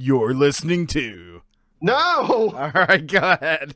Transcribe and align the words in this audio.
You're 0.00 0.32
listening 0.32 0.86
to. 0.88 1.42
No! 1.80 1.92
All 2.56 2.70
right, 2.72 3.04
go 3.04 3.18
ahead. 3.18 3.74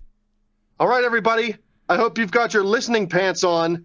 All 0.79 0.87
right, 0.87 1.03
everybody. 1.03 1.57
I 1.89 1.97
hope 1.97 2.17
you've 2.17 2.31
got 2.31 2.55
your 2.55 2.63
listening 2.63 3.09
pants 3.09 3.43
on 3.43 3.85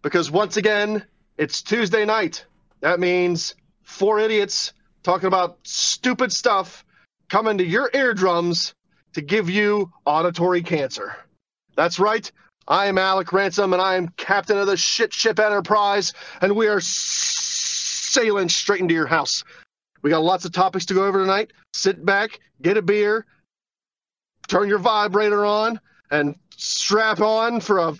because 0.00 0.30
once 0.30 0.56
again, 0.56 1.04
it's 1.36 1.60
Tuesday 1.60 2.06
night. 2.06 2.46
That 2.80 2.98
means 2.98 3.56
four 3.82 4.18
idiots 4.18 4.72
talking 5.02 5.26
about 5.26 5.58
stupid 5.64 6.32
stuff 6.32 6.82
coming 7.28 7.58
to 7.58 7.64
your 7.64 7.90
eardrums 7.92 8.74
to 9.12 9.20
give 9.20 9.50
you 9.50 9.92
auditory 10.06 10.62
cancer. 10.62 11.14
That's 11.76 11.98
right. 11.98 12.32
I 12.66 12.86
am 12.86 12.96
Alec 12.96 13.34
Ransom 13.34 13.74
and 13.74 13.82
I 13.82 13.96
am 13.96 14.08
captain 14.16 14.56
of 14.56 14.66
the 14.66 14.78
shit 14.78 15.12
ship 15.12 15.38
Enterprise, 15.38 16.14
and 16.40 16.56
we 16.56 16.68
are 16.68 16.80
sailing 16.80 18.48
straight 18.48 18.80
into 18.80 18.94
your 18.94 19.06
house. 19.06 19.44
We 20.02 20.10
got 20.10 20.22
lots 20.22 20.44
of 20.44 20.52
topics 20.52 20.86
to 20.86 20.94
go 20.94 21.06
over 21.06 21.18
tonight. 21.18 21.52
Sit 21.74 22.04
back, 22.04 22.40
get 22.62 22.76
a 22.76 22.82
beer, 22.82 23.26
turn 24.48 24.68
your 24.68 24.78
vibrator 24.78 25.44
on, 25.44 25.80
and 26.10 26.36
strap 26.56 27.20
on 27.20 27.60
for 27.60 27.78
a 27.78 27.94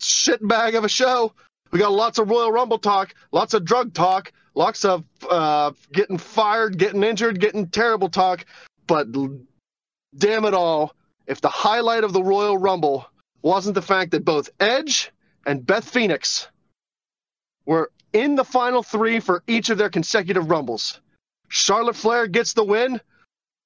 shit 0.00 0.46
bag 0.46 0.74
of 0.74 0.84
a 0.84 0.88
show. 0.88 1.32
We 1.70 1.78
got 1.78 1.92
lots 1.92 2.18
of 2.18 2.30
Royal 2.30 2.52
Rumble 2.52 2.78
talk, 2.78 3.14
lots 3.32 3.54
of 3.54 3.64
drug 3.64 3.92
talk, 3.92 4.32
lots 4.54 4.84
of 4.84 5.04
uh, 5.28 5.72
getting 5.92 6.18
fired, 6.18 6.78
getting 6.78 7.02
injured, 7.02 7.40
getting 7.40 7.68
terrible 7.68 8.08
talk. 8.08 8.44
But 8.86 9.08
damn 10.16 10.44
it 10.44 10.54
all, 10.54 10.94
if 11.26 11.40
the 11.40 11.48
highlight 11.48 12.04
of 12.04 12.12
the 12.12 12.22
Royal 12.22 12.56
Rumble 12.56 13.06
wasn't 13.42 13.74
the 13.74 13.82
fact 13.82 14.12
that 14.12 14.24
both 14.24 14.50
Edge 14.60 15.10
and 15.44 15.64
Beth 15.66 15.88
Phoenix 15.88 16.48
were 17.64 17.90
in 18.12 18.34
the 18.34 18.44
final 18.44 18.82
three 18.82 19.20
for 19.20 19.42
each 19.46 19.70
of 19.70 19.78
their 19.78 19.90
consecutive 19.90 20.50
Rumbles. 20.50 21.00
Charlotte 21.48 21.96
Flair 21.96 22.26
gets 22.26 22.52
the 22.52 22.64
win. 22.64 23.00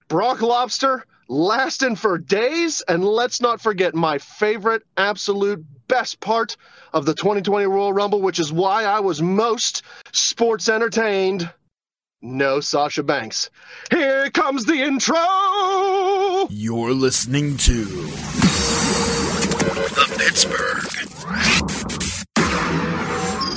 Brock 0.09 0.43
Lobster 0.43 1.05
lasting 1.29 1.97
for 1.97 2.19
days. 2.19 2.83
And 2.89 3.05
let's 3.05 3.41
not 3.41 3.61
forget 3.61 3.95
my 3.95 4.19
favorite, 4.19 4.83
absolute 4.97 5.65
best 5.89 6.21
part 6.21 6.57
of 6.93 7.07
the 7.07 7.15
2020 7.15 7.67
Royal 7.67 7.93
Rumble, 7.93 8.21
which 8.21 8.39
is 8.39 8.53
why 8.53 8.85
I 8.85 9.01
was 9.01 9.23
most 9.23 9.83
sports 10.13 10.69
entertained. 10.69 11.51
No 12.23 12.61
Sasha 12.61 13.03
Banks. 13.03 13.49
Here 13.91 14.31
comes 14.31 14.67
the 14.67 14.83
intro. 14.83 15.17
You're 16.51 16.93
listening 16.93 17.57
to 17.59 17.85
the 19.95 20.17
Pittsburgh 20.19 20.85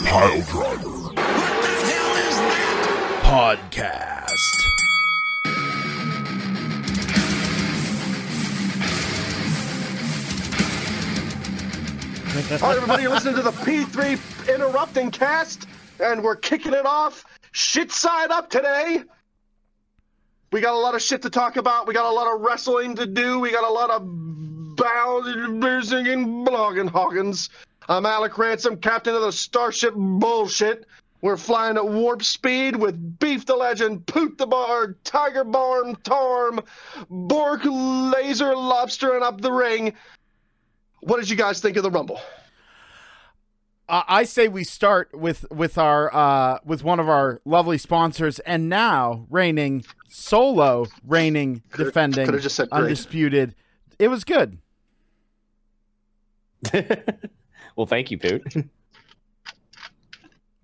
Pile 0.06 0.42
Driver 0.44 1.14
Podcast. 3.24 4.13
All 12.34 12.40
right, 12.40 12.78
everybody, 12.78 13.04
you're 13.04 13.12
listening 13.12 13.36
to 13.36 13.44
the 13.44 13.52
P3 13.52 14.52
Interrupting 14.52 15.12
Cast, 15.12 15.68
and 16.00 16.24
we're 16.24 16.36
kicking 16.36 16.74
it 16.74 16.84
off 16.84 17.24
shit 17.52 17.92
side 17.92 18.32
up 18.32 18.50
today. 18.50 19.04
We 20.52 20.60
got 20.60 20.74
a 20.74 20.80
lot 20.80 20.96
of 20.96 21.04
shit 21.04 21.22
to 21.22 21.30
talk 21.30 21.58
about. 21.58 21.86
We 21.86 21.94
got 21.94 22.10
a 22.10 22.12
lot 22.12 22.34
of 22.34 22.42
wrestling 22.42 22.96
to 22.96 23.06
do. 23.06 23.40
We 23.40 23.52
got 23.52 23.64
a 23.64 23.70
lot 23.72 23.92
of 23.92 24.02
bousing 24.76 26.08
and 26.08 26.48
blogging 26.48 26.90
Hawkins. 26.90 27.52
I'm 27.88 28.08
Alec 28.08 28.36
Ransom, 28.40 28.78
captain 28.78 29.14
of 29.14 29.22
the 29.22 29.32
Starship 29.32 29.94
Bullshit. 29.96 30.88
We're 31.22 31.38
flying 31.38 31.78
at 31.78 31.88
warp 31.88 32.24
speed 32.24 32.76
with 32.76 33.20
Beef 33.20 33.46
the 33.46 33.56
Legend, 33.56 34.08
Poot 34.08 34.40
the 34.40 34.48
Bard, 34.48 34.98
Tiger 35.04 35.44
Barm, 35.44 35.96
Tarm, 35.98 36.62
Bork, 37.12 37.62
Laser, 37.64 38.56
Lobster, 38.56 39.14
and 39.14 39.24
up 39.24 39.40
the 39.40 39.52
ring. 39.52 39.94
What 41.06 41.20
did 41.20 41.30
you 41.30 41.36
guys 41.36 41.60
think 41.62 41.78
of 41.78 41.84
the 41.84 41.92
Rumble? 41.92 42.20
Uh, 43.90 44.04
I 44.08 44.24
say 44.24 44.48
we 44.48 44.64
start 44.64 45.14
with 45.14 45.46
with 45.52 45.78
our 45.78 46.14
uh, 46.14 46.60
with 46.66 46.84
one 46.84 47.00
of 47.00 47.10
our 47.10 47.42
lovely 47.46 47.78
sponsors, 47.78 48.40
and 48.40 48.70
now 48.70 49.26
reigning 49.30 49.84
solo, 50.10 50.86
reigning, 51.06 51.62
Could've- 51.72 51.90
defending, 51.90 52.26
could've 52.26 52.42
just 52.42 52.56
said 52.56 52.70
great. 52.70 52.84
undisputed. 52.84 53.56
It 54.00 54.08
was 54.08 54.24
good. 54.24 54.58
well, 57.76 57.86
thank 57.86 58.12
you, 58.12 58.18
Poot. 58.18 58.44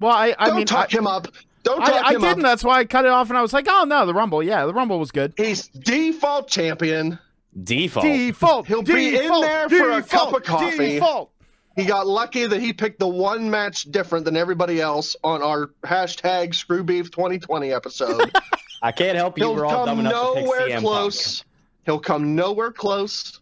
Well, 0.01 0.13
I 0.13 0.33
I 0.39 0.47
Don't 0.47 0.55
mean, 0.59 0.65
talk 0.65 0.95
I, 0.95 0.97
him 0.97 1.05
up. 1.07 1.27
Don't 1.63 1.81
talk 1.81 1.89
I, 1.89 2.07
I 2.11 2.13
him 2.13 2.21
didn't. 2.21 2.37
up. 2.45 2.51
That's 2.51 2.63
why 2.63 2.79
I 2.79 2.85
cut 2.85 3.03
it 3.03 3.11
off, 3.11 3.27
and 3.27 3.37
I 3.37 3.41
was 3.41 3.51
like, 3.51 3.65
oh 3.67 3.83
no, 3.85 4.05
the 4.05 4.13
Rumble. 4.13 4.41
Yeah, 4.41 4.65
the 4.65 4.73
Rumble 4.73 4.97
was 4.97 5.11
good. 5.11 5.33
He's 5.35 5.67
default 5.67 6.47
champion. 6.47 7.19
Default. 7.63 8.05
Default. 8.05 8.67
He'll 8.67 8.81
be 8.81 9.15
in 9.15 9.23
default, 9.23 9.41
there 9.41 9.69
for 9.69 9.91
a 9.91 10.03
cup 10.03 10.33
of 10.33 10.43
coffee. 10.43 10.93
Default. 10.95 11.31
He 11.75 11.85
got 11.85 12.07
lucky 12.07 12.45
that 12.45 12.61
he 12.61 12.73
picked 12.73 12.99
the 12.99 13.07
one 13.07 13.49
match 13.49 13.83
different 13.83 14.25
than 14.25 14.35
everybody 14.35 14.81
else 14.81 15.15
on 15.23 15.41
our 15.41 15.67
hashtag 15.83 16.53
Screw 16.53 16.83
Beef 16.83 17.09
2020 17.09 17.71
episode. 17.71 18.31
I 18.81 18.91
can't 18.91 19.15
help 19.15 19.37
you. 19.37 19.45
He'll 19.45 19.55
We're 19.55 19.65
all 19.65 19.85
dumb 19.85 19.97
come 19.97 20.05
enough 20.05 20.33
to 20.35 20.41
nowhere 20.41 20.67
pick 20.67 20.75
CM 20.75 20.79
close. 20.81 21.43
He'll 21.85 21.99
come 21.99 22.35
nowhere 22.35 22.71
close 22.71 23.39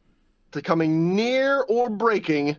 to 0.52 0.62
coming 0.62 1.16
near 1.16 1.62
or 1.68 1.90
breaking 1.90 2.58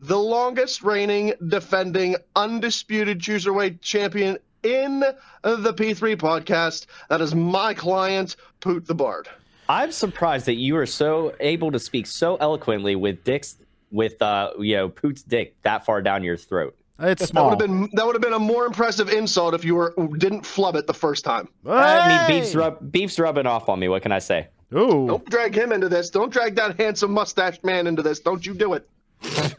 the 0.00 0.18
longest 0.18 0.82
reigning, 0.82 1.32
defending, 1.48 2.16
undisputed 2.34 3.20
cruiserweight 3.20 3.80
champion 3.80 4.38
in 4.62 5.00
the 5.00 5.74
P3 5.74 6.16
podcast. 6.16 6.86
That 7.08 7.20
is 7.20 7.34
my 7.34 7.72
client, 7.74 8.36
Poot 8.60 8.86
the 8.86 8.94
Bard. 8.94 9.28
Punk. 9.66 9.80
I'm 9.82 9.92
surprised 9.92 10.46
that 10.46 10.54
you 10.54 10.76
are 10.76 10.86
so 10.86 11.34
able 11.40 11.72
to 11.72 11.78
speak 11.78 12.06
so 12.06 12.36
eloquently 12.36 12.96
with 12.96 13.24
Dick's 13.24 13.56
with 13.90 14.20
uh 14.20 14.50
you 14.58 14.76
know 14.76 14.88
Poot's 14.88 15.22
dick 15.22 15.54
that 15.62 15.84
far 15.84 16.02
down 16.02 16.24
your 16.24 16.36
throat. 16.36 16.76
It's 16.98 17.20
That 17.20 17.28
small. 17.28 17.50
would 17.50 17.60
have 17.60 17.68
been 17.70 17.88
that 17.92 18.04
would 18.06 18.14
have 18.14 18.22
been 18.22 18.32
a 18.32 18.38
more 18.38 18.66
impressive 18.66 19.08
insult 19.10 19.54
if 19.54 19.64
you 19.64 19.74
were 19.74 19.94
didn't 20.18 20.44
flub 20.44 20.76
it 20.76 20.86
the 20.86 20.94
first 20.94 21.24
time. 21.24 21.48
I 21.66 22.26
mean, 22.28 22.40
beef's 22.40 22.54
rub 22.54 22.90
beef's 22.90 23.18
rubbing 23.18 23.46
off 23.46 23.68
on 23.68 23.78
me. 23.78 23.88
What 23.88 24.02
can 24.02 24.12
I 24.12 24.18
say? 24.18 24.48
Ooh. 24.74 25.06
Don't 25.06 25.24
drag 25.30 25.54
him 25.54 25.70
into 25.72 25.88
this. 25.88 26.10
Don't 26.10 26.32
drag 26.32 26.56
that 26.56 26.76
handsome 26.80 27.12
mustached 27.12 27.62
man 27.64 27.86
into 27.86 28.02
this. 28.02 28.18
Don't 28.20 28.44
you 28.44 28.54
do 28.54 28.72
it. 28.74 28.88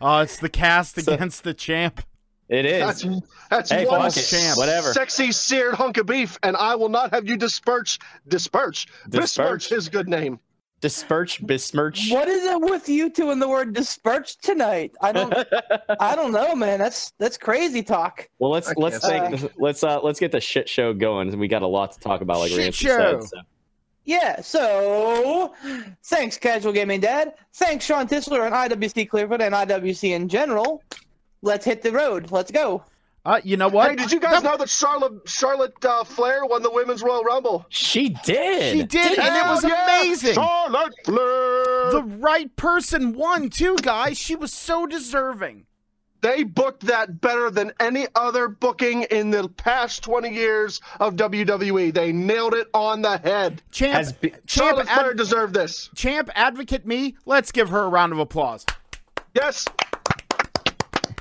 Oh, 0.00 0.20
it's 0.20 0.38
the 0.38 0.48
cast 0.48 0.96
against 0.96 1.42
the 1.42 1.52
champ. 1.52 2.02
It 2.48 2.64
is. 2.66 2.80
That's 3.02 3.22
that's 3.50 3.70
Hey, 3.70 3.84
one 3.86 4.00
fuck 4.10 4.16
it. 4.16 4.22
champ. 4.22 4.56
Whatever. 4.56 4.92
sexy 4.92 5.32
seared 5.32 5.74
hunk 5.74 5.98
of 5.98 6.06
beef, 6.06 6.38
and 6.42 6.56
I 6.56 6.74
will 6.74 6.88
not 6.88 7.12
have 7.12 7.28
you 7.28 7.36
disperse 7.36 7.98
disperse 8.28 8.86
besmirch 9.08 9.22
Disperse. 9.22 9.68
his 9.68 9.88
good 9.88 10.08
name. 10.08 10.40
Disperch, 10.80 11.44
besmirch. 11.44 12.08
What 12.10 12.28
is 12.28 12.44
it 12.44 12.60
with 12.60 12.88
you 12.88 13.10
two 13.10 13.30
and 13.30 13.42
the 13.42 13.48
word 13.48 13.74
disperse 13.74 14.36
tonight? 14.36 14.92
I 15.02 15.10
don't 15.12 15.34
I 16.00 16.14
don't 16.14 16.30
know, 16.32 16.54
man. 16.54 16.78
That's 16.78 17.10
that's 17.18 17.36
crazy 17.36 17.82
talk. 17.82 18.28
Well, 18.38 18.50
let's 18.52 18.68
I 18.70 18.74
let's 18.76 19.00
can't 19.00 19.60
let's 19.60 19.82
uh 19.82 20.00
let's 20.00 20.20
get 20.20 20.30
the 20.32 20.40
shit 20.40 20.68
show 20.68 20.94
going. 20.94 21.36
We 21.38 21.48
got 21.48 21.62
a 21.62 21.66
lot 21.66 21.92
to 21.92 21.98
talk 21.98 22.20
about, 22.20 22.38
like 22.38 22.50
Shit 22.50 22.58
Ransom 22.60 22.86
show. 22.88 23.20
said. 23.20 23.28
So. 23.28 23.36
Yeah, 24.04 24.40
so 24.40 25.52
thanks, 26.04 26.38
Casual 26.38 26.72
Gaming 26.72 27.00
Dad. 27.00 27.34
Thanks, 27.54 27.84
Sean 27.84 28.08
Tisler 28.08 28.46
and 28.46 28.54
IWC 28.54 29.06
Clearfoot 29.10 29.40
and 29.42 29.54
IWC 29.54 30.10
in 30.14 30.28
general. 30.30 30.82
Let's 31.42 31.64
hit 31.64 31.82
the 31.82 31.92
road. 31.92 32.30
Let's 32.30 32.50
go. 32.50 32.84
Uh, 33.24 33.40
you 33.44 33.56
know 33.56 33.68
what? 33.68 33.90
Hey, 33.90 33.96
did 33.96 34.10
you 34.10 34.20
guys 34.20 34.42
know 34.42 34.56
that 34.56 34.68
Charlotte 34.70 35.28
Charlotte 35.28 35.84
uh, 35.84 36.02
Flair 36.04 36.46
won 36.46 36.62
the 36.62 36.70
women's 36.70 37.02
Royal 37.02 37.22
Rumble? 37.22 37.66
She 37.68 38.10
did. 38.24 38.72
She 38.72 38.82
did, 38.84 39.18
and 39.18 39.36
it 39.36 39.44
was 39.46 39.64
yeah, 39.64 39.84
amazing. 39.84 40.34
Charlotte 40.34 40.94
Flair. 41.04 41.90
The 41.90 42.02
right 42.20 42.54
person 42.56 43.12
won 43.12 43.50
too, 43.50 43.76
guys. 43.82 44.16
She 44.18 44.34
was 44.34 44.52
so 44.52 44.86
deserving. 44.86 45.66
They 46.20 46.42
booked 46.42 46.86
that 46.86 47.20
better 47.20 47.48
than 47.50 47.72
any 47.78 48.06
other 48.16 48.48
booking 48.48 49.02
in 49.04 49.30
the 49.30 49.48
past 49.50 50.02
20 50.02 50.30
years 50.34 50.80
of 50.98 51.14
WWE. 51.14 51.94
They 51.94 52.10
nailed 52.12 52.54
it 52.54 52.66
on 52.74 53.02
the 53.02 53.18
head. 53.18 53.62
Champ, 53.70 53.92
Has 53.94 54.12
be- 54.14 54.30
champ, 54.30 54.42
Charlotte 54.46 54.88
Flair 54.88 55.10
ad- 55.10 55.16
deserved 55.16 55.54
this. 55.54 55.90
champ, 55.94 56.28
advocate 56.34 56.84
me. 56.86 57.16
Let's 57.24 57.52
give 57.52 57.68
her 57.68 57.84
a 57.84 57.88
round 57.88 58.12
of 58.12 58.18
applause. 58.18 58.66
Yes. 59.34 59.64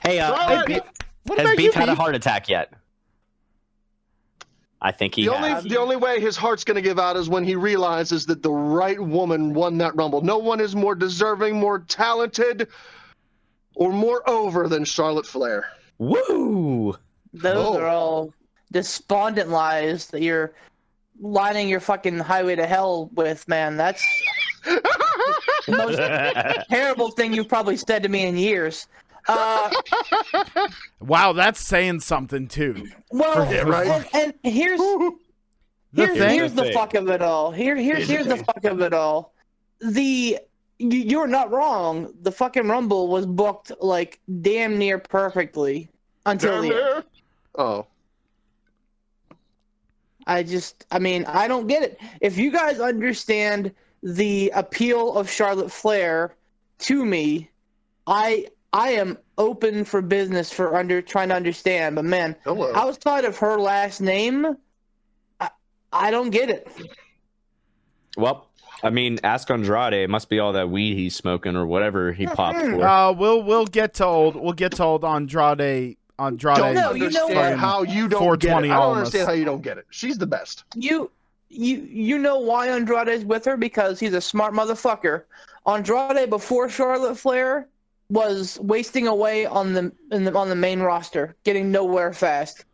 Hey, 0.07 0.19
uh, 0.19 0.33
Charlotte. 0.36 0.56
has 0.57 0.65
Beef, 0.65 0.81
What 1.24 1.39
has 1.39 1.56
Beef 1.57 1.65
you, 1.65 1.71
had 1.81 1.89
a 1.89 1.95
heart 1.95 2.15
attack 2.15 2.48
yet? 2.48 2.71
I 4.81 4.92
think 4.94 5.15
he 5.15 5.25
The 5.25 5.33
has. 5.36 5.57
only 5.57 5.69
the 5.69 5.80
only 5.80 5.95
way 5.98 6.21
his 6.21 6.38
heart's 6.38 6.63
going 6.63 6.75
to 6.75 6.81
give 6.81 6.98
out 6.98 7.18
is 7.18 7.27
when 7.27 7.44
he 7.44 7.56
realizes 7.56 8.25
that 8.27 8.42
the 8.42 8.51
right 8.51 9.00
woman 9.01 9.54
won 9.54 9.77
that 9.80 9.95
rumble. 9.98 10.21
No 10.21 10.38
one 10.38 10.62
is 10.62 10.75
more 10.75 10.95
deserving, 10.95 11.59
more 11.59 11.80
talented, 11.80 12.69
or 13.75 13.92
more 13.92 14.27
over 14.30 14.69
than 14.69 14.86
Charlotte 14.86 15.25
Flair. 15.25 15.68
Woo! 15.98 16.95
Those 17.33 17.65
Oh. 17.65 17.77
are 17.80 17.88
all 17.88 18.33
despondent 18.71 19.50
lies 19.50 20.07
that 20.07 20.21
you're 20.21 20.53
lining 21.19 21.68
your 21.68 21.80
fucking 21.81 22.19
highway 22.19 22.56
to 22.56 22.65
hell 22.68 23.10
with, 23.13 23.45
man. 23.50 23.75
That's 23.75 24.06
the 24.63 25.75
most 25.75 25.98
terrible 26.69 27.12
thing 27.12 27.33
you've 27.33 27.50
probably 27.50 27.75
said 27.75 28.03
to 28.03 28.10
me 28.10 28.25
in 28.25 28.38
years. 28.38 28.88
Uh, 29.27 29.69
Wow, 31.00 31.33
that's 31.33 31.59
saying 31.59 32.00
something 32.01 32.47
too. 32.47 32.88
well, 33.12 33.51
Yeah, 33.51 33.62
right. 33.62 34.06
and, 34.13 34.33
and 34.44 34.53
here's 34.53 34.79
Here, 34.79 35.12
thing- 36.15 36.29
here's 36.29 36.53
the 36.53 36.63
thing. 36.63 36.74
fuck 36.74 36.94
of 36.95 37.09
it 37.09 37.21
all. 37.21 37.51
Here, 37.51 37.75
here's 37.75 38.07
Here's 38.07 38.07
the 38.07 38.13
here's 38.13 38.27
the 38.27 38.35
thing. 38.35 38.45
fuck 38.45 38.63
of 38.65 38.81
it 38.81 38.94
all. 38.94 39.33
The 39.81 40.39
you- 40.79 40.89
you're 41.00 41.27
not 41.27 41.51
wrong. 41.51 42.13
The 42.21 42.31
fucking 42.31 42.68
Rumble 42.68 43.07
was 43.07 43.25
booked 43.25 43.71
like 43.81 44.19
damn 44.41 44.77
near 44.77 44.97
perfectly 45.00 45.89
until 46.25 46.62
the 46.62 46.95
end. 46.95 47.03
Oh, 47.57 47.85
I 50.25 50.44
just, 50.44 50.85
I 50.91 51.00
mean, 51.00 51.24
I 51.25 51.47
don't 51.47 51.68
get 51.68 51.83
it. 51.83 52.00
If 52.21 52.38
you 52.38 52.51
guys 52.51 52.79
understand 52.79 53.74
the 54.03 54.51
appeal 54.56 55.13
of 55.18 55.29
Charlotte 55.29 55.71
Flair 55.71 56.35
to 56.79 57.06
me, 57.06 57.50
I 58.06 58.47
I 58.74 58.90
am 58.92 59.18
open 59.38 59.86
for 59.86 60.02
business 60.02 60.52
for 60.52 60.75
under 60.75 61.02
trying 61.02 61.30
to 61.30 61.36
understand. 61.36 61.96
But 61.96 62.06
man, 62.06 62.36
hello. 62.44 62.74
outside 62.75 63.25
of 63.25 63.38
her 63.38 63.58
last 63.60 64.02
name, 64.02 64.58
I, 65.40 65.50
I 65.94 66.12
don't 66.12 66.30
get 66.30 66.50
it. 66.50 66.68
Well, 68.18 68.50
I 68.84 68.90
mean, 68.90 69.19
ask 69.24 69.50
Andrade. 69.50 69.94
It 69.94 70.10
must 70.10 70.30
be 70.30 70.40
all 70.40 70.54
that 70.54 70.69
weed 70.69 70.96
he's 70.96 71.16
smoking 71.16 71.56
or 71.56 71.66
whatever 71.66 72.12
he 72.14 72.28
popped 72.28 72.60
for. 72.60 72.86
Uh, 72.86 73.12
we'll 73.12 73.42
we'll 73.44 73.66
get 73.66 73.96
to 73.96 74.06
old. 74.06 74.36
We'll 74.36 74.54
get 74.54 74.74
to 74.74 74.84
old 74.84 75.04
Andrade. 75.04 75.98
Andrade. 76.20 76.58
don't 76.58 76.74
No, 76.75 76.94
you 76.94 77.10
know 77.10 77.25
understand 77.25 77.52
what? 77.52 77.60
how 77.60 77.84
you 77.84 78.08
don't 78.08 78.40
get 78.40 78.52
it. 78.52 78.56
I 78.56 78.62
don't 78.62 78.72
almost. 78.72 78.98
understand 78.98 79.28
how 79.28 79.34
you 79.34 79.46
don't 79.46 79.62
get 79.62 79.78
it. 79.78 79.86
She's 79.90 80.18
the 80.18 80.28
best. 80.28 80.63
You 80.75 81.12
you 81.50 81.78
you 81.90 82.18
know 82.18 82.40
why 82.40 82.68
Andrade 82.68 83.08
is 83.08 83.24
with 83.24 83.46
her 83.46 83.56
because 83.56 84.00
he's 84.00 84.13
a 84.13 84.22
smart 84.22 84.54
motherfucker. 84.54 85.24
Andrade 85.66 86.30
before 86.30 86.70
Charlotte 86.70 87.18
Flair 87.18 87.68
was 88.09 88.59
wasting 88.62 89.07
away 89.07 89.45
on 89.45 89.74
the, 89.74 89.92
in 90.12 90.24
the 90.24 90.33
on 90.36 90.50
the 90.50 90.56
main 90.56 90.80
roster, 90.80 91.36
getting 91.44 91.71
nowhere 91.71 92.13
fast. 92.13 92.65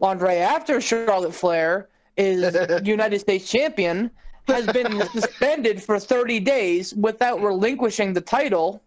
Andre 0.00 0.38
after 0.38 0.80
Charlotte 0.80 1.34
Flair 1.34 1.88
is 2.16 2.56
United 2.84 3.18
States 3.20 3.50
champion, 3.50 4.10
has 4.46 4.66
been 4.66 5.00
suspended 5.12 5.82
for 5.82 5.98
30 5.98 6.40
days 6.40 6.94
without 6.94 7.40
relinquishing 7.40 8.12
the 8.12 8.20
title. 8.20 8.82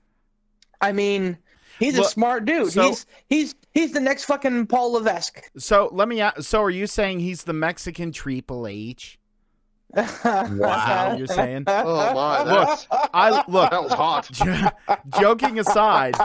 I 0.81 0.91
mean, 0.91 1.37
he's 1.79 1.97
a 1.97 2.03
smart 2.03 2.45
dude. 2.45 2.71
so- 2.71 2.89
he's 2.89 3.05
he's 3.29 3.55
he's 3.73 3.91
the 3.91 3.99
next 3.99 4.25
fucking 4.25 4.67
Paul 4.67 4.93
Levesque. 4.93 5.41
So 5.57 5.89
let 5.91 6.07
me. 6.07 6.23
So 6.41 6.61
are 6.61 6.69
you 6.69 6.85
saying 6.87 7.19
he's 7.19 7.43
the 7.43 7.53
Mexican 7.53 8.11
Triple 8.11 8.67
H? 8.67 9.16
Wow. 9.95 11.15
You're 11.17 11.27
saying. 11.27 11.63
Oh 11.67 12.13
my, 12.13 12.43
Look, 12.51 12.79
I 13.13 13.43
look. 13.47 13.71
that 13.71 13.81
was 13.83 13.93
hot. 13.93 14.29
joking 15.19 15.59
aside, 15.59 16.15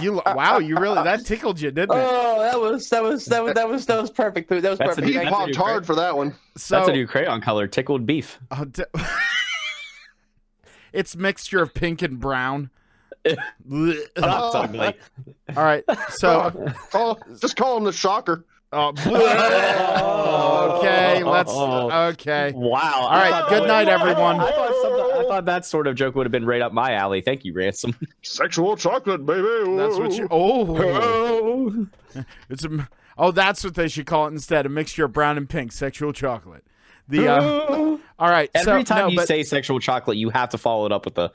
you 0.00 0.20
wow, 0.26 0.58
you 0.58 0.76
really 0.76 1.02
that 1.02 1.24
tickled 1.24 1.60
you, 1.60 1.70
didn't 1.70 1.96
it? 1.96 2.02
Oh, 2.06 2.40
that 2.40 2.60
was 2.60 2.88
that 2.90 3.02
was 3.02 3.24
that 3.26 3.42
was 3.42 3.54
that 3.54 3.68
was 3.68 3.86
that 3.86 4.00
was 4.00 4.10
perfect. 4.10 4.50
That 4.50 4.62
was 4.62 4.78
That's 4.78 4.80
a 4.80 4.84
perfect. 4.84 5.06
He 5.06 5.12
deep 5.14 5.22
Thank 5.22 5.30
you. 5.30 5.30
That's 5.30 5.34
a 5.34 5.38
popped 5.38 5.50
new 5.58 5.62
hard 5.72 5.86
for 5.86 5.94
that 5.96 6.16
one. 6.16 6.34
So 6.56 6.76
That's 6.76 6.88
a 6.88 6.92
new 6.92 7.06
crayon 7.06 7.40
color, 7.40 7.66
tickled 7.66 8.04
beef. 8.06 8.38
uh, 8.50 8.64
d- 8.66 8.84
it's 10.92 11.16
mixture 11.16 11.60
of 11.62 11.74
pink 11.74 12.02
and 12.02 12.20
brown. 12.20 12.70
Blech. 13.24 13.96
That's 14.14 14.54
ugly. 14.54 14.94
All 15.56 15.64
right, 15.64 15.82
so 16.10 16.70
Call, 16.90 17.18
just 17.40 17.56
call 17.56 17.78
him 17.78 17.84
the 17.84 17.92
shocker. 17.92 18.44
Uh, 18.74 18.92
blech. 18.92 20.78
okay, 20.78 21.22
let's 21.24 21.50
okay. 21.50 22.52
Wow. 22.54 23.06
All 23.08 23.10
right, 23.10 23.48
good 23.48 23.66
night, 23.68 23.88
everyone. 23.88 24.40
I 24.40 24.50
thought, 24.50 24.74
something, 24.82 25.00
I 25.00 25.24
thought 25.28 25.44
that 25.46 25.64
sort 25.64 25.86
of 25.86 25.94
joke 25.94 26.14
would 26.16 26.26
have 26.26 26.32
been 26.32 26.44
right 26.44 26.60
up 26.60 26.72
my 26.72 26.92
alley. 26.94 27.20
Thank 27.20 27.44
you, 27.44 27.54
Ransom. 27.54 27.94
Sexual 28.22 28.76
chocolate, 28.76 29.24
baby. 29.24 29.76
That's 29.76 29.96
what 29.96 30.12
you. 30.12 30.28
Oh, 30.30 31.86
it's 32.50 32.64
a. 32.64 32.88
Oh, 33.16 33.30
that's 33.30 33.62
what 33.62 33.74
they 33.74 33.86
should 33.86 34.06
call 34.06 34.26
it 34.26 34.32
instead. 34.32 34.66
A 34.66 34.68
mixture 34.68 35.04
of 35.04 35.12
brown 35.12 35.38
and 35.38 35.48
pink, 35.48 35.70
sexual 35.70 36.12
chocolate. 36.12 36.64
The 37.08 37.28
uh, 37.28 37.98
all 38.18 38.28
right. 38.28 38.50
Every 38.54 38.80
so, 38.84 38.94
time 38.94 38.98
no, 38.98 39.08
you 39.08 39.16
but- 39.18 39.28
say 39.28 39.44
sexual 39.44 39.78
chocolate, 39.78 40.16
you 40.16 40.30
have 40.30 40.50
to 40.50 40.58
follow 40.58 40.86
it 40.86 40.92
up 40.92 41.04
with 41.04 41.14
the. 41.14 41.32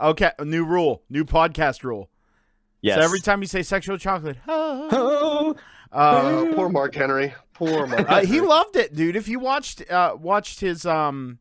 okay, 0.00 0.30
a 0.38 0.44
new 0.44 0.64
rule, 0.64 1.02
new 1.08 1.24
podcast 1.24 1.82
rule. 1.82 2.10
Yes. 2.86 2.98
So 2.98 3.02
every 3.04 3.20
time 3.20 3.40
you 3.42 3.46
say 3.48 3.62
sexual 3.62 3.98
chocolate, 3.98 4.36
uh, 4.48 5.54
Oh, 5.92 6.52
poor 6.54 6.68
Mark 6.68 6.94
Henry. 6.94 7.34
Poor 7.54 7.86
Mark. 7.86 8.08
uh, 8.10 8.20
he 8.24 8.40
loved 8.40 8.76
it, 8.76 8.94
dude. 8.94 9.16
If 9.16 9.28
you 9.28 9.38
watched 9.38 9.88
uh, 9.90 10.16
watched 10.18 10.60
his 10.60 10.84
um 10.84 11.38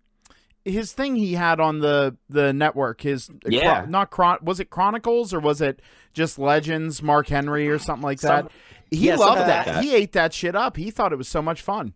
his 0.63 0.93
thing 0.93 1.15
he 1.15 1.33
had 1.33 1.59
on 1.59 1.79
the 1.79 2.15
the 2.29 2.53
network, 2.53 3.01
his 3.01 3.29
Yeah. 3.45 3.85
not 3.87 4.11
chron 4.11 4.37
was 4.41 4.59
it 4.59 4.69
Chronicles 4.69 5.33
or 5.33 5.39
was 5.39 5.61
it 5.61 5.81
just 6.13 6.39
Legends, 6.39 7.01
Mark 7.03 7.27
Henry 7.27 7.67
or 7.67 7.77
something 7.79 8.03
like 8.03 8.19
that. 8.21 8.43
Some- 8.45 8.49
he 8.91 9.07
yeah, 9.07 9.15
loved 9.15 9.41
that. 9.41 9.65
like 9.67 9.75
that. 9.75 9.83
He 9.83 9.93
ate 9.95 10.13
that 10.13 10.31
shit 10.33 10.55
up. 10.55 10.77
He 10.77 10.89
thought 10.91 11.11
it 11.11 11.17
was 11.17 11.27
so 11.27 11.41
much 11.41 11.61
fun. 11.61 11.93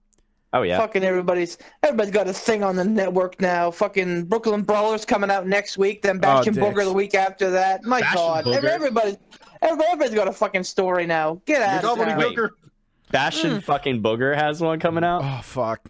Oh 0.52 0.63
yeah. 0.63 0.80
Fucking 0.80 1.04
everybody's 1.04 1.60
everybody's 1.84 2.12
got 2.12 2.28
a 2.28 2.34
thing 2.34 2.63
on 2.63 2.75
the 2.75 2.84
network 2.84 3.40
now. 3.40 3.69
Fucking 3.69 4.25
Brooklyn 4.25 4.63
Brawlers 4.63 5.06
coming 5.06 5.30
out 5.30 5.45
next 5.45 5.78
week, 5.78 6.02
then 6.02 6.18
Bastion 6.18 6.56
dicks. 6.56 6.66
Booger 6.66 6.84
the 6.86 6.92
week 6.92 7.13
after 7.13 7.52
that. 7.52 7.84
My 7.84 8.02
Bastion 8.02 8.16
God, 8.18 8.45
Booger. 8.45 8.63
Everybody's 8.63 9.18
everybody's 9.61 10.13
got 10.13 10.27
a 10.27 10.33
fucking 10.33 10.63
story 10.63 11.06
now. 11.06 11.41
Get 11.45 11.61
out 11.61 11.77
of 11.77 11.81
gobbly 11.83 12.06
town. 12.06 12.17
Wait. 12.17 12.38
gooker. 12.38 12.50
Bastion 13.11 13.57
mm. 13.57 13.63
fucking 13.63 14.03
Booger 14.03 14.35
has 14.35 14.61
one 14.61 14.79
coming 14.79 15.03
out. 15.03 15.21
Oh 15.23 15.41
fuck. 15.44 15.81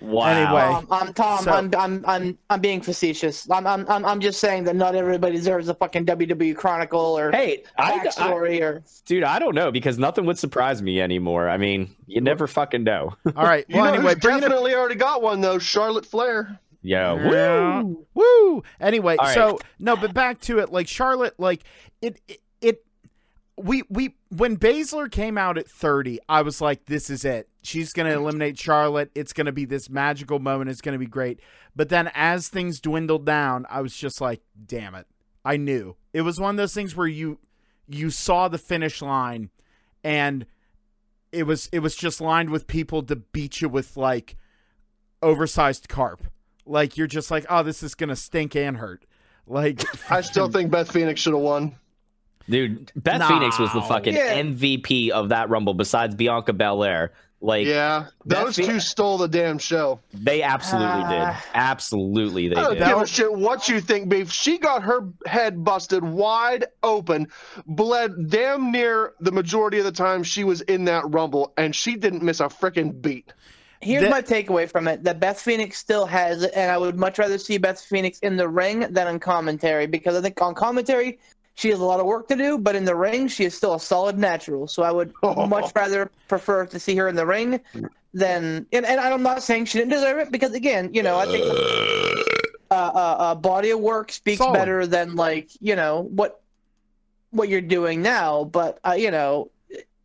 Wow. 0.00 0.26
Anyway. 0.26 0.60
Tom, 0.60 0.86
I'm 0.90 1.14
Tom. 1.14 1.44
So- 1.44 1.50
I'm, 1.50 1.74
I'm 1.74 2.04
I'm 2.06 2.38
I'm 2.50 2.60
being 2.60 2.80
facetious. 2.80 3.50
I'm, 3.50 3.66
I'm 3.66 3.88
I'm 3.88 4.04
I'm 4.04 4.20
just 4.20 4.38
saying 4.38 4.64
that 4.64 4.76
not 4.76 4.94
everybody 4.94 5.36
deserves 5.36 5.68
a 5.68 5.74
fucking 5.74 6.04
WWE 6.06 6.54
Chronicle 6.56 7.00
or 7.18 7.32
Hey, 7.32 7.64
I, 7.78 7.92
I, 7.94 7.98
backstory 8.06 8.60
or 8.60 8.82
dude, 9.06 9.24
I 9.24 9.38
don't 9.38 9.54
know 9.54 9.72
because 9.72 9.98
nothing 9.98 10.26
would 10.26 10.38
surprise 10.38 10.82
me 10.82 11.00
anymore. 11.00 11.48
I 11.48 11.56
mean, 11.56 11.90
you 12.06 12.20
never 12.20 12.46
fucking 12.46 12.84
know. 12.84 13.14
All 13.36 13.44
right. 13.44 13.64
You 13.68 13.76
Well, 13.76 13.86
know 13.86 13.94
anyway, 13.94 14.14
who's 14.14 14.20
bringing 14.22 14.38
it. 14.44 14.48
definitely 14.48 14.74
already 14.74 14.94
got 14.96 15.22
one 15.22 15.40
though. 15.40 15.58
Charlotte 15.58 16.06
Flair. 16.06 16.58
Yo, 16.82 17.16
Yeah. 17.16 17.80
woo. 17.82 18.06
Woo! 18.12 18.62
Anyway, 18.78 19.16
All 19.16 19.24
right. 19.24 19.34
so 19.34 19.58
no, 19.78 19.96
but 19.96 20.12
back 20.12 20.38
to 20.42 20.58
it. 20.58 20.70
Like 20.70 20.86
Charlotte, 20.86 21.34
like 21.38 21.64
it, 22.02 22.20
it, 22.28 22.32
it. 22.34 22.40
We 23.56 23.82
we 23.88 24.16
when 24.30 24.56
Baszler 24.56 25.10
came 25.10 25.38
out 25.38 25.58
at 25.58 25.68
thirty, 25.68 26.18
I 26.28 26.42
was 26.42 26.60
like, 26.60 26.86
this 26.86 27.08
is 27.08 27.24
it. 27.24 27.48
She's 27.62 27.92
gonna 27.92 28.10
eliminate 28.10 28.58
Charlotte. 28.58 29.10
It's 29.14 29.32
gonna 29.32 29.52
be 29.52 29.64
this 29.64 29.88
magical 29.88 30.38
moment. 30.38 30.70
It's 30.70 30.80
gonna 30.80 30.98
be 30.98 31.06
great. 31.06 31.40
But 31.76 31.88
then 31.88 32.10
as 32.14 32.48
things 32.48 32.80
dwindled 32.80 33.24
down, 33.24 33.66
I 33.70 33.80
was 33.80 33.96
just 33.96 34.20
like, 34.20 34.40
damn 34.66 34.94
it. 34.94 35.06
I 35.44 35.56
knew 35.56 35.96
it 36.12 36.22
was 36.22 36.40
one 36.40 36.50
of 36.50 36.56
those 36.56 36.74
things 36.74 36.96
where 36.96 37.06
you 37.06 37.38
you 37.86 38.10
saw 38.10 38.48
the 38.48 38.58
finish 38.58 39.02
line, 39.02 39.50
and 40.02 40.46
it 41.32 41.44
was 41.44 41.68
it 41.72 41.80
was 41.80 41.94
just 41.94 42.20
lined 42.20 42.50
with 42.50 42.66
people 42.66 43.02
to 43.02 43.16
beat 43.16 43.60
you 43.60 43.68
with 43.68 43.96
like 43.96 44.36
oversized 45.22 45.88
carp. 45.88 46.24
Like 46.66 46.96
you're 46.96 47.06
just 47.06 47.30
like, 47.30 47.44
oh, 47.50 47.62
this 47.62 47.82
is 47.82 47.94
gonna 47.94 48.16
stink 48.16 48.56
and 48.56 48.78
hurt. 48.78 49.04
Like 49.46 49.84
I 50.10 50.22
still 50.22 50.48
think 50.50 50.70
Beth 50.70 50.90
Phoenix 50.90 51.20
should 51.20 51.34
have 51.34 51.42
won. 51.42 51.74
Dude, 52.48 52.92
Beth 52.96 53.20
No. 53.20 53.28
Phoenix 53.28 53.58
was 53.58 53.72
the 53.72 53.82
fucking 53.82 54.14
Yeah. 54.14 54.34
MVP 54.42 55.10
of 55.10 55.28
that 55.30 55.48
Rumble. 55.50 55.74
Besides 55.74 56.14
Bianca 56.14 56.52
Belair, 56.52 57.12
like 57.40 57.66
Yeah, 57.66 58.06
those 58.24 58.56
Phe- 58.56 58.64
two 58.64 58.80
stole 58.80 59.18
the 59.18 59.28
damn 59.28 59.58
show. 59.58 60.00
they 60.14 60.42
absolutely 60.42 61.02
did. 61.10 61.20
Ah. 61.20 61.44
Absolutely, 61.54 62.48
they 62.48 62.56
I 62.56 62.62
don't 62.62 62.74
did. 62.78 62.86
Give 62.86 62.98
a 62.98 63.06
shit 63.06 63.32
what 63.32 63.68
you 63.68 63.80
think, 63.80 64.08
beef. 64.08 64.32
She 64.32 64.56
got 64.58 64.82
her 64.84 65.00
head 65.26 65.62
busted 65.64 66.02
wide 66.04 66.64
open, 66.82 67.28
bled 67.66 68.30
damn 68.30 68.72
near 68.72 69.12
the 69.20 69.32
majority 69.32 69.78
of 69.78 69.84
the 69.84 69.92
time 69.92 70.22
she 70.22 70.44
was 70.44 70.62
in 70.62 70.84
that 70.86 71.04
rumble, 71.12 71.52
and 71.58 71.74
she 71.76 71.96
didn't 71.96 72.22
miss 72.22 72.40
a 72.40 72.44
freaking 72.44 73.00
beat. 73.02 73.32
Here's 73.80 74.02
That- 74.04 74.10
my 74.10 74.22
takeaway 74.22 74.70
from 74.70 74.88
it: 74.88 75.04
that 75.04 75.20
Beth 75.20 75.38
Phoenix 75.38 75.76
still 75.76 76.06
has 76.06 76.42
it, 76.44 76.52
and 76.56 76.70
I 76.70 76.78
would 76.78 76.96
much 76.98 77.18
rather 77.18 77.36
see 77.36 77.58
Beth 77.58 77.78
Phoenix 77.80 78.18
in 78.20 78.36
the 78.38 78.48
ring 78.48 78.86
than 78.90 79.06
on 79.06 79.18
commentary 79.20 79.86
because 79.86 80.16
I 80.16 80.22
think 80.22 80.40
on 80.40 80.54
commentary 80.54 81.18
she 81.54 81.70
has 81.70 81.80
a 81.80 81.84
lot 81.84 82.00
of 82.00 82.06
work 82.06 82.28
to 82.28 82.36
do, 82.36 82.58
but 82.58 82.74
in 82.74 82.84
the 82.84 82.94
ring 82.94 83.28
she 83.28 83.44
is 83.44 83.54
still 83.54 83.74
a 83.74 83.80
solid 83.80 84.18
natural. 84.18 84.66
So 84.66 84.82
I 84.82 84.90
would 84.90 85.12
much 85.22 85.72
rather 85.74 86.10
prefer 86.28 86.66
to 86.66 86.78
see 86.78 86.96
her 86.96 87.08
in 87.08 87.16
the 87.16 87.26
ring 87.26 87.60
than. 88.12 88.66
And, 88.72 88.84
and 88.84 89.00
I'm 89.00 89.22
not 89.22 89.42
saying 89.42 89.66
she 89.66 89.78
didn't 89.78 89.92
deserve 89.92 90.18
it 90.18 90.32
because 90.32 90.52
again, 90.52 90.92
you 90.92 91.02
know, 91.02 91.18
I 91.18 91.26
think 91.26 91.44
uh, 92.70 92.74
uh, 92.74 93.16
uh, 93.18 93.34
body 93.34 93.70
of 93.70 93.80
work 93.80 94.10
speaks 94.10 94.38
Solid. 94.38 94.54
better 94.54 94.86
than 94.86 95.14
like 95.14 95.50
you 95.60 95.76
know 95.76 96.02
what 96.02 96.40
what 97.30 97.48
you're 97.48 97.60
doing 97.60 98.02
now. 98.02 98.44
But 98.44 98.78
uh, 98.84 98.92
you 98.92 99.10
know, 99.10 99.50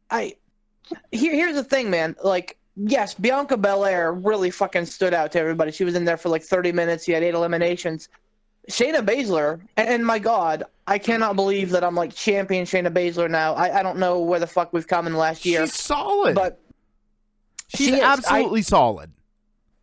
I 0.10 0.36
here 1.12 1.34
here's 1.34 1.56
the 1.56 1.64
thing, 1.64 1.90
man. 1.90 2.16
Like, 2.24 2.58
yes, 2.76 3.14
Bianca 3.14 3.58
Belair 3.58 4.14
really 4.14 4.52
fucking 4.52 4.86
stood 4.86 5.14
out 5.14 5.32
to 5.34 5.40
everybody. 5.40 5.72
She 5.72 5.84
was 5.84 5.96
in 5.96 6.06
there 6.06 6.18
for 6.18 6.30
like 6.30 6.44
30 6.44 6.72
minutes. 6.72 7.06
She 7.06 7.12
had 7.12 7.24
eight 7.24 7.34
eliminations. 7.34 8.10
Shayna 8.70 9.06
Baszler, 9.06 9.62
and, 9.78 9.90
and 9.90 10.06
my 10.06 10.20
God, 10.20 10.64
I 10.88 10.98
cannot 10.98 11.36
believe 11.36 11.72
that 11.72 11.84
I'm 11.84 11.96
like 11.96 12.14
champion 12.14 12.66
Shayna 12.66 12.92
Baszler 12.92 13.30
now. 13.30 13.54
I, 13.54 13.80
I 13.80 13.84
don't 13.84 13.98
know 13.98 14.20
where 14.20 14.40
the 14.40 14.48
fuck 14.48 14.74
we've 14.74 14.88
come 14.88 15.08
in 15.08 15.14
the 15.14 15.20
last 15.20 15.46
year, 15.46 15.66
she's 15.66 15.74
solid. 15.74 16.36
but 16.36 16.62
she's 17.68 17.88
she 17.90 18.02
absolutely 18.02 18.62
solid. 18.62 19.12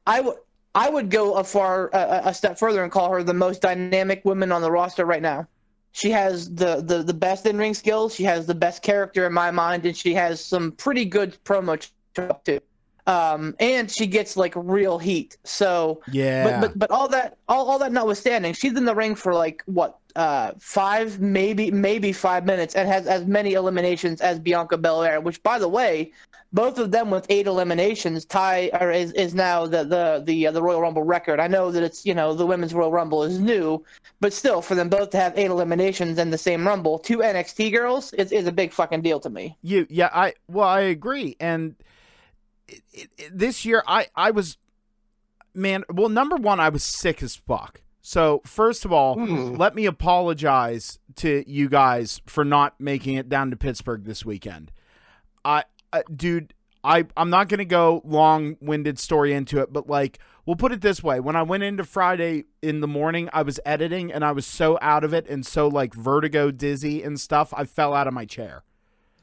I 0.07 0.21
would 0.21 0.37
I 0.75 0.89
would 0.89 1.11
go 1.11 1.35
a 1.35 1.45
far 1.45 1.89
a, 1.93 2.23
a 2.27 2.35
step 2.35 2.59
further 2.59 2.83
and 2.83 2.93
call 2.93 3.11
her 3.11 3.23
the 3.23 3.35
most 3.35 3.63
dynamic 3.63 4.25
woman 4.25 4.53
on 4.53 4.63
the 4.63 4.71
roster 4.71 5.05
right 5.05 5.23
now. 5.23 5.49
She 5.93 6.11
has 6.11 6.55
the 6.55 6.83
the, 6.83 7.03
the 7.03 7.15
best 7.15 7.47
in 7.47 7.57
ring 7.57 7.75
skills. 7.75 8.15
She 8.15 8.25
has 8.25 8.47
the 8.47 8.55
best 8.55 8.83
character 8.83 9.27
in 9.27 9.33
my 9.33 9.51
mind, 9.51 9.87
and 9.87 9.97
she 9.97 10.15
has 10.15 10.45
some 10.45 10.73
pretty 10.73 11.05
good 11.05 11.37
promo 11.45 11.81
ch- 11.81 11.93
too. 12.45 12.61
Um, 13.07 13.55
and 13.61 13.91
she 13.91 14.07
gets 14.07 14.37
like 14.37 14.53
real 14.57 14.99
heat. 14.99 15.37
So, 15.45 16.01
Yeah. 16.11 16.45
but 16.45 16.61
but 16.61 16.79
but 16.79 16.91
all 16.91 17.09
that 17.09 17.37
all, 17.49 17.71
all 17.71 17.79
that 17.79 17.93
notwithstanding, 17.93 18.53
she's 18.55 18.77
in 18.77 18.85
the 18.85 18.95
ring 18.95 19.15
for 19.15 19.35
like 19.35 19.63
what 19.67 19.99
uh 20.17 20.53
five 20.59 21.21
maybe 21.21 21.71
maybe 21.71 22.11
five 22.11 22.47
minutes 22.47 22.75
and 22.75 22.89
has 22.89 23.07
as 23.07 23.27
many 23.27 23.53
eliminations 23.53 24.21
as 24.21 24.39
Bianca 24.39 24.79
Belair. 24.79 25.21
Which, 25.21 25.43
by 25.43 25.59
the 25.59 25.69
way, 25.69 26.11
both 26.53 26.79
of 26.79 26.91
them 26.91 27.11
with 27.11 27.27
eight 27.29 27.47
eliminations 27.47 28.25
tie 28.25 28.71
or 28.81 28.91
is, 28.91 29.13
is 29.13 29.35
now 29.35 29.67
the 29.67 29.85
the 29.85 30.23
the 30.25 30.47
uh, 30.47 30.53
the 30.53 30.63
Royal 30.63 30.81
Rumble 30.81 31.03
record. 31.03 31.39
I 31.39 31.49
know 31.49 31.71
that 31.71 31.83
it's 31.83 32.05
you 32.07 32.15
know 32.15 32.35
the 32.35 32.47
women's 32.47 32.75
Royal 32.75 32.91
Rumble 32.91 33.23
is 33.25 33.39
new, 33.39 33.85
but 34.21 34.33
still 34.33 34.63
for 34.63 34.75
them 34.75 34.89
both 34.89 35.11
to 35.11 35.19
have 35.19 35.37
eight 35.39 35.51
eliminations 35.51 36.19
in 36.19 36.31
the 36.31 36.39
same 36.39 36.67
Rumble, 36.67 36.99
two 36.99 37.19
NXT 37.19 37.73
girls 37.73 38.13
is 38.15 38.33
is 38.33 38.47
a 38.47 38.53
big 38.53 38.73
fucking 38.73 39.03
deal 39.03 39.21
to 39.21 39.31
me. 39.31 39.57
You, 39.63 39.87
yeah, 39.91 40.11
I 40.13 40.35
well, 40.49 40.69
I 40.69 40.81
agree. 40.81 41.37
And 41.39 41.77
it, 42.69 42.83
it, 42.93 43.11
it- 43.19 43.39
this 43.39 43.65
year, 43.65 43.83
I 43.87 44.07
I 44.15 44.31
was, 44.31 44.59
man. 45.55 45.85
Well, 45.91 46.09
number 46.09 46.37
one, 46.37 46.61
I 46.61 46.69
was 46.69 46.83
sick 46.85 47.23
as 47.23 47.37
fuck. 47.37 47.83
So 48.03 48.41
first 48.47 48.85
of 48.85 48.93
all, 48.93 49.15
Hmm. 49.15 49.55
let 49.57 49.75
me 49.75 49.85
apologize 49.87 50.99
to 51.17 51.43
you 51.51 51.69
guys 51.69 52.21
for 52.27 52.45
not 52.45 52.81
making 52.81 53.17
it 53.17 53.29
down 53.29 53.51
to 53.51 53.57
Pittsburgh 53.57 54.05
this 54.05 54.25
weekend. 54.25 54.71
I, 55.45 55.65
uh, 55.93 56.03
dude, 56.15 56.55
I 56.85 57.07
I'm 57.17 57.31
not 57.31 57.49
gonna 57.49 57.65
go 57.65 58.03
long 58.05 58.57
winded 58.61 58.99
story 59.01 59.33
into 59.33 59.59
it, 59.61 59.73
but 59.73 59.89
like 59.89 60.21
we'll 60.45 60.55
put 60.55 60.71
it 60.71 60.83
this 60.83 61.03
way: 61.03 61.19
when 61.19 61.35
I 61.35 61.43
went 61.43 61.65
into 61.65 61.83
Friday 61.85 62.45
in 62.63 62.81
the 62.81 62.87
morning, 62.87 63.29
I 63.33 63.43
was 63.43 63.59
editing 63.67 64.13
and 64.13 64.25
I 64.25 64.31
was 64.31 64.47
so 64.47 64.79
out 64.81 65.03
of 65.03 65.13
it 65.13 65.27
and 65.29 65.45
so 65.45 65.67
like 65.67 65.93
vertigo 65.93 66.53
dizzy 66.53 67.03
and 67.03 67.19
stuff, 67.19 67.53
I 67.57 67.65
fell 67.65 67.93
out 67.93 68.07
of 68.07 68.15
my 68.15 68.25
chair. 68.25 68.63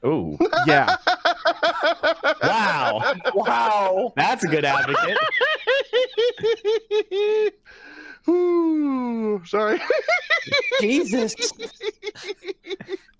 Ooh, 0.05 0.37
Yeah. 0.67 0.97
wow, 2.41 3.13
Wow. 3.33 4.13
that's 4.15 4.43
a 4.43 4.47
good 4.47 4.65
advocate. 4.65 5.17
Ooh, 8.29 9.41
sorry. 9.45 9.81
Jesus. 10.79 11.35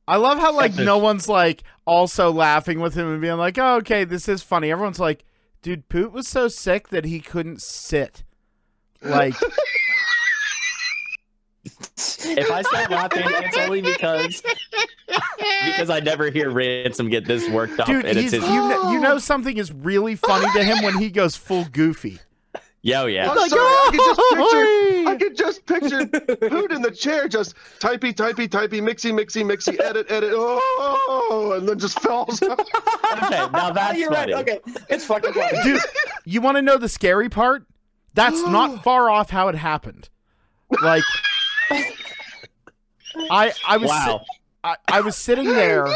I 0.07 0.17
love 0.17 0.37
how 0.39 0.55
like 0.55 0.75
no 0.75 0.97
one's 0.97 1.27
like 1.27 1.63
also 1.85 2.31
laughing 2.31 2.79
with 2.79 2.93
him 2.95 3.07
and 3.11 3.21
being 3.21 3.37
like, 3.37 3.57
"Oh, 3.57 3.75
okay, 3.77 4.03
this 4.05 4.27
is 4.29 4.41
funny." 4.43 4.71
Everyone's 4.71 4.99
like, 4.99 5.25
"Dude, 5.61 5.89
Poot 5.89 6.11
was 6.11 6.27
so 6.27 6.47
sick 6.47 6.89
that 6.89 7.05
he 7.05 7.19
couldn't 7.19 7.61
sit." 7.61 8.23
Like, 9.01 9.33
If 12.25 12.49
I 12.51 12.61
start 12.61 12.91
laughing, 12.91 13.23
it's 13.25 13.57
only 13.57 13.81
because 13.81 14.41
because 15.65 15.89
I 15.89 15.99
never 15.99 16.29
hear 16.29 16.49
Ransom 16.49 17.09
get 17.09 17.25
this 17.25 17.49
worked 17.49 17.79
up, 17.79 17.87
dude, 17.87 18.05
and 18.05 18.17
it's 18.17 18.31
his. 18.31 18.43
you 18.43 18.49
know, 18.49 18.91
you 18.91 18.99
know 18.99 19.15
oh. 19.15 19.19
something 19.19 19.57
is 19.57 19.71
really 19.71 20.15
funny 20.15 20.51
to 20.53 20.63
him 20.63 20.83
when 20.83 20.97
he 20.97 21.09
goes 21.09 21.35
full 21.35 21.65
goofy. 21.65 22.19
Yo, 22.85 23.03
oh, 23.03 23.05
yeah. 23.05 23.31
I'm 23.31 23.37
Like, 23.37 23.49
sorry, 23.49 23.63
I 23.63 23.87
could 23.91 23.97
just 23.97 24.19
oh, 24.19 24.35
picture, 24.35 24.65
"Oh, 24.67 25.05
I 25.07 25.15
could 25.15 25.37
just 25.37 25.65
picture 26.37 26.49
Hoot 26.49 26.71
in 26.73 26.81
the 26.81 26.91
chair, 26.91 27.29
just 27.29 27.55
typey, 27.79 28.13
typey, 28.13 28.49
typey, 28.49 28.81
mixy, 28.81 29.13
mixy, 29.13 29.41
mixy, 29.41 29.79
edit, 29.79 30.11
edit, 30.11 30.33
oh, 30.35 31.53
and 31.57 31.67
then 31.67 31.79
just 31.79 31.97
falls. 32.01 32.43
Okay, 32.43 32.55
now 33.53 33.71
that's 33.71 33.97
You're 33.97 34.11
funny. 34.11 34.33
right. 34.33 34.41
Okay, 34.41 34.59
it's 34.89 35.05
fucking 35.05 35.31
funny. 35.31 35.57
Dude, 35.63 35.81
you 36.25 36.41
want 36.41 36.57
to 36.57 36.61
know 36.61 36.77
the 36.77 36.89
scary 36.89 37.29
part? 37.29 37.65
That's 38.15 38.41
not 38.47 38.83
far 38.83 39.09
off 39.09 39.29
how 39.29 39.47
it 39.47 39.55
happened. 39.55 40.09
Like, 40.81 41.03
I 43.31 43.53
I 43.65 43.77
was 43.77 43.89
si- 43.89 43.95
Wow. 43.95 44.25
I, 44.63 44.75
I 44.87 45.01
was 45.01 45.15
sitting 45.15 45.47
there. 45.47 45.87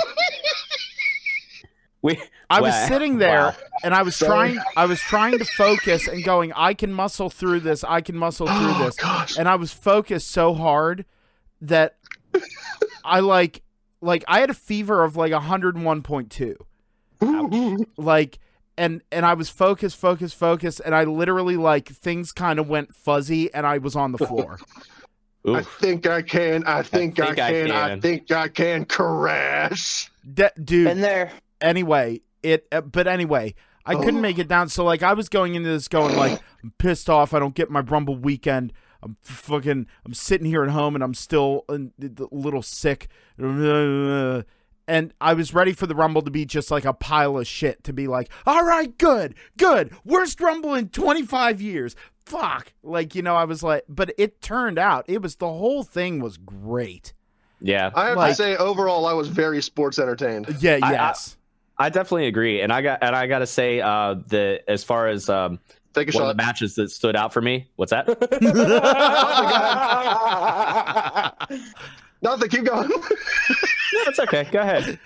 We, 2.01 2.21
I 2.49 2.61
was 2.61 2.73
Wow. 2.73 2.87
sitting 2.87 3.17
there 3.17 3.45
Wow. 3.47 3.55
and 3.83 3.93
I 3.93 4.03
was 4.03 4.15
Sorry. 4.15 4.53
trying 4.53 4.65
I 4.77 4.85
was 4.85 5.01
trying 5.01 5.39
to 5.39 5.45
focus 5.45 6.07
and 6.07 6.23
going 6.23 6.53
I 6.55 6.73
can 6.73 6.93
muscle 6.93 7.29
through 7.29 7.61
this 7.61 7.83
I 7.83 8.01
can 8.01 8.15
muscle 8.15 8.47
through 8.47 8.75
Oh, 8.75 8.85
this 8.85 8.97
gosh. 8.97 9.37
and 9.37 9.49
I 9.49 9.55
was 9.55 9.73
focused 9.73 10.29
so 10.29 10.53
hard 10.53 11.05
that 11.61 11.97
I 13.03 13.19
like 13.21 13.63
like 13.99 14.23
I 14.27 14.39
had 14.41 14.51
a 14.51 14.53
fever 14.53 15.03
of 15.03 15.15
like 15.17 15.31
101.2 15.33 16.55
like 17.97 18.39
and 18.77 19.01
and 19.11 19.25
I 19.25 19.33
was 19.33 19.49
focused 19.49 19.97
focused 19.97 20.35
focused 20.35 20.81
and 20.85 20.93
I 20.93 21.03
literally 21.05 21.57
like 21.57 21.89
things 21.89 22.31
kind 22.31 22.59
of 22.59 22.69
went 22.69 22.93
fuzzy 22.95 23.51
and 23.53 23.65
I 23.65 23.79
was 23.79 23.95
on 23.95 24.11
the 24.11 24.19
floor 24.19 24.59
I 25.47 25.61
think 25.61 26.05
I 26.07 26.21
can. 26.21 26.63
I 26.65 26.81
think 26.83 27.19
I, 27.19 27.27
think 27.27 27.39
I 27.39 27.51
can. 27.51 27.71
I 27.71 27.87
can. 27.89 28.01
think 28.01 28.31
I 28.31 28.47
can 28.47 28.85
crash. 28.85 30.11
De- 30.33 30.51
dude 30.61 30.85
Been 30.87 31.01
there. 31.01 31.31
anyway 31.61 32.21
it 32.43 32.67
uh, 32.71 32.81
but 32.81 33.07
anyway 33.07 33.55
i 33.85 33.95
couldn't 33.95 34.17
Oh. 34.17 34.21
make 34.21 34.37
it 34.39 34.47
down 34.49 34.67
so 34.69 34.83
like 34.83 35.01
i 35.03 35.13
was 35.13 35.29
going 35.29 35.55
into 35.55 35.69
this 35.69 35.87
going 35.87 36.15
like 36.17 36.39
i'm 36.63 36.73
pissed 36.77 37.09
off 37.09 37.33
i 37.33 37.39
don't 37.39 37.55
get 37.55 37.69
my 37.71 37.79
rumble 37.79 38.17
weekend 38.17 38.73
i'm 39.01 39.15
fucking 39.21 39.87
i'm 40.05 40.13
sitting 40.13 40.45
here 40.45 40.63
at 40.63 40.69
home 40.69 40.95
and 40.95 41.03
i'm 41.03 41.13
still 41.13 41.63
a, 41.69 41.75
a 41.75 42.27
little 42.31 42.61
sick 42.61 43.07
and 44.87 45.13
i 45.21 45.33
was 45.33 45.53
ready 45.53 45.73
for 45.73 45.85
the 45.87 45.95
rumble 45.95 46.21
to 46.21 46.31
be 46.31 46.45
just 46.45 46.69
like 46.71 46.85
a 46.85 46.93
pile 46.93 47.37
of 47.37 47.45
shit 47.47 47.83
to 47.83 47.93
be 47.93 48.07
like 48.07 48.29
all 48.45 48.63
right 48.63 48.97
good 48.97 49.35
good 49.57 49.93
worst 50.05 50.39
rumble 50.41 50.73
in 50.73 50.89
25 50.89 51.61
years 51.61 51.95
fuck 52.25 52.73
like 52.83 53.15
you 53.15 53.21
know 53.21 53.35
i 53.35 53.45
was 53.45 53.63
like 53.63 53.83
but 53.87 54.11
it 54.17 54.41
turned 54.41 54.77
out 54.79 55.05
it 55.07 55.21
was 55.21 55.35
the 55.37 55.47
whole 55.47 55.83
thing 55.83 56.19
was 56.19 56.37
great 56.37 57.13
Yeah, 57.59 57.89
I 57.95 58.09
have 58.09 58.17
Like- 58.17 58.31
to 58.31 58.35
say, 58.35 58.55
overall, 58.55 59.07
I 59.07 59.13
was 59.13 59.29
very 59.29 59.63
sports 59.63 59.97
entertained. 59.97 60.57
yeah 60.59 60.77
I- 60.81 60.89
I- 60.89 60.91
yes 60.91 61.37
I 61.79 61.89
definitely 61.89 62.25
agree, 62.25 62.61
and 62.61 62.73
I 62.73 62.81
got 62.81 63.03
and 63.03 63.15
I 63.15 63.27
got 63.27 63.39
to 63.39 63.45
say 63.45 63.81
uh, 63.81 64.15
the 64.15 64.61
as 64.67 64.83
far 64.83 65.07
as 65.09 65.29
um, 65.29 65.59
Take 65.93 66.11
a 66.11 66.17
one 66.17 66.27
of 66.27 66.35
the 66.35 66.43
matches 66.43 66.73
that 66.75 66.89
stood 66.89 67.15
out 67.15 67.33
for 67.33 67.39
me. 67.41 67.69
What's 67.75 67.91
that? 67.91 68.07
Nothing. 72.21 72.49
Keep 72.49 72.65
going. 72.65 72.89
no, 72.89 72.95
it's 74.07 74.19
okay. 74.19 74.47
Go 74.51 74.59
ahead. 74.59 74.99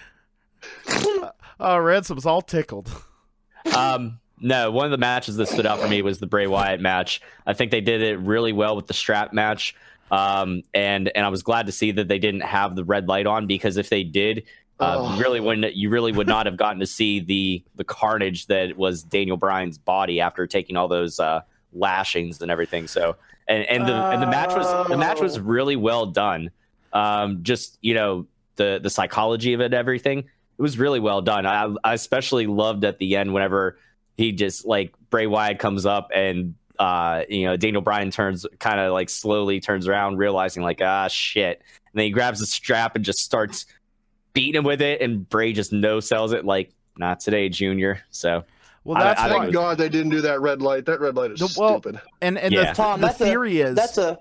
oh 1.59 1.77
ransom's 1.77 2.25
all 2.25 2.41
tickled 2.41 2.89
Um, 3.75 4.19
no, 4.39 4.71
one 4.71 4.85
of 4.85 4.91
the 4.91 4.97
matches 4.97 5.35
that 5.37 5.47
stood 5.47 5.65
out 5.67 5.79
for 5.79 5.87
me 5.87 6.01
was 6.01 6.19
the 6.19 6.25
Bray 6.25 6.47
Wyatt 6.47 6.81
match. 6.81 7.21
I 7.45 7.53
think 7.53 7.69
they 7.69 7.81
did 7.81 8.01
it 8.01 8.17
really 8.17 8.53
well 8.53 8.75
with 8.75 8.87
the 8.87 8.93
strap 8.95 9.33
match. 9.33 9.75
Um, 10.09 10.63
and 10.73 11.11
and 11.15 11.23
I 11.25 11.29
was 11.29 11.43
glad 11.43 11.67
to 11.67 11.71
see 11.71 11.91
that 11.91 12.07
they 12.07 12.17
didn't 12.19 12.41
have 12.41 12.75
the 12.75 12.83
red 12.83 13.07
light 13.07 13.27
on 13.27 13.45
because 13.47 13.77
if 13.77 13.89
they 13.89 14.03
did, 14.03 14.43
uh, 14.79 14.95
Oh. 14.97 15.13
you 15.15 15.21
really 15.21 15.39
wouldn't 15.39 15.75
you 15.75 15.89
really 15.89 16.11
would 16.11 16.27
not 16.27 16.47
have 16.47 16.57
gotten 16.57 16.79
to 16.79 16.87
see 16.87 17.19
the 17.19 17.63
the 17.75 17.83
carnage 17.83 18.47
that 18.47 18.75
was 18.75 19.03
Daniel 19.03 19.37
Bryan's 19.37 19.77
body 19.77 20.19
after 20.19 20.47
taking 20.47 20.75
all 20.75 20.87
those 20.87 21.19
uh, 21.19 21.41
lashings 21.71 22.41
and 22.41 22.49
everything. 22.49 22.87
So 22.87 23.15
and 23.47 23.63
and 23.65 23.87
the 23.87 23.93
and 23.93 24.21
the 24.23 24.27
match 24.27 24.55
was 24.55 24.87
the 24.89 24.97
match 24.97 25.21
was 25.21 25.37
Oh. 25.37 25.41
really 25.41 25.75
well 25.75 26.07
done. 26.07 26.49
Um, 26.93 27.43
just 27.43 27.77
you 27.81 27.93
know 27.93 28.27
the 28.55 28.79
the 28.81 28.89
psychology 28.89 29.53
of 29.53 29.61
it, 29.61 29.73
everything. 29.73 30.19
It 30.19 30.61
was 30.61 30.77
really 30.77 30.99
well 30.99 31.21
done. 31.21 31.45
I, 31.45 31.73
I 31.83 31.93
especially 31.93 32.45
loved 32.47 32.85
at 32.85 32.99
the 32.99 33.15
end 33.15 33.33
whenever 33.33 33.77
he 34.17 34.31
just 34.31 34.65
like 34.65 34.93
Bray 35.09 35.25
Wyatt 35.25 35.57
comes 35.59 35.85
up 35.85 36.09
and 36.13 36.53
uh 36.77 37.23
you 37.29 37.45
know 37.45 37.57
Daniel 37.57 37.81
Bryan 37.81 38.11
turns 38.11 38.45
kind 38.59 38.79
of 38.79 38.91
like 38.93 39.09
slowly 39.09 39.59
turns 39.59 39.87
around 39.87 40.17
realizing 40.17 40.63
like 40.63 40.81
ah 40.81 41.07
shit 41.07 41.57
and 41.59 41.99
then 41.99 42.05
he 42.05 42.11
grabs 42.11 42.39
the 42.39 42.45
strap 42.45 42.95
and 42.95 43.03
just 43.05 43.19
starts 43.19 43.65
beating 44.33 44.55
him 44.55 44.63
with 44.63 44.81
it 44.81 45.01
and 45.01 45.27
Bray 45.29 45.53
just 45.53 45.71
no 45.73 45.99
sells 45.99 46.31
it 46.33 46.45
like 46.45 46.71
not 46.97 47.19
today 47.19 47.49
junior 47.49 48.01
so 48.11 48.43
well 48.83 48.99
that's 49.01 49.19
I 49.19 49.23
why 49.27 49.29
think 49.29 49.41
Thank 49.43 49.53
God 49.53 49.77
they 49.77 49.89
didn't 49.89 50.09
do 50.11 50.21
that 50.21 50.41
red 50.41 50.61
light. 50.61 50.85
That 50.85 50.99
red 51.01 51.15
light 51.15 51.31
is 51.31 51.39
The- 51.39 51.59
well, 51.59 51.79
stupid. 51.81 52.01
And 52.21 52.37
and 52.37 52.53
Yeah. 52.53 52.71
the, 52.71 52.75
Tom, 52.75 53.01
the 53.01 53.07
that's 53.07 53.21
a- 53.21 53.25
theory 53.25 53.59
is 53.61 53.75
That's 53.75 53.97
a. 53.97 54.19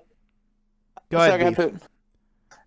go 1.09 1.17
sorry, 1.17 1.41
ahead. 1.41 1.55
go 1.55 1.65
Beef. 1.69 1.79
Poot. 1.81 1.90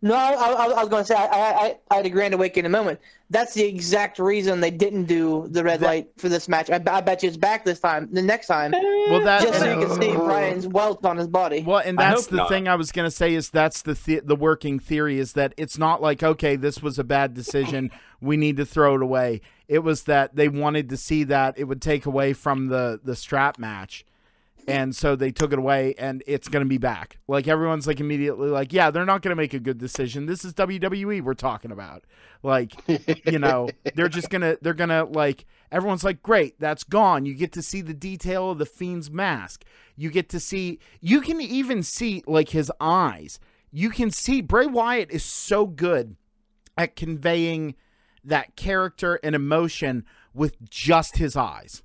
No, 0.05 0.15
I, 0.15 0.33
I, 0.33 0.65
I 0.67 0.81
was 0.81 0.91
going 0.91 1.03
to 1.03 1.07
say 1.07 1.15
I, 1.15 1.25
I, 1.25 1.77
I 1.91 1.95
had 1.97 2.05
a 2.05 2.11
grand 2.11 2.35
awakening 2.35 2.71
moment. 2.71 3.01
That's 3.31 3.55
the 3.55 3.65
exact 3.65 4.19
reason 4.19 4.61
they 4.61 4.71
didn't 4.71 5.05
do 5.05 5.49
the 5.49 5.65
red 5.65 5.81
That- 5.81 5.87
light 5.87 6.09
for 6.19 6.29
this 6.29 6.47
match. 6.47 6.69
I, 6.69 6.75
I 6.75 7.01
bet 7.01 7.23
you 7.23 7.29
it's 7.29 7.39
back 7.39 7.65
this 7.65 7.81
time, 7.81 8.11
the 8.13 8.21
next 8.21 8.49
time, 8.49 8.73
Well, 8.73 9.23
that 9.23 9.41
just 9.43 9.61
so 9.61 9.81
you 9.81 9.87
can 9.87 9.99
see 9.99 10.11
oh. 10.11 10.27
Bryan's 10.27 10.69
welts 10.69 11.07
on 11.07 11.17
his 11.17 11.27
body. 11.27 11.63
well, 11.63 11.79
and 11.83 11.97
that's 11.99 12.27
the 12.27 12.37
not. 12.37 12.51
thing 12.51 12.69
I 12.69 12.75
was 12.75 12.93
gonna 12.93 13.11
say 13.11 13.33
is 13.35 13.49
that's 13.49 13.81
the, 13.81 13.95
the 13.95 14.21
the 14.23 14.37
working 14.37 14.79
theory 14.79 15.19
is 15.19 15.33
that 15.33 15.55
it's 15.57 15.79
not 15.79 16.03
like 16.03 16.23
okay 16.23 16.57
this 16.57 16.83
was 16.83 16.99
a 16.99 17.05
bad 17.05 17.33
decision 17.33 17.91
we 18.21 18.37
need 18.37 18.59
to 18.59 18.67
throw 18.67 18.97
it 18.97 19.03
away. 19.03 19.41
It 19.69 19.79
was 19.79 20.03
that 20.03 20.37
they 20.37 20.49
wanted 20.49 20.91
to 20.91 20.99
see 20.99 21.25
that 21.25 21.59
it 21.59 21.65
would 21.65 21.81
take 21.81 22.05
away 22.05 22.35
from 22.35 22.69
the 22.69 23.01
the 23.03 23.17
strap 23.17 23.59
match. 23.59 24.05
And 24.67 24.97
so 24.97 25.15
they 25.15 25.31
took 25.31 25.53
it 25.53 25.59
away, 25.59 25.95
and 25.99 26.23
it's 26.27 26.49
going 26.49 26.65
to 26.65 26.69
be 26.69 26.79
back. 26.79 27.19
Like 27.29 27.49
everyone's 27.49 27.87
like 27.87 28.01
immediately 28.01 28.49
like, 28.49 28.73
yeah, 28.73 28.91
they're 28.91 29.05
not 29.05 29.23
going 29.23 29.31
to 29.31 29.41
make 29.41 29.55
a 29.55 29.59
good 29.59 29.79
decision. 29.79 30.27
This 30.27 30.45
is 30.45 30.55
WWE 30.55 31.23
we're 31.23 31.35
talking 31.35 31.71
about. 31.71 32.05
Like, 32.43 32.73
you 33.27 33.39
know 33.39 33.69
they're 33.95 34.09
just 34.09 34.31
gonna 34.31 34.57
they're 34.61 34.75
gonna 34.75 35.05
like 35.05 35.47
everyone's 35.71 36.05
like 36.05 36.23
great 36.23 36.59
that's 36.61 36.85
gone 36.85 37.27
you 37.27 37.35
get 37.35 37.53
to 37.53 37.63
see 37.63 37.81
the 37.81 37.95
detail 37.95 38.51
of 38.51 38.59
the 38.59 38.67
fiend's 38.67 39.11
mask 39.11 39.65
you 39.97 40.11
get 40.11 40.29
to 40.29 40.41
see 40.41 40.79
you 41.01 41.21
can 41.21 41.41
even 41.41 41.83
see 41.83 42.23
like 42.27 42.51
his 42.51 42.71
eyes 42.81 43.39
you 43.73 43.91
can 43.91 44.11
see 44.11 44.41
bray 44.41 44.67
wyatt 44.67 45.11
is 45.11 45.25
so 45.25 45.67
good 45.67 46.17
at 46.77 46.97
conveying 46.97 47.75
that 48.23 48.57
character 48.57 49.19
and 49.23 49.35
emotion 49.35 50.05
with 50.33 50.57
just 50.69 51.17
his 51.17 51.37
eyes 51.37 51.83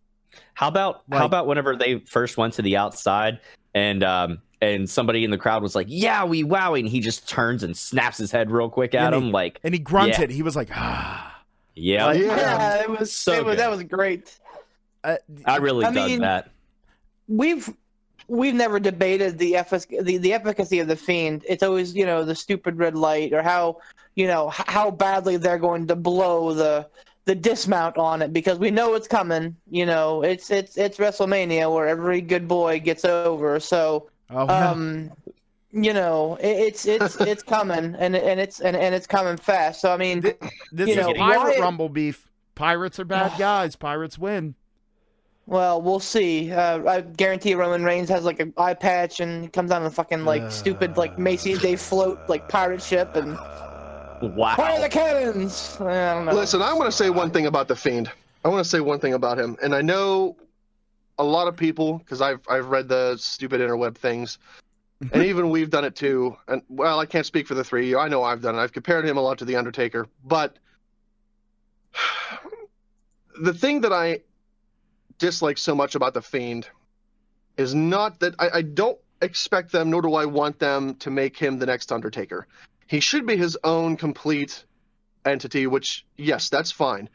How 0.54 0.68
about 0.68 1.02
Like- 1.10 1.20
how 1.20 1.26
about 1.26 1.48
whenever 1.48 1.76
they 1.76 2.00
first 2.00 2.38
went 2.38 2.54
to 2.56 2.62
the 2.62 2.78
outside 2.78 3.40
and 3.74 4.04
um 4.04 4.42
and 4.62 4.90
somebody 4.90 5.24
in 5.24 5.32
the 5.32 5.38
crowd 5.38 5.62
was 5.64 5.74
like, 5.76 5.88
"Yeah, 5.90 6.26
we 6.26 6.44
wow," 6.44 6.74
and 6.74 6.88
he 6.88 7.00
just 7.00 7.30
turns 7.30 7.64
and 7.64 7.78
snaps 7.78 8.18
his 8.18 8.30
head 8.32 8.52
real 8.52 8.70
quick 8.70 8.94
at 8.94 9.14
And 9.14 9.16
he- 9.24 9.28
him, 9.28 9.32
like, 9.32 9.60
And 9.64 9.74
he 9.74 9.80
grunted. 9.80 10.30
He 10.32 10.44
was 10.44 10.56
like, 10.56 10.70
ah. 10.76 11.42
"Yeah, 11.76 12.08
Like- 12.08 12.20
Yeah. 12.20 12.36
Yeah, 12.36 12.82
it 12.82 12.90
was, 12.90 13.16
So 13.16 13.32
it 13.34 13.46
was 13.46 13.58
that 13.58 13.70
was 13.72 13.84
great. 13.84 14.38
Uh, 15.04 15.16
I 15.46 15.58
really 15.58 15.86
I 15.86 15.92
dug 15.92 16.10
mean- 16.10 16.22
that." 16.22 16.50
We've 17.28 17.70
we've 18.28 18.54
never 18.54 18.80
debated 18.80 19.38
the, 19.38 19.54
effic- 19.54 20.04
the 20.04 20.18
the 20.18 20.34
efficacy 20.34 20.80
of 20.80 20.88
the 20.88 20.96
fiend. 20.96 21.46
It's 21.48 21.64
always 21.64 21.96
you 21.96 22.06
know 22.06 22.24
the 22.26 22.36
stupid 22.36 22.78
red 22.78 22.96
light 22.96 23.34
or 23.34 23.42
how 23.42 23.78
you 24.16 24.28
know 24.28 24.50
h- 24.50 24.66
how 24.68 24.92
badly 24.92 25.38
they're 25.38 25.58
going 25.60 25.88
to 25.88 25.96
blow 25.96 26.54
the 26.54 26.88
the 27.30 27.36
dismount 27.36 27.96
on 27.96 28.24
it 28.24 28.34
because 28.34 28.58
we 28.58 28.72
know 28.72 28.96
it's 28.96 29.08
coming. 29.08 29.56
You 29.70 29.86
know, 29.86 30.24
it's 30.24 30.50
it's 30.50 30.78
it's 30.78 30.98
WrestleMania 30.98 31.72
where 31.72 31.88
every 31.88 32.22
good 32.22 32.48
boy 32.48 32.80
gets 32.80 33.06
over. 33.06 33.60
So 33.60 34.10
oh, 34.32 34.46
yeah. 34.46 34.72
um, 34.72 35.12
you 35.72 35.94
know, 35.94 36.38
it, 36.42 36.48
it's 36.48 36.88
it's 36.88 37.16
it's 37.22 37.44
coming 37.44 37.94
and 38.00 38.16
and 38.16 38.40
it's 38.40 38.62
and, 38.62 38.76
and 38.76 38.96
it's 38.96 39.06
coming 39.06 39.38
fast. 39.38 39.80
So 39.80 39.94
I 39.94 39.98
mean, 39.98 40.22
this 40.22 40.90
you 40.90 40.96
is 40.96 40.98
know, 40.98 41.14
pirate 41.14 41.44
Wyatt- 41.44 41.60
rumble 41.60 41.88
beef. 41.88 42.28
Pirates 42.56 43.00
are 43.00 43.06
bad 43.06 43.34
guys. 43.38 43.76
Pirates 43.76 44.18
win. 44.18 44.56
Well, 45.46 45.84
we'll 45.84 46.00
see. 46.00 46.52
Uh, 46.52 46.84
I 46.88 47.02
guarantee 47.02 47.54
Roman 47.54 47.84
Reigns 47.84 48.10
has 48.10 48.24
like 48.24 48.40
an 48.40 48.56
eye 48.58 48.74
patch 48.74 49.20
and 49.20 49.54
comes 49.54 49.70
on 49.70 49.86
a 49.86 49.92
fucking 49.92 50.26
like 50.26 50.52
stupid 50.52 50.98
like 50.98 51.20
Macy's 51.20 51.62
Day 51.62 51.76
float 51.76 52.20
like 52.28 52.50
pirate 52.50 52.82
ship 52.82 53.16
and 53.16 53.38
Wow. 54.22 54.56
fire 54.56 54.82
the 54.82 54.90
cannons. 54.90 55.78
I 55.80 56.14
don't 56.14 56.26
know. 56.26 56.34
Listen, 56.34 56.62
I 56.62 56.74
want 56.74 56.92
to 56.92 56.96
say 56.96 57.10
one 57.10 57.32
thing 57.32 57.46
about 57.46 57.68
the 57.68 57.76
Fiend. 57.76 58.12
I 58.44 58.50
want 58.50 58.64
to 58.64 58.70
say 58.70 58.80
one 58.80 59.00
thing 59.00 59.14
about 59.14 59.38
him, 59.40 59.58
and 59.62 59.74
I 59.74 59.82
know 59.82 60.36
a 61.18 61.24
lot 61.24 61.48
of 61.48 61.56
people 61.56 62.00
because 62.00 62.22
I've 62.22 62.42
I've 62.50 62.68
read 62.68 62.88
the 62.88 63.18
stupid 63.18 63.62
interweb 63.62 63.96
things, 63.96 64.38
and 65.12 65.24
even 65.24 65.50
we've 65.50 65.70
done 65.70 65.86
it 65.86 65.96
too. 65.96 66.36
And 66.48 66.62
well, 66.70 67.00
I 67.00 67.06
can't 67.06 67.26
speak 67.26 67.48
for 67.48 67.56
the 67.56 67.64
three 67.64 67.84
of 67.84 67.88
you. 67.88 68.00
I 68.00 68.08
know 68.08 68.24
I've 68.24 68.42
done 68.42 68.56
it. 68.56 68.60
I've 68.60 68.74
compared 68.74 69.06
him 69.06 69.18
a 69.18 69.22
lot 69.22 69.38
to 69.40 69.46
the 69.46 69.56
Undertaker, 69.56 70.08
but 70.26 70.58
the 73.42 73.54
thing 73.54 73.82
that 73.82 73.94
I 73.94 74.22
dislike 75.18 75.58
so 75.58 75.76
much 75.76 75.96
about 75.96 76.14
the 76.14 76.22
Fiend 76.22 76.68
is 77.58 77.76
not 77.76 78.20
that 78.22 78.36
I, 78.40 78.50
I 78.56 78.62
don't 78.62 78.98
expect 79.22 79.72
them, 79.72 79.90
nor 79.90 80.02
do 80.02 80.14
I 80.16 80.26
want 80.26 80.60
them 80.60 80.96
to 80.96 81.10
make 81.10 81.38
him 81.38 81.60
the 81.60 81.66
next 81.66 81.92
Undertaker. 81.92 82.48
He 82.90 83.02
should 83.02 83.28
be 83.28 83.38
his 83.38 83.56
own 83.64 83.98
complete 83.98 84.66
entity, 85.24 85.68
which 85.68 86.08
yes, 86.18 86.50
that's 86.50 86.72
fine. 86.72 87.08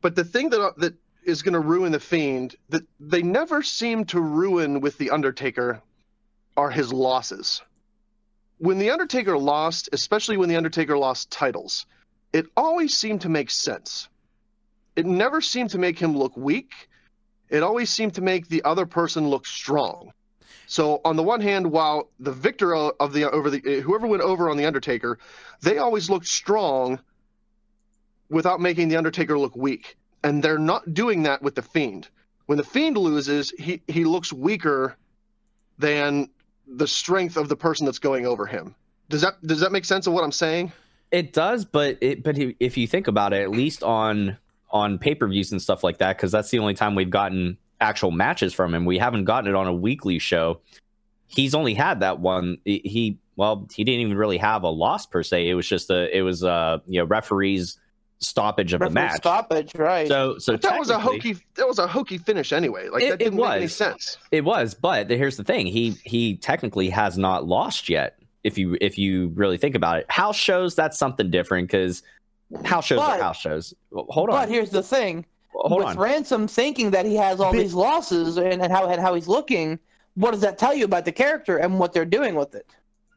But 0.00 0.16
the 0.16 0.24
thing 0.24 0.50
that 0.50 0.60
uh, 0.60 0.72
that 0.78 0.94
is 1.22 1.42
going 1.42 1.52
to 1.52 1.60
ruin 1.60 1.92
the 1.92 2.00
Fiend 2.00 2.56
that 2.70 2.82
they 2.98 3.22
never 3.22 3.62
seem 3.62 4.06
to 4.06 4.20
ruin 4.20 4.80
with 4.80 4.98
the 4.98 5.10
Undertaker 5.10 5.80
are 6.56 6.68
his 6.68 6.92
losses. 6.92 7.62
When 8.58 8.78
the 8.78 8.90
Undertaker 8.90 9.38
lost, 9.38 9.88
especially 9.92 10.36
when 10.36 10.48
the 10.48 10.56
Undertaker 10.56 10.98
lost 10.98 11.30
titles, 11.30 11.86
it 12.32 12.46
always 12.56 12.96
seemed 12.96 13.20
to 13.20 13.28
make 13.28 13.50
sense. 13.50 14.08
It 14.96 15.06
never 15.06 15.40
seemed 15.40 15.70
to 15.70 15.78
make 15.78 15.96
him 15.96 16.18
look 16.18 16.36
weak. 16.36 16.72
It 17.50 17.62
always 17.62 17.88
seemed 17.88 18.14
to 18.14 18.20
make 18.20 18.48
the 18.48 18.64
other 18.64 18.84
person 18.84 19.28
look 19.28 19.46
strong. 19.46 20.12
So 20.66 21.00
on 21.04 21.16
the 21.16 21.22
one 21.22 21.40
hand, 21.40 21.70
while 21.70 22.10
the 22.18 22.32
victor 22.32 22.74
of 22.74 23.12
the 23.12 23.30
over 23.30 23.50
the 23.50 23.62
eh, 23.66 23.80
whoever 23.80 24.06
went 24.06 24.22
over 24.22 24.50
on 24.50 24.56
the 24.56 24.66
Undertaker, 24.66 25.18
they 25.62 25.78
always 25.78 26.08
looked 26.08 26.26
strong 26.26 26.98
without 28.30 28.60
making 28.60 28.88
the 28.88 28.96
Undertaker 28.96 29.38
look 29.38 29.56
weak. 29.56 29.96
And 30.22 30.42
they're 30.42 30.58
not 30.58 30.94
doing 30.94 31.22
that 31.24 31.42
with 31.42 31.54
the 31.54 31.62
Fiend. 31.62 32.08
When 32.46 32.58
the 32.58 32.64
Fiend 32.64 32.96
loses, 32.96 33.52
he 33.58 33.82
he 33.88 34.04
looks 34.04 34.32
weaker 34.32 34.96
than 35.78 36.30
the 36.66 36.86
strength 36.88 37.36
of 37.36 37.48
the 37.48 37.56
person 37.56 37.84
that's 37.84 37.98
going 37.98 38.26
over 38.26 38.46
him. 38.46 38.74
Does 39.10 39.20
that 39.20 39.34
does 39.46 39.60
that 39.60 39.72
make 39.72 39.84
sense 39.84 40.06
of 40.06 40.12
what 40.12 40.24
I'm 40.24 40.32
saying? 40.32 40.72
It 41.10 41.32
does, 41.32 41.64
but 41.64 41.98
it 42.00 42.22
but 42.22 42.38
if- 42.38 42.56
if 42.58 42.76
you 42.76 42.86
think 42.86 43.06
about 43.06 43.32
it, 43.32 43.42
at 43.42 43.50
least 43.50 43.82
on 43.82 44.38
on 44.70 44.98
pay 44.98 45.14
per 45.14 45.28
views 45.28 45.52
and 45.52 45.60
stuff 45.60 45.84
like 45.84 45.98
that, 45.98 46.16
because 46.16 46.32
that's 46.32 46.50
the 46.50 46.58
only 46.58 46.74
time 46.74 46.94
we've 46.94 47.10
gotten 47.10 47.58
actual 47.80 48.10
matches 48.10 48.52
from 48.54 48.74
him. 48.74 48.84
We 48.84 48.98
haven't 48.98 49.24
gotten 49.24 49.48
it 49.50 49.54
on 49.56 49.66
a 49.66 49.72
weekly 49.72 50.18
show. 50.18 50.60
He's 51.26 51.54
only 51.54 51.74
had 51.74 52.00
that 52.00 52.20
one. 52.20 52.58
He- 52.64 52.82
He 52.84 53.18
well, 53.36 53.66
he 53.74 53.82
didn't 53.82 54.00
even 54.02 54.16
really 54.16 54.38
have 54.38 54.62
a 54.62 54.68
loss 54.68 55.06
per 55.06 55.22
se. 55.24 55.48
It 55.48 55.54
was 55.54 55.66
just 55.68 55.90
a 55.90 56.16
it 56.16 56.22
was 56.22 56.42
a 56.44 56.80
you 56.86 57.00
know 57.00 57.04
referees 57.06 57.78
stoppage 58.20 58.72
of 58.72 58.80
the 58.80 58.88
match. 58.90 59.16
stoppage, 59.16 59.74
right? 59.74 60.06
So 60.06 60.38
so 60.38 60.56
That 60.56 60.78
was 60.78 60.88
a 60.90 60.98
hokey 61.00 61.36
that 61.56 61.66
was 61.66 61.78
a 61.80 61.86
hokey 61.86 62.16
finish 62.18 62.52
anyway. 62.52 62.88
Like 62.88 63.02
It- 63.02 63.10
that 63.10 63.18
didn't 63.18 63.36
make 63.36 63.46
any 63.50 63.62
was. 63.62 63.74
sense. 63.74 64.18
It 64.30 64.44
was, 64.44 64.74
but 64.74 65.10
here's 65.10 65.36
the 65.36 65.44
thing: 65.44 65.66
he 65.66 65.96
he 66.04 66.36
technically 66.36 66.88
has 66.90 67.18
not 67.18 67.46
lost 67.46 67.88
yet. 67.88 68.18
If 68.44 68.56
you 68.56 68.76
if 68.80 68.96
you 68.98 69.28
really 69.34 69.56
think 69.56 69.74
about 69.74 69.98
it, 69.98 70.06
house 70.10 70.36
shows 70.36 70.74
that's 70.76 70.96
something 70.98 71.30
different 71.30 71.66
because 71.68 72.02
house 72.64 72.84
shows 72.86 72.98
But- 73.00 73.18
are 73.18 73.22
house 73.22 73.40
shows. 73.40 73.74
Well, 73.90 74.06
Hold 74.10 74.30
on. 74.30 74.36
but 74.42 74.48
here's 74.48 74.70
the 74.70 74.82
thing: 74.82 75.26
hold 75.54 75.80
with 75.80 75.88
on. 75.88 75.98
Ransom 75.98 76.48
thinking 76.48 76.90
that 76.90 77.06
he 77.06 77.16
has 77.16 77.40
all 77.40 77.52
Bit- 77.52 77.62
these 77.62 77.74
losses 77.74 78.36
and, 78.36 78.62
and 78.62 78.72
how 78.72 78.88
and 78.88 79.00
how 79.00 79.14
he's 79.14 79.28
looking, 79.28 79.78
what 80.14 80.32
does 80.32 80.40
that 80.40 80.58
tell 80.58 80.74
you 80.74 80.84
about 80.84 81.04
the 81.04 81.12
character 81.12 81.56
and 81.56 81.78
what 81.78 81.92
they're 81.92 82.04
doing 82.04 82.34
with 82.34 82.54
it? 82.54 82.66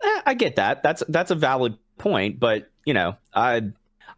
Eh, 0.03 0.21
I 0.25 0.33
get 0.33 0.55
that. 0.57 0.83
That's 0.83 1.03
that's 1.09 1.31
a 1.31 1.35
valid 1.35 1.77
point, 1.97 2.39
but 2.39 2.69
you 2.85 2.93
know, 2.93 3.15
I 3.33 3.71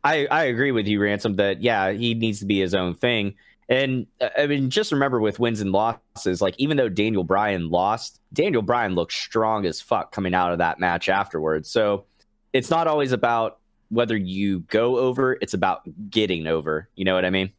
I 0.04 0.28
I 0.28 0.44
agree 0.46 0.72
with 0.72 0.88
you, 0.88 1.02
Ransom, 1.02 1.36
that 1.38 1.62
yeah, 1.62 1.92
he 1.92 2.14
needs 2.14 2.40
to 2.40 2.46
be 2.46 2.60
his 2.60 2.74
own 2.74 2.96
thing. 2.96 3.36
And 3.68 4.08
uh, 4.20 4.30
I 4.38 4.48
mean, 4.48 4.70
just 4.70 4.92
remember 4.92 5.20
with 5.20 5.40
wins 5.40 5.62
and 5.62 5.72
losses, 5.72 6.42
like 6.42 6.56
even 6.58 6.78
though 6.78 6.90
Daniel 6.90 7.24
Bryan 7.24 7.70
lost, 7.70 8.20
Daniel 8.34 8.62
Bryan 8.62 8.96
looked 8.96 9.14
strong 9.14 9.66
as 9.66 9.80
fuck 9.80 10.12
coming 10.12 10.34
out 10.34 10.52
of 10.52 10.58
that 10.58 10.80
match 10.80 11.08
afterwards. 11.08 11.70
So 11.70 12.06
it's 12.52 12.70
not 12.70 12.88
always 12.88 13.12
about 13.12 13.60
whether 13.90 14.18
you 14.18 14.62
go 14.62 14.98
over; 14.98 15.38
it's 15.40 15.54
about 15.54 15.82
getting 16.10 16.48
over. 16.48 16.90
You 16.96 17.06
know 17.06 17.14
what 17.14 17.26
I 17.26 17.30
mean? 17.30 17.52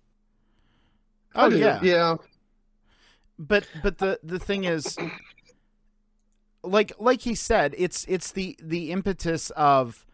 Oh 1.34 1.50
I 1.50 1.54
yeah. 1.54 1.80
Yeah. 1.82 2.16
but 3.38 3.66
but 3.82 3.98
the 3.98 4.20
the 4.22 4.38
thing 4.38 4.64
is 4.64 4.96
like 6.62 6.92
like 6.98 7.22
he 7.22 7.34
said 7.34 7.74
it's 7.78 8.04
it's 8.08 8.32
the 8.32 8.56
the 8.62 8.90
impetus 8.92 9.50
of 9.50 10.04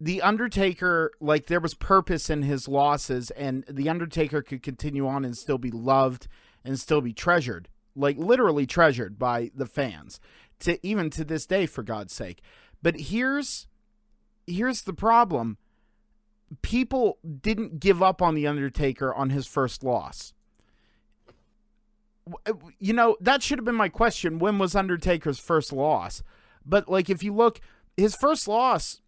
the 0.00 0.22
undertaker 0.22 1.12
like 1.20 1.46
there 1.46 1.60
was 1.60 1.74
purpose 1.74 2.30
in 2.30 2.42
his 2.42 2.68
losses 2.68 3.30
and 3.32 3.64
the 3.68 3.88
undertaker 3.88 4.42
could 4.42 4.62
continue 4.62 5.06
on 5.06 5.24
and 5.24 5.36
still 5.36 5.58
be 5.58 5.70
loved 5.70 6.26
and 6.64 6.78
still 6.80 7.00
be 7.00 7.12
treasured 7.12 7.68
like 7.94 8.16
literally 8.18 8.66
treasured 8.66 9.18
by 9.18 9.50
the 9.54 9.66
fans 9.66 10.20
to 10.58 10.84
even 10.86 11.10
to 11.10 11.24
this 11.24 11.46
day 11.46 11.66
for 11.66 11.82
god's 11.82 12.12
sake 12.12 12.40
but 12.82 12.98
here's 12.98 13.66
here's 14.46 14.82
the 14.82 14.94
problem 14.94 15.58
people 16.62 17.18
didn't 17.40 17.78
give 17.80 18.02
up 18.02 18.22
on 18.22 18.34
the 18.34 18.46
undertaker 18.46 19.14
on 19.14 19.30
his 19.30 19.46
first 19.46 19.82
loss 19.84 20.32
w- 20.34 20.43
you 22.78 22.92
know 22.92 23.16
that 23.20 23.42
should 23.42 23.58
have 23.58 23.64
been 23.64 23.74
my 23.74 23.88
question. 23.88 24.38
When 24.38 24.58
was 24.58 24.74
undertaker's 24.74 25.38
first 25.38 25.72
loss? 25.72 26.22
But 26.64 26.88
like 26.88 27.10
if 27.10 27.22
you 27.22 27.34
look 27.34 27.60
his 27.96 28.14
first 28.16 28.48
loss 28.48 29.00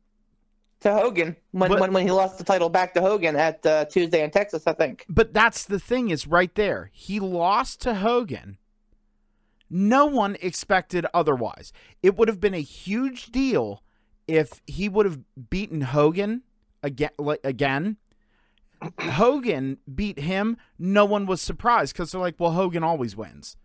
To 0.81 0.93
Hogan 0.93 1.37
when 1.53 1.71
But- 1.71 1.81
when, 1.81 1.93
when 1.93 2.05
he 2.07 2.13
lost 2.13 2.39
the 2.39 2.45
title 2.45 2.69
back 2.69 2.93
to 2.95 3.01
Hogan 3.01 3.35
at 3.37 3.65
uh, 3.65 3.85
Tuesday 3.87 4.23
in 4.23 4.31
Texas, 4.31 4.65
I 4.67 4.75
think. 4.75 5.05
but 5.09 5.33
that's 5.33 5.65
the 5.65 5.81
thing 5.81 6.11
is 6.11 6.27
right 6.27 6.55
there. 6.55 6.91
He 6.93 7.19
lost 7.21 7.81
to 7.83 7.95
hogan. 7.95 8.59
No 9.69 10.07
one 10.07 10.37
expected 10.41 11.07
otherwise. 11.13 11.73
It 12.03 12.17
would 12.17 12.29
have 12.29 12.39
been 12.41 12.55
a 12.55 12.61
huge 12.61 13.27
deal 13.33 13.83
if 14.29 14.61
he 14.67 14.89
would 14.89 15.07
have 15.07 15.19
beaten 15.51 15.81
hogan 15.81 16.43
again 16.83 17.11
like 17.19 17.41
again 17.43 17.97
hogan 19.01 19.79
beat 19.95 20.19
him 20.19 20.57
no 20.79 21.05
one 21.05 21.27
was 21.27 21.41
surprised 21.41 21.93
because 21.95 22.13
they're 22.13 22.21
like 22.21 22.39
well 22.39 22.53
hogan 22.53 22.83
always 22.83 23.17
wins. 23.17 23.57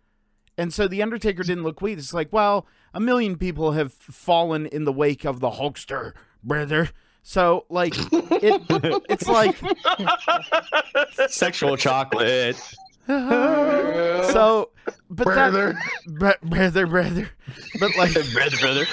And 0.58 0.72
so 0.72 0.86
the 0.86 1.02
undertaker 1.02 1.42
didn't 1.42 1.64
look 1.64 1.80
weak. 1.80 1.98
It's 1.98 2.14
like 2.14 2.32
well 2.32 2.66
a 2.94 3.00
million 3.00 3.36
people 3.36 3.72
have 3.72 3.92
fallen 3.92 4.66
in 4.66 4.84
the 4.84 4.92
wake 4.92 5.24
of 5.24 5.40
the 5.40 5.50
hulkster 5.50 6.12
brother. 6.42 6.90
So 7.22 7.66
like 7.68 7.94
it 7.96 8.62
it's 9.08 9.28
like 9.28 9.56
Sexual 11.30 11.76
chocolate. 11.76 12.56
so 14.32 14.70
but 15.10 15.24
that 15.26 15.34
Brother. 15.52 15.78
Bre- 16.06 16.30
brother, 16.42 16.86
brother. 16.86 17.30
But 17.80 17.96
like 17.96 18.12
brother, 18.32 18.56
brother. 18.60 18.86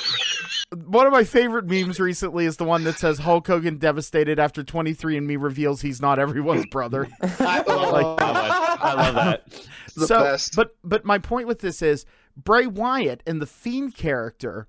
one 0.87 1.05
of 1.07 1.13
my 1.13 1.23
favorite 1.23 1.65
memes 1.67 1.99
recently 1.99 2.45
is 2.45 2.57
the 2.57 2.63
one 2.65 2.83
that 2.83 2.97
says 2.97 3.19
Hulk 3.19 3.47
Hogan 3.47 3.77
devastated 3.77 4.39
after 4.39 4.63
23andMe 4.63 5.41
reveals 5.41 5.81
he's 5.81 6.01
not 6.01 6.19
everyone's 6.19 6.65
brother. 6.67 7.07
I 7.21 7.61
love 7.67 7.91
Like- 7.93 8.17
that. 8.17 8.81
I 8.81 8.93
love 8.93 9.15
that. 9.15 9.67
The 9.95 10.07
so, 10.07 10.19
best. 10.23 10.55
but 10.55 10.75
but 10.83 11.05
my 11.05 11.17
point 11.19 11.47
with 11.47 11.59
this 11.59 11.81
is 11.81 12.05
Bray 12.37 12.67
Wyatt 12.67 13.21
and 13.25 13.41
the 13.41 13.45
Fiend 13.47 13.95
character 13.95 14.67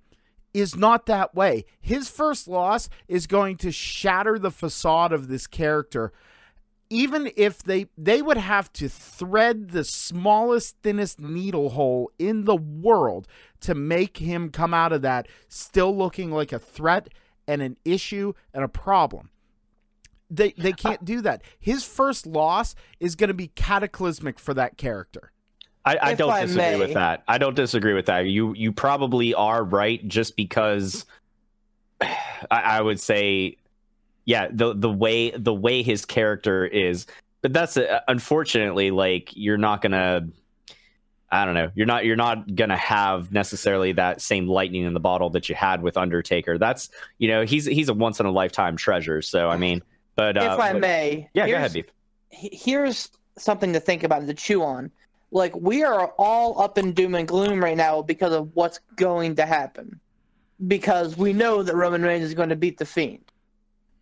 is 0.53 0.75
not 0.77 1.07
that 1.07 1.35
way. 1.35 1.65
His 1.81 2.09
first 2.11 2.49
loss 2.49 2.89
is 3.07 3.27
going 3.29 3.57
to 3.59 3.71
shatter 3.71 4.39
the 4.39 4.51
facade 4.51 5.13
of 5.13 5.29
this 5.29 5.47
character 5.47 6.13
even 6.91 7.31
if 7.37 7.63
they 7.63 7.87
they 7.97 8.21
would 8.21 8.37
have 8.37 8.71
to 8.75 8.89
thread 8.89 9.71
the 9.71 9.85
smallest 9.85 10.77
thinnest 10.83 11.21
needle 11.21 11.71
hole 11.71 12.11
in 12.19 12.45
the 12.45 12.57
world 12.57 13.27
to 13.61 13.75
make 13.75 14.19
him 14.19 14.51
come 14.51 14.75
out 14.75 14.93
of 14.93 15.03
that 15.03 15.29
still 15.49 15.97
looking 15.97 16.31
like 16.31 16.53
a 16.53 16.59
threat 16.59 17.09
and 17.47 17.63
an 17.63 17.77
issue 17.85 18.33
and 18.53 18.65
a 18.65 18.69
problem 18.69 19.31
they 20.29 20.53
they 20.59 20.73
can't 20.73 21.05
do 21.05 21.21
that 21.21 21.43
his 21.59 21.85
first 21.85 22.27
loss 22.27 22.75
is 22.99 23.15
going 23.15 23.29
to 23.29 23.35
be 23.35 23.49
cataclysmic 23.49 24.39
for 24.39 24.53
that 24.53 24.77
character 24.77 25.33
I, 25.85 25.99
I 26.03 26.15
don't 26.15 26.31
I 26.31 26.43
disagree 26.43 26.63
may. 26.63 26.79
with 26.79 26.95
that. 26.95 27.23
I 27.27 27.39
don't 27.39 27.57
disagree 27.57 27.95
with 27.95 28.05
that. 28.07 28.27
You 28.27 28.55
you 28.55 28.71
probably 28.71 29.33
are 29.33 29.65
right, 29.65 30.07
just 30.07 30.37
because 30.37 31.07
I, 32.03 32.11
I 32.51 32.81
would 32.83 33.01
say, 33.01 33.57
yeah, 34.31 34.47
the 34.49 34.75
the 34.75 34.89
way 34.89 35.31
the 35.31 35.53
way 35.53 35.83
his 35.83 36.05
character 36.05 36.65
is, 36.65 37.07
but 37.43 37.53
that's 37.53 37.77
uh, 37.77 37.99
unfortunately 38.07 38.93
like 38.93 39.31
you're 39.35 39.59
not 39.59 39.83
gonna. 39.83 40.29
I 41.33 41.45
don't 41.45 41.55
know. 41.55 41.73
You're 41.75 41.87
not. 41.87 42.05
You're 42.05 42.15
not 42.15 42.55
gonna 42.55 42.77
have 42.77 43.33
necessarily 43.33 43.91
that 43.93 44.21
same 44.21 44.47
lightning 44.47 44.85
in 44.85 44.95
the 44.95 45.01
bottle 45.01 45.31
that 45.31 45.49
you 45.49 45.57
had 45.57 45.83
with 45.83 45.97
Undertaker. 45.97 46.59
That's 46.59 46.91
you 47.19 47.27
know 47.27 47.45
he's 47.45 47.65
he's 47.65 47.89
a 47.89 47.95
once 47.95 48.21
in 48.21 48.27
a 48.27 48.31
lifetime 48.31 48.77
treasure. 48.77 49.21
So 49.21 49.49
I 49.49 49.57
mean, 49.57 49.83
but 50.15 50.37
uh, 50.37 50.53
if 50.53 50.61
I 50.61 50.73
but- 50.75 50.81
may, 50.81 51.29
yeah, 51.35 51.49
go 51.49 51.57
ahead, 51.57 51.73
beef. 51.73 51.91
here's 52.31 53.11
something 53.37 53.73
to 53.73 53.81
think 53.81 54.05
about 54.05 54.21
and 54.21 54.29
to 54.29 54.35
chew 54.35 54.63
on. 54.63 54.93
Like 55.33 55.57
we 55.57 55.83
are 55.83 56.13
all 56.19 56.63
up 56.63 56.79
in 56.79 56.93
doom 56.93 57.17
and 57.17 57.27
gloom 57.27 57.61
right 57.61 57.77
now 57.77 58.01
because 58.01 58.33
of 58.33 58.55
what's 58.55 58.79
going 58.95 59.35
to 59.37 59.45
happen. 59.45 59.99
Because 60.69 61.17
we 61.17 61.33
know 61.33 61.65
that 61.65 61.75
Roman 61.75 62.03
Reigns 62.03 62.23
is 62.23 62.35
going 62.35 62.51
to 62.51 62.57
beat 62.57 62.79
the 62.79 62.87
Fiend. 62.87 63.30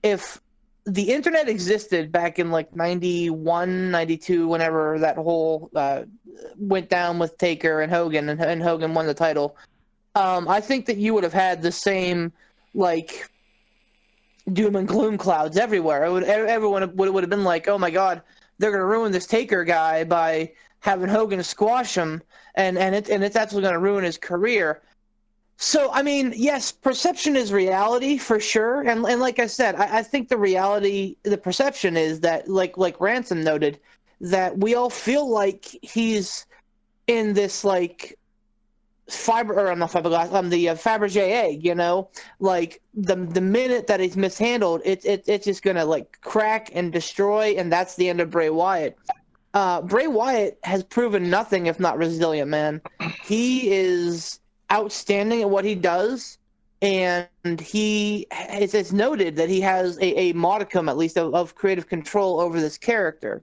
If 0.03 0.41
the 0.85 1.13
internet 1.13 1.49
existed 1.49 2.11
back 2.11 2.39
in 2.39 2.51
like 2.51 2.75
91, 2.75 3.91
92, 3.91 4.49
whenever 4.49 4.99
that 4.99 5.17
whole 5.17 5.71
uh, 5.75 6.05
went 6.57 6.89
down 6.89 7.19
with 7.19 7.37
Taker 7.39 7.81
and 7.81 7.93
Hogan 7.93 8.29
and, 8.29 8.41
and 8.41 8.63
Hogan 8.63 8.95
won 8.95 9.07
the 9.07 9.15
title, 9.15 9.57
um, 10.15 10.49
I 10.49 10.61
think 10.61 10.87
that 10.87 10.97
you 10.97 11.15
would 11.15 11.25
have 11.25 11.33
had 11.33 11.63
the 11.63 11.73
same 11.73 12.33
like 12.75 13.31
doom 14.53 14.77
and 14.77 14.89
gloom 14.89 15.19
clouds 15.19 15.57
everywhere. 15.57 16.05
It 16.05 16.13
would, 16.13 16.25
everyone 16.25 16.97
would, 16.97 17.11
would 17.11 17.23
have 17.23 17.31
been 17.31 17.45
like, 17.45 17.69
"Oh 17.69 17.79
my 17.79 17.91
God, 17.91 18.23
they're 18.59 18.71
going 18.71 18.81
to 18.81 18.87
ruin 18.87 19.13
this 19.13 19.27
Taker 19.27 19.65
guy 19.65 20.05
by 20.05 20.53
having 20.81 21.09
Hogan 21.09 21.43
squash 21.43 21.95
him, 21.97 22.23
and 22.55 22.79
and 22.79 22.95
it 22.95 23.09
and 23.09 23.23
it's 23.23 23.37
actually 23.37 23.63
going 23.63 23.75
to 23.75 23.81
ruin 23.81 24.05
his 24.05 24.17
career." 24.19 24.81
So 25.61 25.90
I 25.92 26.03
mean, 26.03 26.33
yes, 26.37 26.71
perception 26.71 27.35
is 27.35 27.53
reality 27.53 28.16
for 28.16 28.38
sure, 28.38 28.83
and 28.83 29.05
and 29.05 29.21
like 29.21 29.40
I 29.40 29.47
said, 29.47 29.75
I, 29.75 29.99
I 29.99 30.03
think 30.05 30.29
the 30.29 30.38
reality, 30.38 31.16
the 31.25 31.37
perception 31.37 31.97
is 31.97 32.21
that, 32.21 32.49
like 32.49 32.79
like 32.79 33.01
Ransom 33.01 33.42
noted, 33.42 33.81
that 34.21 34.57
we 34.57 34.77
all 34.77 34.88
feel 34.88 35.29
like 35.29 35.66
he's 35.83 36.47
in 37.09 37.35
this 37.35 37.64
like 37.64 38.16
fiber 39.11 39.55
or 39.55 39.73
I'm 39.73 39.81
not 39.81 39.90
fiberglass, 39.90 40.33
um, 40.33 40.49
the 40.49 40.68
uh, 40.68 40.75
Fabergé 40.77 41.29
egg, 41.33 41.64
you 41.64 41.75
know, 41.75 42.09
like 42.38 42.81
the 42.94 43.16
the 43.16 43.40
minute 43.40 43.88
that 43.88 43.99
he's 43.99 44.16
mishandled, 44.16 44.83
it's 44.85 45.05
it, 45.05 45.25
it's 45.27 45.44
just 45.44 45.64
gonna 45.64 45.85
like 45.85 46.21
crack 46.21 46.71
and 46.73 46.92
destroy, 46.92 47.57
and 47.59 47.73
that's 47.73 47.97
the 47.97 48.09
end 48.09 48.21
of 48.21 48.31
Bray 48.31 48.51
Wyatt. 48.51 48.97
Uh, 49.55 49.83
Bray 49.83 50.07
Wyatt 50.07 50.57
has 50.62 50.85
proven 50.85 51.29
nothing 51.29 51.66
if 51.66 51.81
not 51.81 51.99
resilient, 51.99 52.49
man. 52.49 52.81
He 53.25 53.73
is 53.73 54.38
outstanding 54.71 55.43
at 55.43 55.51
what 55.51 55.65
he 55.65 55.75
does, 55.75 56.39
and 56.81 57.29
he 57.61 58.27
it's, 58.31 58.75
it's 58.75 58.93
noted 58.93 59.37
that 59.37 59.49
he 59.49 59.61
has 59.61 59.99
a, 59.99 60.19
a 60.19 60.33
modicum, 60.33 60.89
at 60.89 60.97
least, 60.97 61.19
of, 61.19 61.35
of 61.35 61.55
creative 61.55 61.89
control 61.89 62.41
over 62.41 62.61
this 62.61 62.79
character. 62.79 63.43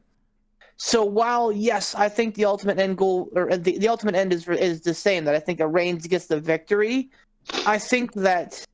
So 0.77 1.03
while 1.03 1.51
yes, 1.51 1.95
I 1.95 2.09
think 2.09 2.35
the 2.35 2.45
ultimate 2.45 2.79
end 2.79 2.97
goal 2.97 3.29
or 3.33 3.57
the, 3.57 3.77
the 3.77 3.87
ultimate 3.87 4.15
end 4.15 4.33
is 4.33 4.47
is 4.47 4.81
the 4.81 4.93
same 4.93 5.25
that 5.25 5.35
I 5.35 5.39
think 5.39 5.59
Reigns 5.63 6.07
gets 6.07 6.27
the 6.27 6.39
victory. 6.39 7.09
I 7.65 7.77
think 7.77 8.13
that 8.13 8.65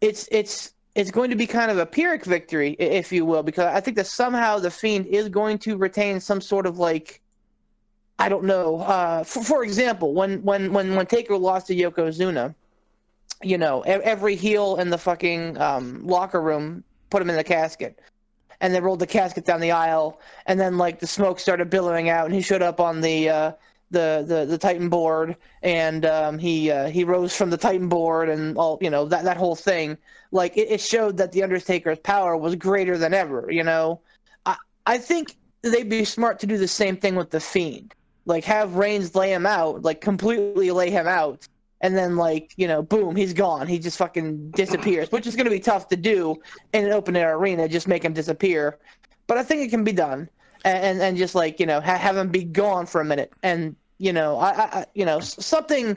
it's 0.00 0.28
it's 0.30 0.72
it's 0.94 1.10
going 1.10 1.30
to 1.30 1.36
be 1.36 1.46
kind 1.46 1.70
of 1.70 1.78
a 1.78 1.86
Pyrrhic 1.86 2.24
victory, 2.24 2.72
if 2.78 3.12
you 3.12 3.24
will, 3.24 3.42
because 3.42 3.66
I 3.66 3.80
think 3.80 3.96
that 3.98 4.06
somehow 4.06 4.58
the 4.58 4.70
Fiend 4.70 5.06
is 5.06 5.28
going 5.28 5.58
to 5.58 5.76
retain 5.76 6.18
some 6.18 6.40
sort 6.40 6.66
of 6.66 6.78
like 6.78 7.20
I 8.18 8.28
don't 8.28 8.44
know. 8.44 8.80
Uh, 8.80 9.24
for, 9.24 9.42
for 9.42 9.64
example, 9.64 10.14
when 10.14 10.42
when 10.42 10.72
when 10.72 10.94
when 10.94 11.06
Taker 11.06 11.36
lost 11.36 11.68
to 11.68 11.74
Yokozuna, 11.74 12.54
you 13.42 13.58
know, 13.58 13.82
every 13.82 14.34
heel 14.34 14.76
in 14.76 14.90
the 14.90 14.98
fucking 14.98 15.58
um, 15.58 16.06
locker 16.06 16.40
room 16.42 16.82
put 17.10 17.22
him 17.22 17.30
in 17.30 17.36
the 17.36 17.44
casket 17.44 17.98
and 18.60 18.74
they 18.74 18.80
rolled 18.80 18.98
the 18.98 19.06
casket 19.06 19.44
down 19.44 19.60
the 19.60 19.70
aisle, 19.70 20.20
and 20.46 20.58
then 20.58 20.78
like 20.78 20.98
the 20.98 21.06
smoke 21.06 21.38
started 21.38 21.70
billowing 21.70 22.08
out, 22.08 22.26
and 22.26 22.34
he 22.34 22.42
showed 22.42 22.62
up 22.62 22.80
on 22.80 23.00
the 23.00 23.28
uh, 23.28 23.52
the, 23.90 24.24
the 24.26 24.44
the 24.46 24.58
Titan 24.58 24.88
board, 24.88 25.36
and 25.62 26.04
um, 26.04 26.38
he 26.38 26.70
uh, 26.70 26.88
he 26.88 27.04
rose 27.04 27.36
from 27.36 27.50
the 27.50 27.56
Titan 27.56 27.88
board, 27.88 28.28
and 28.28 28.56
all 28.56 28.78
you 28.80 28.90
know 28.90 29.04
that 29.06 29.24
that 29.24 29.36
whole 29.36 29.56
thing, 29.56 29.96
like 30.32 30.56
it, 30.56 30.68
it 30.70 30.80
showed 30.80 31.16
that 31.18 31.32
the 31.32 31.42
Undertaker's 31.42 31.98
power 32.00 32.36
was 32.36 32.54
greater 32.56 32.98
than 32.98 33.14
ever. 33.14 33.46
You 33.50 33.64
know, 33.64 34.00
I 34.44 34.56
I 34.86 34.98
think 34.98 35.36
they'd 35.62 35.88
be 35.88 36.04
smart 36.04 36.38
to 36.40 36.46
do 36.46 36.58
the 36.58 36.68
same 36.68 36.96
thing 36.96 37.14
with 37.14 37.30
the 37.30 37.40
Fiend, 37.40 37.94
like 38.28 38.44
have 38.44 38.74
Reigns 38.76 39.14
lay 39.14 39.32
him 39.32 39.46
out, 39.46 39.82
like 39.82 40.00
completely 40.00 40.70
lay 40.70 40.90
him 40.90 41.08
out. 41.08 41.48
And 41.80 41.96
then, 41.96 42.16
like 42.16 42.52
you 42.56 42.66
know, 42.68 42.82
boom, 42.82 43.14
he's 43.16 43.32
gone. 43.32 43.66
He 43.66 43.78
just 43.78 43.98
fucking 43.98 44.50
disappears, 44.50 45.10
which 45.12 45.26
is 45.26 45.34
going 45.36 45.44
to 45.46 45.50
be 45.50 45.60
tough 45.60 45.88
to 45.88 45.96
do 45.96 46.36
in 46.72 46.84
an 46.84 46.92
open 46.92 47.16
air 47.16 47.36
arena, 47.36 47.68
just 47.68 47.86
make 47.88 48.04
him 48.04 48.12
disappear. 48.12 48.78
But 49.28 49.38
I 49.38 49.42
think 49.44 49.62
it 49.62 49.70
can 49.70 49.84
be 49.84 49.92
done, 49.92 50.28
and 50.64 50.84
and, 50.84 51.00
and 51.00 51.16
just 51.16 51.34
like 51.34 51.60
you 51.60 51.66
know, 51.66 51.80
ha- 51.80 51.96
have 51.96 52.16
him 52.16 52.28
be 52.30 52.42
gone 52.44 52.84
for 52.86 53.00
a 53.00 53.04
minute, 53.04 53.32
and 53.44 53.76
you 53.98 54.12
know, 54.12 54.38
I, 54.38 54.50
I 54.50 54.62
I- 54.80 54.86
you 54.94 55.04
know 55.04 55.20
something 55.20 55.96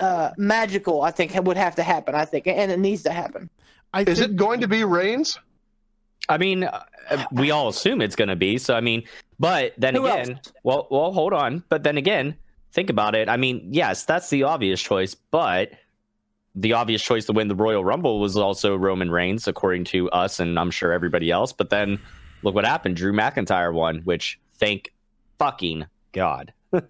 uh, 0.00 0.30
magical. 0.36 1.02
I 1.02 1.10
think 1.10 1.32
would 1.42 1.56
have 1.56 1.74
to 1.76 1.82
happen. 1.82 2.14
I 2.14 2.24
think, 2.26 2.46
and 2.46 2.70
it 2.70 2.78
needs 2.78 3.02
to 3.04 3.10
happen. 3.10 3.48
I 3.94 4.02
Is 4.02 4.18
think 4.18 4.32
it 4.32 4.36
going 4.36 4.60
to 4.60 4.68
be 4.68 4.84
Reigns? 4.84 5.38
I 6.28 6.36
mean, 6.36 6.64
uh, 6.64 6.84
we 7.32 7.50
all 7.50 7.68
assume 7.68 8.02
it's 8.02 8.16
going 8.16 8.28
to 8.28 8.36
be. 8.36 8.58
So 8.58 8.74
I 8.74 8.82
mean, 8.82 9.02
but 9.38 9.74
then 9.78 9.94
Who 9.94 10.06
again, 10.06 10.32
else? 10.34 10.52
well, 10.62 10.88
well, 10.90 11.12
hold 11.12 11.32
on. 11.32 11.62
But 11.68 11.82
then 11.82 11.96
again, 11.96 12.36
think 12.72 12.90
about 12.90 13.14
it. 13.14 13.28
I 13.28 13.36
mean, 13.36 13.68
yes, 13.72 14.04
that's 14.04 14.30
the 14.30 14.42
obvious 14.44 14.80
choice, 14.80 15.14
but 15.14 15.70
the 16.54 16.72
obvious 16.72 17.02
choice 17.02 17.26
to 17.26 17.32
win 17.32 17.48
the 17.48 17.54
Royal 17.54 17.84
Rumble 17.84 18.18
was 18.20 18.36
also 18.36 18.74
Roman 18.76 19.10
Reigns, 19.10 19.46
according 19.46 19.84
to 19.84 20.10
us, 20.10 20.40
and 20.40 20.58
I'm 20.58 20.70
sure 20.70 20.92
everybody 20.92 21.30
else. 21.30 21.52
But 21.52 21.70
then 21.70 22.00
look 22.42 22.54
what 22.54 22.64
happened. 22.64 22.96
Drew 22.96 23.12
McIntyre 23.12 23.72
won, 23.72 23.98
which 24.00 24.40
thank 24.54 24.92
fucking 25.38 25.86
God. 26.12 26.52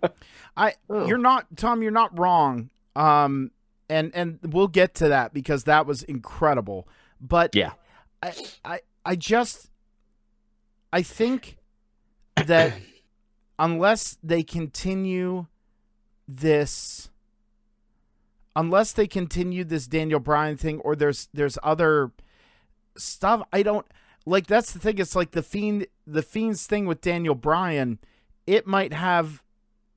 I 0.57 0.75
you're 0.89 1.19
not 1.19 1.47
Tom, 1.57 1.83
you're 1.83 1.91
not 1.93 2.19
wrong. 2.19 2.71
Um 2.97 3.51
and 3.91 4.11
and 4.15 4.39
we'll 4.43 4.69
get 4.69 4.95
to 4.97 5.09
that 5.09 5.33
because 5.33 5.65
that 5.65 5.87
was 5.87 6.03
incredible. 6.03 6.89
But 7.21 7.55
Yeah. 7.55 7.73
I 8.23 8.33
I 8.65 8.81
I 9.05 9.17
just 9.17 9.71
I 10.93 11.03
think 11.03 11.59
that 12.47 12.73
unless 13.59 14.19
they 14.23 14.43
continue 14.43 15.47
this 16.27 17.11
unless 18.55 18.93
they 18.93 19.07
continue 19.07 19.65
this 19.65 19.87
Daniel 19.87 20.21
Bryan 20.21 20.57
thing 20.57 20.81
or 20.81 20.97
there's 20.97 21.29
there's 21.33 21.59
other 21.63 22.11
stuff 22.97 23.43
I 23.53 23.63
don't 23.63 23.87
like 24.27 24.47
that's 24.47 24.73
the 24.73 24.79
thing. 24.79 24.99
It's 24.99 25.17
like 25.17 25.31
the 25.31 25.43
fiend 25.43 25.87
the 26.07 26.23
fiend's 26.23 26.67
thing 26.67 26.87
with 26.87 27.01
Daniel 27.01 27.35
Bryan 27.35 27.99
it 28.47 28.67
might 28.67 28.93
have 28.93 29.43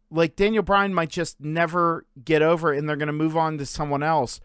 like 0.10 0.36
Daniel 0.36 0.64
Bryan 0.64 0.94
might 0.94 1.10
just 1.10 1.40
never 1.40 2.06
get 2.24 2.42
over 2.42 2.72
and 2.72 2.88
they're 2.88 2.98
going 2.98 3.08
to 3.08 3.14
move 3.14 3.38
on 3.38 3.58
to 3.58 3.66
someone 3.66 4.04
else. 4.04 4.42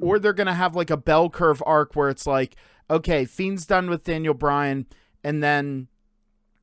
Or 0.00 0.18
they're 0.18 0.32
going 0.32 0.48
to 0.48 0.54
have 0.54 0.74
like 0.74 0.90
a 0.90 0.96
bell 0.96 1.30
curve 1.30 1.62
arc 1.64 1.94
where 1.94 2.08
it's 2.08 2.26
like 2.26 2.56
okay 2.90 3.24
Fiend's 3.24 3.66
done 3.66 3.88
with 3.88 4.04
Daniel 4.04 4.34
Bryan 4.34 4.86
and 5.24 5.42
then 5.42 5.88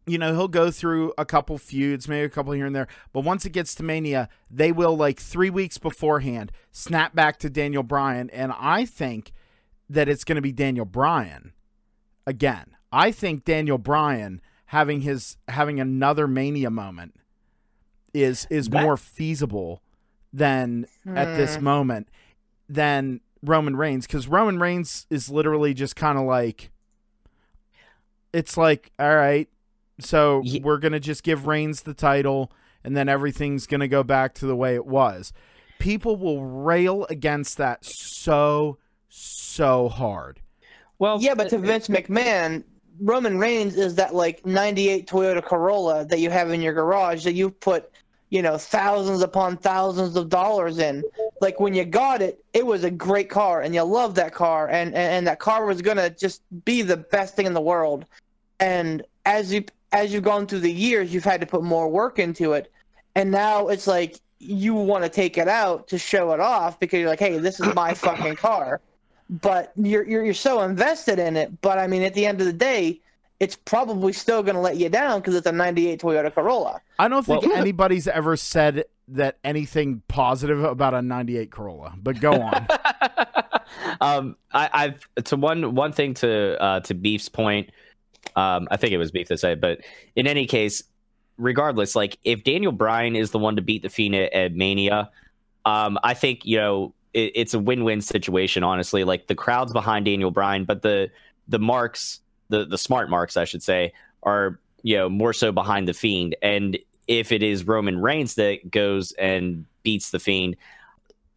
you 0.08 0.18
know 0.18 0.34
he'll 0.34 0.48
go 0.48 0.70
through 0.72 1.14
a 1.18 1.26
couple 1.26 1.58
feuds 1.58 2.08
maybe 2.08 2.26
a 2.26 2.30
couple 2.30 2.54
here 2.54 2.66
and 2.66 2.76
there 2.76 2.88
but 3.14 3.22
once 3.24 3.46
it 3.46 3.52
gets 3.52 3.74
to 3.76 3.84
Mania 3.84 4.30
they 4.52 4.72
will 4.72 4.96
like 4.96 5.20
3 5.20 5.50
weeks 5.50 5.78
beforehand 5.78 6.52
snap 6.72 7.16
back 7.16 7.38
to 7.40 7.50
Daniel 7.50 7.84
Bryan 7.84 8.30
and 8.32 8.52
I 8.60 8.86
think 8.86 9.32
that 9.90 10.08
it's 10.08 10.24
going 10.24 10.36
to 10.36 10.42
be 10.42 10.52
Daniel 10.52 10.86
Bryan 10.86 11.54
again 12.28 12.76
I 12.92 13.12
think 13.12 13.46
Daniel 13.46 13.78
Bryan 13.78 14.42
having 14.68 15.02
his 15.02 15.38
having 15.48 15.80
another 15.80 16.28
Mania 16.28 16.70
moment 16.70 17.16
is 18.14 18.48
is 18.50 18.70
That- 18.70 18.84
more 18.84 18.98
feasible 18.98 19.82
than 20.32 20.86
at 21.08 21.36
this 21.38 21.56
Hmm. 21.56 21.64
moment 21.64 22.10
than 22.68 23.22
Roman 23.42 23.76
Reigns 23.76 24.06
because 24.08 24.28
Roman 24.28 24.60
Reigns 24.60 25.06
is 25.10 25.30
literally 25.30 25.74
just 25.74 25.96
kind 25.96 26.18
of 26.18 26.26
like 26.26 26.72
it's 28.34 28.58
like 28.58 28.92
all 29.00 29.16
right 29.16 29.48
so 30.00 30.42
Ye- 30.44 30.60
we're 30.60 30.78
gonna 30.78 31.00
just 31.00 31.24
give 31.24 31.48
Reigns 31.48 31.84
the 31.84 31.94
title 31.94 32.52
and 32.84 32.96
then 32.96 33.10
everything's 33.10 33.68
gonna 33.68 33.88
go 33.88 34.04
back 34.04 34.34
to 34.36 34.46
the 34.46 34.56
way 34.56 34.76
it 34.76 34.86
was. 34.86 35.34
People 35.80 36.16
will 36.16 36.46
rail 36.46 37.06
against 37.10 37.58
that 37.58 37.84
so 37.84 38.78
so 39.10 39.90
hard. 39.90 40.40
Well, 41.00 41.20
Yeah, 41.22 41.36
but 41.36 41.50
to 41.50 41.58
uh, 41.58 41.60
uh, 41.60 41.62
Vince 41.62 41.88
McMahon, 41.88 42.64
Roman 43.00 43.38
Reigns 43.38 43.76
is 43.76 43.96
that 43.96 44.16
like 44.16 44.46
98 44.46 45.08
Toyota 45.08 45.44
Corolla 45.44 46.06
that 46.06 46.20
you 46.20 46.30
have 46.30 46.52
in 46.52 46.62
your 46.62 46.74
garage 46.74 47.24
that 47.24 47.34
you've 47.34 47.60
put, 47.60 47.92
you 48.30 48.42
know, 48.42 48.58
thousands 48.58 49.22
upon 49.22 49.58
thousands 49.58 50.16
of 50.16 50.30
dollars 50.30 50.80
in. 50.80 51.04
Like 51.42 51.60
when 51.60 51.74
you 51.74 51.84
got 51.84 52.22
it, 52.22 52.44
it 52.54 52.66
was 52.66 52.84
a 52.84 52.92
great 52.92 53.30
car 53.30 53.62
and 53.62 53.76
you 53.76 53.84
loved 53.84 54.16
that 54.16 54.34
car 54.34 54.68
and, 54.70 54.94
and, 54.94 55.14
and 55.14 55.28
that 55.28 55.40
car 55.40 55.66
was 55.66 55.82
going 55.82 55.98
to 55.98 56.10
just 56.10 56.42
be 56.64 56.82
the 56.82 56.98
best 56.98 57.36
thing 57.36 57.46
in 57.46 57.54
the 57.54 57.62
world. 57.62 58.06
And 58.60 59.04
as 59.26 59.54
you 59.54 59.66
as 59.96 60.14
you've 60.14 60.24
gone 60.24 60.46
through 60.46 60.60
the 60.60 60.72
years, 60.72 61.14
you've 61.14 61.24
had 61.24 61.42
to 61.42 61.48
put 61.48 61.64
more 61.64 61.88
work 61.88 62.20
into 62.20 62.54
it. 62.54 62.72
And 63.16 63.32
now 63.32 63.70
it's 63.70 63.88
like 63.88 64.20
you 64.40 64.74
want 64.76 65.04
to 65.04 65.10
take 65.10 65.38
it 65.38 65.48
out 65.48 65.88
to 65.88 65.98
show 65.98 66.34
it 66.34 66.40
off 66.40 66.80
because 66.80 67.00
you're 67.00 67.10
like, 67.10 67.20
"Hey, 67.20 67.38
this 67.40 67.60
is 67.60 67.74
my 67.74 67.94
fucking 67.94 68.36
car." 68.36 68.82
but 69.30 69.72
you're, 69.76 70.08
you're 70.08 70.24
you're 70.24 70.34
so 70.34 70.62
invested 70.62 71.20
in 71.20 71.36
it. 71.36 71.62
But 71.62 71.80
I 71.80 71.88
mean, 71.88 72.04
at 72.04 72.14
the 72.14 72.26
end 72.26 72.42
of 72.42 72.48
the 72.48 72.54
day, 72.54 73.00
it's 73.40 73.56
probably 73.56 74.14
still 74.14 74.44
going 74.44 74.56
to 74.56 74.62
let 74.62 74.78
you 74.78 74.90
down 74.90 75.20
because 75.20 75.36
it's 75.36 75.48
a 75.48 75.52
'98 75.52 76.02
Toyota 76.02 76.34
Corolla. 76.34 76.82
I 77.00 77.08
don't 77.08 77.26
think 77.26 77.44
Well- 77.44 77.56
anybody's 77.56 78.08
ever 78.08 78.38
said 78.38 78.86
that 79.08 79.38
anything 79.44 80.02
positive 80.08 80.64
about 80.64 80.96
a 80.96 81.02
98 81.02 81.52
Corolla, 81.52 81.94
but 82.02 82.20
go 82.20 82.42
on. 82.42 82.68
um, 84.02 84.36
I, 84.52 84.70
I've 84.74 85.24
to 85.26 85.36
one 85.36 85.76
one 85.76 85.92
thing 85.92 86.14
to 86.16 86.62
uh, 86.62 86.80
to 86.82 86.94
Beef's 86.94 87.30
point. 87.30 87.72
Um, 88.36 88.68
I 88.72 88.78
think 88.78 88.92
it 88.92 88.98
was 88.98 89.12
Beef 89.12 89.28
that 89.30 89.40
said, 89.40 89.62
but 89.62 89.80
in 90.16 90.28
any 90.28 90.46
case, 90.46 90.84
regardless, 91.38 91.96
like 91.96 92.18
if 92.24 92.44
Daniel 92.44 92.72
Bryan 92.72 93.16
is 93.16 93.32
the 93.32 93.40
one 93.40 93.56
to 93.56 93.62
beat 93.62 93.82
the 93.82 93.90
Fiend 93.90 94.16
at, 94.16 94.34
at 94.34 94.54
Mania, 94.54 95.10
um, 95.66 95.98
I 96.04 96.14
think 96.14 96.46
you 96.46 96.58
know 96.58 96.94
it, 97.14 97.32
it's 97.36 97.54
a 97.54 97.60
win-win 97.60 98.02
situation. 98.02 98.64
Honestly, 98.64 99.04
like 99.04 99.28
the 99.28 99.36
crowd's 99.36 99.74
behind 99.74 100.06
Daniel 100.06 100.32
Bryan, 100.32 100.66
but 100.66 100.82
the 100.82 101.10
the 101.48 101.60
marks, 101.60 102.20
the 102.50 102.66
the 102.66 102.78
smart 102.78 103.10
marks, 103.10 103.38
I 103.38 103.46
should 103.46 103.64
say, 103.64 103.94
are 104.24 104.60
you 104.84 104.98
know 104.98 105.10
more 105.10 105.34
so 105.34 105.52
behind 105.52 105.88
the 105.88 105.94
Fiend. 105.94 106.36
And 106.42 106.78
if 107.08 107.32
it 107.32 107.44
is 107.44 107.66
Roman 107.66 108.00
Reigns 108.00 108.36
that 108.36 108.70
goes 108.70 109.12
and 109.14 109.66
beats 109.84 110.12
the 110.12 110.20
Fiend, 110.20 110.56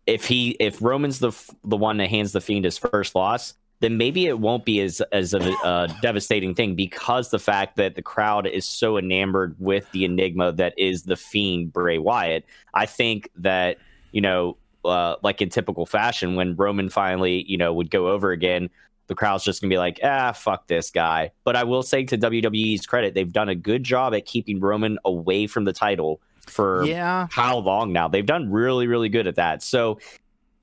if 0.06 0.26
he 0.26 0.50
if 0.60 0.82
Roman's 0.82 1.18
the 1.18 1.32
the 1.64 1.76
one 1.76 1.96
that 1.98 2.10
hands 2.10 2.32
the 2.32 2.40
Fiend 2.40 2.64
his 2.64 2.78
first 2.78 3.14
loss, 3.14 3.54
then 3.80 3.96
maybe 3.96 4.26
it 4.26 4.38
won't 4.38 4.64
be 4.64 4.80
as 4.80 5.00
as 5.12 5.34
a, 5.34 5.40
a 5.64 5.88
devastating 6.02 6.54
thing 6.54 6.74
because 6.74 7.30
the 7.30 7.38
fact 7.38 7.76
that 7.76 7.94
the 7.94 8.02
crowd 8.02 8.46
is 8.46 8.68
so 8.68 8.98
enamored 8.98 9.54
with 9.58 9.90
the 9.92 10.04
enigma 10.04 10.52
that 10.52 10.74
is 10.76 11.04
the 11.04 11.16
Fiend 11.16 11.72
Bray 11.72 11.98
Wyatt. 11.98 12.44
I 12.74 12.86
think 12.86 13.30
that 13.36 13.78
you 14.10 14.20
know, 14.20 14.56
uh, 14.84 15.16
like 15.22 15.40
in 15.40 15.50
typical 15.50 15.86
fashion, 15.86 16.34
when 16.34 16.56
Roman 16.56 16.88
finally 16.88 17.44
you 17.48 17.56
know 17.56 17.72
would 17.72 17.90
go 17.90 18.08
over 18.08 18.32
again. 18.32 18.70
The 19.06 19.14
crowd's 19.14 19.42
just 19.42 19.62
gonna 19.62 19.70
be 19.70 19.78
like, 19.78 20.00
ah, 20.04 20.32
fuck 20.32 20.66
this 20.66 20.90
guy. 20.90 21.30
But 21.42 21.56
I 21.56 21.64
will 21.64 21.82
say 21.82 22.04
to 22.04 22.18
WWE's 22.18 22.84
credit, 22.84 23.14
they've 23.14 23.32
done 23.32 23.48
a 23.48 23.54
good 23.54 23.82
job 23.82 24.12
at 24.12 24.26
keeping 24.26 24.60
Roman 24.60 24.98
away 25.02 25.46
from 25.46 25.64
the 25.64 25.72
title 25.72 26.20
for 26.46 26.84
yeah. 26.84 27.26
how 27.30 27.56
long 27.56 27.90
now? 27.92 28.08
They've 28.08 28.26
done 28.26 28.50
really, 28.50 28.86
really 28.86 29.08
good 29.08 29.26
at 29.26 29.36
that. 29.36 29.62
So 29.62 29.98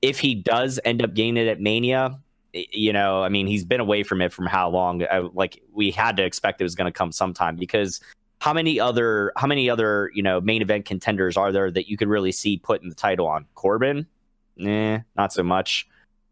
if 0.02 0.20
he 0.20 0.36
does 0.36 0.78
end 0.84 1.02
up 1.02 1.14
gaining 1.14 1.44
it 1.44 1.48
at 1.48 1.60
Mania, 1.60 2.20
you 2.72 2.92
know, 2.92 3.22
I 3.22 3.28
mean, 3.28 3.46
he's 3.46 3.64
been 3.64 3.80
away 3.80 4.02
from 4.02 4.22
it 4.22 4.32
from 4.32 4.46
how 4.46 4.68
long? 4.68 5.02
Uh, 5.02 5.28
like 5.34 5.62
we 5.72 5.90
had 5.90 6.16
to 6.16 6.24
expect 6.24 6.60
it 6.60 6.64
was 6.64 6.74
going 6.74 6.90
to 6.90 6.96
come 6.96 7.12
sometime 7.12 7.56
because 7.56 8.00
how 8.38 8.52
many 8.52 8.78
other 8.78 9.32
how 9.36 9.46
many 9.46 9.68
other 9.68 10.10
you 10.14 10.22
know 10.22 10.40
main 10.40 10.62
event 10.62 10.84
contenders 10.84 11.36
are 11.36 11.52
there 11.52 11.70
that 11.70 11.88
you 11.88 11.96
could 11.96 12.08
really 12.08 12.32
see 12.32 12.56
putting 12.56 12.88
the 12.88 12.94
title 12.94 13.26
on? 13.26 13.46
Corbin, 13.54 14.06
nah, 14.56 15.00
not 15.16 15.32
so 15.32 15.42
much. 15.42 15.88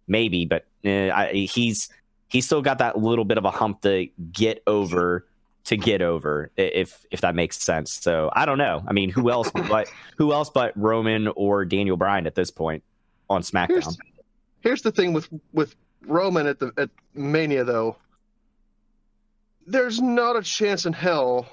Maybe, 0.06 0.44
but 0.44 0.66
eh, 0.84 1.10
I, 1.10 1.32
he's 1.32 1.88
he's 2.28 2.46
still 2.46 2.62
got 2.62 2.78
that 2.78 2.98
little 2.98 3.24
bit 3.24 3.38
of 3.38 3.44
a 3.44 3.50
hump 3.50 3.82
to 3.82 4.08
get 4.32 4.62
over 4.66 5.26
to 5.64 5.76
get 5.76 6.02
over 6.02 6.50
if 6.56 7.04
if 7.10 7.20
that 7.22 7.34
makes 7.34 7.62
sense. 7.62 7.92
So 7.92 8.30
I 8.34 8.44
don't 8.46 8.58
know. 8.58 8.82
I 8.86 8.92
mean, 8.92 9.10
who 9.10 9.30
else 9.30 9.50
but 9.68 9.88
who 10.16 10.32
else 10.32 10.50
but 10.50 10.72
Roman 10.76 11.28
or 11.28 11.64
Daniel 11.64 11.96
Bryan 11.96 12.26
at 12.26 12.34
this 12.34 12.50
point 12.50 12.82
on 13.30 13.42
SmackDown? 13.42 13.68
Here's, 13.68 13.98
here's 14.60 14.82
the 14.82 14.92
thing 14.92 15.12
with 15.12 15.28
with 15.52 15.74
Roman 16.06 16.46
at 16.46 16.58
the 16.58 16.72
at 16.76 16.90
Mania 17.14 17.64
though. 17.64 17.96
There's 19.66 20.00
not 20.00 20.36
a 20.36 20.42
chance 20.42 20.84
in 20.84 20.92
hell 20.92 21.48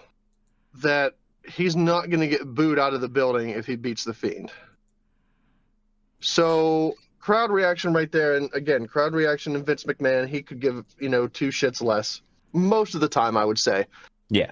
that 0.75 1.13
he's 1.47 1.75
not 1.75 2.09
going 2.09 2.19
to 2.19 2.27
get 2.27 2.45
booed 2.45 2.77
out 2.77 2.93
of 2.93 3.01
the 3.01 3.07
building 3.07 3.49
if 3.49 3.65
he 3.65 3.75
beats 3.75 4.03
the 4.03 4.13
Fiend. 4.13 4.51
So 6.19 6.95
crowd 7.19 7.51
reaction 7.51 7.93
right 7.93 8.11
there, 8.11 8.35
and 8.35 8.49
again, 8.53 8.87
crowd 8.87 9.13
reaction 9.13 9.55
and 9.55 9.65
Vince 9.65 9.85
McMahon, 9.85 10.27
he 10.27 10.41
could 10.41 10.59
give 10.59 10.83
you 10.99 11.09
know 11.09 11.27
two 11.27 11.49
shits 11.49 11.81
less 11.81 12.21
most 12.53 12.95
of 12.95 13.01
the 13.01 13.09
time, 13.09 13.37
I 13.37 13.45
would 13.45 13.59
say. 13.59 13.85
Yeah. 14.29 14.51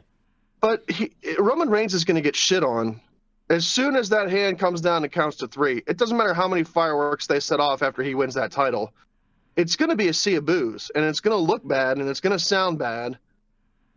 But 0.62 0.90
he, 0.90 1.12
Roman 1.38 1.70
Reigns 1.70 1.94
is 1.94 2.04
going 2.04 2.16
to 2.16 2.22
get 2.22 2.36
shit 2.36 2.64
on 2.64 3.00
as 3.50 3.66
soon 3.66 3.96
as 3.96 4.10
that 4.10 4.30
hand 4.30 4.60
comes 4.60 4.80
down 4.80 5.04
and 5.04 5.12
counts 5.12 5.38
to 5.38 5.48
three, 5.48 5.82
it 5.88 5.98
doesn't 5.98 6.16
matter 6.16 6.34
how 6.34 6.48
many 6.48 6.64
fireworks 6.64 7.28
they 7.28 7.40
set 7.40 7.60
off 7.60 7.82
after 7.82 8.04
he 8.04 8.14
wins 8.14 8.36
that 8.36 8.52
title. 8.52 8.94
It's 9.60 9.76
going 9.76 9.89
to 9.89 9.98
be 9.98 10.08
a 10.08 10.13
sea 10.13 10.36
of 10.36 10.45
boos, 10.45 10.89
and 10.95 11.04
it's 11.04 11.19
going 11.19 11.36
to 11.36 11.43
look 11.52 11.67
bad, 11.67 11.98
and 11.98 12.08
it's 12.08 12.22
going 12.22 12.32
to 12.32 12.39
sound 12.39 12.80
bad. 12.80 13.17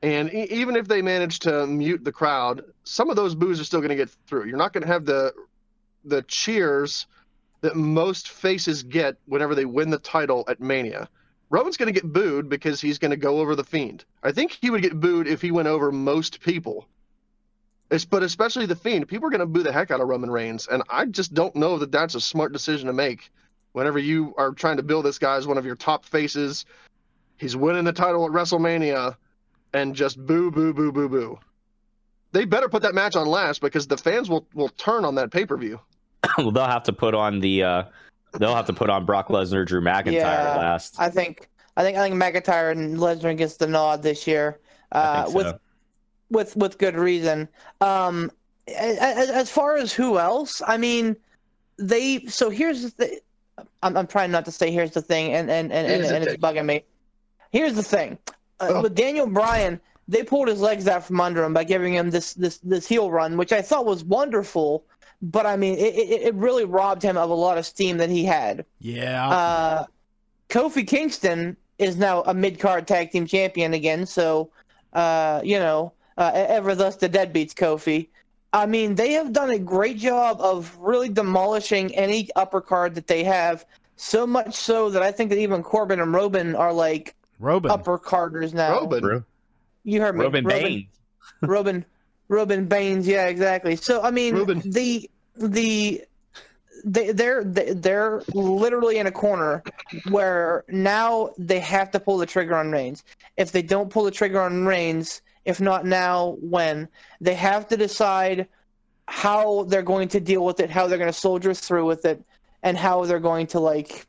And 0.03 0.29
e- 0.35 0.49
even 0.51 0.75
if 0.75 0.89
they 0.89 1.03
manage 1.03 1.39
to 1.41 1.69
mute 1.69 2.03
the 2.03 2.11
crowd, 2.11 2.65
some 2.83 3.11
of 3.11 3.15
those 3.15 3.37
boos 3.37 3.61
are 3.61 3.65
still 3.65 3.79
going 3.79 3.91
to 3.91 3.95
get 3.95 4.11
through. 4.27 4.47
You're 4.47 4.57
not 4.57 4.73
going 4.73 4.83
to 4.83 4.89
have 4.89 5.05
the 5.05 5.33
the 6.05 6.23
cheers 6.23 7.07
that 7.61 7.77
most 7.77 8.29
faces 8.29 8.83
get 8.83 9.19
whenever 9.27 9.55
they 9.55 9.65
win 9.65 9.91
the 9.91 10.01
title 10.01 10.43
at 10.49 10.59
Mania. 10.59 11.09
Roman's 11.49 11.77
going 11.77 11.95
to 11.95 12.01
get 12.01 12.13
booed 12.13 12.49
because 12.49 12.81
he's 12.81 12.99
going 12.99 13.13
to 13.13 13.17
go 13.17 13.39
over 13.39 13.55
the 13.55 13.63
Fiend. 13.63 14.05
I 14.21 14.33
think 14.33 14.59
he 14.61 14.69
would 14.69 14.83
get 14.83 14.99
booed 14.99 15.29
if 15.29 15.41
he 15.41 15.53
went 15.53 15.69
over 15.69 15.93
most 15.93 16.41
people. 16.41 16.89
It's, 17.89 18.05
but 18.05 18.25
especially 18.25 18.67
the 18.67 18.75
Fiend, 18.75 19.07
people 19.07 19.29
are 19.29 19.31
going 19.31 19.39
to 19.39 19.47
boo 19.47 19.63
the 19.63 19.71
heck 19.71 19.93
out 19.93 20.01
of 20.01 20.09
Roman 20.09 20.31
Reigns, 20.33 20.67
and 20.67 20.83
I 20.91 21.05
just 21.05 21.35
don't 21.35 21.55
know 21.55 21.79
that 21.79 21.93
that's 21.93 22.17
a 22.17 22.21
smart 22.21 22.53
decision 22.53 22.89
to 22.89 22.93
make. 22.93 23.31
Whenever 23.73 23.99
you 23.99 24.35
are 24.37 24.53
trying 24.53 24.77
to 24.77 24.83
build 24.83 25.05
this 25.05 25.19
guy 25.19 25.37
as 25.37 25.47
one 25.47 25.57
of 25.59 25.65
your 25.65 25.77
top 25.77 26.05
faces, 26.05 26.67
he's 27.39 27.57
winning 27.57 27.85
the 27.85 27.93
title 27.93 28.27
at 28.27 28.33
WrestleMania, 28.33 29.17
and 29.73 29.95
just 29.95 30.25
boo, 30.25 30.51
boo, 30.51 30.75
boo, 30.75 30.93
boo, 30.93 31.09
boo. 31.09 31.39
They 32.33 32.45
better 32.45 32.69
put 32.69 32.83
that 32.83 32.95
match 32.95 33.17
on 33.17 33.27
last 33.27 33.61
because 33.61 33.87
the 33.87 33.97
fans 33.97 34.29
will 34.29 34.47
will 34.55 34.69
turn 34.71 35.05
on 35.05 35.15
that 35.17 35.31
pay 35.31 35.45
per 35.47 35.57
view. 35.57 35.81
well, 36.39 36.51
they'll 36.51 36.65
have 36.67 36.85
to 36.85 36.93
put 36.93 37.15
on 37.15 37.41
the 37.41 37.63
uh 37.63 37.83
they'll 38.39 38.55
have 38.55 38.67
to 38.67 38.73
put 38.73 38.91
on 38.91 39.05
Brock 39.05 39.29
Lesnar, 39.29 39.67
Drew 39.67 39.81
McIntyre 39.81 40.13
Yeah. 40.13 40.57
last. 40.57 40.97
I 40.99 41.09
think 41.11 41.49
I 41.77 41.83
think 41.83 41.97
I 41.97 42.09
think 42.09 42.15
McIntyre 42.23 42.73
and 42.73 42.99
Lesnar 42.99 43.37
gets 43.37 43.57
the 43.57 43.67
nod 43.67 44.03
this 44.03 44.27
year. 44.27 44.61
I 44.93 44.99
Uh, 44.99 45.25
think 45.25 45.37
with 45.37 45.47
so. 45.47 45.59
with 46.31 46.57
with 46.57 46.79
good 46.79 46.97
reason. 46.97 47.49
Um, 47.81 48.31
as, 48.69 49.29
as 49.31 49.51
far 49.51 49.77
as 49.77 49.93
who 49.93 50.19
else, 50.19 50.63
I 50.67 50.77
mean, 50.77 51.17
they. 51.79 52.27
So 52.27 52.49
here's 52.51 52.83
the 52.83 52.91
thing. 52.91 53.19
I'm, 53.83 53.97
I'm 53.97 54.07
trying 54.07 54.31
not 54.31 54.45
to 54.47 54.53
say 54.53 54.71
here's 54.71 54.93
the 54.93 55.03
thing, 55.03 55.33
and 55.33 55.51
and 55.51 55.73
and, 55.73 55.87
and, 55.91 56.05
and 56.05 56.25
it's 56.25 56.37
bugging 56.37 56.67
me. 56.67 56.85
Here's 57.51 57.75
the 57.75 57.83
thing. 57.83 58.19
Uh, 58.61 58.69
Oh. 58.71 58.83
With 58.83 58.95
Daniel 58.95 59.27
Bryan, 59.27 59.81
they 60.07 60.23
pulled 60.23 60.47
his 60.49 60.61
legs 60.61 60.87
out 60.87 61.05
from 61.05 61.21
under 61.21 61.43
him 61.43 61.53
by 61.53 61.65
giving 61.65 61.95
him 61.95 62.11
this 62.11 62.35
this 62.35 62.59
this 62.59 62.87
heel 62.87 63.11
run, 63.11 63.37
which 63.37 63.53
I 63.53 63.61
thought 63.63 63.87
was 63.87 64.05
wonderful. 64.05 64.85
But 65.21 65.47
I 65.47 65.57
mean, 65.57 65.79
it, 65.79 65.95
it, 65.95 66.23
it 66.23 66.35
really 66.35 66.65
robbed 66.65 67.03
him 67.03 67.17
of 67.17 67.31
a 67.31 67.35
lot 67.35 67.59
of 67.59 67.67
steam 67.67 67.97
that 67.99 68.11
he 68.11 68.25
had. 68.25 68.65
Yeah. 68.81 69.29
Uh, 69.29 69.87
Kofi 70.49 70.87
Kingston 70.87 71.57
is 71.79 71.97
now 71.97 72.23
a 72.23 72.35
mid 72.35 72.59
card 72.59 72.87
tag 72.87 73.11
team 73.11 73.27
champion 73.27 73.75
again, 73.75 74.07
so 74.07 74.51
uh, 74.93 75.41
you 75.43 75.59
know, 75.59 75.93
uh, 76.19 76.31
ever 76.35 76.75
thus 76.75 76.97
the 76.97 77.09
dead 77.09 77.33
beats 77.33 77.55
Kofi. 77.55 78.09
I 78.53 78.67
mean, 78.67 78.95
they 78.95 79.13
have 79.13 79.33
done 79.33 79.51
a 79.51 79.59
great 79.59 79.97
job 79.99 80.41
of 80.41 80.77
really 80.79 81.09
demolishing 81.09 81.95
any 81.95 82.29
upper 82.37 82.61
card 82.61 82.95
that 82.97 83.07
they 83.07 83.25
have. 83.25 83.65
So 83.97 84.27
much 84.27 84.55
so 84.55 84.91
that 84.91 85.03
I 85.03 85.13
think 85.13 85.31
that 85.31 85.39
even 85.39 85.63
Corbin 85.63 86.01
and 86.01 86.13
Robin 86.13 86.55
are 86.55 86.73
like 86.73 87.15
Robin. 87.39 87.71
upper 87.71 87.99
carders 87.99 88.53
now. 88.53 88.81
Robin, 88.81 89.25
You 89.85 90.01
heard 90.01 90.17
me. 90.17 90.25
Robin 90.25 90.45
Baines. 90.45 90.87
Robin, 91.43 91.85
Robin 92.29 92.67
Baines. 92.67 93.07
Yeah, 93.07 93.27
exactly. 93.27 93.77
So 93.77 94.03
I 94.03 94.11
mean, 94.11 94.37
Robin. 94.37 94.63
the 94.65 95.09
the 95.37 96.03
they 96.85 97.13
they're 97.13 97.45
they're 97.45 98.23
literally 98.35 98.99
in 98.99 99.07
a 99.07 99.13
corner 99.13 99.63
where 100.09 100.65
now 100.69 101.31
they 101.39 101.61
have 101.61 101.91
to 101.93 102.01
pull 102.01 102.19
the 102.19 102.27
trigger 102.27 102.57
on 102.57 102.71
Reigns. 102.71 103.05
If 103.37 103.53
they 103.53 103.63
don't 103.63 103.91
pull 103.91 104.05
the 104.05 104.11
trigger 104.11 104.41
on 104.41 104.67
Reigns, 104.67 105.23
if 105.45 105.61
not 105.61 105.87
now, 105.87 106.37
when 106.41 106.89
they 107.21 107.35
have 107.35 107.69
to 107.69 107.77
decide 107.77 108.47
how 109.09 109.65
they're 109.65 109.83
going 109.83 110.09
to 110.09 110.21
deal 110.21 110.45
with 110.45 110.61
it, 110.61 110.71
how 110.71 110.87
they're 110.87 110.99
going 110.99 111.13
to 111.13 111.19
soldier 111.19 111.55
through 111.55 111.87
with 111.87 112.05
it, 112.05 112.23
and 112.63 112.77
how 112.77 113.05
they're 113.05 113.19
going 113.19 113.47
to 113.49 113.61
like, 113.61 114.07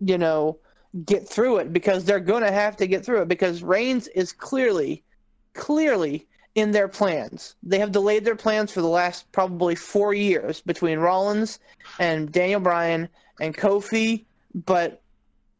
you 0.00 0.18
know, 0.18 0.58
get 1.04 1.28
through 1.28 1.56
it 1.56 1.72
because 1.72 2.04
they're 2.04 2.20
going 2.20 2.42
to 2.42 2.52
have 2.52 2.76
to 2.76 2.86
get 2.86 3.04
through 3.04 3.22
it 3.22 3.28
because 3.28 3.62
Reigns 3.62 4.06
is 4.08 4.32
clearly, 4.32 5.02
clearly 5.54 6.26
in 6.54 6.70
their 6.70 6.88
plans. 6.88 7.56
They 7.62 7.78
have 7.78 7.92
delayed 7.92 8.24
their 8.24 8.36
plans 8.36 8.70
for 8.70 8.80
the 8.80 8.88
last 8.88 9.30
probably 9.32 9.74
four 9.74 10.14
years 10.14 10.60
between 10.60 10.98
Rollins 10.98 11.58
and 11.98 12.30
Daniel 12.30 12.60
Bryan 12.60 13.08
and 13.40 13.56
Kofi. 13.56 14.24
But 14.66 15.00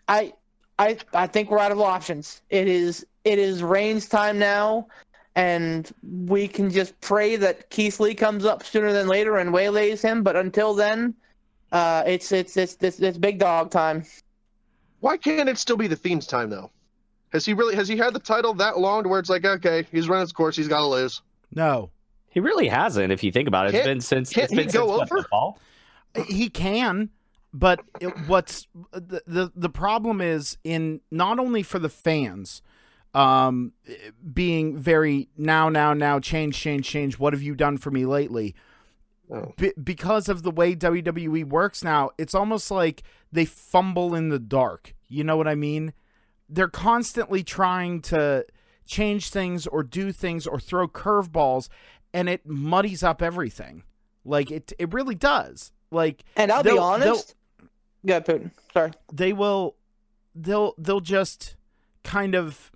I 0.06 0.34
I 0.78 0.98
I 1.12 1.26
think 1.26 1.50
we're 1.50 1.58
out 1.58 1.72
of 1.72 1.80
options. 1.80 2.42
It 2.50 2.68
is 2.68 3.06
it 3.24 3.38
is 3.38 3.62
Reigns' 3.62 4.08
time 4.08 4.38
now, 4.38 4.87
and 5.37 5.92
we 6.27 6.47
can 6.49 6.70
just 6.70 6.99
pray 7.01 7.37
that 7.37 7.68
Keith 7.70 7.99
Lee 8.01 8.14
comes 8.14 8.44
up 8.44 8.64
sooner 8.64 8.92
than 8.92 9.09
later 9.09 9.37
and 9.38 9.53
waylays 9.53 10.01
him. 10.03 10.23
But 10.23 10.37
until 10.37 10.75
then, 10.75 11.14
uh, 11.73 12.03
it's 12.07 12.31
it's 12.33 12.57
it's 12.57 12.77
it's, 12.81 13.01
it's 13.01 13.18
big 13.18 13.38
dog 13.38 13.70
time. 13.70 14.05
Why 15.01 15.16
can't 15.16 15.49
it 15.49 15.59
still 15.59 15.77
be 15.77 15.87
the 15.87 15.97
Fiend's 15.97 16.27
time 16.27 16.51
though? 16.51 16.70
Has 17.33 17.44
he 17.44 17.53
really 17.53 17.75
has 17.75 17.88
he 17.88 17.97
had 17.97 18.14
the 18.14 18.20
title 18.20 18.55
that 18.55 18.79
long 18.79 19.03
to 19.03 19.09
where 19.09 19.18
it's 19.18 19.29
like 19.31 19.44
okay, 19.44 19.87
he's 19.90 20.09
run 20.09 20.20
his 20.20 20.33
course, 20.33 20.57
he's 20.57 20.68
got 20.68 20.79
to 20.81 20.87
lose. 20.87 21.20
No, 21.55 21.90
He 22.31 22.40
really 22.40 22.66
hasn't, 22.68 23.12
if 23.12 23.23
you 23.23 23.31
think 23.31 23.47
about 23.49 23.66
it. 23.66 23.68
It's 23.75 23.79
Can't- 23.79 23.87
been 23.87 24.01
since 24.01 24.33
can't 24.33 24.44
it's 24.44 24.55
been 24.55 24.64
he 24.64 24.70
since 24.70 24.85
go 24.85 24.87
what, 24.99 25.12
over? 25.12 25.23
fall. 25.25 25.59
he 26.27 26.49
can, 26.49 27.11
but 27.53 27.81
it, 28.01 28.09
what's 28.29 28.66
the, 28.92 29.23
the 29.27 29.53
the 29.55 29.68
problem 29.68 30.20
is 30.20 30.57
in 30.64 31.01
not 31.11 31.38
only 31.40 31.62
for 31.64 31.79
the 31.81 31.88
fans, 31.88 32.62
um, 33.14 33.72
being 34.33 34.77
very 34.77 35.29
now 35.37 35.68
now 35.68 35.94
now 35.94 36.18
change 36.18 36.57
change 36.57 36.87
change. 36.87 37.18
What 37.18 37.33
have 37.33 37.42
you 37.42 37.55
done 37.55 37.79
for 37.79 37.90
me 37.90 38.05
lately? 38.05 38.55
Oh. 39.31 39.53
Be- 39.57 39.72
because 39.83 40.29
of 40.29 40.42
the 40.42 40.50
way 40.50 40.74
WWE 40.74 41.44
works 41.44 41.83
now, 41.83 42.11
it's 42.18 42.35
almost 42.35 42.70
like 42.70 43.03
they 43.33 43.44
fumble 43.44 44.14
in 44.14 44.29
the 44.29 44.38
dark. 44.38 44.94
You 45.09 45.24
know 45.24 45.37
what 45.37 45.48
I 45.48 45.55
mean? 45.55 45.92
They're 46.48 46.68
constantly 46.68 47.42
trying 47.42 48.03
to 48.03 48.44
change 48.85 49.31
things 49.31 49.66
or 49.66 49.83
do 49.83 50.12
things 50.12 50.46
or 50.46 50.61
throw 50.61 50.88
curveballs, 50.88 51.68
and 52.12 52.29
it 52.29 52.46
muddies 52.46 53.03
up 53.03 53.22
everything. 53.22 53.85
Like 54.24 54.50
it, 54.50 54.72
it 54.79 54.92
really 54.92 55.14
does. 55.14 55.72
Like 55.90 56.24
And 56.37 56.50
I'll 56.50 56.62
be 56.62 56.77
honest. 56.77 57.35
Go 58.05 58.20
Putin. 58.20 58.50
Sorry. 58.72 58.92
they 59.12 59.33
will, 59.33 59.77
they'll 60.35 60.74
they'll 60.77 61.00
just 61.00 61.57
kind 62.03 62.35
of 62.35 62.70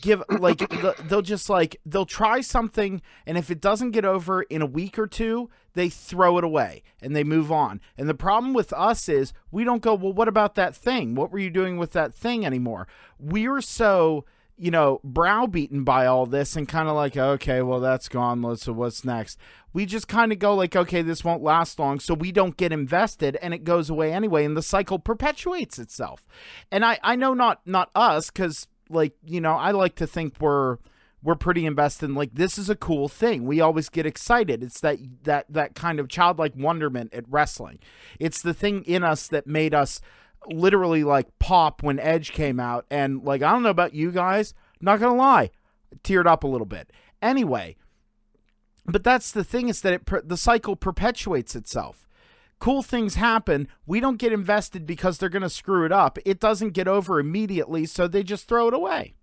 give 0.00 0.22
like 0.40 0.58
the- 0.58 0.94
they'll 1.08 1.22
just 1.22 1.48
like 1.50 1.80
they'll 1.84 2.06
try 2.06 2.40
something 2.40 3.02
and 3.26 3.36
if 3.36 3.50
it 3.50 3.60
doesn't 3.60 3.90
get 3.90 4.04
over 4.04 4.42
in 4.42 4.62
a 4.62 4.66
week 4.66 4.98
or 4.98 5.06
two 5.06 5.50
they 5.74 5.88
throw 5.88 6.38
it 6.38 6.44
away 6.44 6.82
and 7.00 7.16
they 7.16 7.24
move 7.24 7.50
on. 7.50 7.80
And 7.96 8.08
the 8.08 8.14
problem 8.14 8.52
with 8.52 8.72
us 8.74 9.08
is 9.08 9.32
we 9.50 9.64
don't 9.64 9.82
go 9.82 9.94
well 9.94 10.12
what 10.12 10.28
about 10.28 10.54
that 10.56 10.76
thing? 10.76 11.14
What 11.14 11.32
were 11.32 11.38
you 11.38 11.50
doing 11.50 11.76
with 11.76 11.92
that 11.92 12.14
thing 12.14 12.44
anymore? 12.44 12.86
We're 13.18 13.60
so 13.60 14.24
you 14.58 14.70
know 14.70 15.00
browbeaten 15.02 15.82
by 15.82 16.06
all 16.06 16.26
this 16.26 16.56
and 16.56 16.68
kind 16.68 16.88
of 16.88 16.94
like 16.94 17.16
okay 17.16 17.62
well 17.62 17.80
that's 17.80 18.08
gone. 18.08 18.42
Let's 18.42 18.64
so 18.64 18.72
what's 18.72 19.04
next? 19.04 19.38
We 19.72 19.86
just 19.86 20.08
kind 20.08 20.30
of 20.32 20.38
go 20.38 20.54
like 20.54 20.76
okay 20.76 21.02
this 21.02 21.24
won't 21.24 21.42
last 21.42 21.78
long 21.78 21.98
so 21.98 22.14
we 22.14 22.32
don't 22.32 22.56
get 22.56 22.72
invested 22.72 23.36
and 23.36 23.54
it 23.54 23.64
goes 23.64 23.88
away 23.88 24.12
anyway 24.12 24.44
and 24.44 24.56
the 24.56 24.62
cycle 24.62 24.98
perpetuates 24.98 25.78
itself. 25.78 26.26
And 26.70 26.84
i 26.84 26.98
i 27.02 27.16
know 27.16 27.34
not 27.34 27.60
not 27.66 27.90
us 27.94 28.30
because 28.30 28.68
like 28.92 29.14
you 29.24 29.40
know 29.40 29.54
i 29.54 29.70
like 29.70 29.96
to 29.96 30.06
think 30.06 30.34
we're 30.40 30.78
we're 31.22 31.36
pretty 31.36 31.64
invested 31.64 32.06
in 32.06 32.14
like 32.14 32.34
this 32.34 32.58
is 32.58 32.68
a 32.68 32.74
cool 32.74 33.08
thing. 33.08 33.46
We 33.46 33.60
always 33.60 33.88
get 33.88 34.06
excited. 34.06 34.62
It's 34.62 34.80
that 34.80 34.98
that 35.22 35.46
that 35.48 35.74
kind 35.74 36.00
of 36.00 36.08
childlike 36.08 36.54
wonderment 36.56 37.14
at 37.14 37.24
wrestling. 37.28 37.78
It's 38.18 38.42
the 38.42 38.54
thing 38.54 38.82
in 38.84 39.04
us 39.04 39.28
that 39.28 39.46
made 39.46 39.74
us 39.74 40.00
literally 40.48 41.04
like 41.04 41.38
pop 41.38 41.82
when 41.82 42.00
edge 42.00 42.32
came 42.32 42.58
out. 42.58 42.86
And 42.90 43.22
like 43.22 43.42
i 43.42 43.52
don't 43.52 43.62
know 43.62 43.70
about 43.70 43.94
you 43.94 44.10
guys 44.10 44.52
not 44.80 44.98
gonna 44.98 45.14
lie 45.14 45.50
teared 46.02 46.26
up 46.26 46.42
a 46.42 46.48
little 46.48 46.66
bit. 46.66 46.90
Anyway 47.20 47.76
but 48.84 49.04
that's 49.04 49.30
the 49.30 49.44
thing 49.44 49.68
is 49.68 49.80
that 49.82 49.92
it 49.92 50.28
the 50.28 50.36
cycle 50.36 50.74
perpetuates 50.74 51.54
itself 51.54 52.08
cool 52.62 52.82
things 52.82 53.16
happen 53.16 53.66
we 53.86 53.98
don't 53.98 54.18
get 54.18 54.32
invested 54.32 54.86
because 54.86 55.18
they're 55.18 55.28
going 55.28 55.42
to 55.42 55.50
screw 55.50 55.84
it 55.84 55.92
up 55.92 56.18
it 56.24 56.38
doesn't 56.38 56.70
get 56.70 56.86
over 56.86 57.18
immediately 57.18 57.84
so 57.84 58.06
they 58.06 58.22
just 58.22 58.46
throw 58.46 58.68
it 58.68 58.74
away 58.74 59.14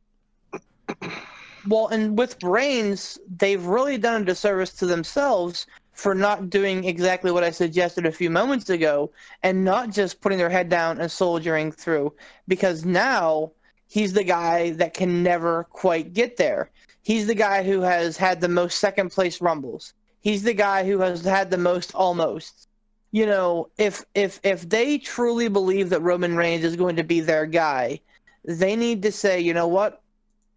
Well, 1.67 1.88
and 1.88 2.17
with 2.17 2.41
Reigns, 2.41 3.19
they've 3.38 3.63
really 3.63 3.97
done 3.97 4.21
a 4.21 4.25
disservice 4.25 4.71
to 4.73 4.86
themselves 4.86 5.67
for 5.91 6.15
not 6.15 6.49
doing 6.49 6.86
exactly 6.86 7.32
what 7.32 7.43
I 7.43 7.52
suggested 7.52 8.06
a 8.06 8.12
few 8.12 8.30
moments 8.30 8.69
ago 8.69 9.12
and 9.43 9.65
not 9.65 9.89
just 9.89 10.21
putting 10.21 10.38
their 10.38 10.49
head 10.49 10.69
down 10.69 11.02
and 11.02 11.12
soldiering 11.12 11.71
through. 11.71 12.13
Because 12.47 12.86
now 12.86 13.52
he's 13.88 14.13
the 14.13 14.23
guy 14.23 14.71
that 14.71 14.93
can 14.93 15.21
never 15.21 15.65
quite 15.65 16.13
get 16.13 16.38
there. 16.38 16.71
He's 17.02 17.28
the 17.28 17.36
guy 17.36 17.63
who 17.63 17.82
has 17.82 18.15
had 18.15 18.39
the 18.39 18.47
most 18.47 18.80
second 18.80 19.12
place 19.12 19.41
rumbles. 19.41 19.93
He's 20.21 20.43
the 20.43 20.54
guy 20.54 20.86
who 20.86 20.99
has 20.99 21.23
had 21.23 21.52
the 21.52 21.58
most 21.58 21.93
almost. 21.93 22.68
You 23.11 23.25
know, 23.25 23.69
if 23.77 24.05
if 24.13 24.39
if 24.43 24.69
they 24.69 24.97
truly 24.99 25.47
believe 25.49 25.89
that 25.89 26.01
Roman 26.01 26.35
Reigns 26.37 26.63
is 26.63 26.75
going 26.75 26.95
to 26.97 27.03
be 27.03 27.21
their 27.21 27.45
guy, 27.47 28.01
they 28.45 28.75
need 28.75 29.01
to 29.03 29.11
say, 29.11 29.39
you 29.39 29.53
know 29.53 29.67
what? 29.67 30.01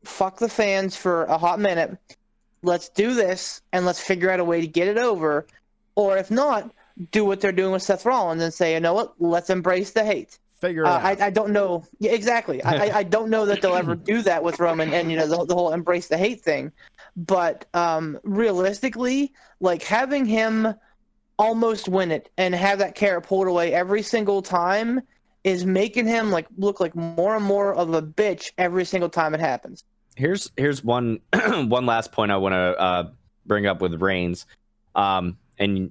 fuck 0.05 0.41
the 0.41 0.49
fans 0.49 0.97
for 0.97 1.23
a 1.27 1.39
hot 1.39 1.61
minute. 1.61 1.97
Let's 2.65 2.89
do 2.89 3.15
this 3.15 3.63
and 3.73 3.87
let's 3.87 4.01
figure 4.01 4.31
out 4.31 4.41
a 4.41 4.45
way 4.45 4.61
to 4.61 4.67
get 4.67 4.89
it 4.89 4.99
over. 4.99 5.47
Or 5.95 6.17
if 6.19 6.29
not, 6.29 6.69
do 7.13 7.25
what 7.25 7.41
they're 7.41 7.53
doing 7.53 7.71
with 7.71 7.83
Seth 7.85 8.05
Rollins 8.05 8.43
and 8.43 8.53
say, 8.53 8.75
you 8.75 8.81
know 8.81 8.95
what, 8.95 9.15
let's 9.21 9.49
embrace 9.49 9.93
the 9.93 10.05
hate. 10.05 10.41
figure 10.61 10.83
it 10.83 10.89
Uh, 10.89 10.91
out 10.95 11.21
I, 11.21 11.27
I 11.27 11.31
don't 11.31 11.53
know. 11.53 11.85
Yeah, 12.01 12.11
exactly. 12.11 12.61
I, 12.65 12.87
I- 12.87 12.97
I 12.99 13.03
don't 13.05 13.31
know 13.31 13.47
that 13.47 13.63
they'll 13.63 13.77
ever 13.77 13.95
do 13.95 14.23
that 14.23 14.43
with 14.43 14.59
Roman 14.59 14.93
and 14.93 15.09
you 15.09 15.17
know 15.17 15.29
the, 15.29 15.47
the 15.47 15.55
whole 15.55 15.73
embrace 15.73 16.09
the 16.09 16.19
hate 16.19 16.41
thing. 16.43 16.73
But 17.17 17.67
um, 17.75 18.19
realistically, 18.25 19.33
like 19.61 19.85
having 19.85 20.25
him 20.27 20.75
almost 21.39 21.89
win 21.89 22.11
it 22.11 22.31
and 22.37 22.55
have 22.55 22.79
that 22.79 22.95
carrot 22.95 23.25
pulled 23.25 23.49
away 23.49 23.73
every 23.73 24.03
single 24.03 24.43
time 24.43 25.01
is 25.45 25.67
making 25.67 26.07
him 26.07 26.31
like 26.31 26.47
look 26.57 26.81
like 26.81 26.95
more 26.95 27.37
and 27.37 27.45
more 27.45 27.75
of 27.75 27.93
a 27.95 28.03
bitch 28.03 28.53
every 28.59 28.85
single 28.85 29.09
time 29.09 29.35
it 29.35 29.41
happens. 29.41 29.85
here's 30.17 30.51
here's 30.57 30.85
one 30.85 31.21
one 31.33 31.87
last 31.87 32.13
point 32.13 32.31
I 32.31 32.37
want 32.37 32.53
to 32.53 32.81
uh, 32.81 33.11
bring 33.47 33.67
up 33.67 33.81
with 33.81 34.01
Reigns, 34.01 34.47
um, 34.95 35.39
and 35.59 35.91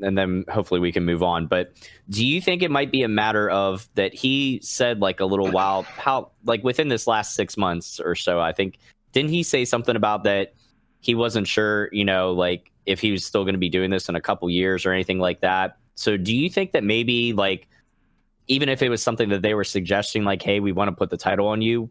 and 0.00 0.16
then 0.16 0.44
hopefully 0.48 0.80
we 0.80 0.92
can 0.92 1.04
move 1.04 1.22
on. 1.22 1.46
But 1.46 1.72
do 2.08 2.26
you 2.26 2.40
think 2.40 2.62
it 2.62 2.70
might 2.70 2.90
be 2.90 3.02
a 3.02 3.08
matter 3.08 3.48
of 3.48 3.88
that 3.94 4.14
he 4.14 4.60
said 4.62 5.00
like 5.00 5.20
a 5.20 5.26
little 5.26 5.50
while 5.50 5.82
how 5.82 6.30
like 6.44 6.64
within 6.64 6.88
this 6.88 7.06
last 7.06 7.34
six 7.34 7.56
months 7.56 8.00
or 8.00 8.14
so? 8.14 8.40
I 8.40 8.52
think 8.52 8.78
didn't 9.12 9.30
he 9.30 9.42
say 9.42 9.64
something 9.64 9.96
about 9.96 10.24
that 10.24 10.54
he 11.00 11.14
wasn't 11.14 11.48
sure, 11.48 11.88
you 11.92 12.04
know, 12.04 12.32
like 12.32 12.69
if 12.86 13.00
he 13.00 13.12
was 13.12 13.24
still 13.24 13.44
going 13.44 13.54
to 13.54 13.58
be 13.58 13.68
doing 13.68 13.90
this 13.90 14.08
in 14.08 14.16
a 14.16 14.20
couple 14.20 14.48
years 14.50 14.86
or 14.86 14.92
anything 14.92 15.18
like 15.18 15.40
that. 15.40 15.78
So 15.94 16.16
do 16.16 16.34
you 16.34 16.48
think 16.48 16.72
that 16.72 16.84
maybe 16.84 17.32
like 17.32 17.68
even 18.46 18.68
if 18.68 18.82
it 18.82 18.88
was 18.88 19.02
something 19.02 19.28
that 19.28 19.42
they 19.42 19.54
were 19.54 19.64
suggesting, 19.64 20.24
like, 20.24 20.42
hey, 20.42 20.58
we 20.58 20.72
want 20.72 20.88
to 20.88 20.92
put 20.92 21.10
the 21.10 21.16
title 21.16 21.46
on 21.46 21.62
you, 21.62 21.88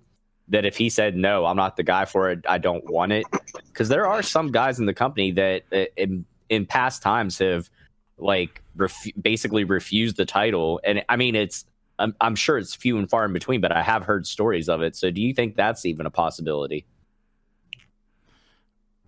that 0.50 0.66
if 0.66 0.76
he 0.76 0.90
said 0.90 1.16
no, 1.16 1.46
I'm 1.46 1.56
not 1.56 1.78
the 1.78 1.84
guy 1.84 2.06
for 2.06 2.32
it, 2.32 2.40
I 2.50 2.58
don't 2.58 2.84
want 2.90 3.12
it, 3.12 3.26
because 3.68 3.88
there 3.88 4.08
are 4.08 4.22
some 4.22 4.52
guys 4.52 4.80
in 4.80 4.86
the 4.86 4.94
company 4.94 5.32
that 5.32 5.64
uh, 5.72 5.86
in 5.96 6.26
in 6.50 6.66
past 6.66 7.02
times 7.02 7.38
have 7.38 7.70
like 8.18 8.62
ref- 8.76 9.08
basically 9.22 9.64
refused 9.64 10.18
the 10.18 10.26
title, 10.26 10.82
and 10.84 11.06
I 11.08 11.16
mean 11.16 11.36
it's 11.36 11.66
I'm, 12.00 12.16
I'm 12.20 12.36
sure 12.36 12.58
it's 12.58 12.74
few 12.74 12.98
and 12.98 13.10
far 13.10 13.26
in 13.26 13.34
between, 13.34 13.62
but 13.62 13.72
I 13.72 13.84
have 13.84 14.04
heard 14.04 14.26
stories 14.26 14.70
of 14.70 14.82
it. 14.82 14.96
So 14.96 15.12
do 15.12 15.22
you 15.22 15.34
think 15.34 15.56
that's 15.56 15.86
even 15.86 16.06
a 16.06 16.12
possibility? 16.12 16.86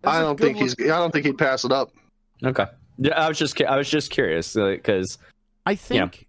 That's 0.02 0.16
I 0.16 0.20
a 0.20 0.24
don't 0.24 0.36
good 0.36 0.46
think 0.46 0.58
he's. 0.58 0.76
I 0.80 0.98
don't 0.98 1.12
think 1.12 1.26
he'd 1.26 1.38
pass 1.38 1.64
it 1.64 1.72
up. 1.72 1.92
Okay, 2.44 2.66
Yeah, 2.98 3.20
I 3.20 3.28
was 3.28 3.38
just 3.38 3.62
I 3.62 3.78
was 3.78 3.90
just 3.90 4.10
curious 4.10 4.56
uh, 4.56 4.72
because 4.72 5.18
I 5.66 5.76
think, 5.76 6.28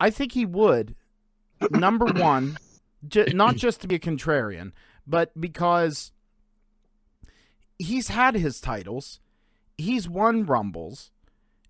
I 0.00 0.10
think 0.10 0.32
he 0.32 0.44
would. 0.44 0.96
Number 1.70 2.06
one, 2.06 2.58
ju- 3.06 3.26
not 3.32 3.56
just 3.56 3.80
to 3.82 3.88
be 3.88 3.94
a 3.94 3.98
contrarian, 4.00 4.72
but 5.06 5.30
because 5.40 6.10
he's 7.78 8.08
had 8.08 8.34
his 8.34 8.60
titles, 8.60 9.20
he's 9.78 10.08
won 10.08 10.44
rumbles. 10.44 11.12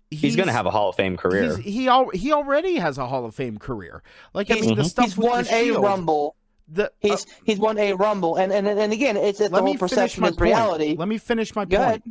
he's, 0.09 0.35
going 0.35 0.47
to 0.47 0.53
have 0.53 0.65
a 0.65 0.71
Hall 0.71 0.89
of 0.89 0.95
Fame 0.95 1.15
career. 1.17 1.57
He 1.57 1.87
al- 1.87 2.09
he 2.09 2.31
already 2.31 2.77
has 2.77 2.97
a 2.97 3.05
Hall 3.05 3.25
of 3.25 3.35
Fame 3.35 3.57
career. 3.59 4.01
Like 4.33 4.49
I 4.49 4.55
mean, 4.55 4.75
the 4.75 4.83
stuff 4.83 5.05
he's 5.05 5.17
won 5.17 5.43
the 5.43 5.55
a 5.55 5.63
Shield, 5.63 5.83
rumble. 5.83 6.35
The, 6.67 6.85
uh, 6.85 6.89
He's 6.99 7.25
he's 7.43 7.59
won 7.59 7.77
a 7.77 7.93
rumble, 7.93 8.35
and 8.37 8.51
and 8.51 8.67
and 8.67 8.91
again, 8.91 9.17
it's, 9.17 9.39
it's 9.39 9.51
the 9.51 9.61
whole 9.61 9.77
perception 9.77 10.23
is 10.25 10.39
reality. 10.39 10.95
Let 10.97 11.07
me 11.07 11.17
finish 11.17 11.55
my 11.55 11.65
Go 11.65 11.77
point. 11.77 11.87
ahead. 11.87 12.03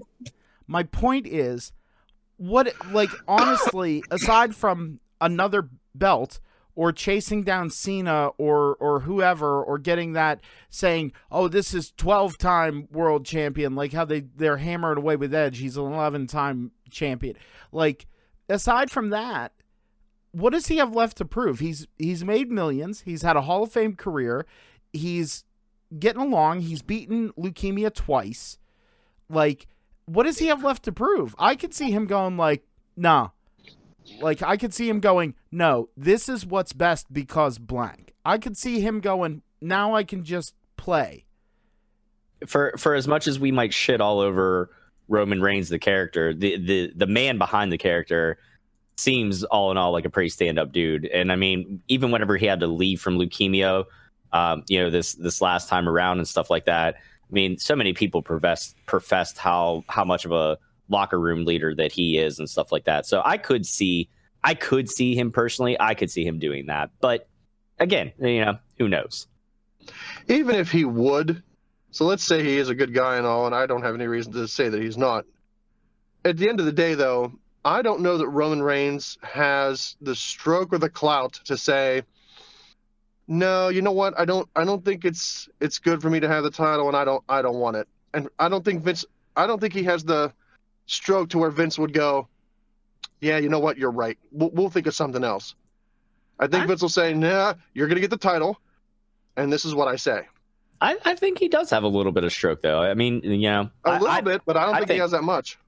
My 0.66 0.84
point 0.84 1.26
is, 1.26 1.72
what 2.36 2.72
like 2.92 3.10
honestly, 3.26 4.02
aside 4.10 4.54
from 4.54 5.00
another 5.20 5.68
belt 5.94 6.40
or 6.76 6.92
chasing 6.92 7.42
down 7.42 7.70
Cena 7.70 8.28
or 8.38 8.76
or 8.76 9.00
whoever 9.00 9.62
or 9.62 9.78
getting 9.78 10.12
that 10.12 10.40
saying, 10.68 11.12
"Oh, 11.30 11.48
this 11.48 11.74
is 11.74 11.92
12-time 11.96 12.88
world 12.90 13.24
champion," 13.24 13.74
like 13.74 13.92
how 13.92 14.04
they 14.04 14.20
they're 14.20 14.58
hammering 14.58 14.98
away 14.98 15.16
with 15.16 15.34
Edge, 15.34 15.58
he's 15.58 15.76
an 15.76 15.84
11-time 15.84 16.72
champion. 16.90 17.36
Like 17.72 18.06
aside 18.48 18.90
from 18.90 19.10
that, 19.10 19.52
what 20.34 20.52
does 20.52 20.66
he 20.66 20.78
have 20.78 20.94
left 20.94 21.16
to 21.18 21.24
prove? 21.24 21.60
He's 21.60 21.86
he's 21.96 22.24
made 22.24 22.50
millions. 22.50 23.02
He's 23.02 23.22
had 23.22 23.36
a 23.36 23.42
Hall 23.42 23.62
of 23.62 23.72
Fame 23.72 23.94
career. 23.94 24.46
He's 24.92 25.44
getting 25.96 26.20
along. 26.22 26.60
He's 26.60 26.82
beaten 26.82 27.32
leukemia 27.38 27.94
twice. 27.94 28.58
Like, 29.30 29.68
what 30.06 30.24
does 30.24 30.38
he 30.38 30.46
have 30.48 30.64
left 30.64 30.82
to 30.84 30.92
prove? 30.92 31.34
I 31.38 31.54
could 31.54 31.72
see 31.72 31.90
him 31.92 32.06
going 32.06 32.36
like, 32.36 32.64
nah. 32.96 33.30
Like 34.20 34.42
I 34.42 34.56
could 34.56 34.74
see 34.74 34.88
him 34.88 35.00
going, 35.00 35.34
no, 35.50 35.88
this 35.96 36.28
is 36.28 36.44
what's 36.44 36.72
best 36.72 37.12
because 37.12 37.58
blank. 37.58 38.12
I 38.24 38.38
could 38.38 38.56
see 38.56 38.80
him 38.80 39.00
going. 39.00 39.42
Now 39.60 39.94
I 39.94 40.04
can 40.04 40.24
just 40.24 40.54
play. 40.76 41.24
for 42.46 42.74
for 42.76 42.94
as 42.94 43.06
much 43.08 43.26
as 43.26 43.38
we 43.38 43.50
might 43.52 43.72
shit 43.72 44.00
all 44.00 44.20
over 44.20 44.70
Roman 45.08 45.40
Reigns 45.40 45.68
the 45.68 45.78
character, 45.78 46.34
the 46.34 46.58
the 46.58 46.92
the 46.94 47.06
man 47.06 47.38
behind 47.38 47.72
the 47.72 47.78
character 47.78 48.38
seems 48.96 49.44
all 49.44 49.70
in 49.70 49.76
all 49.76 49.92
like 49.92 50.04
a 50.04 50.10
pretty 50.10 50.28
stand 50.28 50.58
up 50.58 50.72
dude. 50.72 51.06
And 51.06 51.32
I 51.32 51.36
mean, 51.36 51.82
even 51.88 52.10
whenever 52.10 52.36
he 52.36 52.46
had 52.46 52.60
to 52.60 52.66
leave 52.66 53.00
from 53.00 53.18
leukemia, 53.18 53.84
um, 54.32 54.64
you 54.68 54.80
know, 54.80 54.90
this 54.90 55.14
this 55.14 55.40
last 55.40 55.68
time 55.68 55.88
around 55.88 56.18
and 56.18 56.28
stuff 56.28 56.50
like 56.50 56.66
that. 56.66 56.96
I 56.96 57.32
mean, 57.32 57.58
so 57.58 57.74
many 57.74 57.92
people 57.92 58.22
professed 58.22 58.76
professed 58.86 59.38
how 59.38 59.84
how 59.88 60.04
much 60.04 60.24
of 60.24 60.32
a 60.32 60.58
locker 60.88 61.18
room 61.18 61.44
leader 61.44 61.74
that 61.74 61.92
he 61.92 62.18
is 62.18 62.38
and 62.38 62.48
stuff 62.48 62.70
like 62.70 62.84
that. 62.84 63.06
So 63.06 63.22
I 63.24 63.38
could 63.38 63.66
see 63.66 64.08
I 64.42 64.54
could 64.54 64.88
see 64.88 65.14
him 65.14 65.32
personally. 65.32 65.76
I 65.80 65.94
could 65.94 66.10
see 66.10 66.24
him 66.24 66.38
doing 66.38 66.66
that. 66.66 66.90
But 67.00 67.28
again, 67.78 68.12
you 68.18 68.44
know, 68.44 68.58
who 68.78 68.88
knows? 68.88 69.26
even 70.28 70.54
if 70.56 70.70
he 70.70 70.84
would, 70.84 71.42
so 71.90 72.04
let's 72.04 72.24
say 72.24 72.42
he 72.42 72.56
is 72.58 72.68
a 72.68 72.74
good 72.74 72.94
guy 72.94 73.16
and 73.16 73.26
all, 73.26 73.46
and 73.46 73.54
I 73.54 73.66
don't 73.66 73.82
have 73.82 73.94
any 73.94 74.06
reason 74.06 74.32
to 74.32 74.48
say 74.48 74.68
that 74.68 74.82
he's 74.82 74.96
not. 74.96 75.24
At 76.24 76.36
the 76.36 76.48
end 76.48 76.60
of 76.60 76.66
the 76.66 76.72
day, 76.72 76.94
though, 76.94 77.32
I 77.64 77.82
don't 77.82 78.00
know 78.00 78.18
that 78.18 78.28
Roman 78.28 78.62
Reigns 78.62 79.18
has 79.22 79.96
the 80.00 80.14
stroke 80.14 80.72
or 80.72 80.78
the 80.78 80.90
clout 80.90 81.34
to 81.44 81.56
say, 81.56 82.02
"No, 83.26 83.68
you 83.68 83.80
know 83.82 83.92
what? 83.92 84.18
I 84.18 84.24
don't. 84.24 84.48
I 84.54 84.64
don't 84.64 84.84
think 84.84 85.04
it's 85.04 85.48
it's 85.60 85.78
good 85.78 86.02
for 86.02 86.10
me 86.10 86.20
to 86.20 86.28
have 86.28 86.44
the 86.44 86.50
title, 86.50 86.88
and 86.88 86.96
I 86.96 87.04
don't. 87.04 87.24
I 87.28 87.42
don't 87.42 87.56
want 87.56 87.76
it." 87.76 87.88
And 88.12 88.28
I 88.38 88.48
don't 88.48 88.64
think 88.64 88.82
Vince. 88.82 89.04
I 89.36 89.46
don't 89.46 89.60
think 89.60 89.72
he 89.72 89.82
has 89.84 90.04
the 90.04 90.32
stroke 90.86 91.30
to 91.30 91.38
where 91.38 91.50
Vince 91.50 91.78
would 91.78 91.92
go, 91.92 92.28
"Yeah, 93.20 93.38
you 93.38 93.48
know 93.48 93.58
what? 93.60 93.78
You're 93.78 93.90
right. 93.90 94.18
We'll, 94.30 94.50
we'll 94.50 94.70
think 94.70 94.86
of 94.86 94.94
something 94.94 95.24
else." 95.24 95.54
I 96.38 96.46
think 96.46 96.64
I- 96.64 96.66
Vince 96.66 96.82
will 96.82 96.88
say, 96.90 97.14
"Nah, 97.14 97.54
you're 97.72 97.88
gonna 97.88 98.00
get 98.00 98.10
the 98.10 98.16
title." 98.18 98.58
And 99.36 99.52
this 99.52 99.64
is 99.64 99.74
what 99.74 99.88
I 99.88 99.96
say. 99.96 100.28
I, 100.80 100.96
I 101.04 101.14
think 101.16 101.38
he 101.38 101.48
does 101.48 101.70
have 101.70 101.82
a 101.82 101.88
little 101.88 102.12
bit 102.12 102.22
of 102.24 102.32
stroke 102.32 102.60
though. 102.62 102.80
I 102.82 102.94
mean, 102.94 103.20
you 103.24 103.36
know, 103.38 103.70
A 103.84 103.90
I- 103.90 103.98
little 103.98 104.22
bit, 104.22 104.42
but 104.44 104.56
I 104.56 104.66
don't 104.66 104.74
think, 104.74 104.88
think- 104.88 104.96
he 104.96 105.00
has 105.00 105.10
that 105.12 105.22
much. 105.24 105.58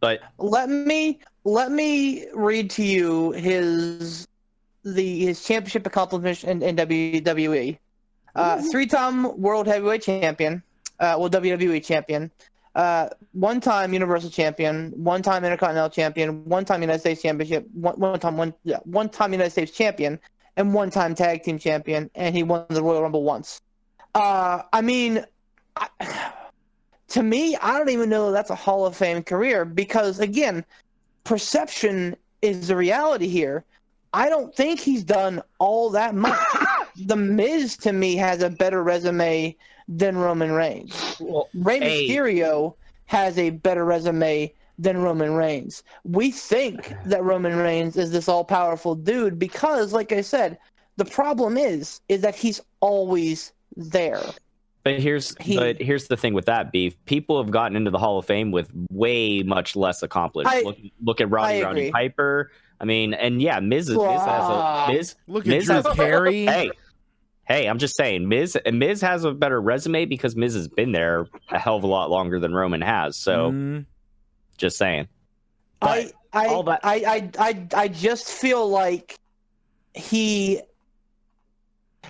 But 0.00 0.20
Let 0.38 0.68
me 0.68 1.20
let 1.44 1.70
me 1.70 2.26
read 2.34 2.70
to 2.70 2.82
you 2.82 3.32
his 3.32 4.26
the 4.84 5.26
his 5.26 5.44
championship 5.44 5.86
accomplishments 5.86 6.44
in, 6.44 6.62
in 6.62 6.76
WWE. 6.76 7.78
Uh, 8.34 8.62
three-time 8.70 9.40
world 9.40 9.66
heavyweight 9.66 10.02
champion, 10.02 10.62
uh, 11.00 11.16
well 11.18 11.28
WWE 11.28 11.84
champion, 11.84 12.30
uh, 12.76 13.08
one-time 13.32 13.92
Universal 13.92 14.30
champion, 14.30 14.92
one-time 14.92 15.44
Intercontinental 15.44 15.90
champion, 15.90 16.44
one-time 16.44 16.80
United 16.80 17.00
States 17.00 17.22
championship, 17.22 17.66
one, 17.72 17.98
one 17.98 18.18
time 18.20 18.36
one 18.36 18.54
yeah, 18.62 18.78
one-time 18.84 19.32
United 19.32 19.50
States 19.50 19.72
champion, 19.72 20.20
and 20.56 20.72
one-time 20.72 21.14
tag 21.14 21.42
team 21.42 21.58
champion, 21.58 22.08
and 22.14 22.34
he 22.36 22.44
won 22.44 22.64
the 22.68 22.82
Royal 22.82 23.02
Rumble 23.02 23.24
once. 23.24 23.60
Uh, 24.14 24.62
I 24.72 24.80
mean, 24.80 25.24
I, 25.76 25.88
to 27.10 27.22
me, 27.22 27.56
I 27.56 27.76
don't 27.76 27.90
even 27.90 28.08
know 28.08 28.32
that's 28.32 28.50
a 28.50 28.54
Hall 28.54 28.86
of 28.86 28.96
Fame 28.96 29.22
career 29.22 29.64
because 29.64 30.20
again, 30.20 30.64
perception 31.24 32.16
is 32.42 32.68
the 32.68 32.76
reality 32.76 33.28
here. 33.28 33.64
I 34.12 34.28
don't 34.28 34.54
think 34.54 34.80
he's 34.80 35.04
done 35.04 35.42
all 35.58 35.90
that 35.90 36.14
much. 36.14 36.38
the 36.96 37.16
Miz 37.16 37.76
to 37.78 37.92
me 37.92 38.16
has 38.16 38.42
a 38.42 38.50
better 38.50 38.82
resume 38.82 39.56
than 39.88 40.16
Roman 40.16 40.52
Reigns. 40.52 41.16
well, 41.20 41.48
Rey 41.54 41.78
Hey. 41.78 42.08
Mysterio 42.08 42.74
has 43.06 43.38
a 43.38 43.50
better 43.50 43.84
resume 43.84 44.52
than 44.78 44.98
Roman 44.98 45.34
Reigns. 45.34 45.82
We 46.04 46.30
think 46.30 46.92
that 47.04 47.22
Roman 47.24 47.56
Reigns 47.56 47.96
is 47.96 48.10
this 48.10 48.28
all-powerful 48.28 48.94
dude 48.94 49.38
because, 49.38 49.92
like 49.92 50.12
I 50.12 50.20
said, 50.20 50.58
the 50.96 51.04
problem 51.04 51.56
is 51.56 52.00
is 52.08 52.20
that 52.22 52.34
he's 52.34 52.60
always 52.80 53.52
there. 53.76 54.22
But 54.82 54.98
here's 54.98 55.36
He- 55.40 55.56
but 55.56 55.80
here's 55.80 56.08
the 56.08 56.16
thing 56.16 56.32
with 56.32 56.46
that 56.46 56.72
beef. 56.72 56.96
People 57.04 57.42
have 57.42 57.50
gotten 57.50 57.76
into 57.76 57.90
the 57.90 57.98
Hall 57.98 58.18
of 58.18 58.24
Fame 58.24 58.50
with 58.50 58.70
way 58.90 59.42
much 59.42 59.76
less 59.76 60.02
accomplished. 60.02 60.48
I- 60.50 60.62
look, 60.62 60.78
look 61.02 61.20
at 61.20 61.30
Roddy 61.30 61.62
I 61.62 61.66
Roddy. 61.66 61.90
Piper. 61.90 62.50
I 62.80 62.86
mean, 62.86 63.12
and 63.12 63.42
yeah, 63.42 63.60
Miz, 63.60 63.90
is, 63.90 63.96
Miz 63.98 64.06
has 64.06 64.48
a 64.48 64.86
Miz. 64.92 65.14
Look 65.26 65.44
at 65.46 65.50
Miz 65.50 65.66
Drew 65.66 65.74
has- 65.74 65.86
Carey. 65.94 66.46
Hey, 66.46 66.70
hey, 67.46 67.66
I'm 67.66 67.78
just 67.78 67.94
saying, 67.94 68.26
Miz 68.26 68.56
Miz 68.72 69.02
has 69.02 69.24
a 69.24 69.32
better 69.32 69.60
resume 69.60 70.06
because 70.06 70.34
Miz 70.34 70.54
has 70.54 70.66
been 70.66 70.92
there 70.92 71.26
a 71.50 71.58
hell 71.58 71.76
of 71.76 71.84
a 71.84 71.86
lot 71.86 72.08
longer 72.10 72.38
than 72.40 72.54
Roman 72.54 72.80
has. 72.80 73.18
So 73.18 73.50
Mm, 73.50 73.84
just 74.56 74.78
saying. 74.78 75.08
I 75.82 76.10
I, 76.32 76.46
all 76.46 76.62
that- 76.62 76.80
I 76.82 76.94
I 77.38 77.48
I 77.50 77.66
I 77.74 77.88
just 77.88 78.30
feel 78.32 78.66
like 78.66 79.18
he 79.94 80.60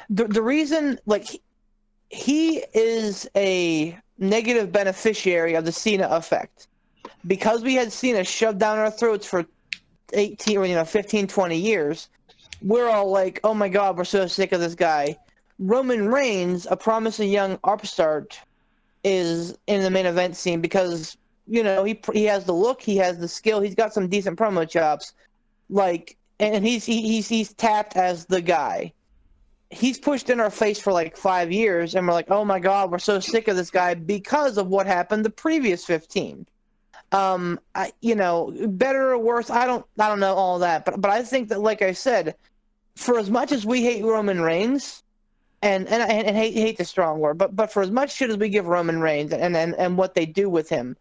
the 0.09 0.25
the 0.27 0.43
reason 0.43 1.01
like 1.07 1.41
he, 2.11 2.65
is 2.75 3.29
a 3.37 3.97
negative 4.19 4.71
beneficiary 4.71 5.55
of 5.55 5.65
the 5.65 5.73
Cena 5.73 6.09
effect 6.11 6.67
because 7.27 7.63
we 7.63 7.75
had 7.75 7.93
Cena 7.93 8.25
shoved 8.25 8.59
down 8.59 8.79
our 8.79 8.91
throats 8.91 9.27
for 9.27 9.47
18 10.13 10.59
or 10.59 10.67
you 10.67 10.75
know 10.75 10.85
15 10.85 11.29
20 11.29 11.57
years 11.57 12.09
we're 12.63 12.89
all 12.89 13.11
like 13.11 13.39
oh 13.45 13.55
my 13.55 13.69
god 13.69 13.97
we're 13.97 14.05
so 14.05 14.27
sick 14.27 14.51
of 14.51 14.61
this 14.61 14.75
guy 14.75 15.17
Roman 15.61 16.09
Reigns 16.09 16.67
a 16.71 16.77
promising 16.77 17.31
young 17.31 17.59
upstart 17.65 18.41
is 19.05 19.57
in 19.67 19.83
the 19.83 19.91
main 19.91 20.07
event 20.07 20.37
scene 20.37 20.61
because 20.61 21.17
you 21.47 21.63
know 21.63 21.85
he 21.85 22.01
he 22.13 22.25
has 22.25 22.45
the 22.45 22.55
look, 22.55 22.81
he 22.81 22.97
has 22.97 23.19
the 23.19 23.29
skill, 23.29 23.61
he's 23.61 23.75
got 23.75 23.93
some 23.93 24.09
decent 24.09 24.39
promo 24.39 24.69
chops, 24.69 25.13
like 25.69 26.17
and 26.39 26.67
he's 26.67 26.85
he, 26.85 27.03
he's 27.03 27.29
he's 27.29 27.53
tapped 27.53 27.97
as 27.97 28.25
the 28.27 28.41
guy. 28.41 28.93
He's 29.71 29.99
pushed 29.99 30.31
in 30.31 30.41
our 30.41 30.51
face 30.51 30.81
for 30.81 30.93
like 30.93 31.17
five 31.17 31.53
years, 31.53 31.95
and 31.95 32.07
we're 32.07 32.13
like, 32.13 32.31
oh 32.31 32.45
my 32.45 32.59
god, 32.59 32.91
we're 32.91 32.99
so 32.99 33.21
sick 33.21 33.49
of 33.49 33.57
this 33.57 33.71
guy 33.71 33.95
because 33.95 34.59
of 34.59 34.67
what 34.67 34.87
happened 34.87 35.25
the 35.25 35.31
previous 35.31 35.85
fifteen. 35.85 36.47
Um, 37.13 37.59
I 37.75 37.93
you 38.01 38.15
know 38.15 38.53
better 38.69 39.11
or 39.11 39.19
worse, 39.19 39.51
I 39.51 39.67
don't 39.67 39.85
I 39.99 40.09
don't 40.09 40.21
know 40.21 40.35
all 40.35 40.59
that, 40.61 40.85
but 40.85 41.01
but 41.01 41.11
I 41.11 41.23
think 41.23 41.49
that 41.49 41.61
like 41.61 41.83
I 41.83 41.93
said, 41.93 42.35
for 42.97 43.19
as 43.19 43.31
much 43.31 43.53
as 43.53 43.65
we 43.65 43.83
hate 43.83 44.05
Roman 44.05 44.41
Reigns, 44.41 45.03
and 45.63 45.89
and 45.89 46.03
and, 46.03 46.27
and 46.27 46.37
hate 46.37 46.55
hate 46.55 46.79
the 46.79 46.85
strong 46.85 47.21
word, 47.21 47.39
but 47.39 47.55
but 47.55 47.73
for 47.73 47.83
as 47.83 47.91
much 47.91 48.15
shit 48.15 48.31
as 48.31 48.37
we 48.37 48.49
give 48.49 48.67
Roman 48.67 49.01
Reigns 49.01 49.33
and 49.33 49.57
and 49.57 49.75
and 49.75 49.97
what 49.97 50.15
they 50.15 50.27
do 50.27 50.49
with 50.49 50.69
him, 50.69 50.97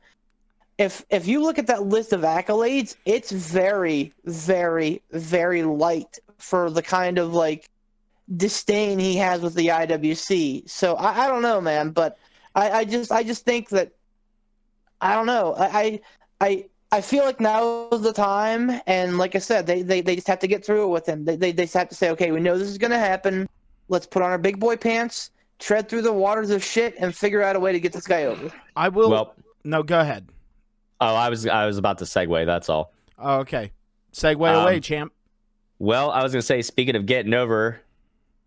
if 0.78 1.06
if 1.10 1.28
you 1.28 1.42
look 1.42 1.60
at 1.60 1.68
that 1.68 1.84
list 1.84 2.14
of 2.14 2.22
accolades, 2.22 2.96
it's 3.06 3.32
very 3.32 4.14
very 4.26 5.02
very 5.12 5.64
light 5.64 6.20
for 6.38 6.70
the 6.70 6.82
kind 6.82 7.18
of 7.18 7.34
like 7.34 7.70
disdain 8.36 9.00
he 9.00 9.16
has 9.18 9.42
with 9.42 9.56
the 9.56 9.68
IWC. 9.68 10.70
So 10.70 10.96
I, 10.96 11.26
I 11.26 11.28
don't 11.28 11.42
know, 11.42 11.60
man, 11.62 11.92
but 11.92 12.18
I, 12.56 12.70
I 12.72 12.86
just 12.86 13.12
I 13.12 13.24
just 13.24 13.46
think 13.46 13.70
that 13.70 13.92
I 15.02 15.14
don't 15.16 15.26
know. 15.26 15.56
I 15.58 15.66
I 15.82 16.02
I, 16.42 16.66
I 16.92 17.02
feel 17.02 17.24
like 17.26 17.40
now 17.40 17.90
is 17.92 18.02
the 18.02 18.14
time, 18.14 18.72
and 18.88 19.18
like 19.18 19.36
I 19.36 19.40
said, 19.40 19.68
they, 19.68 19.82
they, 19.84 20.02
they 20.02 20.16
just 20.16 20.28
have 20.28 20.40
to 20.40 20.48
get 20.48 20.66
through 20.66 20.86
it 20.86 20.88
with 20.88 21.06
him. 21.08 21.26
They, 21.26 21.36
they 21.36 21.52
they 21.52 21.64
just 21.64 21.74
have 21.76 21.90
to 21.90 21.96
say, 21.96 22.10
okay, 22.12 22.32
we 22.32 22.40
know 22.40 22.58
this 22.58 22.68
is 22.70 22.78
gonna 22.78 22.98
happen. 23.00 23.48
Let's 23.90 24.06
put 24.08 24.22
on 24.22 24.30
our 24.32 24.38
big 24.38 24.60
boy 24.60 24.76
pants, 24.78 25.32
tread 25.60 25.90
through 25.90 26.04
the 26.04 26.14
waters 26.14 26.50
of 26.50 26.64
shit, 26.64 26.96
and 27.00 27.16
figure 27.16 27.42
out 27.44 27.56
a 27.56 27.60
way 27.60 27.72
to 27.72 27.80
get 27.80 27.94
this 27.94 28.08
guy 28.08 28.24
over. 28.26 28.52
I 28.76 28.90
will. 28.90 29.10
Well, 29.10 29.36
no, 29.64 29.84
go 29.84 30.00
ahead. 30.00 30.30
oh, 31.02 31.16
I 31.16 31.30
was 31.30 31.46
I 31.48 31.66
was 31.66 31.78
about 31.78 31.98
to 32.00 32.06
segue. 32.06 32.46
That's 32.46 32.70
all. 32.70 32.94
Oh, 33.18 33.40
okay. 33.40 33.72
Segue 34.14 34.48
Um, 34.50 34.64
away, 34.64 34.80
champ. 34.80 35.14
Well, 35.78 36.10
I 36.12 36.24
was 36.24 36.32
gonna 36.32 36.42
say, 36.42 36.62
speaking 36.62 36.96
of 36.96 37.06
getting 37.06 37.34
over, 37.34 37.82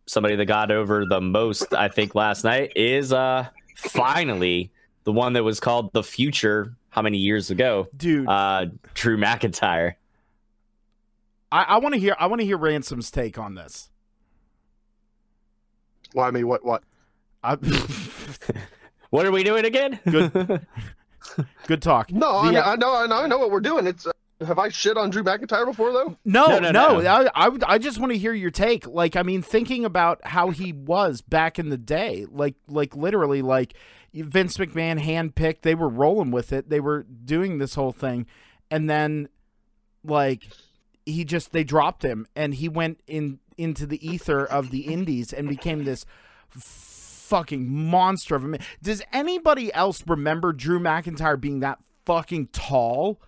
somebody 0.07 0.37
that 0.37 0.47
got 0.47 0.71
over 0.71 1.05
the 1.07 1.21
most, 1.21 1.73
I 1.75 1.89
think, 1.89 2.15
last 2.15 2.45
night 2.45 2.73
is 2.77 3.13
uh 3.13 3.47
finally 3.77 4.71
the 5.05 5.13
one 5.13 5.33
that 5.35 5.45
was 5.45 5.61
called 5.61 5.93
the 5.93 6.03
Future. 6.03 6.75
How 6.91 7.01
many 7.03 7.19
years 7.19 7.51
ago? 7.51 7.89
Dude, 7.97 8.29
Uh, 8.29 8.67
Drew 8.95 9.17
McIntyre. 9.17 9.95
I, 11.51 11.63
I 11.63 11.79
want 11.79 11.95
to 11.95 12.01
hear. 12.01 12.15
I 12.19 12.27
want 12.27 12.41
to 12.41 12.47
hear 12.47 12.59
Ransom's 12.59 13.11
take 13.11 13.39
on 13.39 13.55
this. 13.55 13.89
Why 16.13 16.31
me? 16.31 16.45
What? 16.45 16.65
What? 16.65 16.83
I, 17.43 17.57
What 19.11 19.27
are 19.27 19.31
we 19.33 19.43
doing 19.45 19.65
again? 19.67 20.01
Good. 20.09 20.67
good 21.67 21.83
talk. 21.83 22.11
No, 22.11 22.31
I, 22.37 22.47
The- 22.47 22.53
mean, 22.53 22.63
I 22.65 22.77
know, 22.77 22.95
I 22.95 23.07
know, 23.07 23.17
I 23.17 23.27
know 23.27 23.39
what 23.39 23.51
we're 23.51 23.61
doing. 23.61 23.87
It's. 23.87 24.07
Uh, 24.07 24.13
have 24.45 24.59
I 24.59 24.69
shit 24.69 24.97
on 24.97 25.11
Drew 25.11 25.23
McIntyre 25.23 25.65
before 25.67 25.93
though? 25.93 26.17
No, 26.25 26.47
No, 26.47 26.59
no, 26.59 26.71
no, 26.71 27.01
no. 27.01 27.11
I, 27.11 27.29
I, 27.35 27.49
would- 27.49 27.65
I 27.65 27.79
just 27.79 27.99
want 27.99 28.13
to 28.13 28.19
hear 28.19 28.33
your 28.33 28.51
take. 28.51 28.87
Like, 28.87 29.17
I 29.17 29.23
mean, 29.23 29.43
thinking 29.43 29.85
about 29.85 30.21
how 30.27 30.51
he 30.51 30.73
was 30.73 31.21
back 31.21 31.59
in 31.59 31.69
the 31.69 31.79
day, 31.79 32.27
like, 32.31 32.55
like 32.69 32.95
literally, 32.97 33.43
like 33.43 33.75
Vince 34.15 34.57
McMahon 34.59 35.01
handpicked. 35.03 35.63
They 35.63 35.75
were 35.75 35.89
rolling 35.89 36.31
with 36.31 36.53
it. 36.53 36.69
They 36.69 36.81
were 36.81 37.03
doing 37.05 37.59
this 37.59 37.75
whole 37.75 37.93
thing, 37.93 38.27
and 38.71 38.89
then, 38.91 39.29
like, 40.05 40.49
he 41.07 41.25
just 41.25 41.53
they 41.53 41.65
dropped 41.65 42.03
him, 42.05 42.27
and 42.37 42.55
he 42.55 42.69
went 42.69 43.01
in 43.07 43.39
into 43.59 43.87
the 43.87 44.07
ether 44.07 44.45
of 44.45 44.71
the 44.71 44.81
Indies 44.93 45.33
and 45.33 45.49
became 45.49 45.85
this 45.85 46.05
fucking 46.51 47.69
monster 47.71 48.35
of 48.35 48.45
a 48.45 48.49
man. 48.49 48.61
Does 48.83 49.03
anybody 49.13 49.73
else 49.73 50.03
remember 50.07 50.53
Drew 50.53 50.79
McIntyre 50.79 51.41
being 51.41 51.61
that 51.61 51.79
fucking 52.05 52.49
tall? 52.49 53.21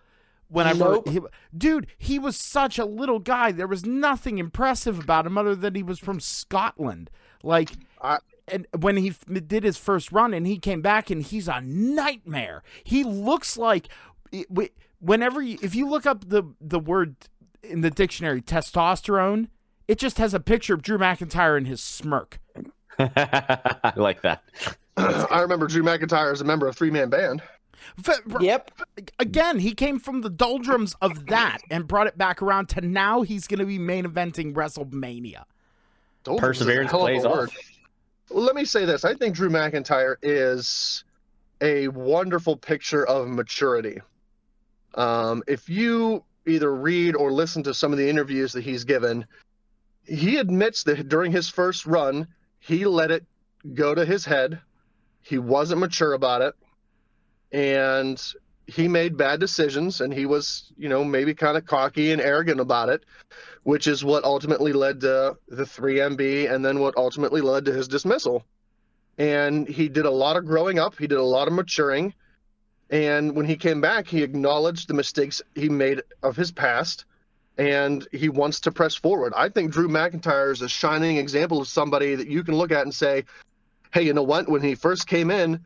Whenever 0.48 0.78
Nope. 0.78 1.08
he, 1.08 1.20
dude, 1.56 1.86
he 1.98 2.18
was 2.18 2.36
such 2.36 2.78
a 2.78 2.84
little 2.84 3.18
guy. 3.18 3.50
There 3.52 3.66
was 3.66 3.84
nothing 3.84 4.38
impressive 4.38 4.98
about 5.00 5.26
him 5.26 5.36
other 5.38 5.54
than 5.56 5.74
he 5.74 5.82
was 5.82 5.98
from 5.98 6.20
Scotland. 6.20 7.10
Like, 7.42 7.70
I- 8.00 8.18
and 8.46 8.66
when 8.78 8.96
he 8.98 9.08
f- 9.08 9.24
did 9.46 9.64
his 9.64 9.78
first 9.78 10.12
run 10.12 10.34
and 10.34 10.46
he 10.46 10.58
came 10.58 10.82
back 10.82 11.10
and 11.10 11.22
he's 11.22 11.48
a 11.48 11.60
nightmare. 11.62 12.62
He 12.84 13.02
looks 13.04 13.56
like 13.56 13.88
whenever 15.00 15.40
you, 15.42 15.58
if 15.62 15.74
you 15.74 15.88
look 15.88 16.04
up 16.06 16.28
the 16.28 16.42
the 16.60 16.78
word 16.78 17.16
in 17.62 17.80
the 17.80 17.90
dictionary 17.90 18.42
testosterone, 18.42 19.48
it 19.88 19.98
just 19.98 20.18
has 20.18 20.34
a 20.34 20.40
picture 20.40 20.74
of 20.74 20.82
Drew 20.82 20.98
McIntyre 20.98 21.56
and 21.56 21.66
his 21.66 21.80
smirk. 21.82 22.38
I 22.98 23.92
like 23.96 24.20
that. 24.22 24.42
I 24.96 25.40
remember 25.40 25.66
Drew 25.66 25.82
McIntyre 25.82 26.30
as 26.30 26.40
a 26.40 26.44
member 26.44 26.68
of 26.68 26.76
Three 26.76 26.90
Man 26.90 27.08
Band. 27.10 27.42
F- 28.06 28.20
Yep. 28.40 28.70
Again, 29.18 29.58
he 29.58 29.74
came 29.74 29.98
from 29.98 30.20
the 30.20 30.30
doldrums 30.30 30.94
of 31.00 31.26
that 31.26 31.58
and 31.70 31.86
brought 31.86 32.06
it 32.06 32.18
back 32.18 32.42
around 32.42 32.68
to 32.70 32.80
now 32.80 33.22
he's 33.22 33.46
going 33.46 33.60
to 33.60 33.66
be 33.66 33.78
main 33.78 34.04
eventing 34.04 34.54
WrestleMania. 34.54 35.44
Told 36.24 36.40
Perseverance 36.40 36.90
this 36.90 37.00
is 37.00 37.24
a 37.24 37.28
hell 37.28 37.34
of 37.36 37.44
a 37.44 37.46
plays 37.46 37.54
off. 37.54 37.74
Well, 38.30 38.44
let 38.44 38.56
me 38.56 38.64
say 38.64 38.84
this. 38.84 39.04
I 39.04 39.14
think 39.14 39.34
Drew 39.34 39.50
McIntyre 39.50 40.16
is 40.22 41.04
a 41.60 41.88
wonderful 41.88 42.56
picture 42.56 43.06
of 43.06 43.28
maturity. 43.28 44.00
Um, 44.94 45.42
if 45.46 45.68
you 45.68 46.24
either 46.46 46.74
read 46.74 47.16
or 47.16 47.32
listen 47.32 47.62
to 47.64 47.74
some 47.74 47.92
of 47.92 47.98
the 47.98 48.08
interviews 48.08 48.52
that 48.52 48.64
he's 48.64 48.84
given, 48.84 49.26
he 50.04 50.36
admits 50.36 50.82
that 50.84 51.08
during 51.08 51.32
his 51.32 51.48
first 51.48 51.86
run, 51.86 52.26
he 52.60 52.86
let 52.86 53.10
it 53.10 53.24
go 53.74 53.94
to 53.94 54.04
his 54.04 54.24
head. 54.24 54.60
He 55.22 55.38
wasn't 55.38 55.80
mature 55.80 56.12
about 56.12 56.42
it. 56.42 56.54
And 57.54 58.20
he 58.66 58.88
made 58.88 59.16
bad 59.16 59.40
decisions 59.40 60.00
and 60.00 60.12
he 60.12 60.26
was, 60.26 60.72
you 60.76 60.88
know, 60.88 61.04
maybe 61.04 61.34
kind 61.34 61.56
of 61.56 61.64
cocky 61.64 62.12
and 62.12 62.20
arrogant 62.20 62.60
about 62.60 62.88
it 62.88 63.04
which 63.64 63.86
is 63.86 64.04
what 64.04 64.24
ultimately 64.24 64.72
led 64.72 65.00
to 65.00 65.36
the 65.48 65.64
3MB 65.64 66.52
and 66.52 66.64
then 66.64 66.78
what 66.78 66.96
ultimately 66.96 67.40
led 67.40 67.64
to 67.64 67.72
his 67.72 67.88
dismissal. 67.88 68.44
And 69.18 69.66
he 69.66 69.88
did 69.88 70.06
a 70.06 70.10
lot 70.10 70.36
of 70.36 70.44
growing 70.44 70.78
up, 70.78 70.96
he 70.98 71.06
did 71.06 71.18
a 71.18 71.22
lot 71.22 71.48
of 71.48 71.54
maturing. 71.54 72.14
And 72.90 73.34
when 73.34 73.46
he 73.46 73.56
came 73.56 73.80
back, 73.80 74.06
he 74.06 74.22
acknowledged 74.22 74.88
the 74.88 74.94
mistakes 74.94 75.42
he 75.54 75.68
made 75.68 76.02
of 76.22 76.36
his 76.36 76.52
past 76.52 77.06
and 77.56 78.06
he 78.12 78.28
wants 78.28 78.60
to 78.60 78.72
press 78.72 78.94
forward. 78.94 79.32
I 79.34 79.48
think 79.48 79.72
Drew 79.72 79.88
McIntyre 79.88 80.52
is 80.52 80.60
a 80.60 80.68
shining 80.68 81.16
example 81.16 81.60
of 81.60 81.68
somebody 81.68 82.16
that 82.16 82.28
you 82.28 82.44
can 82.44 82.56
look 82.56 82.72
at 82.72 82.82
and 82.82 82.94
say, 82.94 83.24
hey, 83.92 84.02
you 84.02 84.12
know 84.12 84.24
what? 84.24 84.48
When 84.48 84.60
he 84.60 84.74
first 84.74 85.06
came 85.06 85.30
in, 85.30 85.64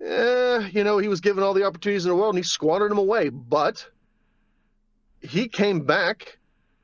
eh, 0.00 0.68
you 0.72 0.84
know, 0.84 0.98
he 0.98 1.08
was 1.08 1.20
given 1.20 1.42
all 1.42 1.54
the 1.54 1.64
opportunities 1.64 2.04
in 2.04 2.10
the 2.10 2.16
world 2.16 2.34
and 2.34 2.44
he 2.44 2.48
squandered 2.48 2.90
them 2.90 2.98
away. 2.98 3.28
But 3.28 3.86
he 5.20 5.48
came 5.48 5.80
back 5.80 6.38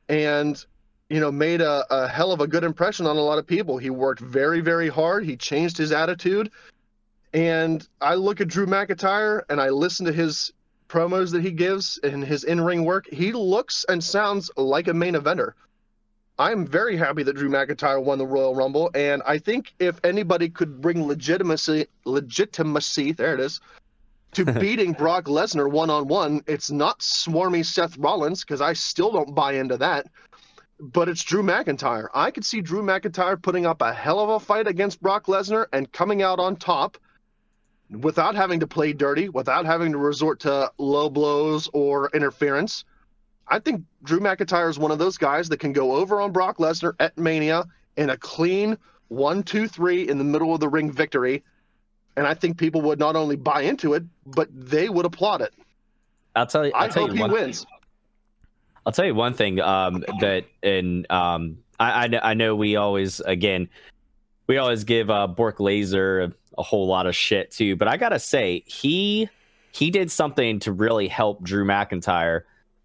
and 0.09 0.65
you 1.09 1.21
know 1.21 1.31
made 1.31 1.61
a, 1.61 1.85
a 1.91 2.09
hell 2.09 2.33
of 2.33 2.41
a 2.41 2.47
good 2.47 2.65
impression 2.65 3.07
on 3.07 3.17
a 3.17 3.21
lot 3.21 3.39
of 3.39 3.47
people. 3.47 3.79
He 3.79 3.91
worked 3.91 4.21
very 4.21 4.61
very 4.61 4.89
hard. 4.89 5.25
He 5.25 5.37
changed 5.37 5.77
his 5.77 5.93
attitude. 5.93 6.51
And 7.35 7.87
i 8.01 8.15
look 8.15 8.41
at 8.41 8.49
drew 8.49 8.67
mcintyre 8.67 9.43
and 9.49 9.61
i 9.61 9.71
listen 9.71 10.05
to 10.07 10.13
his 10.13 10.53
promos 10.89 11.33
that 11.33 11.43
he 11.43 11.51
gives 11.51 11.99
and 12.03 12.23
his 12.23 12.45
in-ring 12.45 12.85
work. 12.85 13.07
He 13.11 13.33
looks 13.33 13.87
and 13.89 14.05
sounds 14.05 14.51
like 14.57 14.89
a 14.89 14.95
main 14.95 15.15
eventer 15.15 15.53
i'm 16.43 16.67
very 16.67 16.97
happy 16.97 17.23
that 17.23 17.37
drew 17.37 17.49
mcintyre 17.49 18.03
won 18.03 18.19
the 18.19 18.27
royal 18.27 18.55
rumble 18.55 18.91
and 18.95 19.23
i 19.27 19.39
think 19.39 19.75
if 19.79 20.01
anybody 20.05 20.49
could 20.49 20.81
bring 20.81 21.07
legitimacy 21.07 21.87
legitimacy 22.05 23.13
there 23.13 23.35
it 23.35 23.41
is 23.41 23.61
to 24.33 24.45
beating 24.61 24.93
Brock 24.93 25.25
Lesnar 25.25 25.71
one 25.71 25.91
on 25.91 26.09
one. 26.09 26.43
It's 26.47 26.71
not 26.71 27.01
swarmy 27.01 27.65
Seth 27.65 27.97
Rollins 27.99 28.43
because 28.43 28.61
I 28.61 28.73
still 28.73 29.13
don't 29.13 29.35
buy 29.35 29.55
into 29.55 29.77
that, 29.79 30.07
but 30.81 31.09
it's 31.09 31.23
Drew 31.23 31.43
McIntyre. 31.43 32.09
I 32.15 32.31
could 32.31 32.45
see 32.45 32.61
Drew 32.61 32.83
McIntyre 32.83 33.41
putting 33.41 33.67
up 33.67 33.83
a 33.83 33.93
hell 33.93 34.21
of 34.21 34.31
a 34.31 34.41
fight 34.41 34.67
against 34.67 35.03
Brock 35.03 35.27
Lesnar 35.27 35.67
and 35.73 35.91
coming 35.93 36.23
out 36.23 36.39
on 36.39 36.57
top 36.57 36.99
without 37.91 38.35
having 38.35 38.61
to 38.61 38.67
play 38.67 38.93
dirty, 38.93 39.29
without 39.29 39.67
having 39.67 39.93
to 39.93 39.99
resort 39.99 40.41
to 40.41 40.73
low 40.79 41.11
blows 41.11 41.69
or 41.73 42.11
interference. 42.15 42.85
I 43.49 43.59
think 43.59 43.83
Drew 44.03 44.21
McIntyre 44.21 44.71
is 44.71 44.79
one 44.79 44.91
of 44.91 44.99
those 44.99 45.19
guys 45.19 45.49
that 45.51 45.59
can 45.59 45.73
go 45.73 45.97
over 45.97 46.21
on 46.21 46.33
Brock 46.33 46.59
Lesnar 46.59 46.95
at 47.01 47.17
Mania 47.19 47.65
in 47.97 48.11
a 48.11 48.17
clean 48.17 48.79
one, 49.09 49.43
two, 49.43 49.69
three 49.69 50.09
in 50.09 50.19
the 50.19 50.25
middle 50.25 50.55
of 50.55 50.61
the 50.61 50.69
ring 50.69 50.91
victory 50.91 51.43
and 52.17 52.27
I 52.27 52.35
think 52.35 52.59
people 52.59 52.83
would 52.83 52.99
not 52.99 53.17
only 53.17 53.37
buy 53.37 53.63
into 53.63 53.95
it, 53.95 54.05
but 54.27 54.49
they 54.53 54.89
would 54.89 55.05
applaud 55.05 55.41
it. 55.43 55.55
I'll 56.37 56.47
tell 56.47 56.67
you. 56.67 56.73
I'll 56.75 56.85
I 56.85 56.89
tell 56.89 57.03
hope 57.03 57.11
you 57.11 57.17
he 57.17 57.23
one 57.23 57.33
wins. 57.33 57.67
I'll 58.85 58.93
tell 58.93 59.05
you 59.05 59.15
one 59.15 59.35
thing 59.35 59.61
um, 59.61 60.05
that, 60.21 60.45
and 60.63 61.11
um, 61.11 61.59
I, 61.79 62.07
I, 62.07 62.31
I 62.31 62.35
know 62.35 62.57
we 62.57 62.77
always, 62.77 63.21
again, 63.21 63.69
we 64.47 64.59
always 64.59 64.85
give 64.85 65.09
uh, 65.09 65.27
Bork 65.29 65.61
Laser 65.61 66.23
a, 66.23 66.33
a 66.59 66.63
whole 66.63 66.87
lot 66.87 67.07
of 67.07 67.15
shit 67.15 67.51
too, 67.51 67.77
but 67.77 67.89
I 67.89 67.97
gotta 67.97 68.19
say 68.19 68.65
he 68.67 69.29
he 69.71 69.91
did 69.91 70.11
something 70.11 70.59
to 70.61 70.73
really 70.73 71.09
help 71.09 71.43
Drew 71.43 71.65
McIntyre, 71.65 72.43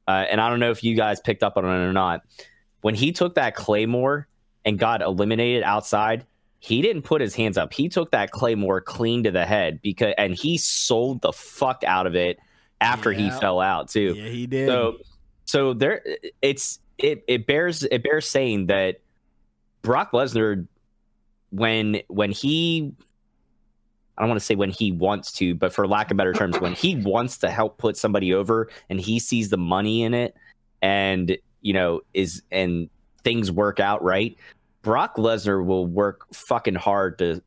uh, 0.08 0.26
and 0.30 0.40
I 0.40 0.50
don't 0.50 0.60
know 0.60 0.72
if 0.72 0.84
you 0.84 0.96
guys 0.96 1.20
picked 1.20 1.44
up 1.44 1.58
on 1.58 1.66
it 1.66 1.68
or 1.68 1.94
not. 1.94 2.22
When 2.82 2.96
he 2.96 3.12
took 3.12 3.36
that 3.36 3.56
Claymore 3.56 4.28
and 4.64 4.78
got 4.78 5.02
eliminated 5.02 5.64
outside, 5.64 6.26
he 6.60 6.82
didn't 6.82 7.04
put 7.04 7.22
his 7.22 7.36
hands 7.36 7.58
up. 7.58 7.74
He 7.74 7.90
took 7.90 8.12
that 8.12 8.32
Claymore 8.32 8.82
clean 8.82 9.24
to 9.24 9.32
the 9.32 9.46
head 9.46 9.80
because, 9.82 10.14
and 10.18 10.34
he 10.34 10.58
sold 10.58 11.22
the 11.22 11.34
fuck 11.34 11.84
out 11.86 12.08
of 12.08 12.16
it 12.16 12.40
after 12.80 13.12
he 13.12 13.30
fell 13.32 13.60
out 13.60 13.90
too. 13.90 14.14
Yeah, 14.16 14.30
he 14.30 14.48
did. 14.48 14.68
So 14.68 14.98
so 15.46 15.74
there 15.74 16.04
it's 16.42 16.80
it 16.98 17.24
it 17.28 17.48
bears 17.48 17.84
it 17.84 18.04
bears 18.04 18.28
saying 18.28 18.68
that 18.68 19.02
Brock 19.82 20.12
Lesnar 20.12 20.68
when 21.50 22.02
when 22.08 22.32
he 22.32 22.94
I 24.18 24.24
don't 24.24 24.30
want 24.30 24.40
to 24.40 24.46
say 24.46 24.56
when 24.56 24.72
he 24.72 24.92
wants 24.92 25.32
to, 25.34 25.54
but 25.54 25.74
for 25.74 25.88
lack 25.88 26.10
of 26.12 26.18
better 26.18 26.34
terms, 26.34 26.60
when 26.60 26.74
he 26.74 26.96
wants 26.96 27.38
to 27.40 27.50
help 27.50 27.78
put 27.78 27.98
somebody 27.98 28.34
over 28.34 28.70
and 28.90 29.00
he 29.00 29.20
sees 29.20 29.50
the 29.50 29.58
money 29.58 30.04
in 30.04 30.14
it 30.14 30.36
and 30.82 31.38
you 31.62 31.74
know 31.74 32.02
is 32.14 32.42
and 32.52 32.90
things 33.24 33.52
work 33.52 33.80
out 33.80 34.04
right, 34.04 34.36
Brock 34.82 35.18
Lesnar 35.18 35.64
will 35.64 35.86
work 35.86 36.26
fucking 36.34 36.76
hard 36.76 37.20
to 37.20 37.42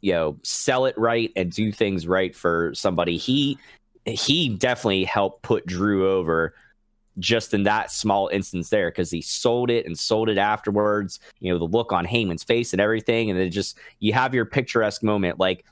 you 0.00 0.12
know 0.12 0.38
sell 0.42 0.86
it 0.86 0.96
right 0.96 1.30
and 1.36 1.52
do 1.52 1.72
things 1.72 2.06
right 2.06 2.34
for 2.34 2.72
somebody. 2.74 3.16
He 3.16 3.58
he 4.06 4.48
definitely 4.48 5.04
helped 5.04 5.42
put 5.42 5.66
Drew 5.66 6.10
over 6.10 6.54
just 7.18 7.54
in 7.54 7.62
that 7.62 7.90
small 7.90 8.28
instance 8.28 8.70
there 8.70 8.90
because 8.90 9.10
he 9.10 9.22
sold 9.22 9.70
it 9.70 9.86
and 9.86 9.98
sold 9.98 10.28
it 10.28 10.38
afterwards. 10.38 11.20
You 11.40 11.52
know, 11.52 11.58
the 11.58 11.64
look 11.66 11.92
on 11.92 12.06
Heyman's 12.06 12.42
face 12.42 12.72
and 12.72 12.80
everything. 12.80 13.30
And 13.30 13.38
then 13.38 13.50
just 13.50 13.78
you 14.00 14.12
have 14.12 14.34
your 14.34 14.44
picturesque 14.44 15.02
moment. 15.02 15.38
Like, 15.38 15.64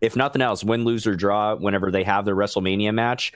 if 0.00 0.16
nothing 0.16 0.42
else, 0.42 0.62
win, 0.62 0.84
lose, 0.84 1.06
or 1.06 1.14
draw, 1.14 1.54
whenever 1.56 1.90
they 1.90 2.04
have 2.04 2.24
their 2.24 2.36
WrestleMania 2.36 2.92
match, 2.92 3.32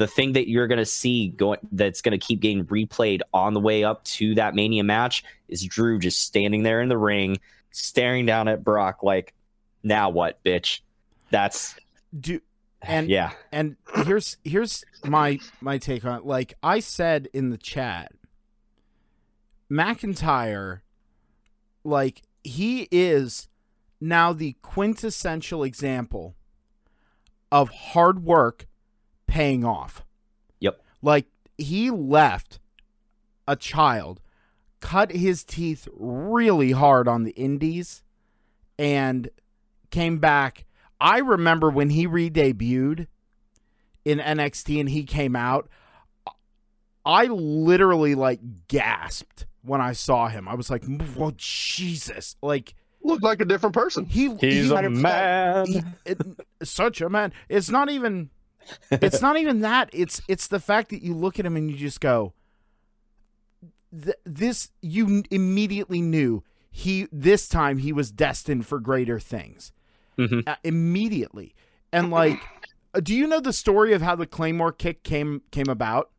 the 0.00 0.06
thing 0.06 0.32
that 0.32 0.48
you're 0.48 0.66
going 0.66 0.78
to 0.78 0.86
see 0.86 1.28
going 1.28 1.58
that's 1.72 2.00
going 2.00 2.18
to 2.18 2.26
keep 2.26 2.40
getting 2.40 2.64
replayed 2.64 3.20
on 3.34 3.52
the 3.52 3.60
way 3.60 3.84
up 3.84 4.02
to 4.04 4.34
that 4.34 4.54
Mania 4.54 4.82
match 4.82 5.22
is 5.48 5.62
Drew 5.62 5.98
just 5.98 6.22
standing 6.22 6.62
there 6.62 6.80
in 6.80 6.88
the 6.88 6.96
ring, 6.96 7.38
staring 7.70 8.24
down 8.24 8.48
at 8.48 8.64
Brock 8.64 9.02
like, 9.02 9.34
now 9.82 10.08
what, 10.08 10.42
bitch? 10.42 10.80
That's, 11.30 11.76
Do 12.18 12.40
and 12.82 13.10
yeah. 13.10 13.32
and 13.52 13.76
here's 14.06 14.38
here's 14.42 14.86
my 15.04 15.38
my 15.60 15.76
take 15.76 16.02
on 16.06 16.20
it. 16.20 16.24
Like 16.24 16.54
I 16.62 16.80
said 16.80 17.28
in 17.34 17.50
the 17.50 17.58
chat, 17.58 18.12
McIntyre, 19.70 20.80
like 21.84 22.22
he 22.42 22.88
is 22.90 23.49
now 24.00 24.32
the 24.32 24.56
quintessential 24.62 25.62
example 25.62 26.34
of 27.52 27.70
hard 27.70 28.24
work 28.24 28.66
paying 29.26 29.64
off. 29.64 30.04
Yep. 30.60 30.80
Like 31.02 31.26
he 31.58 31.90
left 31.90 32.58
a 33.46 33.56
child, 33.56 34.20
cut 34.80 35.12
his 35.12 35.44
teeth 35.44 35.88
really 35.92 36.72
hard 36.72 37.08
on 37.08 37.24
the 37.24 37.32
indies, 37.32 38.02
and 38.78 39.28
came 39.90 40.18
back. 40.18 40.64
I 41.00 41.18
remember 41.18 41.70
when 41.70 41.90
he 41.90 42.06
re-debuted 42.06 43.06
in 44.04 44.18
NXT 44.18 44.80
and 44.80 44.88
he 44.88 45.04
came 45.04 45.34
out, 45.34 45.68
I 47.04 47.26
literally 47.26 48.14
like 48.14 48.40
gasped 48.68 49.46
when 49.62 49.80
I 49.80 49.92
saw 49.92 50.28
him. 50.28 50.48
I 50.48 50.54
was 50.54 50.70
like, 50.70 50.84
"Well, 51.16 51.32
Jesus!" 51.36 52.36
Like 52.42 52.74
Looked 53.02 53.22
like 53.22 53.40
a 53.40 53.44
different 53.44 53.74
person. 53.74 54.04
he 54.04 54.34
He's 54.36 54.68
he, 54.68 54.74
a 54.74 54.90
man. 54.90 55.66
he- 55.66 55.82
it- 56.04 56.20
such 56.62 57.00
a 57.00 57.08
man. 57.08 57.32
It's 57.48 57.70
not 57.70 57.88
even. 57.90 58.30
It's 58.90 59.22
not 59.22 59.36
even 59.38 59.60
that. 59.60 59.88
It's 59.92 60.20
it's 60.28 60.46
the 60.48 60.60
fact 60.60 60.90
that 60.90 61.02
you 61.02 61.14
look 61.14 61.38
at 61.38 61.46
him 61.46 61.56
and 61.56 61.70
you 61.70 61.76
just 61.76 62.00
go. 62.00 62.34
This 64.24 64.70
you 64.82 65.24
immediately 65.30 66.00
knew 66.00 66.44
he 66.70 67.08
this 67.10 67.48
time 67.48 67.78
he 67.78 67.92
was 67.92 68.12
destined 68.12 68.64
for 68.66 68.78
greater 68.78 69.18
things 69.18 69.72
Mhm. 70.16 70.46
uh, 70.46 70.54
immediately 70.62 71.54
and 71.92 72.10
like 72.12 72.40
Do 73.02 73.14
you 73.16 73.26
know 73.26 73.40
the 73.40 73.52
story 73.52 73.92
of 73.92 74.02
how 74.02 74.14
the 74.14 74.26
Claymore 74.26 74.70
kick 74.72 75.02
came 75.02 75.42
came 75.50 75.68
about? 75.68 76.10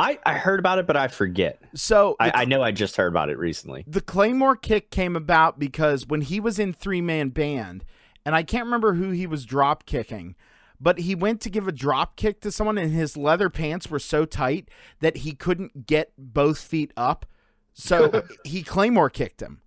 I, 0.00 0.18
I 0.24 0.34
heard 0.34 0.58
about 0.58 0.78
it, 0.78 0.86
but 0.86 0.96
I 0.96 1.08
forget. 1.08 1.60
So 1.74 2.16
I, 2.18 2.32
I 2.34 2.44
know 2.46 2.62
I 2.62 2.72
just 2.72 2.96
heard 2.96 3.08
about 3.08 3.28
it 3.28 3.38
recently. 3.38 3.84
the 3.86 4.00
Claymore 4.00 4.56
kick 4.56 4.90
came 4.90 5.14
about 5.14 5.58
because 5.58 6.06
when 6.06 6.22
he 6.22 6.40
was 6.40 6.58
in 6.58 6.72
three 6.72 7.02
man 7.02 7.28
band, 7.28 7.84
and 8.24 8.34
I 8.34 8.42
can't 8.42 8.64
remember 8.64 8.94
who 8.94 9.10
he 9.10 9.26
was 9.26 9.44
drop 9.44 9.84
kicking, 9.84 10.36
but 10.80 11.00
he 11.00 11.14
went 11.14 11.42
to 11.42 11.50
give 11.50 11.68
a 11.68 11.72
drop 11.72 12.16
kick 12.16 12.40
to 12.40 12.50
someone, 12.50 12.78
and 12.78 12.92
his 12.92 13.16
leather 13.16 13.50
pants 13.50 13.90
were 13.90 13.98
so 13.98 14.24
tight 14.24 14.70
that 15.00 15.18
he 15.18 15.32
couldn't 15.32 15.86
get 15.86 16.12
both 16.16 16.58
feet 16.58 16.92
up. 16.96 17.26
So 17.74 18.24
he 18.44 18.62
Claymore 18.62 19.10
kicked 19.10 19.42
him, 19.42 19.60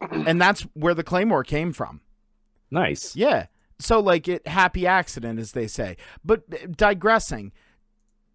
and 0.00 0.40
that's 0.40 0.62
where 0.74 0.94
the 0.94 1.04
Claymore 1.04 1.44
came 1.44 1.72
from. 1.72 2.02
Nice. 2.70 3.16
Yeah. 3.16 3.46
So 3.78 4.00
like 4.00 4.28
it 4.28 4.46
happy 4.46 4.86
accident 4.86 5.38
as 5.38 5.52
they 5.52 5.66
say. 5.66 5.96
But 6.22 6.42
uh, 6.52 6.66
digressing, 6.76 7.52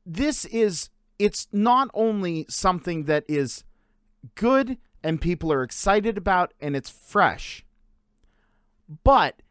this 0.06 0.44
is 0.46 0.90
it's 1.20 1.48
not 1.52 1.90
only 1.94 2.46
something 2.50 3.04
that 3.06 3.24
is 3.28 3.64
good 4.36 4.78
and 5.04 5.22
people 5.22 5.52
are 5.52 5.64
excited 5.64 6.18
about 6.18 6.54
and 6.60 6.76
it's 6.76 6.90
fresh. 6.90 7.66
But 9.04 9.42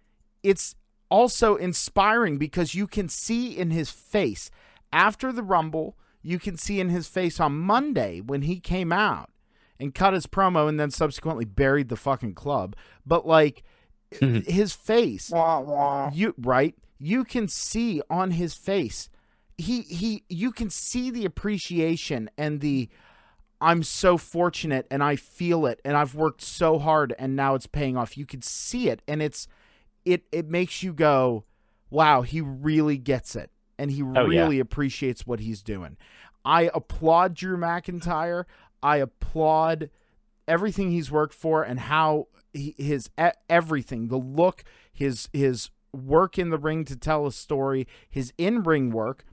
it's 0.43 0.75
also 1.11 1.57
inspiring 1.57 2.39
because 2.39 2.75
you 2.75 2.87
can 2.87 3.09
see 3.09 3.57
in 3.57 3.71
his 3.71 3.91
face 3.91 4.51
after 4.93 5.33
the 5.33 5.43
rumble, 5.43 5.97
you 6.23 6.39
can 6.39 6.57
see 6.57 6.81
in 6.81 6.89
his 6.89 7.09
face 7.09 7.39
on 7.39 7.59
Monday 7.59 8.21
when 8.21 8.43
he 8.43 8.61
came 8.61 8.93
out 8.93 9.31
and 9.79 9.95
cut 9.95 10.15
his 10.15 10.27
promo 10.27 10.69
and 10.69 10.81
then 10.81 10.91
subsequently 10.91 11.45
buried 11.45 11.89
the 11.89 11.97
fucking 11.97 12.35
club. 12.35 12.75
But 13.05 13.27
like 13.27 13.63
mm-hmm. 14.13 14.51
his 14.51 14.73
face 14.73 15.31
Wah, 15.31 15.61
wah. 15.61 16.11
you 16.13 16.35
right 16.39 16.75
you 16.99 17.25
can 17.25 17.49
see 17.49 18.01
on 18.09 18.33
his 18.33 18.55
face 18.55 19.09
he 19.59 19.83
he 19.83 20.25
you 20.29 20.53
can 20.53 20.69
see 20.71 21.11
the 21.11 21.25
appreciation 21.25 22.29
and 22.37 22.61
the 22.61 22.89
i'm 23.61 23.83
so 23.83 24.19
fortunate 24.19 24.87
and 24.91 25.03
i 25.03 25.17
feel 25.17 25.65
it 25.67 25.81
and 25.85 25.97
i've 25.97 26.15
worked 26.15 26.43
so 26.43 26.79
hard 26.79 27.15
and 27.19 27.35
now 27.35 27.55
it's 27.55 27.67
paying 27.67 27.97
off. 27.97 28.17
You 28.19 28.27
can 28.27 28.43
see 28.43 28.89
it 28.91 29.01
and 29.09 29.23
it's 29.23 29.49
it 30.05 30.25
it 30.31 30.49
makes 30.49 30.83
you 30.83 30.93
go 30.93 31.45
wow 31.91 32.23
he 32.23 32.41
really 32.41 32.99
gets 32.99 33.35
it 33.35 33.51
and 33.79 33.91
he 33.91 34.03
Oh, 34.03 34.29
yeah. 34.31 34.43
really 34.43 34.59
appreciates 34.61 35.27
what 35.27 35.41
he's 35.41 35.63
doing. 35.63 35.97
I 36.45 36.71
applaud 36.75 37.35
drew 37.35 37.57
mcintyre. 37.57 38.45
I 38.83 38.99
applaud 38.99 39.91
everything 40.47 40.91
he's 40.91 41.11
worked 41.11 41.35
for 41.35 41.63
and 41.63 41.81
how 41.81 42.29
he, 42.53 42.75
his 42.79 43.11
everything 43.51 44.09
the 44.09 44.17
look 44.19 44.65
his 44.93 45.29
his 45.33 45.71
work 45.93 46.39
in 46.39 46.51
the 46.51 46.59
ring 46.59 46.85
to 46.85 46.95
tell 46.97 47.27
a 47.27 47.33
story 47.33 47.87
his 48.09 48.33
in-ring 48.39 48.91
work 48.91 49.25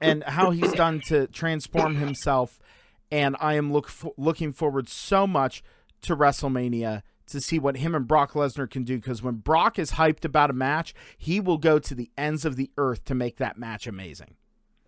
and 0.00 0.22
how 0.24 0.50
he's 0.50 0.72
done 0.72 1.00
to 1.08 1.26
transform 1.28 1.96
himself 1.96 2.58
and 3.10 3.36
I 3.40 3.54
am 3.54 3.72
look 3.72 3.86
f- 3.86 4.12
looking 4.16 4.52
forward 4.52 4.88
so 4.88 5.26
much 5.26 5.62
to 6.02 6.16
WrestleMania 6.16 7.02
to 7.28 7.40
see 7.40 7.58
what 7.58 7.78
him 7.78 7.94
and 7.94 8.06
Brock 8.06 8.32
Lesnar 8.32 8.70
can 8.70 8.84
do 8.84 8.96
because 8.96 9.22
when 9.22 9.36
Brock 9.36 9.78
is 9.78 9.92
hyped 9.92 10.24
about 10.24 10.50
a 10.50 10.54
match 10.54 10.94
he 11.16 11.40
will 11.40 11.58
go 11.58 11.78
to 11.78 11.94
the 11.94 12.10
ends 12.16 12.44
of 12.44 12.56
the 12.56 12.70
earth 12.76 13.04
to 13.06 13.14
make 13.14 13.36
that 13.36 13.58
match 13.58 13.86
amazing 13.86 14.36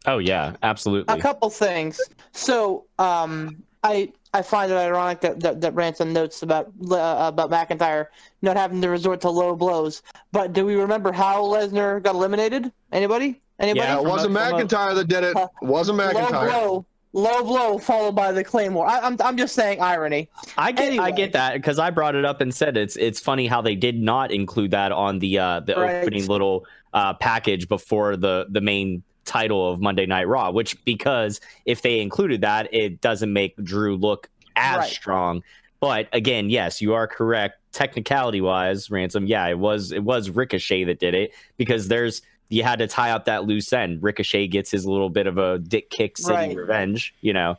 Oh 0.06 0.18
yeah, 0.18 0.56
absolutely. 0.62 1.14
A 1.14 1.20
couple 1.20 1.50
things. 1.50 2.00
So, 2.32 2.86
um, 2.98 3.62
I 3.84 4.12
I 4.34 4.42
find 4.42 4.70
it 4.70 4.74
ironic 4.74 5.20
that 5.20 5.40
that, 5.40 5.60
that 5.60 5.74
Ransom 5.74 6.12
notes 6.12 6.42
about 6.42 6.72
uh, 6.90 7.28
about 7.28 7.50
McIntyre 7.50 8.06
not 8.42 8.56
having 8.56 8.80
to 8.82 8.88
resort 8.88 9.20
to 9.22 9.30
low 9.30 9.54
blows. 9.54 10.02
But 10.32 10.52
do 10.52 10.64
we 10.64 10.76
remember 10.76 11.12
how 11.12 11.42
Lesnar 11.42 12.02
got 12.02 12.14
eliminated? 12.14 12.72
Anybody? 12.92 13.40
Anybody? 13.58 13.86
Yeah, 13.88 13.98
it 13.98 14.04
wasn't 14.04 14.34
McIntyre 14.34 14.94
that 14.94 15.08
did 15.08 15.24
it. 15.24 15.36
It 15.36 15.48
wasn't 15.62 15.98
McIntyre. 15.98 16.30
low 16.32 16.86
blow, 17.12 17.22
low 17.32 17.42
blow 17.42 17.78
followed 17.78 18.14
by 18.14 18.30
the 18.32 18.44
claymore. 18.44 18.86
I, 18.86 19.00
I'm 19.00 19.16
I'm 19.20 19.36
just 19.36 19.54
saying 19.54 19.80
irony. 19.80 20.28
I 20.56 20.72
get 20.72 20.98
I 20.98 21.10
get 21.10 21.32
that 21.32 21.54
because 21.54 21.78
I 21.78 21.90
brought 21.90 22.14
it 22.14 22.24
up 22.24 22.40
and 22.40 22.54
said 22.54 22.76
it's 22.76 22.96
it's 22.96 23.18
funny 23.18 23.46
how 23.46 23.60
they 23.60 23.74
did 23.74 24.00
not 24.00 24.30
include 24.30 24.70
that 24.72 24.92
on 24.92 25.18
the 25.18 25.38
uh, 25.38 25.60
the 25.60 25.74
Right. 25.74 26.02
opening 26.02 26.26
little 26.26 26.66
uh, 26.94 27.14
package 27.14 27.68
before 27.68 28.16
the 28.16 28.46
the 28.50 28.60
main 28.60 29.02
title 29.24 29.70
of 29.72 29.80
Monday 29.80 30.06
Night 30.06 30.28
Raw. 30.28 30.50
Which 30.52 30.82
because 30.84 31.40
if 31.66 31.82
they 31.82 32.00
included 32.00 32.42
that, 32.42 32.72
it 32.72 33.00
doesn't 33.00 33.32
make 33.32 33.56
Drew 33.62 33.96
look 33.96 34.28
as 34.54 34.78
Right. 34.78 34.88
strong. 34.90 35.42
But 35.80 36.08
again, 36.12 36.48
yes, 36.50 36.80
you 36.80 36.94
are 36.94 37.06
correct. 37.06 37.56
Technicality 37.72 38.40
wise, 38.40 38.90
ransom, 38.90 39.26
yeah, 39.26 39.46
it 39.46 39.58
was 39.58 39.92
it 39.92 40.02
was 40.02 40.30
Ricochet 40.30 40.84
that 40.84 40.98
did 41.00 41.14
it 41.14 41.32
because 41.56 41.88
there's 41.88 42.22
you 42.48 42.62
had 42.62 42.78
to 42.78 42.86
tie 42.86 43.10
up 43.10 43.26
that 43.26 43.44
loose 43.44 43.72
end. 43.72 44.02
Ricochet 44.02 44.48
gets 44.48 44.70
his 44.70 44.86
little 44.86 45.10
bit 45.10 45.26
of 45.26 45.38
a 45.38 45.58
dick 45.58 45.90
kick 45.90 46.16
city 46.18 46.32
Right. 46.32 46.56
revenge, 46.56 47.14
you 47.20 47.32
know. 47.32 47.56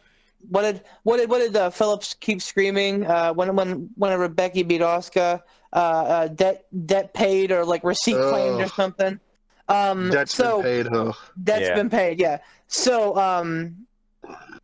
What 0.49 0.61
did 0.61 0.83
what 1.03 1.17
did 1.17 1.29
what 1.29 1.39
did 1.39 1.55
uh, 1.55 1.69
Phillips 1.69 2.13
keep 2.13 2.41
screaming 2.41 3.05
uh, 3.05 3.33
when 3.33 3.55
when 3.55 3.89
whenever 3.95 4.27
Becky 4.29 4.63
beat 4.63 4.81
Asuka? 4.81 5.41
Uh, 5.71 5.75
uh, 5.75 6.27
debt 6.29 6.65
debt 6.87 7.13
paid 7.13 7.51
or 7.51 7.63
like 7.63 7.83
receipt 7.83 8.15
claimed 8.15 8.59
or 8.59 8.67
something. 8.69 9.19
Um, 9.67 10.09
That's 10.09 10.33
so 10.33 10.63
been 10.63 10.85
paid. 10.85 10.93
Ugh. 10.93 11.15
That's 11.37 11.61
Yeah. 11.61 11.75
been 11.75 11.89
paid, 11.91 12.19
yeah. 12.19 12.39
So 12.67 13.15
um, 13.17 13.85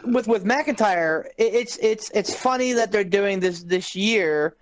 with 0.06 0.28
with 0.28 0.46
McIntyre, 0.46 1.26
it, 1.38 1.54
it's 1.54 1.78
it's 1.78 2.10
it's 2.12 2.34
funny 2.34 2.74
that 2.74 2.92
they're 2.92 3.04
doing 3.04 3.40
this 3.40 3.62
this 3.64 3.96
year 3.96 4.56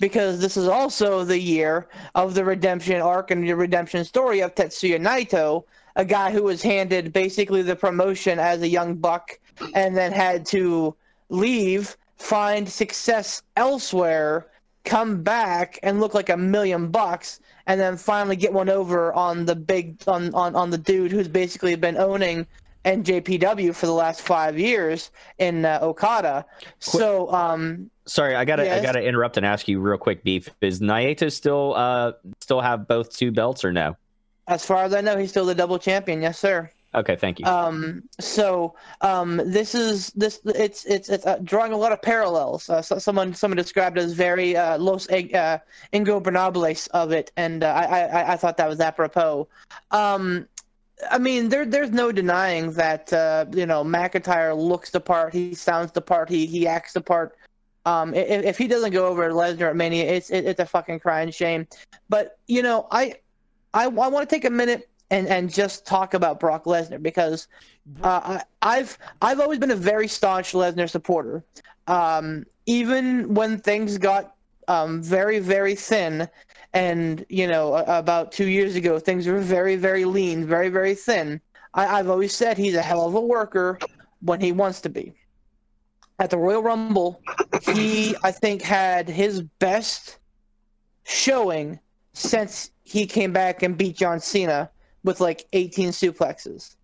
because 0.00 0.40
this 0.40 0.56
is 0.56 0.66
also 0.66 1.24
the 1.24 1.38
year 1.38 1.86
of 2.14 2.34
the 2.34 2.44
redemption 2.44 3.00
arc 3.00 3.30
and 3.30 3.44
the 3.44 3.52
redemption 3.52 4.04
story 4.04 4.40
of 4.40 4.54
Tetsuya 4.54 4.98
Naito, 4.98 5.64
a 5.96 6.04
guy 6.04 6.30
who 6.30 6.42
was 6.42 6.62
handed 6.62 7.12
basically 7.12 7.62
the 7.62 7.76
promotion 7.76 8.38
as 8.38 8.62
a 8.62 8.68
young 8.68 8.94
buck 8.94 9.38
and 9.74 9.96
then 9.96 10.12
had 10.12 10.46
to 10.46 10.94
leave, 11.28 11.96
find 12.16 12.68
success 12.68 13.42
elsewhere, 13.56 14.46
come 14.84 15.22
back 15.22 15.78
and 15.82 16.00
look 16.00 16.14
like 16.14 16.30
a 16.30 16.36
million 16.36 16.88
bucks, 16.88 17.40
and 17.66 17.78
then 17.78 17.96
finally 17.96 18.36
get 18.36 18.52
one 18.52 18.70
over 18.70 19.12
on 19.12 19.44
the 19.44 19.54
big 19.54 19.96
on 20.06 20.34
on, 20.34 20.56
on 20.56 20.70
the 20.70 20.78
dude 20.78 21.12
who's 21.12 21.28
basically 21.28 21.76
been 21.76 21.98
owning 21.98 22.46
NJPW 22.84 23.74
for 23.74 23.86
the 23.86 23.92
last 23.92 24.22
five 24.22 24.58
years 24.58 25.10
in 25.38 25.64
uh, 25.64 25.78
Okada. 25.82 26.46
So 26.78 27.30
um, 27.32 27.90
Sorry, 28.10 28.34
I 28.34 28.44
gotta 28.44 28.74
I 28.74 28.82
gotta 28.82 29.02
interrupt 29.02 29.36
and 29.36 29.46
ask 29.46 29.68
you 29.68 29.80
real 29.80 29.98
quick, 29.98 30.24
beef. 30.24 30.48
Is 30.60 30.80
Naito 30.80 31.30
still 31.30 31.74
uh 31.76 32.12
still 32.40 32.60
have 32.60 32.88
both 32.88 33.16
two 33.16 33.30
belts 33.30 33.64
or 33.64 33.72
no? 33.72 33.96
as 34.50 34.66
far 34.66 34.82
as 34.82 34.92
I 34.92 35.00
know, 35.00 35.16
he's 35.16 35.30
still 35.30 35.46
the 35.46 35.54
double 35.54 35.78
champion. 35.78 36.20
Yes, 36.20 36.38
sir. 36.38 36.68
Okay, 36.92 37.14
thank 37.14 37.38
you. 37.38 37.46
Um, 37.46 38.02
so 38.18 38.74
um, 39.00 39.40
this 39.44 39.76
is 39.76 40.08
this 40.16 40.40
it's 40.44 40.84
it's 40.86 41.08
it's 41.08 41.24
uh, 41.24 41.38
drawing 41.44 41.72
a 41.72 41.76
lot 41.76 41.92
of 41.92 42.02
parallels. 42.02 42.68
Uh, 42.68 42.82
so, 42.82 42.98
someone 42.98 43.32
someone 43.32 43.56
described 43.56 43.96
it 43.96 44.02
as 44.02 44.12
very 44.12 44.56
uh, 44.56 44.76
Los 44.76 45.08
uh, 45.08 45.58
ingobernables 45.92 46.88
of 46.88 47.12
it, 47.12 47.30
and 47.36 47.62
uh, 47.62 47.68
I, 47.68 48.00
I 48.00 48.32
I 48.32 48.36
thought 48.36 48.56
that 48.56 48.68
was 48.68 48.80
apropos. 48.80 49.46
Um, 49.92 50.48
I 51.08 51.18
mean, 51.18 51.48
there 51.48 51.64
there's 51.64 51.92
no 51.92 52.10
denying 52.10 52.72
that 52.72 53.12
uh, 53.12 53.46
you 53.52 53.66
know 53.66 53.84
McIntyre 53.84 54.56
looks 54.56 54.90
the 54.90 55.00
part, 55.00 55.32
he 55.32 55.54
sounds 55.54 55.92
the 55.92 56.02
part, 56.02 56.28
he 56.28 56.44
he 56.44 56.66
acts 56.66 56.92
the 56.92 57.00
part. 57.00 57.36
Um, 57.86 58.14
if, 58.14 58.44
if 58.44 58.58
he 58.58 58.66
doesn't 58.66 58.92
go 58.92 59.06
over 59.06 59.30
Lesnar 59.30 59.70
at 59.70 59.76
Mania, 59.76 60.04
it's 60.04 60.30
it, 60.30 60.44
it's 60.44 60.60
a 60.60 60.66
fucking 60.66 61.00
crying 61.00 61.30
shame. 61.30 61.66
But 62.08 62.38
you 62.46 62.62
know, 62.62 62.86
I 62.90 63.14
I, 63.74 63.84
I 63.84 63.88
want 63.88 64.28
to 64.28 64.34
take 64.34 64.44
a 64.44 64.50
minute 64.50 64.88
and 65.10 65.26
and 65.26 65.52
just 65.52 65.86
talk 65.86 66.14
about 66.14 66.40
Brock 66.40 66.64
Lesnar 66.64 67.02
because 67.02 67.48
uh, 68.02 68.38
I, 68.62 68.78
I've 68.78 68.98
I've 69.22 69.40
always 69.40 69.58
been 69.58 69.70
a 69.70 69.76
very 69.76 70.08
staunch 70.08 70.52
Lesnar 70.52 70.88
supporter. 70.88 71.44
Um, 71.86 72.46
even 72.66 73.34
when 73.34 73.58
things 73.58 73.98
got 73.98 74.36
um, 74.68 75.02
very 75.02 75.38
very 75.38 75.74
thin, 75.74 76.28
and 76.74 77.24
you 77.28 77.46
know 77.46 77.74
about 77.74 78.30
two 78.30 78.46
years 78.46 78.76
ago 78.76 78.98
things 78.98 79.26
were 79.26 79.40
very 79.40 79.76
very 79.76 80.04
lean, 80.04 80.46
very 80.46 80.68
very 80.68 80.94
thin. 80.94 81.40
I, 81.74 81.98
I've 81.98 82.10
always 82.10 82.34
said 82.34 82.58
he's 82.58 82.74
a 82.74 82.82
hell 82.82 83.06
of 83.06 83.14
a 83.14 83.20
worker 83.20 83.78
when 84.20 84.40
he 84.40 84.52
wants 84.52 84.80
to 84.82 84.88
be. 84.88 85.14
At 86.20 86.28
the 86.28 86.36
Royal 86.36 86.62
Rumble, 86.62 87.22
he 87.62 88.14
I 88.22 88.30
think 88.30 88.60
had 88.60 89.08
his 89.08 89.40
best 89.40 90.18
showing 91.04 91.80
since 92.12 92.70
he 92.84 93.06
came 93.06 93.32
back 93.32 93.62
and 93.62 93.76
beat 93.76 93.96
John 93.96 94.20
Cena 94.20 94.70
with 95.02 95.20
like 95.20 95.46
18 95.54 95.88
suplexes. 95.88 96.76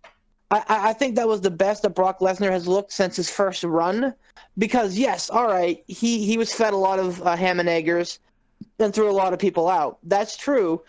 I, 0.49 0.63
I 0.67 0.93
think 0.93 1.15
that 1.15 1.27
was 1.27 1.41
the 1.41 1.51
best 1.51 1.83
that 1.83 1.91
Brock 1.91 2.19
Lesnar 2.19 2.49
has 2.49 2.67
looked 2.67 2.91
since 2.91 3.15
his 3.15 3.29
first 3.29 3.63
run. 3.63 4.15
Because 4.57 4.97
yes, 4.97 5.29
all 5.29 5.47
right, 5.47 5.83
he 5.87 6.25
he 6.25 6.35
was 6.37 6.51
fed 6.51 6.73
a 6.73 6.77
lot 6.77 6.97
of 6.97 7.21
uh, 7.21 7.35
ham 7.35 7.59
and 7.59 7.69
eggers 7.69 8.17
and 8.79 8.91
threw 8.91 9.07
a 9.07 9.11
lot 9.11 9.33
of 9.33 9.39
people 9.39 9.69
out. 9.69 9.99
That's 10.03 10.35
true, 10.35 10.81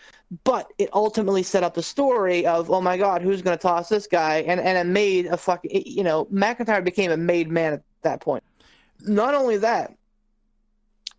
but 0.43 0.71
it 0.79 0.89
ultimately 0.93 1.43
set 1.43 1.63
up 1.63 1.75
the 1.75 1.83
story 1.83 2.47
of 2.47 2.71
oh 2.71 2.81
my 2.81 2.97
god, 2.97 3.21
who's 3.21 3.43
going 3.43 3.55
to 3.55 3.61
toss 3.61 3.89
this 3.89 4.07
guy? 4.07 4.37
And 4.47 4.59
and 4.59 4.75
it 4.75 4.91
made 4.91 5.27
a 5.27 5.37
fucking 5.37 5.83
you 5.85 6.03
know 6.03 6.25
McIntyre 6.33 6.83
became 6.83 7.11
a 7.11 7.17
made 7.17 7.51
man 7.51 7.83
that 8.03 8.21
point. 8.21 8.43
Not 9.01 9.33
only 9.33 9.57
that, 9.57 9.93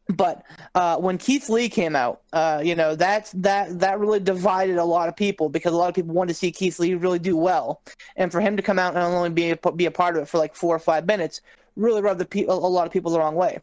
But 0.08 0.42
uh, 0.74 0.96
when 0.96 1.18
Keith 1.18 1.48
Lee 1.48 1.68
came 1.68 1.94
out, 1.94 2.22
uh, 2.32 2.60
you 2.64 2.74
know 2.74 2.96
that's 2.96 3.30
that 3.32 3.78
that 3.78 4.00
really 4.00 4.18
divided 4.18 4.76
a 4.76 4.84
lot 4.84 5.08
of 5.08 5.14
people 5.14 5.48
because 5.48 5.72
a 5.72 5.76
lot 5.76 5.88
of 5.88 5.94
people 5.94 6.14
wanted 6.14 6.32
to 6.32 6.34
see 6.34 6.50
Keith 6.50 6.78
Lee 6.80 6.94
really 6.94 7.20
do 7.20 7.36
well, 7.36 7.80
and 8.16 8.32
for 8.32 8.40
him 8.40 8.56
to 8.56 8.62
come 8.62 8.78
out 8.78 8.96
and 8.96 9.04
only 9.04 9.30
be 9.30 9.50
a, 9.50 9.72
be 9.72 9.86
a 9.86 9.90
part 9.90 10.16
of 10.16 10.22
it 10.22 10.26
for 10.26 10.38
like 10.38 10.56
four 10.56 10.74
or 10.74 10.80
five 10.80 11.06
minutes 11.06 11.40
really 11.76 12.02
rubbed 12.02 12.28
pe- 12.28 12.44
a 12.44 12.52
lot 12.52 12.86
of 12.86 12.92
people 12.92 13.12
the 13.12 13.18
wrong 13.18 13.36
way. 13.36 13.60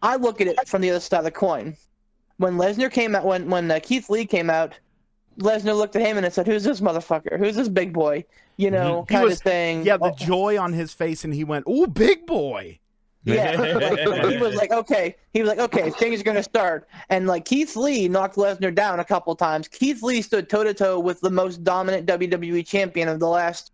I 0.00 0.16
look 0.16 0.40
at 0.40 0.46
it 0.46 0.66
from 0.66 0.80
the 0.82 0.90
other 0.90 1.00
side 1.00 1.18
of 1.18 1.24
the 1.24 1.30
coin. 1.30 1.76
When 2.38 2.56
Lesnar 2.56 2.90
came 2.90 3.14
out, 3.14 3.24
when 3.26 3.50
when 3.50 3.70
uh, 3.70 3.78
Keith 3.82 4.08
Lee 4.08 4.24
came 4.24 4.48
out, 4.48 4.72
Lesnar 5.38 5.76
looked 5.76 5.96
at 5.96 6.02
him 6.02 6.18
and 6.18 6.32
said, 6.32 6.46
"Who's 6.46 6.64
this 6.64 6.80
motherfucker? 6.80 7.38
Who's 7.38 7.56
this 7.56 7.68
big 7.68 7.92
boy?" 7.92 8.24
You 8.56 8.70
know, 8.70 9.02
He 9.08 9.14
kind 9.14 9.24
was- 9.24 9.38
of 9.38 9.42
thing. 9.42 9.84
Yeah, 9.84 9.96
the 9.96 10.06
Oh, 10.12 10.14
joy 10.16 10.58
on 10.58 10.72
his 10.72 10.92
face, 10.92 11.24
and 11.24 11.32
he 11.34 11.44
went, 11.44 11.66
"Ooh, 11.68 11.86
big 11.86 12.26
boy." 12.26 12.78
yeah, 13.24 13.52
like, 13.52 13.74
like, 14.06 14.30
he 14.32 14.36
was 14.38 14.56
like, 14.56 14.72
okay, 14.72 15.14
he 15.32 15.40
was 15.42 15.48
like, 15.48 15.60
okay, 15.60 15.90
things 15.90 16.20
are 16.20 16.24
gonna 16.24 16.42
start, 16.42 16.88
and 17.08 17.26
like 17.28 17.44
Keith 17.44 17.76
Lee 17.76 18.08
knocked 18.08 18.34
Lesnar 18.36 18.74
down 18.74 18.98
a 19.00 19.04
couple 19.04 19.34
times. 19.36 19.68
Keith 19.68 20.02
Lee 20.02 20.22
stood 20.22 20.48
toe 20.50 20.64
to 20.64 20.74
toe 20.74 20.98
with 20.98 21.20
the 21.20 21.30
most 21.30 21.62
dominant 21.62 22.04
WWE 22.06 22.66
champion 22.66 23.08
of 23.08 23.20
the 23.20 23.28
last, 23.28 23.70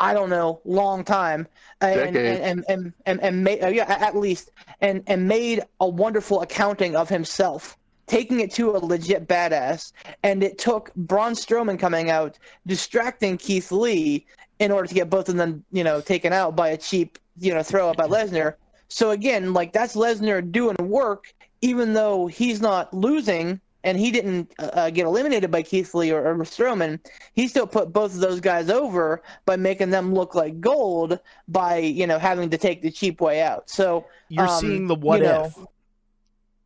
I 0.00 0.12
don't 0.12 0.28
know, 0.28 0.60
long 0.64 1.04
time, 1.04 1.46
and 1.80 2.00
and 2.00 2.14
Decade. 2.14 2.40
and 2.40 2.64
and 2.68 2.92
and, 3.06 3.22
and 3.22 3.44
made, 3.44 3.62
uh, 3.62 3.68
yeah, 3.68 3.84
at 3.88 4.16
least, 4.16 4.50
and 4.80 5.04
and 5.06 5.28
made 5.28 5.62
a 5.80 5.88
wonderful 5.88 6.42
accounting 6.42 6.96
of 6.96 7.08
himself. 7.08 7.78
Taking 8.06 8.40
it 8.40 8.50
to 8.52 8.76
a 8.76 8.78
legit 8.78 9.26
badass, 9.26 9.92
and 10.22 10.42
it 10.42 10.58
took 10.58 10.94
Braun 10.94 11.32
Strowman 11.32 11.78
coming 11.78 12.10
out, 12.10 12.38
distracting 12.66 13.38
Keith 13.38 13.72
Lee 13.72 14.26
in 14.58 14.70
order 14.70 14.86
to 14.86 14.94
get 14.94 15.08
both 15.10 15.28
of 15.28 15.36
them, 15.36 15.64
you 15.72 15.82
know, 15.84 16.00
taken 16.00 16.32
out 16.32 16.54
by 16.54 16.68
a 16.68 16.76
cheap, 16.76 17.18
you 17.38 17.52
know, 17.54 17.62
throw 17.62 17.88
up 17.88 17.98
at 17.98 18.10
Lesnar. 18.10 18.54
So 18.88 19.10
again, 19.10 19.52
like 19.54 19.72
that's 19.72 19.96
Lesnar 19.96 20.50
doing 20.52 20.76
work, 20.80 21.32
even 21.62 21.94
though 21.94 22.26
he's 22.26 22.60
not 22.60 22.92
losing 22.92 23.60
and 23.84 23.98
he 23.98 24.10
didn't 24.10 24.52
uh, 24.58 24.70
uh, 24.72 24.90
get 24.90 25.04
eliminated 25.06 25.50
by 25.50 25.62
Keith 25.62 25.94
Lee 25.94 26.10
or, 26.10 26.24
or 26.26 26.34
Strowman. 26.38 26.98
He 27.34 27.48
still 27.48 27.66
put 27.66 27.92
both 27.92 28.14
of 28.14 28.20
those 28.20 28.40
guys 28.40 28.70
over 28.70 29.22
by 29.44 29.56
making 29.56 29.90
them 29.90 30.14
look 30.14 30.34
like 30.34 30.60
gold 30.60 31.18
by 31.48 31.78
you 31.78 32.06
know 32.06 32.18
having 32.18 32.50
to 32.50 32.58
take 32.58 32.82
the 32.82 32.90
cheap 32.90 33.20
way 33.20 33.42
out. 33.42 33.68
So 33.68 34.06
You're 34.28 34.48
Um, 34.48 34.60
seeing 34.60 34.86
the 34.86 34.94
what 34.94 35.18
you 35.20 35.24
know- 35.24 35.44
if. 35.46 35.66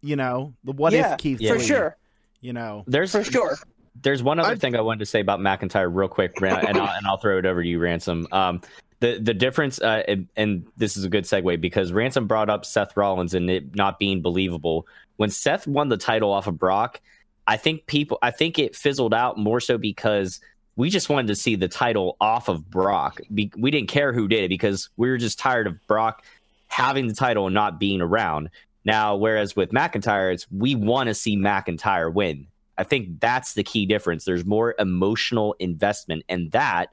You 0.03 0.17
know, 0.17 0.55
the 0.65 0.73
what 0.73 0.93
Yeah, 0.93 1.13
if 1.13 1.19
Keith 1.19 1.41
Yeah. 1.41 1.55
for 1.55 1.61
sure, 1.61 1.97
You 2.41 2.53
know, 2.53 2.85
There's 2.87 3.11
for 3.11 3.25
sure. 3.25 3.57
There's 4.01 4.23
one 4.23 4.39
other 4.39 4.51
I- 4.53 4.55
thing 4.57 4.77
I 4.77 4.81
wanted 4.81 5.01
to 5.01 5.07
say 5.07 5.19
about 5.21 5.41
McIntyre 5.41 5.91
real 5.93 6.07
quick, 6.07 6.41
Ran- 6.41 6.65
and 6.67 6.79
I'll, 6.79 6.97
and 6.97 7.05
I'll 7.05 7.17
throw 7.17 7.37
it 7.39 7.45
over 7.47 7.61
to 7.65 7.69
you, 7.69 7.81
Ransom. 7.81 8.29
Um, 8.31 8.61
the 9.01 9.19
the 9.19 9.35
difference, 9.35 9.81
uh, 9.81 10.05
and, 10.07 10.29
and 10.37 10.67
this 10.77 10.97
is 10.97 11.03
a 11.05 11.09
good 11.09 11.25
segue 11.25 11.61
because 11.61 11.91
Ransom 11.93 12.29
brought 12.29 12.49
up 12.49 12.65
Seth 12.65 12.97
Rollins 12.97 13.35
and 13.35 13.51
it 13.51 13.75
not 13.75 13.99
being 13.99 14.23
believable. 14.23 14.87
When 15.17 15.31
Seth 15.31 15.67
won 15.67 15.89
the 15.89 15.97
title 15.97 16.31
off 16.33 16.47
of 16.47 16.59
Brock, 16.59 17.01
I 17.49 17.57
think 17.57 17.87
people, 17.87 18.19
I 18.23 18.31
think 18.31 18.59
it 18.61 18.77
fizzled 18.77 19.15
out 19.15 19.37
more 19.37 19.59
so 19.59 19.79
because 19.79 20.41
we 20.77 20.91
just 20.91 21.09
wanted 21.09 21.27
to 21.29 21.35
see 21.35 21.57
the 21.57 21.67
title 21.67 22.17
off 22.21 22.49
of 22.49 22.71
Brock. 22.71 23.21
Be, 23.35 23.51
we 23.57 23.73
didn't 23.73 23.89
care 23.89 24.13
who 24.13 24.29
did 24.29 24.45
it 24.45 24.49
because 24.49 24.91
we 24.97 25.09
were 25.11 25.19
just 25.19 25.41
tired 25.41 25.67
of 25.67 25.85
Brock 25.89 26.25
having 26.69 27.09
the 27.09 27.15
title 27.15 27.47
and 27.47 27.55
not 27.55 27.81
being 27.81 28.01
around. 28.01 28.51
Now, 28.89 29.17
whereas 29.17 29.55
with 29.55 29.71
McIntyre, 29.71 30.33
it's 30.33 30.51
we 30.51 30.75
want 30.75 31.09
to 31.09 31.15
see 31.15 31.37
McIntyre 31.37 32.11
win. 32.11 32.47
I 32.79 32.85
think 32.85 33.21
that's 33.21 33.53
the 33.53 33.63
key 33.63 33.85
difference. 33.85 34.25
There's 34.25 34.47
more 34.47 34.75
emotional 34.79 35.55
investment, 35.59 36.25
and 36.27 36.51
that 36.53 36.89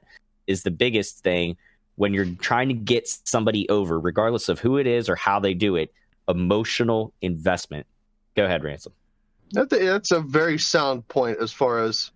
is 0.46 0.62
the 0.62 0.70
biggest 0.70 1.20
thing 1.20 1.56
when 1.94 2.12
you're 2.12 2.26
trying 2.38 2.68
to 2.68 2.74
get 2.74 3.08
somebody 3.08 3.66
over, 3.70 3.98
regardless 3.98 4.50
of 4.50 4.60
who 4.60 4.76
it 4.76 4.86
is 4.86 5.08
or 5.08 5.16
how 5.16 5.40
they 5.40 5.54
do 5.54 5.76
it. 5.76 5.90
Emotional 6.28 7.14
investment. 7.22 7.86
Go 8.34 8.44
ahead, 8.44 8.62
Ransom. 8.62 8.92
That's 9.52 10.10
a 10.10 10.20
very 10.20 10.58
sound 10.58 11.08
point 11.08 11.38
as 11.40 11.50
far 11.50 11.82
as 11.82 12.10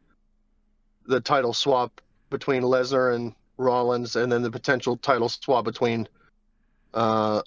the 1.07 1.23
title 1.23 1.55
swap 1.55 2.03
between 2.29 2.65
Lesnar 2.65 3.15
and 3.15 3.35
Rollins, 3.57 4.15
and 4.15 4.31
then 4.31 4.43
the 4.43 4.51
potential 4.51 4.99
title 4.99 5.31
swap 5.31 5.65
between 5.65 6.07
uh, 6.93 7.41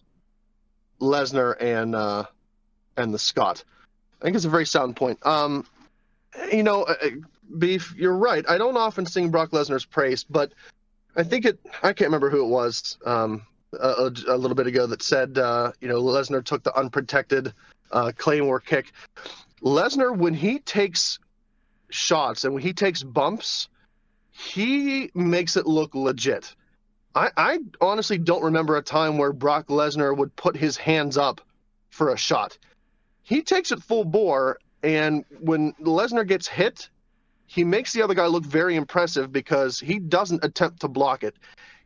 Lesnar 1.03 1.55
and 1.61 1.95
uh, 1.95 2.25
and 2.97 3.13
the 3.13 3.19
Scot. 3.19 3.63
I 4.21 4.25
think 4.25 4.35
it's 4.35 4.45
a 4.45 4.49
very 4.49 4.65
sound 4.65 4.95
point. 4.95 5.23
Um, 5.25 5.65
you 6.51 6.63
know, 6.63 6.83
uh, 6.83 6.95
uh, 7.01 7.09
Beef, 7.57 7.93
you're 7.95 8.15
right. 8.15 8.45
I 8.49 8.57
don't 8.57 8.77
often 8.77 9.05
sing 9.05 9.29
Brock 9.29 9.51
Lesnar's 9.51 9.85
praise, 9.85 10.23
but 10.23 10.53
I 11.15 11.23
think 11.23 11.45
it. 11.45 11.59
I 11.83 11.93
can't 11.93 12.07
remember 12.07 12.29
who 12.29 12.43
it 12.43 12.49
was 12.49 12.97
um, 13.05 13.45
a, 13.79 14.11
a, 14.27 14.37
little 14.37 14.55
bit 14.55 14.67
ago 14.67 14.87
that 14.87 15.03
said, 15.03 15.37
uh, 15.37 15.73
you 15.81 15.87
know, 15.87 16.01
Lesnar 16.01 16.43
took 16.43 16.63
the 16.63 16.75
unprotected 16.77 17.53
uh, 17.91 18.11
Claymore 18.17 18.59
kick. 18.59 18.93
Lesnar, 19.61 20.15
when 20.15 20.33
he 20.33 20.59
takes 20.59 21.19
shots 21.89 22.43
and 22.43 22.53
when 22.53 22.63
he 22.63 22.73
takes 22.73 23.03
bumps, 23.03 23.67
he 24.31 25.11
makes 25.13 25.57
it 25.57 25.67
look 25.67 25.93
legit. 25.93 26.55
I, 27.15 27.29
I 27.37 27.59
honestly 27.79 28.17
don't 28.17 28.43
remember 28.43 28.75
a 28.77 28.81
time 28.81 29.17
where 29.17 29.33
Brock 29.33 29.67
Lesnar 29.67 30.15
would 30.15 30.35
put 30.35 30.57
his 30.57 30.77
hands 30.77 31.17
up 31.17 31.41
for 31.89 32.09
a 32.09 32.17
shot. 32.17 32.57
He 33.21 33.41
takes 33.41 33.71
it 33.71 33.81
full 33.81 34.03
bore, 34.03 34.57
and 34.81 35.23
when 35.39 35.73
Lesnar 35.73 36.27
gets 36.27 36.47
hit, 36.47 36.89
he 37.45 37.63
makes 37.63 37.93
the 37.93 38.01
other 38.01 38.15
guy 38.15 38.25
look 38.25 38.43
very 38.43 38.75
impressive 38.75 39.31
because 39.31 39.79
he 39.79 39.99
doesn't 39.99 40.43
attempt 40.43 40.81
to 40.81 40.87
block 40.87 41.23
it. 41.23 41.35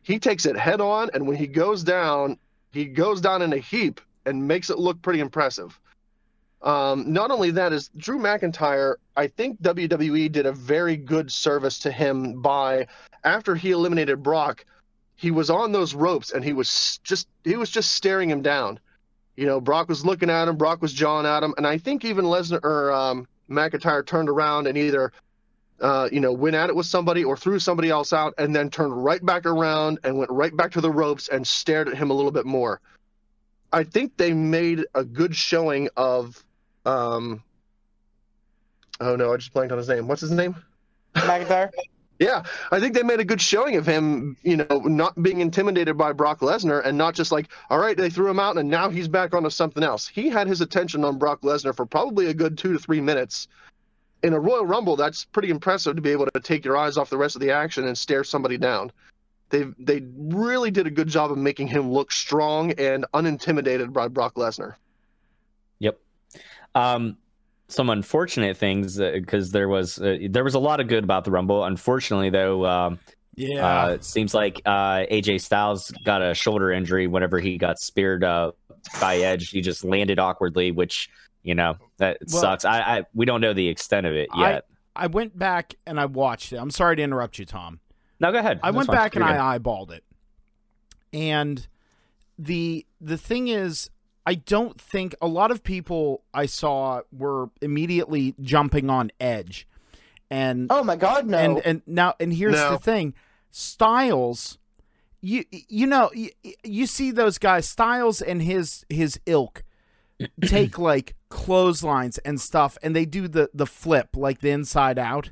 He 0.02 0.18
takes 0.18 0.46
it 0.46 0.56
head 0.56 0.80
on, 0.80 1.10
and 1.12 1.26
when 1.26 1.36
he 1.36 1.46
goes 1.46 1.84
down, 1.84 2.38
he 2.72 2.86
goes 2.86 3.20
down 3.20 3.42
in 3.42 3.52
a 3.52 3.58
heap 3.58 4.00
and 4.24 4.48
makes 4.48 4.70
it 4.70 4.78
look 4.78 5.02
pretty 5.02 5.20
impressive. 5.20 5.78
Um, 6.62 7.12
not 7.12 7.30
only 7.30 7.50
that 7.52 7.72
is 7.72 7.90
Drew 7.96 8.18
McIntyre. 8.18 8.96
I 9.16 9.28
think 9.28 9.60
WWE 9.62 10.32
did 10.32 10.46
a 10.46 10.52
very 10.52 10.96
good 10.96 11.30
service 11.30 11.78
to 11.80 11.92
him 11.92 12.40
by 12.40 12.88
after 13.22 13.54
he 13.54 13.70
eliminated 13.70 14.22
Brock, 14.22 14.64
he 15.18 15.32
was 15.32 15.50
on 15.50 15.72
those 15.72 15.96
ropes 15.96 16.30
and 16.30 16.44
he 16.44 16.52
was 16.52 17.00
just 17.02 17.26
he 17.42 17.56
was 17.56 17.68
just 17.68 17.90
staring 17.92 18.30
him 18.30 18.40
down. 18.40 18.78
You 19.36 19.46
know, 19.46 19.60
Brock 19.60 19.88
was 19.88 20.06
looking 20.06 20.30
at 20.30 20.46
him, 20.46 20.56
Brock 20.56 20.80
was 20.80 20.92
jawing 20.92 21.26
at 21.26 21.42
him, 21.42 21.54
and 21.56 21.66
I 21.66 21.76
think 21.76 22.04
even 22.04 22.24
Lesnar 22.24 22.62
or 22.62 22.92
um, 22.92 23.26
McIntyre 23.50 24.06
turned 24.06 24.28
around 24.28 24.68
and 24.68 24.78
either 24.78 25.12
uh, 25.80 26.08
you 26.12 26.20
know 26.20 26.32
went 26.32 26.54
at 26.54 26.70
it 26.70 26.76
with 26.76 26.86
somebody 26.86 27.24
or 27.24 27.36
threw 27.36 27.58
somebody 27.58 27.90
else 27.90 28.12
out, 28.12 28.32
and 28.38 28.54
then 28.54 28.70
turned 28.70 29.04
right 29.04 29.24
back 29.26 29.44
around 29.44 29.98
and 30.04 30.16
went 30.16 30.30
right 30.30 30.56
back 30.56 30.70
to 30.72 30.80
the 30.80 30.90
ropes 30.90 31.28
and 31.28 31.44
stared 31.44 31.88
at 31.88 31.96
him 31.96 32.12
a 32.12 32.14
little 32.14 32.32
bit 32.32 32.46
more. 32.46 32.80
I 33.72 33.82
think 33.82 34.16
they 34.16 34.32
made 34.32 34.86
a 34.94 35.02
good 35.02 35.34
showing 35.34 35.88
of 35.96 36.44
um 36.86 37.42
oh 39.00 39.16
no, 39.16 39.32
I 39.32 39.36
just 39.36 39.52
blanked 39.52 39.72
on 39.72 39.78
his 39.78 39.88
name. 39.88 40.06
What's 40.06 40.20
his 40.20 40.30
name? 40.30 40.54
McIntyre. 41.16 41.70
Yeah, 42.18 42.42
I 42.72 42.80
think 42.80 42.94
they 42.94 43.04
made 43.04 43.20
a 43.20 43.24
good 43.24 43.40
showing 43.40 43.76
of 43.76 43.86
him, 43.86 44.36
you 44.42 44.56
know, 44.56 44.80
not 44.84 45.22
being 45.22 45.40
intimidated 45.40 45.96
by 45.96 46.12
Brock 46.12 46.40
Lesnar 46.40 46.84
and 46.84 46.98
not 46.98 47.14
just 47.14 47.30
like, 47.30 47.48
all 47.70 47.78
right, 47.78 47.96
they 47.96 48.10
threw 48.10 48.28
him 48.28 48.40
out 48.40 48.58
and 48.58 48.68
now 48.68 48.88
he's 48.88 49.06
back 49.06 49.34
onto 49.34 49.50
something 49.50 49.84
else. 49.84 50.08
He 50.08 50.28
had 50.28 50.48
his 50.48 50.60
attention 50.60 51.04
on 51.04 51.18
Brock 51.18 51.42
Lesnar 51.42 51.76
for 51.76 51.86
probably 51.86 52.26
a 52.26 52.34
good 52.34 52.58
two 52.58 52.72
to 52.72 52.78
three 52.78 53.00
minutes. 53.00 53.46
In 54.24 54.32
a 54.32 54.40
Royal 54.40 54.66
Rumble, 54.66 54.96
that's 54.96 55.26
pretty 55.26 55.50
impressive 55.50 55.94
to 55.94 56.02
be 56.02 56.10
able 56.10 56.26
to 56.26 56.40
take 56.40 56.64
your 56.64 56.76
eyes 56.76 56.96
off 56.96 57.08
the 57.08 57.16
rest 57.16 57.36
of 57.36 57.40
the 57.40 57.52
action 57.52 57.86
and 57.86 57.96
stare 57.96 58.24
somebody 58.24 58.58
down. 58.58 58.90
They 59.50 59.66
they 59.78 60.02
really 60.16 60.72
did 60.72 60.88
a 60.88 60.90
good 60.90 61.08
job 61.08 61.30
of 61.30 61.38
making 61.38 61.68
him 61.68 61.92
look 61.92 62.10
strong 62.10 62.72
and 62.72 63.06
unintimidated 63.14 63.92
by 63.92 64.08
Brock 64.08 64.34
Lesnar. 64.34 64.74
Yep. 65.78 66.00
Um, 66.74 67.16
some 67.68 67.90
unfortunate 67.90 68.56
things 68.56 68.96
because 68.98 69.50
there 69.50 69.68
was 69.68 69.98
uh, 70.00 70.16
there 70.30 70.44
was 70.44 70.54
a 70.54 70.58
lot 70.58 70.80
of 70.80 70.88
good 70.88 71.04
about 71.04 71.24
the 71.24 71.30
Rumble. 71.30 71.64
Unfortunately, 71.64 72.30
though, 72.30 72.64
um, 72.64 72.98
yeah. 73.36 73.84
uh, 73.84 73.88
it 73.90 74.04
seems 74.04 74.32
like 74.34 74.60
uh, 74.64 75.04
AJ 75.10 75.42
Styles 75.42 75.90
got 76.04 76.22
a 76.22 76.34
shoulder 76.34 76.72
injury 76.72 77.06
whenever 77.06 77.38
he 77.38 77.58
got 77.58 77.78
speared 77.78 78.24
uh, 78.24 78.52
by 79.00 79.18
Edge. 79.18 79.50
He 79.50 79.60
just 79.60 79.84
landed 79.84 80.18
awkwardly, 80.18 80.70
which 80.72 81.10
you 81.42 81.54
know 81.54 81.76
that 81.98 82.18
Well- 82.32 82.40
sucks. 82.40 82.64
I, 82.64 82.80
I 82.80 83.04
we 83.14 83.26
don't 83.26 83.40
know 83.40 83.52
the 83.52 83.68
extent 83.68 84.06
of 84.06 84.14
it 84.14 84.28
yet. 84.36 84.64
I 84.96 85.06
went 85.06 85.38
back 85.38 85.74
and 85.86 86.00
I 86.00 86.06
watched 86.06 86.52
it. 86.52 86.56
I'm 86.56 86.70
sorry 86.70 86.96
to 86.96 87.02
interrupt 87.02 87.38
you, 87.38 87.44
Tom. 87.44 87.78
no, 88.18 88.32
go 88.32 88.38
ahead. 88.38 88.58
I 88.64 88.68
That's 88.68 88.76
went 88.76 88.86
fine. 88.88 88.96
back 88.96 89.14
and 89.14 89.24
You're 89.24 89.34
good. 89.34 89.40
I 89.40 89.58
eyeballed 89.58 89.90
it. 89.92 90.02
And 91.12 91.66
the 92.38 92.84
the 93.00 93.16
thing 93.16 93.48
is 93.48 93.90
I 94.28 94.34
don't 94.34 94.78
think 94.78 95.14
a 95.22 95.26
lot 95.26 95.50
of 95.50 95.62
people 95.62 96.22
I 96.34 96.44
saw 96.46 97.00
were 97.10 97.48
immediately 97.62 98.34
jumping 98.42 98.90
on 98.90 99.10
Edge. 99.18 99.66
And 100.30 100.66
Oh 100.70 100.84
my 100.84 100.96
God, 100.96 101.26
no. 101.26 101.38
and 101.38 101.58
and 101.64 101.82
now 101.86 102.14
and 102.20 102.32
here's 102.34 102.52
No. 102.54 102.72
the 102.72 102.78
thing. 102.78 103.14
Styles 103.50 104.58
you 105.20 105.44
you 105.50 105.86
know 105.86 106.10
you, 106.14 106.30
you 106.62 106.86
see 106.86 107.10
those 107.10 107.38
guys 107.38 107.68
Styles 107.68 108.22
and 108.22 108.40
his 108.40 108.84
his 108.88 109.18
ilk 109.26 109.64
take 110.46 110.78
like 110.78 111.16
clotheslines 111.28 112.18
and 112.18 112.40
stuff 112.40 112.78
and 112.82 112.94
they 112.94 113.04
do 113.04 113.26
the 113.26 113.50
the 113.52 113.66
flip 113.66 114.10
like 114.14 114.40
the 114.40 114.50
inside 114.50 114.96
out 114.98 115.30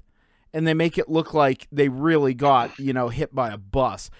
and 0.52 0.66
they 0.66 0.74
make 0.74 0.98
it 0.98 1.08
look 1.08 1.34
like 1.34 1.68
they 1.70 1.88
really 1.88 2.34
got 2.34 2.76
you 2.80 2.92
know 2.92 3.08
hit 3.08 3.32
by 3.32 3.50
a 3.50 3.56
bus 3.56 4.10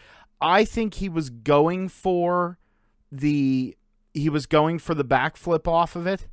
i 0.41 0.65
think 0.65 0.95
he 0.95 1.09
was 1.09 1.31
going 1.31 1.89
for 1.89 2.59
the 3.11 3.77
he 4.17 4.29
was 4.29 4.47
going 4.47 4.79
for 4.79 4.95
the 4.95 5.05
backflip 5.05 5.69
off 5.69 5.95
of 5.95 6.07
it 6.07 6.27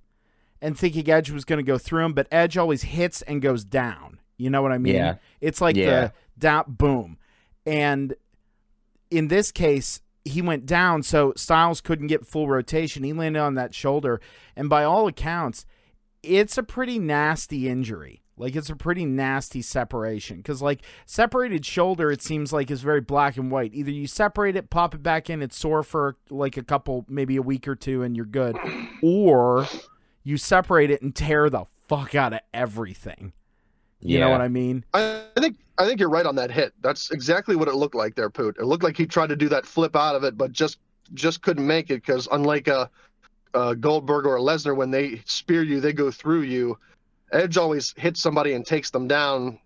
and 0.62 0.78
thinking 0.78 1.10
Edge 1.10 1.30
was 1.30 1.44
going 1.46 1.58
to 1.58 1.64
go 1.64 1.78
through 1.78 2.06
him, 2.06 2.14
but 2.14 2.28
Edge 2.32 2.58
always 2.58 2.84
hits 2.84 3.22
and 3.24 3.42
goes 3.42 3.64
down. 3.66 4.20
You 4.38 4.50
know 4.50 4.62
what 4.62 4.72
I 4.72 4.78
mean? 4.78 4.96
Yeah. 4.96 5.16
It's 5.42 5.60
like 5.62 5.76
Yeah. 5.76 5.86
the 6.08 6.14
down 6.38 6.66
boom. 6.68 7.18
And 7.66 8.16
in 9.12 9.28
this 9.28 9.52
case, 9.52 10.02
he 10.26 10.42
went 10.42 10.66
down, 10.66 11.04
so 11.04 11.34
Styles 11.36 11.82
couldn't 11.82 12.08
get 12.08 12.26
full 12.26 12.48
rotation. 12.48 13.04
He 13.04 13.12
landed 13.14 13.40
on 13.40 13.56
that 13.56 13.76
shoulder, 13.76 14.22
and 14.56 14.70
by 14.70 14.86
all 14.86 15.06
accounts, 15.08 15.66
it's 16.24 16.58
a 16.58 16.64
pretty 16.64 16.98
nasty 16.98 17.68
injury. 17.68 18.23
Like 18.38 18.56
it's 18.56 18.70
a 18.70 18.76
pretty 18.76 19.06
nasty 19.06 19.62
separation 19.62 20.38
because 20.38 20.62
like 20.62 20.82
separated 21.06 21.66
shoulder, 21.66 22.12
it 22.12 22.22
seems 22.22 22.52
like 22.52 22.72
is 22.72 22.82
very 22.82 23.02
black 23.02 23.38
and 23.38 23.52
white. 23.52 23.74
Either 23.74 23.92
you 23.92 24.08
separate 24.08 24.56
it, 24.56 24.70
pop 24.70 24.96
it 24.96 25.04
back 25.04 25.30
in, 25.30 25.42
it's 25.42 25.58
sore 25.58 25.84
for 25.84 26.16
like 26.30 26.58
a 26.58 26.64
couple, 26.64 27.06
maybe 27.08 27.36
a 27.36 27.42
week 27.42 27.68
or 27.68 27.76
two, 27.76 28.02
and 28.02 28.16
you're 28.16 28.26
good, 28.26 28.58
or 29.04 29.68
you 30.24 30.38
separate 30.38 30.90
it 30.90 31.02
and 31.02 31.16
tear 31.16 31.50
the 31.50 31.66
fuck 31.88 32.16
out 32.16 32.34
of 32.34 32.40
everything. 32.54 33.34
You 34.02 34.20
know 34.20 34.30
what 34.30 34.42
I 34.42 34.50
mean? 34.50 34.84
I 34.94 35.24
I 35.36 35.40
think 35.40 35.58
I 35.78 35.86
think 35.86 36.00
you're 36.00 36.10
right 36.10 36.26
on 36.26 36.36
that 36.36 36.52
hit. 36.52 36.74
That's 36.82 37.12
exactly 37.12 37.56
what 37.56 37.68
it 37.68 37.76
looked 37.76 37.96
like 37.96 38.16
there, 38.16 38.30
Poot. 38.30 38.58
It 38.60 38.66
looked 38.66 38.84
like 38.84 38.98
he 38.98 39.06
tried 39.06 39.30
to 39.30 39.36
do 39.36 39.50
that 39.50 39.66
flip 39.66 39.96
out 39.96 40.16
of 40.16 40.24
it, 40.24 40.38
but 40.38 40.52
just 40.52 40.78
just 41.14 41.42
couldn't 41.42 41.66
make 41.66 41.90
it 41.90 42.06
because 42.06 42.28
unlike 42.32 42.68
a, 42.68 42.90
a 43.54 43.76
Goldberg 43.76 44.26
or 44.26 44.38
a 44.38 44.42
Lesnar, 44.42 44.76
when 44.76 44.92
they 44.92 45.22
spear 45.26 45.64
you, 45.64 45.80
they 45.80 45.94
go 45.94 46.12
through 46.12 46.42
you. 46.42 46.78
Edge 47.34 47.58
always 47.58 47.94
hits 47.98 48.22
somebody 48.22 48.54
and 48.54 48.66
takes 48.66 48.90
them 48.92 49.08
down, 49.08 49.60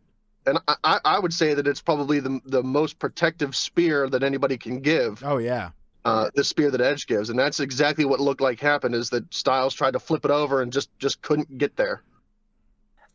and 0.45 0.57
I, 0.67 0.75
I- 0.83 0.99
I 1.05 1.19
would 1.19 1.33
say 1.33 1.53
that 1.53 1.67
it's 1.67 1.81
probably 1.81 2.19
the 2.19 2.39
the 2.45 2.63
most 2.63 2.97
protective 2.99 3.55
spear 3.55 4.09
that 4.09 4.23
anybody 4.23 4.57
can 4.57 4.79
give. 4.79 5.23
Oh 5.23 5.37
yeah. 5.37 5.69
Uh, 6.05 6.29
the 6.35 6.43
spear 6.43 6.71
that 6.71 6.79
Edge 6.79 7.05
gives, 7.05 7.29
and 7.29 7.37
that's 7.37 7.59
exactly 7.59 8.05
what 8.05 8.21
looked 8.21 8.39
like 8.39 8.61
happened. 8.61 8.95
Is 8.95 9.09
that 9.09 9.31
Styles 9.33 9.73
tried 9.73 9.91
to 9.91 9.99
flip 9.99 10.23
it 10.23 10.31
over 10.31 10.61
and 10.61 10.71
just 10.71 10.89
just 10.99 11.21
couldn't 11.21 11.57
get 11.57 11.75
there. 11.75 12.01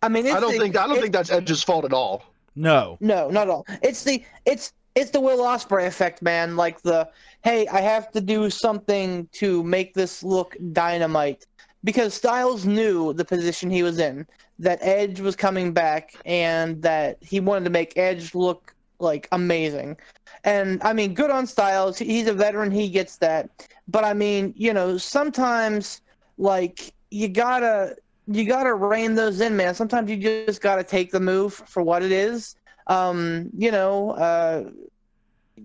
I 0.03 0.09
mean, 0.11 0.26
it's 0.26 0.34
I 0.34 0.40
don't 0.40 0.53
the- 0.53 0.59
think 0.59 0.76
I 0.76 0.86
don't 0.86 0.98
it- 0.98 1.00
think 1.00 1.12
that's 1.14 1.30
Edge's 1.30 1.62
fault 1.62 1.84
at 1.86 1.92
all. 1.94 2.22
No. 2.55 2.98
No, 3.00 3.30
not 3.30 3.44
at 3.44 3.48
all. 3.50 3.66
It's 3.82 4.05
the 4.05 4.22
it's 4.44 4.74
it's 4.94 5.11
the 5.11 5.20
Will 5.20 5.38
Ospreay 5.38 5.86
effect, 5.86 6.20
man. 6.20 6.55
Like 6.55 6.82
the 6.82 7.09
hey, 7.44 7.66
I 7.68 7.80
have 7.80 8.11
to 8.12 8.20
do 8.20 8.50
something 8.50 9.26
to 9.32 9.62
make 9.64 9.94
this 9.94 10.22
look 10.22 10.55
dynamite 10.72 11.46
because 11.85 12.14
Styles 12.14 12.64
knew 12.64 13.12
the 13.12 13.24
position 13.24 13.70
he 13.70 13.83
was 13.83 13.99
in, 13.99 14.26
that 14.59 14.78
Edge 14.83 15.20
was 15.20 15.37
coming 15.37 15.72
back, 15.72 16.14
and 16.24 16.83
that 16.83 17.18
he 17.20 17.41
wanted 17.41 17.64
to 17.64 17.70
make 17.70 17.97
Edge 17.97 18.35
look 18.35 18.74
like 18.99 19.28
amazing. 19.33 19.97
And 20.45 20.83
I 20.83 20.93
mean, 20.93 21.14
good 21.14 21.30
on 21.30 21.47
Styles. 21.47 21.99
He's 21.99 22.26
a 22.26 22.33
veteran. 22.33 22.70
He 22.70 22.89
gets 22.89 23.16
that. 23.18 23.68
But 23.89 24.05
I 24.05 24.14
mean, 24.14 24.55
you 24.57 24.72
know, 24.72 24.97
sometimes 24.97 26.01
like 26.39 26.93
you 27.11 27.28
gotta 27.28 27.97
you 28.26 28.45
gotta 28.47 28.74
rein 28.74 29.14
those 29.14 29.41
in, 29.41 29.57
man. 29.57 29.74
Sometimes 29.74 30.11
you 30.11 30.16
just 30.16 30.61
gotta 30.61 30.85
take 30.85 31.11
the 31.11 31.20
move 31.20 31.55
for 31.55 31.83
what 31.83 32.03
it 32.03 32.12
is. 32.12 32.57
Um, 32.87 33.51
you 33.57 33.70
know, 33.70 34.11
uh, 34.12 34.70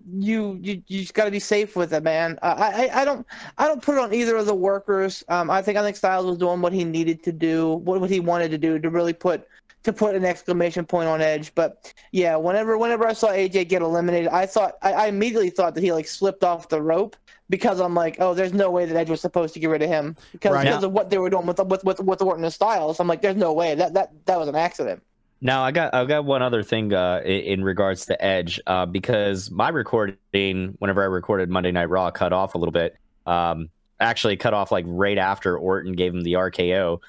you 0.10 0.58
you 0.62 0.82
you 0.88 1.02
just 1.02 1.14
gotta 1.14 1.32
be 1.32 1.39
safe 1.39 1.76
with 1.76 1.93
it, 1.93 2.04
man. 2.04 2.38
I 2.41 2.89
I 2.91 3.02
I 3.02 3.06
don't 3.06 3.26
I 3.58 3.68
don't 3.68 3.82
put 3.82 3.95
it 3.95 4.02
on 4.02 4.14
either 4.14 4.36
of 4.38 4.45
the 4.45 4.56
workers. 4.56 5.24
Um, 5.30 5.50
I 5.50 5.62
think 5.62 5.78
I 5.78 5.84
think 5.84 5.95
Styles 5.98 6.26
was 6.26 6.38
doing 6.38 6.62
what 6.62 6.74
he 6.74 6.84
needed 6.84 7.24
to 7.24 7.32
do, 7.32 7.74
what 7.76 8.02
what 8.02 8.10
he 8.10 8.20
wanted 8.20 8.52
to 8.52 8.58
do 8.58 8.80
to 8.80 8.89
really 8.89 9.14
put 9.14 9.48
to 9.84 9.93
put 9.93 10.16
an 10.16 10.26
exclamation 10.26 10.86
point 10.86 11.08
on 11.08 11.22
Edge. 11.22 11.54
But 11.56 11.93
yeah, 12.12 12.36
whenever 12.36 12.78
whenever 12.78 13.08
I 13.08 13.14
saw 13.14 13.30
AJ 13.30 13.70
get 13.70 13.82
eliminated, 13.82 14.28
I 14.30 14.45
thought 14.45 14.76
I, 14.82 14.93
I 14.93 15.08
immediately 15.08 15.50
thought 15.50 15.76
that 15.76 15.84
he 15.84 15.91
like 15.93 16.08
slipped 16.08 16.43
off 16.43 16.70
the 16.70 16.82
rope 16.82 17.16
because 17.50 17.80
I'm 17.80 17.93
like, 17.95 18.18
oh, 18.20 18.34
there's 18.34 18.54
no 18.54 18.70
way 18.70 18.86
that 18.86 18.95
Edge 18.98 19.10
was 19.10 19.22
supposed 19.22 19.54
to 19.54 19.60
get 19.60 19.70
rid 19.70 19.82
of 19.82 19.89
him 19.89 20.16
because 20.34 20.54
Right. 20.54 20.64
because 20.64 20.84
of 20.84 20.91
what 20.91 21.10
they 21.10 21.18
were 21.18 21.30
doing 21.30 21.45
with 21.45 21.60
with 21.60 21.84
with, 21.86 22.00
with 22.02 22.22
Orton 22.22 22.43
and 22.43 22.54
Styles. 22.54 23.00
I'm 23.00 23.08
like, 23.08 23.22
there's 23.22 23.38
no 23.38 23.54
way 23.54 23.76
that 23.76 23.93
that 23.93 24.12
that 24.26 24.38
was 24.39 24.48
an 24.50 24.56
accident. 24.56 25.02
Now 25.39 25.63
I 25.63 25.71
got 25.71 25.93
I 25.93 26.05
got 26.05 26.25
one 26.25 26.41
other 26.41 26.63
thing 26.63 26.93
uh, 26.93 27.21
in, 27.23 27.63
regards 27.63 28.07
to 28.07 28.23
Edge 28.23 28.59
uh, 28.65 28.85
because 28.85 29.51
my 29.51 29.69
recording, 29.69 30.75
whenever 30.79 31.01
I 31.03 31.05
recorded 31.05 31.49
Monday 31.49 31.71
Night 31.71 31.89
Raw, 31.89 32.09
cut 32.09 32.33
off 32.33 32.55
a 32.55 32.57
little 32.57 32.71
bit. 32.71 32.97
Um, 33.27 33.69
actually, 33.99 34.38
cut 34.38 34.53
off 34.55 34.71
like 34.71 34.85
right 34.88 35.17
after 35.17 35.57
Orton 35.57 35.93
gave 35.93 36.13
him 36.13 36.23
the 36.23 36.33
RKO. 36.33 37.01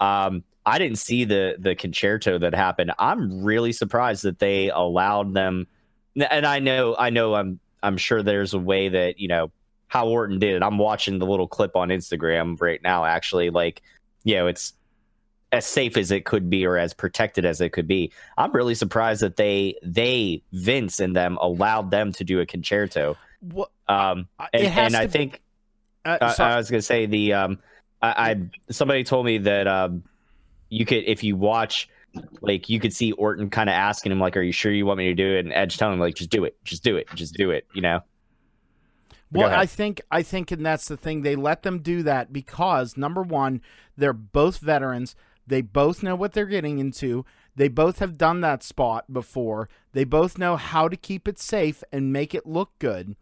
Um, 0.00 0.42
I 0.66 0.78
didn't 0.78 0.98
see 0.98 1.24
the 1.24 1.56
the 1.58 1.76
con-chair-to 1.76 2.40
that 2.40 2.54
happened. 2.54 2.92
I'm 2.98 3.44
really 3.44 3.72
surprised 3.72 4.24
that 4.24 4.38
they 4.40 4.70
allowed 4.70 5.34
them. 5.34 5.66
And 6.16 6.44
I 6.44 6.58
know 6.58 6.96
I 6.98 7.10
know 7.10 7.34
I'm 7.34 7.60
I'm 7.82 7.96
sure 7.96 8.22
there's 8.24 8.54
a 8.54 8.58
way 8.58 8.88
that 8.88 9.20
you 9.20 9.28
know 9.28 9.52
how 9.86 10.08
Orton 10.08 10.40
did 10.40 10.56
it. 10.56 10.62
I'm 10.64 10.78
watching 10.78 11.18
the 11.18 11.26
little 11.26 11.48
clip 11.48 11.76
on 11.76 11.90
Instagram 11.90 12.60
right 12.60 12.82
now. 12.82 13.04
Actually, 13.04 13.50
like 13.50 13.82
you 14.24 14.34
know, 14.34 14.48
it's 14.48 14.74
as 15.52 15.64
safe 15.66 15.96
as 15.96 16.10
it 16.10 16.24
could 16.24 16.50
be 16.50 16.66
or 16.66 16.76
as 16.76 16.92
protected 16.92 17.44
as 17.44 17.60
it 17.60 17.70
could 17.70 17.86
be. 17.88 18.12
I'm 18.36 18.52
really 18.52 18.74
surprised 18.74 19.22
that 19.22 19.36
they 19.36 19.76
they 19.82 20.42
Vince 20.52 21.00
and 21.00 21.16
them 21.16 21.38
allowed 21.40 21.90
them 21.90 22.12
to 22.12 22.24
do 22.24 22.40
a 22.40 22.46
con-chair-to. 22.46 23.16
What? 23.40 23.70
Um, 23.88 24.28
and, 24.52 24.66
and 24.66 24.96
I 24.96 25.06
think 25.06 25.40
Uh, 26.04 26.34
I, 26.38 26.42
I 26.42 26.56
was 26.56 26.70
gonna 26.70 26.82
say 26.82 27.06
the 27.06 27.32
um, 27.34 27.58
I, 28.00 28.30
I 28.30 28.50
somebody 28.70 29.04
told 29.04 29.26
me 29.26 29.38
that 29.38 29.66
um, 29.66 30.02
you 30.70 30.84
could 30.84 31.04
if 31.06 31.22
you 31.22 31.36
watch 31.36 31.88
like 32.40 32.68
you 32.68 32.80
could 32.80 32.94
see 32.94 33.12
Orton 33.12 33.50
kind 33.50 33.68
of 33.68 33.74
asking 33.74 34.12
him 34.12 34.20
like, 34.20 34.36
"Are 34.36 34.42
you 34.42 34.52
sure 34.52 34.72
you 34.72 34.86
want 34.86 34.98
me 34.98 35.06
to 35.06 35.14
do 35.14 35.36
it?" 35.36 35.40
And 35.40 35.52
Edge 35.52 35.76
telling 35.76 35.94
him 35.94 36.00
like, 36.00 36.14
"Just 36.14 36.30
do 36.30 36.44
it, 36.44 36.56
just 36.64 36.82
do 36.82 36.96
it, 36.96 37.08
just 37.14 37.34
do 37.34 37.50
it." 37.50 37.66
You 37.74 37.82
know. 37.82 38.00
Well. 39.30 39.50
I 39.50 39.66
think 39.66 40.00
I 40.10 40.22
think, 40.22 40.50
and 40.50 40.64
that's 40.64 40.88
the 40.88 40.96
thing. 40.96 41.22
They 41.22 41.36
let 41.36 41.62
them 41.62 41.80
do 41.80 42.02
that 42.04 42.32
because 42.32 42.96
number 42.96 43.22
one, 43.22 43.60
they're 43.96 44.14
both 44.14 44.58
veterans. 44.58 45.14
They 45.48 45.62
both 45.62 46.02
know 46.02 46.14
what 46.14 46.32
they're 46.32 46.46
getting 46.46 46.78
into. 46.78 47.24
They 47.56 47.68
both 47.68 47.98
have 47.98 48.18
done 48.18 48.40
that 48.42 48.62
spot 48.62 49.12
before. 49.12 49.68
They 49.92 50.04
both 50.04 50.38
know 50.38 50.56
how 50.56 50.88
to 50.88 50.96
keep 50.96 51.26
it 51.26 51.38
safe 51.38 51.82
and 51.90 52.12
make 52.12 52.34
it 52.34 52.46
look 52.46 52.78
good. 52.78 53.16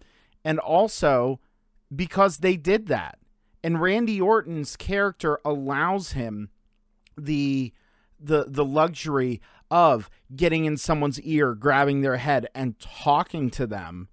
And 0.45 0.59
also 0.59 1.41
because 1.95 2.39
they 2.39 2.57
did 2.57 2.87
that. 2.89 3.19
And 3.63 3.81
Randy 3.81 4.21
Orton's 4.21 4.77
character 4.77 5.41
allows 5.45 6.13
him 6.13 6.51
the 7.17 7.73
the 8.21 8.45
the 8.49 8.65
luxury 8.65 9.41
of 9.71 10.09
getting 10.35 10.65
in 10.65 10.77
someone's 10.77 11.21
ear, 11.21 11.55
grabbing 11.55 12.01
their 12.01 12.19
head 12.19 12.47
and 12.55 12.79
talking 12.79 13.51
to 13.51 13.67
them 13.67 14.09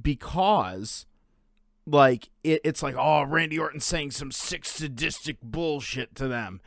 because 0.00 1.06
like 1.86 2.28
it, 2.44 2.60
it's 2.64 2.82
like 2.82 2.94
oh 2.98 3.22
randy 3.22 3.58
orton 3.58 3.80
saying 3.80 4.10
some 4.10 4.30
sick 4.30 4.64
sadistic 4.64 5.40
bullshit 5.42 6.14
to 6.14 6.28
them 6.28 6.60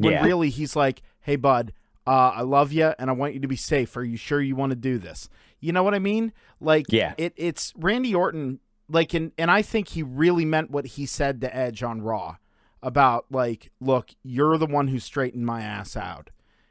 when 0.00 0.12
Yeah. 0.12 0.24
really 0.24 0.50
he's 0.50 0.74
like 0.74 1.02
hey 1.20 1.36
bud 1.36 1.72
uh, 2.06 2.32
i 2.34 2.40
love 2.42 2.72
you 2.72 2.92
and 2.98 3.10
i 3.10 3.12
want 3.12 3.34
you 3.34 3.40
to 3.40 3.48
be 3.48 3.56
safe 3.56 3.96
are 3.96 4.02
you 4.04 4.16
sure 4.16 4.40
you 4.40 4.56
want 4.56 4.70
to 4.70 4.76
do 4.76 4.98
this 4.98 5.28
you 5.60 5.72
know 5.72 5.82
what 5.82 5.94
i 5.94 5.98
mean 5.98 6.32
like 6.60 6.86
Yeah. 6.88 7.14
it, 7.18 7.34
it's 7.36 7.72
randy 7.76 8.14
orton 8.14 8.60
like 8.88 9.12
and, 9.14 9.32
and 9.38 9.50
i 9.50 9.62
think 9.62 9.88
he 9.88 10.02
really 10.02 10.44
meant 10.44 10.70
what 10.70 10.86
he 10.86 11.06
said 11.06 11.40
to 11.42 11.54
edge 11.54 11.82
on 11.82 12.00
raw 12.02 12.36
about 12.82 13.26
like 13.30 13.70
look 13.80 14.10
you're 14.22 14.56
the 14.58 14.66
one 14.66 14.88
who 14.88 14.98
straightened 14.98 15.44
my 15.44 15.60
ass 15.60 15.96
out 15.96 16.30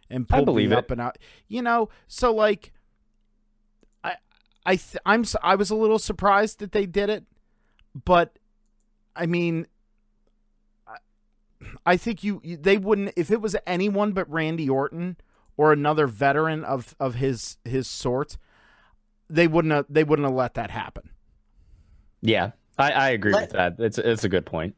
and 0.10 0.28
pulled 0.28 0.46
believe 0.46 0.70
me 0.72 0.76
it. 0.76 0.80
up 0.80 0.90
and 0.92 1.00
out 1.00 1.18
you 1.48 1.62
know 1.62 1.88
so 2.08 2.34
like 2.34 2.74
i 4.04 4.16
i 4.66 4.76
th- 4.76 4.98
i'm 5.06 5.24
I 5.44 5.54
was 5.56 5.70
a 5.70 5.76
little 5.76 6.00
surprised 6.00 6.60
that 6.60 6.72
they 6.72 6.86
did 6.88 7.10
it 7.10 7.26
but 8.06 8.38
I 9.16 9.26
mean, 9.26 9.68
I 11.86 11.98
think 11.98 12.24
you, 12.24 12.42
you 12.44 12.58
they 12.58 12.78
wouldn't 12.78 13.14
if 13.16 13.32
it 13.32 13.42
was 13.42 13.56
anyone 13.68 14.12
but 14.14 14.30
Randy 14.30 14.70
Orton 14.70 15.18
or 15.58 15.72
another 15.74 16.08
veteran 16.08 16.64
of 16.64 16.96
of 17.00 17.16
his 17.16 17.58
his 17.66 17.88
sort, 17.88 18.38
they 19.30 19.48
wouldn't 19.48 19.74
have, 19.74 19.86
they 19.90 20.04
wouldn't 20.04 20.28
have 20.28 20.36
let 20.36 20.54
that 20.56 20.72
happen. 20.72 21.10
Yeah, 22.22 22.52
I, 22.78 22.92
I 22.92 23.10
agree 23.10 23.34
Let- 23.34 23.42
with 23.42 23.52
that. 23.52 23.76
It's 23.80 23.98
it's 23.98 24.24
a 24.24 24.30
good 24.30 24.46
point. 24.46 24.76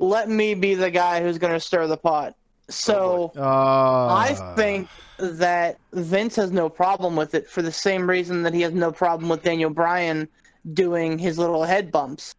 Let 0.00 0.28
me 0.28 0.54
be 0.54 0.74
the 0.74 0.90
guy 0.90 1.20
who's 1.20 1.38
going 1.38 1.52
to 1.52 1.60
stir 1.60 1.86
the 1.86 1.96
pot. 1.96 2.36
So. 2.68 3.32
Uh, 3.36 4.06
I 4.14 4.54
think 4.54 4.88
that 5.18 5.78
Vince 5.92 6.36
has 6.36 6.52
no 6.52 6.68
problem 6.68 7.16
with 7.16 7.34
it 7.34 7.48
for 7.48 7.62
the 7.62 7.72
same 7.72 8.08
reason 8.08 8.42
that 8.44 8.54
he 8.54 8.60
has 8.60 8.72
no 8.72 8.92
problem 8.92 9.28
with 9.28 9.42
Daniel 9.42 9.70
Bryan 9.70 10.28
doing 10.74 11.18
his 11.18 11.38
little 11.38 11.64
head 11.64 11.90
bumps. 11.90 12.36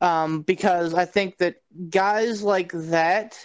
Um, 0.00 0.42
because 0.42 0.94
I 0.94 1.04
think 1.04 1.38
that 1.38 1.56
guys 1.90 2.42
like 2.42 2.72
that, 2.72 3.38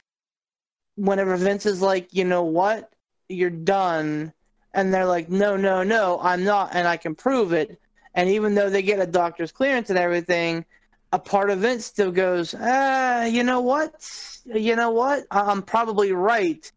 whenever 0.96 1.36
Vince 1.36 1.66
is 1.66 1.82
like, 1.82 2.14
you 2.14 2.24
know 2.24 2.44
what, 2.44 2.94
you're 3.28 3.50
done, 3.50 4.32
and 4.74 4.94
they're 4.94 5.06
like, 5.06 5.30
no, 5.30 5.58
no, 5.58 5.84
no, 5.84 6.20
I'm 6.22 6.44
not, 6.44 6.72
and 6.74 6.88
I 6.88 6.98
can 6.98 7.16
prove 7.16 7.54
it. 7.54 7.80
And 8.14 8.30
even 8.30 8.56
though 8.56 8.70
they 8.70 8.82
get 8.82 9.00
a 9.00 9.06
doctor's 9.06 9.52
clearance 9.52 9.90
and 9.90 10.00
everything, 10.00 10.64
a 11.12 11.20
part 11.20 11.50
of 11.50 11.60
Vince 11.60 11.86
still 11.86 12.12
goes, 12.12 12.56
ah, 12.60 13.26
you 13.26 13.44
know 13.44 13.62
what? 13.62 14.10
You 14.46 14.76
know 14.76 14.92
what? 14.92 15.26
I'm 15.32 15.62
probably 15.62 16.12
right. 16.14 16.72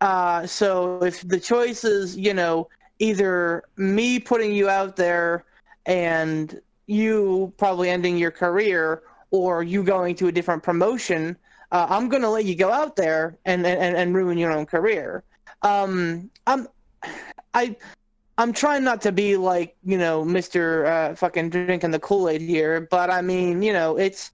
Uh, 0.00 0.46
so 0.46 1.02
if 1.02 1.26
the 1.26 1.40
choice 1.40 1.84
is, 1.84 2.16
you 2.16 2.34
know, 2.34 2.68
either 2.98 3.64
me 3.76 4.18
putting 4.20 4.52
you 4.52 4.68
out 4.68 4.96
there 4.96 5.44
and 5.86 6.60
you 6.88 7.52
probably 7.56 7.90
ending 7.90 8.16
your 8.16 8.30
career 8.30 9.02
or 9.30 9.62
you 9.62 9.84
going 9.84 10.14
to 10.16 10.28
a 10.28 10.32
different 10.32 10.62
promotion, 10.62 11.36
uh, 11.70 11.86
I'm 11.88 12.08
gonna 12.08 12.30
let 12.30 12.44
you 12.46 12.54
go 12.54 12.72
out 12.72 12.96
there 12.96 13.38
and 13.44 13.66
and, 13.66 13.96
and 13.96 14.14
ruin 14.14 14.38
your 14.38 14.52
own 14.52 14.66
career. 14.66 15.22
Um, 15.62 16.30
I'm 16.46 16.66
I 17.54 17.76
I'm 18.38 18.52
trying 18.52 18.84
not 18.84 19.02
to 19.02 19.12
be 19.12 19.36
like 19.36 19.76
you 19.84 19.98
know 19.98 20.24
Mister 20.24 20.86
uh, 20.86 21.14
fucking 21.14 21.50
drinking 21.50 21.90
the 21.90 22.00
Kool 22.00 22.28
Aid 22.28 22.40
here, 22.40 22.80
but 22.80 23.10
I 23.10 23.20
mean 23.20 23.62
you 23.62 23.72
know 23.72 23.96
it's 23.98 24.32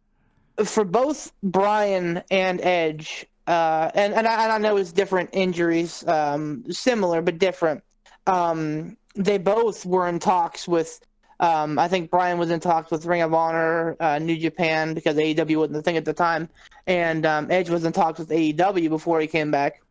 for 0.65 0.85
both 0.85 1.33
Bryan 1.43 2.23
and 2.31 2.61
Edge, 2.61 3.27
uh, 3.49 3.91
and 3.95 4.15
and 4.15 4.29
I, 4.29 4.45
and 4.45 4.53
I 4.53 4.59
know 4.59 4.77
it's 4.77 4.93
different 4.93 5.31
injuries, 5.33 6.07
um, 6.07 6.65
similar 6.71 7.21
but 7.21 7.39
different. 7.39 7.83
Um, 8.27 8.97
they 9.17 9.39
both 9.39 9.85
were 9.85 10.07
in 10.07 10.21
talks 10.21 10.69
with. 10.69 11.01
Um, 11.41 11.79
I 11.79 11.89
think 11.89 12.11
Bryan 12.11 12.39
was 12.39 12.51
in 12.51 12.61
talks 12.61 12.91
with 12.91 13.07
Ring 13.07 13.23
of 13.23 13.35
Honor, 13.35 13.97
uh, 14.01 14.19
New 14.19 14.37
Japan 14.37 14.95
because 14.95 15.17
AEW 15.17 15.57
wasn't 15.57 15.75
the 15.75 15.83
thing 15.83 15.97
at 15.97 16.05
the 16.05 16.13
time, 16.13 16.49
and 16.87 17.27
um, 17.27 17.51
Edge 17.51 17.71
was 17.71 17.85
in 17.85 17.93
talks 17.93 18.19
with 18.19 18.31
AEW 18.31 18.89
before 18.89 19.21
he 19.21 19.27
came 19.27 19.51
back. 19.51 19.83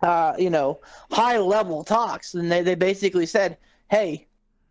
Uh, 0.00 0.34
you 0.38 0.50
know, 0.50 0.80
high 1.10 1.38
level 1.38 1.84
talks, 1.84 2.34
and 2.34 2.50
they, 2.50 2.62
they 2.62 2.74
basically 2.74 3.26
said, 3.26 3.56
"Hey, 3.90 4.26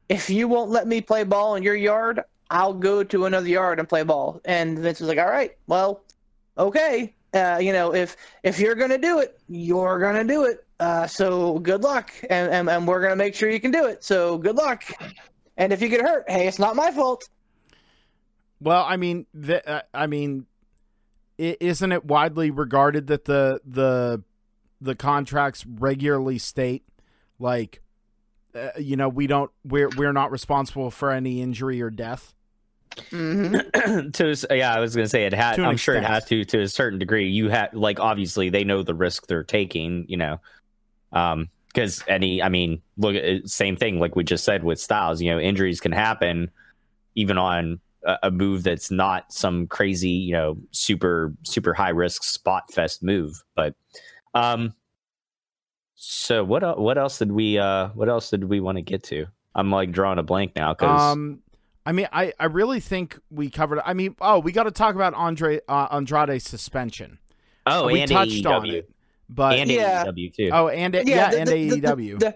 if 0.09 0.29
you 0.29 0.47
won't 0.47 0.71
let 0.71 0.87
me 0.87 1.01
play 1.01 1.23
ball 1.23 1.55
in 1.55 1.63
your 1.63 1.75
yard, 1.75 2.21
I'll 2.49 2.73
go 2.73 3.03
to 3.03 3.25
another 3.25 3.47
yard 3.47 3.79
and 3.79 3.87
play 3.87 4.03
ball." 4.03 4.41
And 4.45 4.77
Vince 4.79 4.99
was 4.99 5.09
like, 5.09 5.19
"All 5.19 5.29
right, 5.29 5.55
well, 5.67 6.03
okay, 6.57 7.13
uh, 7.33 7.59
you 7.61 7.73
know, 7.73 7.93
if 7.93 8.15
if 8.43 8.59
you're 8.59 8.75
gonna 8.75 8.97
do 8.97 9.19
it, 9.19 9.39
you're 9.49 9.99
gonna 9.99 10.23
do 10.23 10.45
it. 10.45 10.65
Uh, 10.79 11.07
so 11.07 11.59
good 11.59 11.83
luck, 11.83 12.11
and, 12.29 12.51
and 12.51 12.69
and 12.69 12.87
we're 12.87 13.01
gonna 13.01 13.15
make 13.15 13.33
sure 13.35 13.49
you 13.49 13.59
can 13.59 13.71
do 13.71 13.85
it. 13.85 14.03
So 14.03 14.37
good 14.37 14.55
luck. 14.55 14.83
And 15.57 15.71
if 15.71 15.81
you 15.81 15.89
get 15.89 16.01
hurt, 16.01 16.25
hey, 16.27 16.47
it's 16.47 16.59
not 16.59 16.75
my 16.75 16.91
fault. 16.91 17.27
Well, 18.59 18.85
I 18.87 18.97
mean, 18.97 19.25
the, 19.33 19.67
uh, 19.69 19.81
I 19.93 20.07
mean, 20.07 20.45
i- 21.39 21.57
isn't 21.59 21.91
it 21.91 22.05
widely 22.05 22.49
regarded 22.51 23.07
that 23.07 23.25
the 23.25 23.61
the 23.65 24.23
the 24.81 24.95
contracts 24.95 25.65
regularly 25.65 26.37
state 26.37 26.83
like, 27.39 27.81
uh, 28.55 28.69
you 28.77 28.95
know, 28.95 29.09
we 29.09 29.27
don't 29.27 29.51
we're 29.63 29.89
we're 29.89 30.13
not 30.13 30.31
responsible 30.31 30.89
for 30.91 31.11
any 31.11 31.41
injury 31.41 31.81
or 31.81 31.89
death. 31.89 32.33
hmm 33.09 33.53
to 34.13 34.35
yeah, 34.51 34.73
I 34.73 34.79
was 34.79 34.95
gonna 34.95 35.07
say 35.07 35.25
it 35.25 35.33
had. 35.33 35.59
I'm 35.59 35.77
sure 35.77 35.95
it 35.95 36.03
has 36.03 36.25
to 36.25 36.45
to 36.45 36.61
a 36.61 36.67
certain 36.67 36.99
degree. 36.99 37.29
You 37.29 37.49
have 37.49 37.73
like 37.73 37.99
obviously 37.99 38.49
they 38.49 38.63
know 38.63 38.81
the 38.83 38.93
risk 38.95 39.27
they're 39.27 39.43
taking. 39.43 40.05
You 40.07 40.17
know, 40.17 40.41
um, 41.11 41.49
because 41.73 42.03
any, 42.07 42.41
I 42.41 42.49
mean, 42.49 42.81
look, 42.97 43.15
same 43.45 43.75
thing 43.75 43.99
like 43.99 44.15
we 44.15 44.23
just 44.23 44.43
said 44.43 44.63
with 44.63 44.79
Styles. 44.79 45.21
You 45.21 45.31
know, 45.31 45.39
injuries 45.39 45.79
can 45.79 45.91
happen 45.91 46.51
even 47.15 47.37
on 47.37 47.79
a, 48.05 48.17
a 48.23 48.31
move 48.31 48.63
that's 48.63 48.91
not 48.91 49.31
some 49.33 49.67
crazy, 49.67 50.09
you 50.09 50.33
know, 50.33 50.57
super 50.71 51.33
super 51.43 51.73
high 51.73 51.89
risk 51.89 52.23
spot 52.23 52.71
fest 52.71 53.03
move. 53.03 53.43
But, 53.55 53.75
um, 54.33 54.73
so 55.95 56.43
what 56.43 56.79
what 56.79 56.97
else 56.97 57.19
did 57.19 57.31
we 57.31 57.57
uh 57.57 57.87
what 57.89 58.09
else 58.09 58.29
did 58.29 58.43
we 58.43 58.59
want 58.59 58.77
to 58.77 58.81
get 58.81 59.03
to? 59.03 59.25
I'm 59.55 59.71
like 59.71 59.91
drawing 59.91 60.19
a 60.19 60.23
blank 60.23 60.53
now 60.55 60.73
because 60.73 61.01
Um, 61.01 61.39
I 61.85 61.91
mean, 61.91 62.07
I 62.11 62.33
I 62.39 62.45
really 62.45 62.79
think 62.79 63.19
we 63.29 63.49
covered. 63.49 63.79
I 63.85 63.93
mean, 63.93 64.15
oh, 64.19 64.39
we 64.39 64.51
got 64.51 64.63
to 64.63 64.71
talk 64.71 64.95
about 64.95 65.13
Andre 65.13 65.59
uh, 65.67 65.87
Andrade's 65.91 66.43
suspension. 66.43 67.19
oh, 67.65 67.87
we 67.87 68.01
and 68.01 68.11
touched 68.11 68.45
on 68.45 68.69
it, 68.69 68.89
but 69.29 69.57
and 69.59 69.69
Yeah. 69.69 70.05
AEW 70.05 70.33
too. 70.33 70.49
oh, 70.53 70.67
and 70.69 70.93
yeah, 71.05 71.29
the- 71.31 71.39
and 71.39 71.47
the- 71.49 71.69
the- 71.69 71.81
AEW. 71.81 72.19
The, 72.19 72.35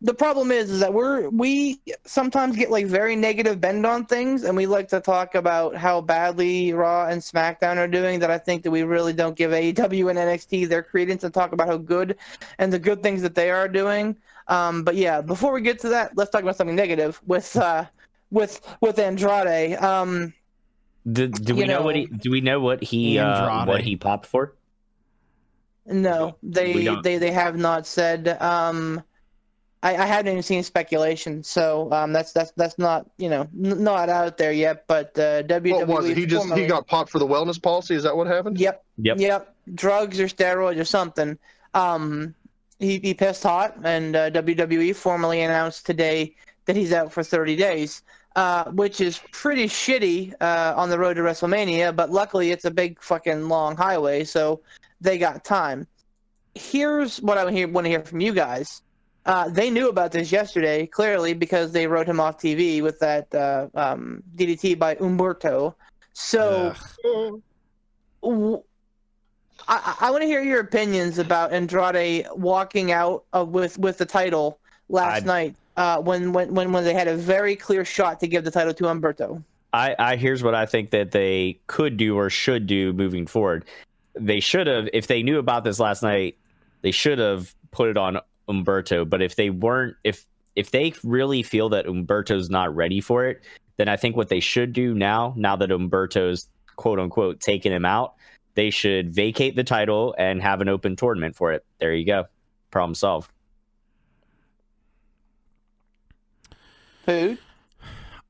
the 0.00 0.12
problem 0.12 0.50
is, 0.50 0.70
is 0.70 0.80
that 0.80 0.92
we're 0.92 1.30
we 1.30 1.80
sometimes 2.04 2.56
get 2.56 2.70
like 2.70 2.84
very 2.86 3.16
negative 3.16 3.58
bend 3.58 3.86
on 3.86 4.04
things, 4.04 4.44
and 4.44 4.54
we 4.54 4.66
like 4.66 4.86
to 4.88 5.00
talk 5.00 5.34
about 5.34 5.74
how 5.76 6.02
badly 6.02 6.74
Raw 6.74 7.06
and 7.06 7.22
SmackDown 7.22 7.78
are 7.78 7.88
doing. 7.88 8.18
That 8.18 8.30
I 8.30 8.36
think 8.36 8.64
that 8.64 8.70
we 8.70 8.82
really 8.82 9.14
don't 9.14 9.34
give 9.34 9.52
AEW 9.52 10.10
and 10.10 10.18
NXT 10.18 10.68
their 10.68 10.82
credence 10.82 11.24
and 11.24 11.32
talk 11.32 11.52
about 11.52 11.68
how 11.68 11.78
good 11.78 12.16
and 12.58 12.70
the 12.70 12.78
good 12.78 13.02
things 13.02 13.22
that 13.22 13.34
they 13.34 13.50
are 13.50 13.66
doing. 13.66 14.14
Um, 14.48 14.82
but 14.84 14.94
yeah, 14.94 15.22
before 15.22 15.52
we 15.54 15.62
get 15.62 15.78
to 15.80 15.88
that, 15.90 16.14
let's 16.18 16.30
talk 16.30 16.42
about 16.42 16.56
something 16.56 16.76
negative 16.76 17.18
with 17.26 17.56
uh, 17.56 17.86
with 18.30 18.60
with 18.82 18.98
Andrade. 18.98 19.76
Um, 19.78 20.34
Do, 21.10 21.28
do 21.28 21.54
we 21.54 21.62
you 21.62 21.66
know, 21.66 21.80
what 21.80 21.96
he 21.96 22.06
do 22.06 22.30
we 22.30 22.42
know 22.42 22.60
what 22.60 22.82
he 22.82 23.18
uh, 23.18 23.64
what 23.64 23.80
he 23.80 23.96
popped 23.96 24.26
for? 24.26 24.52
No, 25.86 26.36
they 26.42 26.72
they 27.02 27.18
they 27.18 27.30
have 27.32 27.56
not 27.56 27.86
said. 27.86 28.40
Um, 28.40 29.02
I, 29.82 29.96
I 29.96 30.06
haven't 30.06 30.32
even 30.32 30.42
seen 30.42 30.62
speculation, 30.62 31.42
so 31.42 31.92
um, 31.92 32.14
that's 32.14 32.32
that's 32.32 32.52
that's 32.56 32.78
not 32.78 33.06
you 33.18 33.28
know 33.28 33.42
n- 33.42 33.84
not 33.84 34.08
out 34.08 34.38
there 34.38 34.52
yet. 34.52 34.86
But 34.86 35.18
uh, 35.18 35.42
WWE. 35.42 35.72
What 35.72 35.86
was 35.88 36.08
it? 36.08 36.16
He 36.16 36.24
just 36.24 36.52
he 36.54 36.66
got 36.66 36.86
popped 36.86 37.10
for 37.10 37.18
the 37.18 37.26
wellness 37.26 37.60
policy. 37.62 37.94
Is 37.94 38.02
that 38.04 38.16
what 38.16 38.26
happened? 38.26 38.58
Yep. 38.58 38.82
Yep. 38.96 39.18
Yep. 39.18 39.54
Drugs 39.74 40.18
or 40.20 40.26
steroids 40.26 40.80
or 40.80 40.86
something. 40.86 41.38
Um, 41.74 42.34
he 42.78 42.98
he 42.98 43.12
pissed 43.12 43.42
hot, 43.42 43.76
and 43.84 44.16
uh, 44.16 44.30
WWE 44.30 44.96
formally 44.96 45.42
announced 45.42 45.84
today 45.84 46.34
that 46.64 46.76
he's 46.76 46.92
out 46.94 47.12
for 47.12 47.22
30 47.22 47.54
days. 47.56 48.02
Uh, 48.36 48.64
which 48.72 49.00
is 49.00 49.20
pretty 49.30 49.66
shitty 49.66 50.34
uh, 50.40 50.74
on 50.76 50.90
the 50.90 50.98
road 50.98 51.14
to 51.14 51.20
WrestleMania, 51.20 51.94
but 51.94 52.10
luckily 52.10 52.50
it's 52.50 52.64
a 52.64 52.70
big 52.70 53.00
fucking 53.00 53.48
long 53.48 53.76
highway, 53.76 54.24
so 54.24 54.60
they 55.04 55.18
got 55.18 55.44
time. 55.44 55.86
Here's 56.54 57.20
what 57.20 57.38
I 57.38 57.44
want 57.44 57.84
to 57.84 57.90
hear 57.90 58.02
from 58.02 58.20
you 58.20 58.32
guys. 58.32 58.82
Uh, 59.26 59.48
they 59.48 59.70
knew 59.70 59.88
about 59.88 60.12
this 60.12 60.32
yesterday, 60.32 60.86
clearly, 60.86 61.32
because 61.32 61.72
they 61.72 61.86
wrote 61.86 62.06
him 62.06 62.20
off 62.20 62.38
TV 62.38 62.82
with 62.82 62.98
that 62.98 63.32
uh, 63.34 63.68
um, 63.74 64.22
DDT 64.36 64.78
by 64.78 64.96
Humberto. 64.96 65.74
So, 66.12 66.74
Ugh. 67.04 67.40
w- 68.22 68.62
I, 69.66 69.96
I 70.00 70.10
want 70.10 70.22
to 70.22 70.26
hear 70.26 70.42
your 70.42 70.60
opinions 70.60 71.18
about 71.18 71.52
Andrade 71.52 72.26
walking 72.34 72.92
out 72.92 73.24
of, 73.32 73.48
with 73.48 73.78
with 73.78 73.98
the 73.98 74.06
title 74.06 74.58
last 74.88 75.18
I'd- 75.18 75.26
night 75.26 75.54
uh, 75.76 75.98
when, 76.00 76.32
when 76.32 76.54
when 76.54 76.72
when 76.72 76.84
they 76.84 76.94
had 76.94 77.08
a 77.08 77.16
very 77.16 77.56
clear 77.56 77.84
shot 77.84 78.20
to 78.20 78.28
give 78.28 78.44
the 78.44 78.50
title 78.50 78.74
to 78.74 78.84
Humberto. 78.84 79.42
I, 79.72 79.96
I 79.98 80.16
here's 80.16 80.42
what 80.42 80.54
I 80.54 80.66
think 80.66 80.90
that 80.90 81.10
they 81.10 81.58
could 81.66 81.96
do 81.96 82.16
or 82.16 82.30
should 82.30 82.66
do 82.68 82.92
moving 82.92 83.26
forward. 83.26 83.64
They 84.18 84.40
should 84.40 84.66
have, 84.66 84.88
if 84.92 85.06
they 85.06 85.22
knew 85.22 85.38
about 85.38 85.64
this 85.64 85.78
last 85.80 86.02
night, 86.02 86.38
they 86.82 86.90
should 86.90 87.18
have 87.18 87.54
put 87.70 87.88
it 87.88 87.96
on 87.96 88.18
Humberto. 88.48 89.08
But 89.08 89.22
if 89.22 89.36
they 89.36 89.50
weren't, 89.50 89.96
if 90.04 90.26
if 90.54 90.70
they 90.70 90.94
really 91.02 91.42
feel 91.42 91.68
that 91.70 91.86
Humberto's 91.86 92.48
not 92.48 92.74
ready 92.74 93.00
for 93.00 93.26
it, 93.26 93.42
then 93.76 93.88
I 93.88 93.96
think 93.96 94.16
what 94.16 94.28
they 94.28 94.40
should 94.40 94.72
do 94.72 94.94
now, 94.94 95.34
now 95.36 95.56
that 95.56 95.70
Humberto's 95.70 96.48
quote 96.76 96.98
unquote 96.98 97.40
taken 97.40 97.72
him 97.72 97.84
out, 97.84 98.14
they 98.54 98.70
should 98.70 99.10
vacate 99.10 99.56
the 99.56 99.64
title 99.64 100.14
and 100.16 100.40
have 100.42 100.60
an 100.60 100.68
open 100.68 100.96
tournament 100.96 101.36
for 101.36 101.52
it. 101.52 101.64
There 101.78 101.92
you 101.92 102.06
go. 102.06 102.26
Problem 102.70 102.94
solved. 102.94 103.30
Food. 107.04 107.38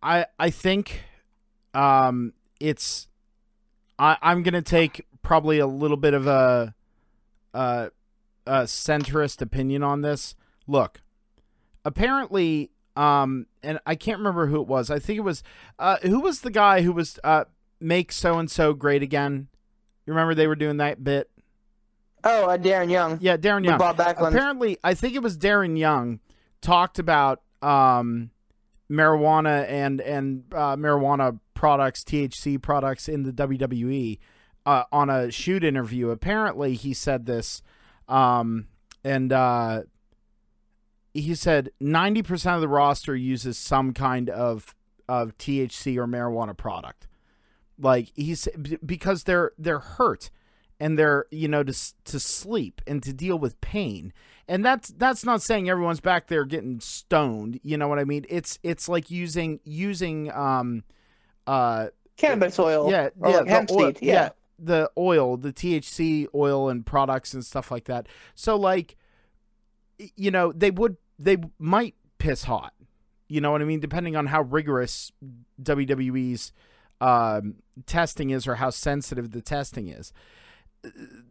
I 0.02 0.26
I 0.38 0.50
think 0.50 1.02
um 1.72 2.32
it's 2.60 3.08
I 3.98 4.16
I'm 4.22 4.42
gonna 4.42 4.62
take 4.62 5.06
probably 5.24 5.58
a 5.58 5.66
little 5.66 5.96
bit 5.96 6.14
of 6.14 6.28
a 6.28 6.74
uh 7.52 7.88
a 8.46 8.62
centrist 8.64 9.40
opinion 9.40 9.82
on 9.82 10.02
this. 10.02 10.36
Look, 10.68 11.00
apparently 11.84 12.70
um 12.94 13.46
and 13.62 13.80
I 13.84 13.96
can't 13.96 14.18
remember 14.18 14.46
who 14.46 14.60
it 14.60 14.68
was. 14.68 14.90
I 14.90 15.00
think 15.00 15.16
it 15.16 15.22
was 15.22 15.42
uh 15.80 15.96
who 16.02 16.20
was 16.20 16.42
the 16.42 16.50
guy 16.50 16.82
who 16.82 16.92
was 16.92 17.18
uh 17.24 17.44
make 17.80 18.12
so 18.12 18.38
and 18.38 18.48
so 18.48 18.72
great 18.72 19.02
again. 19.02 19.48
You 20.06 20.12
remember 20.12 20.34
they 20.34 20.46
were 20.46 20.54
doing 20.54 20.76
that 20.76 21.02
bit? 21.02 21.30
Oh, 22.22 22.48
uh, 22.48 22.56
Darren 22.56 22.90
Young. 22.90 23.18
Yeah, 23.20 23.36
Darren 23.36 23.64
Young. 23.64 23.78
Bob 23.78 23.98
Backlund. 23.98 24.28
Apparently, 24.28 24.78
I 24.82 24.94
think 24.94 25.14
it 25.14 25.22
was 25.22 25.36
Darren 25.36 25.78
Young 25.78 26.20
talked 26.62 26.98
about 26.98 27.42
um, 27.60 28.30
marijuana 28.90 29.68
and 29.68 30.00
and 30.00 30.44
uh, 30.52 30.76
marijuana 30.76 31.38
products, 31.54 32.02
THC 32.02 32.60
products 32.60 33.08
in 33.08 33.24
the 33.24 33.32
WWE 33.32 34.18
uh, 34.66 34.84
on 34.92 35.10
a 35.10 35.30
shoot 35.30 35.64
interview. 35.64 36.10
Apparently, 36.10 36.74
he 36.74 36.94
said 36.94 37.26
this, 37.26 37.62
um, 38.08 38.66
and 39.02 39.32
uh, 39.32 39.82
he 41.12 41.34
said 41.34 41.70
ninety 41.80 42.22
percent 42.22 42.56
of 42.56 42.60
the 42.60 42.68
roster 42.68 43.14
uses 43.14 43.58
some 43.58 43.92
kind 43.92 44.30
of 44.30 44.74
of 45.08 45.36
THC 45.38 45.96
or 45.96 46.06
marijuana 46.06 46.56
product. 46.56 47.06
Like 47.78 48.12
he's 48.14 48.48
because 48.84 49.24
they're 49.24 49.52
they're 49.58 49.80
hurt 49.80 50.30
and 50.80 50.98
they're 50.98 51.26
you 51.30 51.48
know 51.48 51.62
to 51.62 51.74
to 52.04 52.20
sleep 52.20 52.80
and 52.86 53.02
to 53.02 53.12
deal 53.12 53.38
with 53.38 53.60
pain 53.60 54.12
and 54.48 54.64
that's 54.64 54.88
that's 54.90 55.24
not 55.24 55.42
saying 55.42 55.68
everyone's 55.68 56.00
back 56.00 56.26
there 56.26 56.44
getting 56.44 56.80
stoned 56.80 57.60
you 57.62 57.76
know 57.76 57.88
what 57.88 57.98
i 57.98 58.04
mean 58.04 58.26
it's 58.28 58.58
it's 58.62 58.88
like 58.88 59.10
using 59.10 59.60
using 59.64 60.30
um 60.32 60.82
uh 61.46 61.86
Cannabis 62.16 62.58
oil. 62.58 62.90
yeah 62.90 63.08
yeah, 63.20 63.28
like 63.28 63.46
hemp 63.46 63.70
oil, 63.70 63.86
seed. 63.88 63.98
Yeah. 64.02 64.30
The 64.58 64.88
oil 64.96 65.36
the 65.36 65.52
thc 65.52 66.26
oil 66.34 66.68
and 66.68 66.86
products 66.86 67.34
and 67.34 67.44
stuff 67.44 67.70
like 67.70 67.84
that. 67.84 68.06
So 68.34 68.56
like 68.56 68.96
you 70.16 70.30
know 70.30 70.52
they 70.52 70.70
would 70.70 70.96
they 71.18 71.36
might 71.58 71.94
piss 72.18 72.44
hot 72.44 72.74
you 73.28 73.40
know 73.40 73.50
what 73.50 73.62
i 73.62 73.64
mean? 73.64 73.80
Depending 73.80 74.16
on 74.16 74.26
how 74.26 74.42
rigorous 74.42 75.10
wwe's 75.58 76.52
um 77.00 77.56
testing 77.86 78.30
is 78.30 78.46
or 78.46 78.56
how 78.56 78.70
sensitive 78.70 79.32
the 79.32 79.40
testing 79.40 79.88
is. 79.88 80.12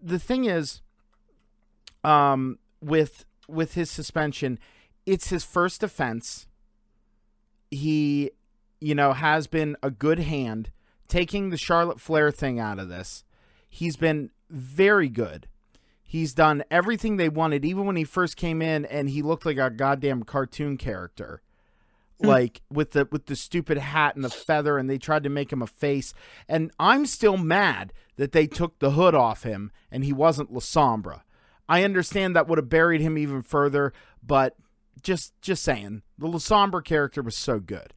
The 0.02 0.20
thing 0.20 0.46
is, 0.46 0.82
um, 2.04 2.58
with 2.82 3.26
with 3.48 3.76
his 3.76 3.90
suspension, 3.90 4.60
it's 5.06 5.30
his 5.30 5.44
first 5.44 5.84
offense. 5.84 6.48
He, 7.70 8.32
you 8.82 8.96
know, 8.96 9.14
has 9.14 9.48
been 9.48 9.78
a 9.82 9.90
good 9.90 10.20
hand 10.20 10.72
taking 11.14 11.52
the 11.52 11.58
Charlotte 11.58 12.02
Flair 12.02 12.32
thing 12.32 12.60
out 12.60 12.80
of 12.80 12.90
this. 12.90 13.24
He's 13.70 13.96
been 13.96 14.32
very 14.50 15.10
good. 15.10 15.48
He's 16.02 16.34
done 16.34 16.64
everything 16.72 17.18
they 17.18 17.30
wanted, 17.30 17.64
even 17.64 17.86
when 17.86 17.96
he 17.96 18.04
first 18.04 18.36
came 18.36 18.64
in 18.64 18.84
and 18.86 19.08
he 19.08 19.22
looked 19.22 19.46
like 19.46 19.60
a 19.60 19.70
goddamn 19.70 20.24
cartoon 20.24 20.76
character. 20.76 21.44
Hmm. 22.20 22.28
Like 22.28 22.62
with 22.72 22.92
the 22.92 23.08
with 23.12 23.28
the 23.28 23.36
stupid 23.36 23.78
hat 23.78 24.16
and 24.16 24.26
the 24.26 24.30
feather, 24.32 24.80
and 24.80 24.90
they 24.90 24.98
tried 24.98 25.22
to 25.22 25.30
make 25.30 25.54
him 25.54 25.62
a 25.62 25.68
face. 25.68 26.16
And 26.50 26.72
I'm 26.80 27.06
still 27.06 27.38
mad 27.38 27.94
that 28.16 28.32
they 28.32 28.48
took 28.48 28.80
the 28.80 28.92
hood 28.92 29.14
off 29.14 29.44
him 29.44 29.72
and 29.92 30.04
he 30.04 30.14
wasn't 30.14 30.52
La 30.52 30.62
Sombra. 30.62 31.22
I 31.70 31.84
understand 31.84 32.36
that 32.36 32.48
would 32.48 32.58
have 32.58 32.70
buried 32.70 33.02
him 33.02 33.20
even 33.20 33.44
further, 33.44 33.94
but 34.24 34.56
just 35.04 35.40
just 35.44 35.64
saying, 35.64 36.02
the 36.18 36.28
La 36.28 36.40
Sombra 36.40 36.84
character 36.84 37.22
was 37.22 37.36
so 37.36 37.60
good. 37.60 37.94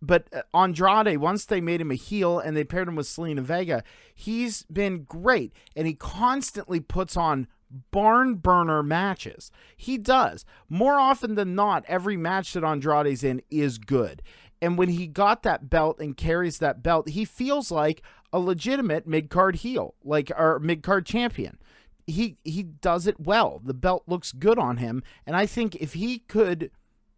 But 0.00 0.28
uh, 0.32 0.42
Andrade, 0.56 1.18
once 1.18 1.44
they 1.44 1.60
made 1.60 1.80
him 1.80 1.90
a 1.90 1.96
heel 1.96 2.38
and 2.38 2.56
they 2.56 2.64
paired 2.64 2.88
him 2.88 2.96
with 2.96 3.06
Zelina 3.06 3.40
Vega, 3.40 3.82
he's 4.14 4.62
been 4.64 5.04
great, 5.04 5.52
and 5.74 5.86
he 5.86 5.94
constantly 5.94 6.80
puts 6.80 7.16
on 7.16 7.48
barn 7.90 8.36
burner 8.36 8.82
matches. 8.82 9.50
He 9.76 9.98
does. 9.98 10.44
More 10.68 10.94
often 10.94 11.34
than 11.34 11.54
not, 11.54 11.84
every 11.86 12.16
match 12.16 12.52
that 12.52 12.64
Andrade's 12.64 13.24
in 13.24 13.42
is 13.50 13.78
good. 13.78 14.22
And 14.60 14.76
when 14.78 14.88
he 14.88 15.06
got 15.06 15.42
that 15.42 15.70
belt 15.70 16.00
and 16.00 16.16
carries 16.16 16.58
that 16.58 16.82
belt, 16.82 17.10
he 17.10 17.24
feels 17.24 17.70
like 17.70 18.02
a 18.32 18.38
legitimate 18.38 19.06
mid 19.06 19.30
card 19.30 19.56
heel, 19.56 19.94
like 20.04 20.30
our 20.36 20.58
mid 20.58 20.82
card 20.82 21.06
champion. 21.06 21.58
He 22.06 22.38
he 22.42 22.62
does 22.62 23.06
it 23.06 23.20
well. 23.20 23.60
The 23.62 23.74
belt 23.74 24.04
looks 24.06 24.32
good 24.32 24.58
on 24.58 24.78
him, 24.78 25.02
and 25.26 25.36
I 25.36 25.46
think 25.46 25.76
if 25.76 25.92
he 25.92 26.20
could 26.20 26.70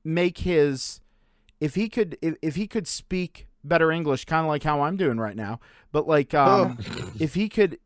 make 0.05 0.39
his, 0.39 1.01
if 1.61 1.75
he 1.75 1.89
could 1.89 2.17
if, 2.23 2.37
if 2.43 2.57
he 2.57 2.67
could 2.67 2.87
speak 2.87 3.47
better 3.63 3.93
English, 3.93 4.25
kind 4.25 4.45
of 4.45 4.49
like 4.49 4.63
how 4.63 4.83
I'm 4.83 4.97
doing 4.97 5.19
right 5.19 5.37
now, 5.37 5.61
but 5.93 6.09
like 6.09 6.35
um, 6.35 6.79
if 7.19 7.35
he 7.35 7.49
could 7.49 7.79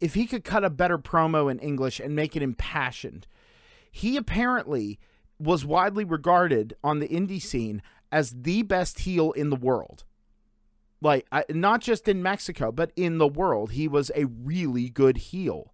if 0.00 0.14
he 0.14 0.26
could 0.26 0.44
cut 0.44 0.64
a 0.64 0.70
better 0.70 0.98
promo 0.98 1.50
in 1.50 1.58
English 1.58 2.00
and 2.00 2.14
make 2.14 2.36
it 2.36 2.42
impassioned, 2.42 3.26
he 3.90 4.16
apparently 4.16 4.98
was 5.38 5.64
widely 5.64 6.04
regarded 6.04 6.74
on 6.82 6.98
the 6.98 7.08
indie 7.08 7.40
scene 7.40 7.82
as 8.10 8.30
the 8.42 8.62
best 8.62 9.00
heel 9.00 9.32
in 9.32 9.50
the 9.50 9.56
world. 9.56 10.04
Like, 11.00 11.26
I, 11.30 11.44
not 11.48 11.80
just 11.80 12.08
in 12.08 12.22
Mexico, 12.22 12.72
but 12.72 12.90
in 12.96 13.18
the 13.18 13.28
world. 13.28 13.72
He 13.72 13.86
was 13.86 14.10
a 14.16 14.24
really 14.24 14.88
good 14.88 15.16
heel. 15.18 15.72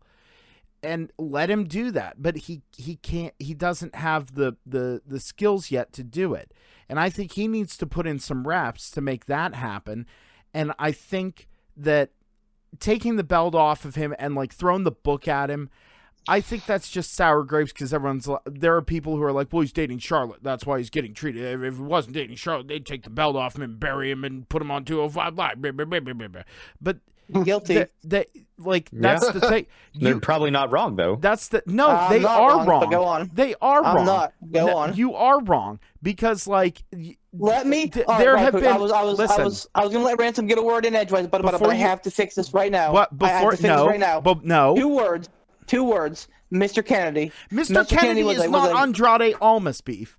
And 0.82 1.11
let 1.18 1.49
him 1.49 1.64
do 1.64 1.91
that, 1.93 2.16
but 2.22 2.37
he 2.37 2.61
he 2.76 2.97
can't. 2.97 3.32
He 3.39 3.55
doesn't 3.55 3.95
have 3.95 4.35
the 4.35 4.57
the 4.66 5.01
the 5.07 5.18
skills 5.18 5.70
yet 5.70 5.95
to 5.95 6.05
do 6.05 6.35
it, 6.35 6.53
and 6.89 6.99
I 7.01 7.11
think 7.11 7.32
he 7.32 7.49
needs 7.49 7.76
to 7.78 7.87
put 7.87 8.07
in 8.07 8.18
some 8.18 8.47
reps 8.47 8.91
to 8.93 9.01
make 9.01 9.26
that 9.26 9.55
happen. 9.55 10.07
And 10.53 10.72
I 10.78 10.93
think 10.93 11.49
that 11.76 12.11
taking 12.78 13.16
the 13.16 13.24
belt 13.24 13.55
off 13.55 13.85
of 13.85 13.95
him 13.95 14.14
and 14.18 14.35
like 14.35 14.53
throwing 14.53 14.85
the 14.85 14.91
book 14.91 15.26
at 15.28 15.51
him, 15.51 15.70
I 16.26 16.41
think 16.41 16.64
that's 16.64 16.91
just 16.91 17.12
sour 17.12 17.43
grapes 17.43 17.72
because 17.72 17.93
everyone's 17.93 18.28
there 18.47 18.74
are 18.76 18.82
people 18.82 19.16
who 19.16 19.22
are 19.22 19.32
like, 19.32 19.53
well, 19.53 19.61
he's 19.61 19.72
dating 19.72 19.99
Charlotte, 19.99 20.43
that's 20.43 20.64
why 20.64 20.78
he's 20.78 20.91
getting 20.91 21.12
treated. 21.12 21.45
If, 21.45 21.62
if 21.62 21.76
he 21.76 21.82
wasn't 21.82 22.14
dating 22.14 22.37
Charlotte, 22.37 22.68
they'd 22.68 22.87
take 22.87 23.03
the 23.03 23.11
belt 23.11 23.37
off 23.37 23.57
him 23.57 23.62
and 23.62 23.78
bury 23.78 24.11
him 24.11 24.24
and 24.24 24.49
put 24.49 24.62
him 24.62 24.70
on 24.70 24.85
205 24.85 25.37
Live. 25.37 26.45
But 26.80 26.99
Guilty. 27.45 27.75
th- 27.75 27.91
they, 28.03 28.27
like 28.59 28.89
that's 28.93 29.29
the 29.33 29.41
thing. 29.41 29.66
They're 29.95 30.20
probably 30.20 30.51
not 30.51 30.70
wrong 30.70 30.95
though. 30.97 31.16
that's 31.16 31.49
the 31.49 31.62
no, 31.66 31.89
I'm 31.91 32.12
they 32.12 32.20
not 32.20 32.41
are 32.41 32.49
wrong, 32.59 32.66
wrong. 32.68 32.81
but 32.81 32.91
go 32.91 33.05
on. 33.05 33.31
They 33.35 33.55
are 33.61 33.83
I'm 33.85 33.97
wrong. 33.97 34.07
not. 34.07 34.33
Go 34.53 34.66
No, 34.66 34.77
on. 34.77 34.95
You 34.97 35.14
are 35.14 35.41
wrong 35.43 35.81
because 36.03 36.47
like 36.47 36.83
Let 37.33 37.66
me. 37.66 37.89
th- 37.89 38.07
all 38.07 38.14
right, 38.14 38.20
there 38.20 38.35
right, 38.35 38.41
have 38.43 38.51
quick, 38.53 38.62
been. 38.64 38.72
I 38.72 38.77
was, 38.79 38.93
I 38.93 39.03
was, 39.03 39.18
listen, 39.18 39.41
I 39.41 39.45
was, 39.45 39.68
I 39.75 39.85
was 39.85 39.93
gonna 39.93 40.05
let 40.05 40.18
Ransom 40.18 40.47
get 40.47 40.59
a 40.59 40.62
word 40.62 40.85
in 40.87 40.95
edgewise, 40.95 41.27
but, 41.27 41.43
but, 41.43 41.53
but 41.53 41.59
Before 41.59 41.72
I 41.72 41.75
have 41.77 42.01
to 42.03 42.11
fix 42.11 42.35
this 42.37 42.55
right 42.55 42.70
now. 42.70 42.93
what 42.93 43.09
I 43.20 43.29
have 43.29 43.39
before 43.41 43.51
to 43.53 43.57
fix 43.57 43.66
no, 43.68 43.77
this 43.85 43.87
right 43.91 44.01
now. 44.01 44.20
but 44.20 44.45
no, 44.45 44.77
Two 44.77 44.89
words. 44.89 45.29
Two 45.66 45.83
words. 45.85 46.29
Mr. 46.53 46.85
Kennedy. 46.87 47.33
Mr. 47.51 47.89
Kennedy, 47.89 48.22
was 48.22 48.37
is 48.37 48.45
a- 48.45 48.51
was 48.51 48.70
not 48.70 48.70
a- 48.72 48.79
Andrade 48.83 49.35
Almas 49.41 49.81
beef. 49.81 50.16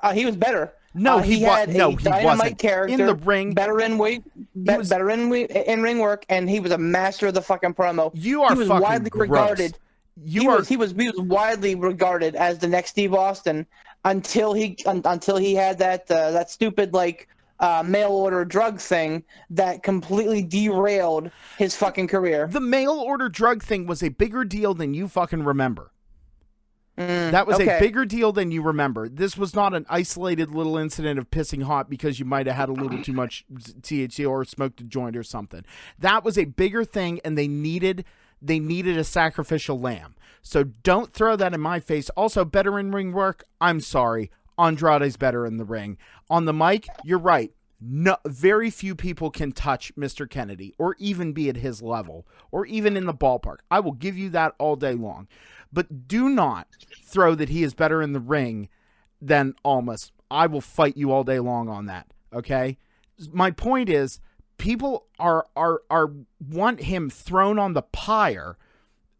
Uh, 0.00 0.12
he 0.12 0.26
was 0.26 0.36
better. 0.36 0.74
No, 0.98 1.18
Uh, 1.18 1.22
he, 1.22 1.36
he 1.36 1.42
had 1.42 1.68
no, 1.74 1.88
a 1.88 1.90
he 1.90 1.96
dynamite 1.96 2.24
wasn't. 2.38 2.58
character 2.58 2.94
in 2.94 3.06
the 3.06 3.14
ring. 3.14 3.52
better 3.54 3.80
in 3.80 3.98
weight, 3.98 4.22
be, 4.64 4.76
was- 4.76 4.88
better 4.88 5.10
in 5.10 5.30
in 5.32 5.82
ring 5.82 5.98
work, 5.98 6.24
and 6.28 6.48
he 6.48 6.58
was 6.58 6.72
a 6.72 6.78
master 6.78 7.26
of 7.26 7.34
the 7.34 7.42
fucking 7.42 7.74
promo. 7.74 8.10
You 8.14 8.42
are 8.42 8.52
he 8.52 8.58
was 8.60 8.68
widely 8.68 9.10
gross. 9.10 9.28
regarded. 9.28 9.78
You 10.24 10.40
he 10.42 10.48
are 10.48 10.56
was 10.58 10.68
he 10.68 10.76
was 10.78 10.92
he 10.92 11.10
was 11.10 11.18
widely 11.20 11.74
regarded 11.74 12.34
as 12.34 12.58
the 12.58 12.66
next 12.68 12.90
Steve 12.90 13.12
Austin 13.12 13.66
until 14.06 14.54
he 14.54 14.78
un, 14.86 15.02
until 15.04 15.36
he 15.36 15.54
had 15.54 15.78
that 15.78 16.10
uh, 16.10 16.30
that 16.30 16.50
stupid 16.50 16.94
like 16.94 17.28
uh, 17.60 17.82
mail 17.86 18.10
order 18.12 18.44
drug 18.44 18.80
thing 18.80 19.22
that 19.50 19.82
completely 19.82 20.42
derailed 20.42 21.30
his 21.58 21.74
fucking 21.76 22.08
career. 22.08 22.46
the 22.46 22.60
mail 22.60 22.92
order 22.92 23.28
drug 23.28 23.62
thing 23.62 23.86
was 23.86 24.02
a 24.02 24.08
bigger 24.08 24.44
deal 24.44 24.72
than 24.74 24.94
you 24.94 25.08
fucking 25.08 25.42
remember. 25.44 25.90
Mm, 26.98 27.30
That 27.30 27.46
was 27.46 27.58
a 27.60 27.78
bigger 27.80 28.04
deal 28.06 28.32
than 28.32 28.50
you 28.50 28.62
remember. 28.62 29.08
This 29.08 29.36
was 29.36 29.54
not 29.54 29.74
an 29.74 29.84
isolated 29.88 30.50
little 30.54 30.78
incident 30.78 31.18
of 31.18 31.30
pissing 31.30 31.62
hot 31.64 31.90
because 31.90 32.18
you 32.18 32.24
might 32.24 32.46
have 32.46 32.56
had 32.56 32.68
a 32.68 32.72
little 32.72 33.02
too 33.02 33.12
much 33.12 33.44
THC 33.52 34.28
or 34.28 34.44
smoked 34.44 34.80
a 34.80 34.84
joint 34.84 35.16
or 35.16 35.22
something. 35.22 35.64
That 35.98 36.24
was 36.24 36.38
a 36.38 36.44
bigger 36.46 36.84
thing, 36.84 37.20
and 37.24 37.36
they 37.36 37.48
needed 37.48 38.04
they 38.40 38.58
needed 38.58 38.98
a 38.98 39.04
sacrificial 39.04 39.80
lamb. 39.80 40.14
So 40.42 40.64
don't 40.64 41.12
throw 41.12 41.36
that 41.36 41.54
in 41.54 41.60
my 41.60 41.80
face. 41.80 42.10
Also, 42.10 42.44
better 42.44 42.78
in 42.78 42.92
ring 42.92 43.12
work. 43.12 43.44
I'm 43.60 43.80
sorry, 43.80 44.30
Andrade's 44.58 45.16
better 45.16 45.46
in 45.46 45.56
the 45.56 45.64
ring. 45.64 45.96
On 46.30 46.44
the 46.44 46.52
mic, 46.52 46.86
you're 47.04 47.18
right. 47.18 47.52
No, 47.80 48.16
very 48.26 48.70
few 48.70 48.94
people 48.94 49.30
can 49.30 49.52
touch 49.52 49.94
Mr. 49.96 50.28
Kennedy 50.28 50.74
or 50.78 50.96
even 50.98 51.32
be 51.34 51.50
at 51.50 51.56
his 51.58 51.82
level 51.82 52.26
or 52.50 52.64
even 52.66 52.96
in 52.96 53.04
the 53.04 53.12
ballpark. 53.12 53.58
I 53.70 53.80
will 53.80 53.92
give 53.92 54.16
you 54.16 54.30
that 54.30 54.54
all 54.58 54.76
day 54.76 54.94
long. 54.94 55.28
But 55.76 56.08
do 56.08 56.30
not 56.30 56.68
throw 57.04 57.34
that 57.34 57.50
he 57.50 57.62
is 57.62 57.74
better 57.74 58.00
in 58.00 58.14
the 58.14 58.18
ring 58.18 58.70
than 59.20 59.54
Almas. 59.62 60.10
I 60.30 60.46
will 60.46 60.62
fight 60.62 60.96
you 60.96 61.12
all 61.12 61.22
day 61.22 61.38
long 61.38 61.68
on 61.68 61.84
that. 61.84 62.06
Okay? 62.32 62.78
My 63.30 63.50
point 63.50 63.90
is 63.90 64.18
people 64.56 65.04
are 65.18 65.44
are 65.54 65.82
are 65.90 66.12
want 66.40 66.84
him 66.84 67.10
thrown 67.10 67.58
on 67.58 67.74
the 67.74 67.82
pyre 67.82 68.56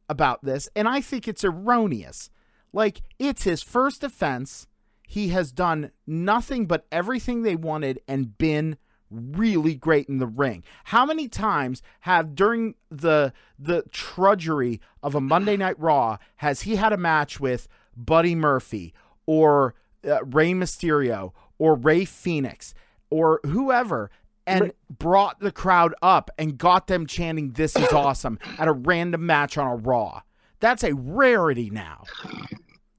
about 0.08 0.46
this, 0.46 0.66
and 0.74 0.88
I 0.88 1.02
think 1.02 1.28
it's 1.28 1.44
erroneous. 1.44 2.30
Like 2.72 3.02
it's 3.18 3.42
his 3.42 3.62
first 3.62 4.02
offense. 4.02 4.66
He 5.06 5.28
has 5.28 5.52
done 5.52 5.90
nothing 6.06 6.64
but 6.64 6.86
everything 6.90 7.42
they 7.42 7.54
wanted 7.54 8.00
and 8.08 8.38
been 8.38 8.78
really 9.10 9.74
great 9.74 10.08
in 10.08 10.18
the 10.18 10.26
ring. 10.26 10.62
How 10.84 11.06
many 11.06 11.28
times 11.28 11.82
have 12.00 12.34
during 12.34 12.74
the 12.90 13.32
the 13.58 13.84
trudgery 13.92 14.80
of 15.02 15.14
a 15.14 15.20
Monday 15.20 15.56
Night 15.56 15.78
Raw 15.78 16.18
has 16.36 16.62
he 16.62 16.76
had 16.76 16.92
a 16.92 16.96
match 16.96 17.40
with 17.40 17.68
Buddy 17.96 18.34
Murphy 18.34 18.92
or 19.26 19.74
uh, 20.06 20.24
Rey 20.24 20.52
Mysterio 20.52 21.32
or 21.58 21.74
Ray 21.74 22.04
Phoenix 22.04 22.74
or 23.10 23.40
whoever 23.44 24.10
and 24.46 24.72
brought 24.88 25.40
the 25.40 25.50
crowd 25.50 25.94
up 26.00 26.30
and 26.38 26.56
got 26.56 26.86
them 26.86 27.06
chanting 27.06 27.52
this 27.52 27.76
is 27.76 27.88
awesome 27.92 28.38
at 28.58 28.68
a 28.68 28.72
random 28.72 29.26
match 29.26 29.58
on 29.58 29.66
a 29.66 29.76
Raw. 29.76 30.22
That's 30.60 30.84
a 30.84 30.94
rarity 30.94 31.70
now. 31.70 32.04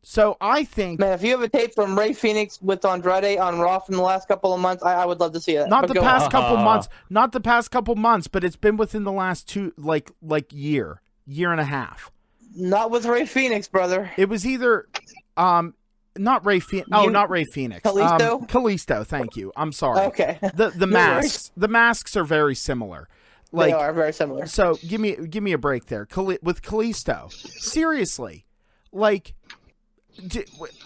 So 0.10 0.38
I 0.40 0.64
think 0.64 1.02
Man, 1.02 1.12
if 1.12 1.22
you 1.22 1.32
have 1.32 1.42
a 1.42 1.50
tape 1.50 1.76
from 1.76 2.00
Ray 2.00 2.14
Phoenix 2.14 2.62
with 2.62 2.86
Andrade 2.86 3.40
on 3.40 3.60
Raw 3.60 3.80
from 3.80 3.96
the 3.98 4.02
last 4.02 4.30
couple 4.30 4.54
of 4.54 4.62
months, 4.62 4.82
I, 4.82 4.94
I 4.94 5.06
would 5.06 5.20
love 5.20 5.34
to 5.34 5.42
see 5.42 5.58
that. 5.58 5.68
not 5.68 5.86
But 5.86 5.96
the 5.96 6.00
past 6.00 6.26
on. 6.28 6.32
couple 6.32 6.56
months, 6.64 6.88
not 7.10 7.34
the 7.34 7.42
past 7.42 7.72
couple 7.72 7.94
months, 7.96 8.28
but 8.30 8.46
it's 8.46 8.56
been 8.56 8.78
within 8.78 9.04
the 9.04 9.12
last 9.12 9.50
two 9.50 9.74
like 9.78 10.10
like 10.22 10.46
year, 10.54 11.02
year 11.26 11.52
and 11.52 11.60
a 11.60 11.66
half. 11.66 12.10
Not 12.56 12.90
with 12.90 13.06
Ray 13.06 13.26
Phoenix, 13.26 13.68
brother. 13.68 14.10
It 14.16 14.30
was 14.30 14.48
either 14.48 14.88
um 15.36 15.74
not 16.18 16.46
Ray 16.46 16.62
Phoenix. 16.62 16.88
Oh, 16.94 17.04
You- 17.04 17.12
not 17.12 17.30
Ray 17.30 17.44
Phoenix. 17.44 17.82
Kalisto? 17.82 18.40
Um, 18.40 18.48
Kalisto, 18.48 19.06
thank 19.06 19.36
you. 19.36 19.52
I'm 19.58 19.74
sorry. 19.74 20.06
Okay. 20.06 20.40
The 20.56 20.70
the 20.70 20.88
No 20.88 20.94
masks. 20.94 21.52
The 21.58 21.68
masks 21.68 22.16
are 22.16 22.24
very 22.24 22.56
similar. 22.56 23.10
Like 23.52 23.72
they 23.72 23.74
are 23.74 23.92
very 23.92 24.14
similar. 24.14 24.46
So 24.46 24.78
give 24.88 25.02
me 25.02 25.18
give 25.30 25.44
me 25.44 25.52
a 25.52 25.58
break 25.58 25.88
there. 25.88 26.06
Kali- 26.06 26.40
with 26.42 26.62
Kalisto, 26.62 27.30
seriously, 27.34 28.46
like, 28.94 29.26
d- 29.26 29.32
w- 29.34 29.37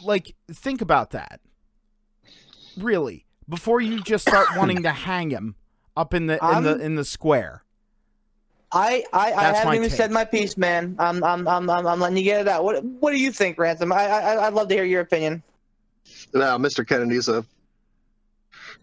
like 0.04 0.36
think 0.52 0.82
about 0.82 1.12
that. 1.12 1.40
Really, 2.78 3.26
before 3.50 3.82
you 3.82 4.02
just 4.02 4.28
start 4.28 4.48
wanting 4.58 4.84
to 4.84 4.92
hang 4.92 5.30
him 5.30 5.56
up 5.96 6.14
in 6.14 6.28
the 6.28 6.34
in 6.56 6.64
the 6.64 6.72
I'm- 6.72 6.82
in 6.82 6.96
the 6.96 7.06
square. 7.06 7.64
I, 8.74 9.04
I, 9.12 9.34
I 9.34 9.44
haven't 9.54 9.74
even 9.76 9.90
take. 9.90 9.98
said 9.98 10.12
my 10.12 10.24
piece, 10.24 10.56
man. 10.56 10.96
I'm, 10.98 11.22
I'm, 11.26 11.46
I'm, 11.46 11.70
I'm, 11.70 11.86
I'm 11.86 12.00
letting 12.00 12.16
you 12.16 12.24
get 12.24 12.40
it 12.40 12.48
out. 12.48 12.64
What, 12.64 12.82
what 12.86 13.12
do 13.12 13.18
you 13.20 13.30
think, 13.30 13.58
Ransom? 13.60 13.92
I, 13.92 14.06
I, 14.08 14.48
I'd 14.48 14.54
love 14.54 14.70
to 14.70 14.74
hear 14.76 14.86
your 14.86 15.02
opinion. 15.02 15.44
Now, 16.34 16.58
Mr. 16.58 16.88
Kennedy's 16.88 17.28
a 17.28 17.44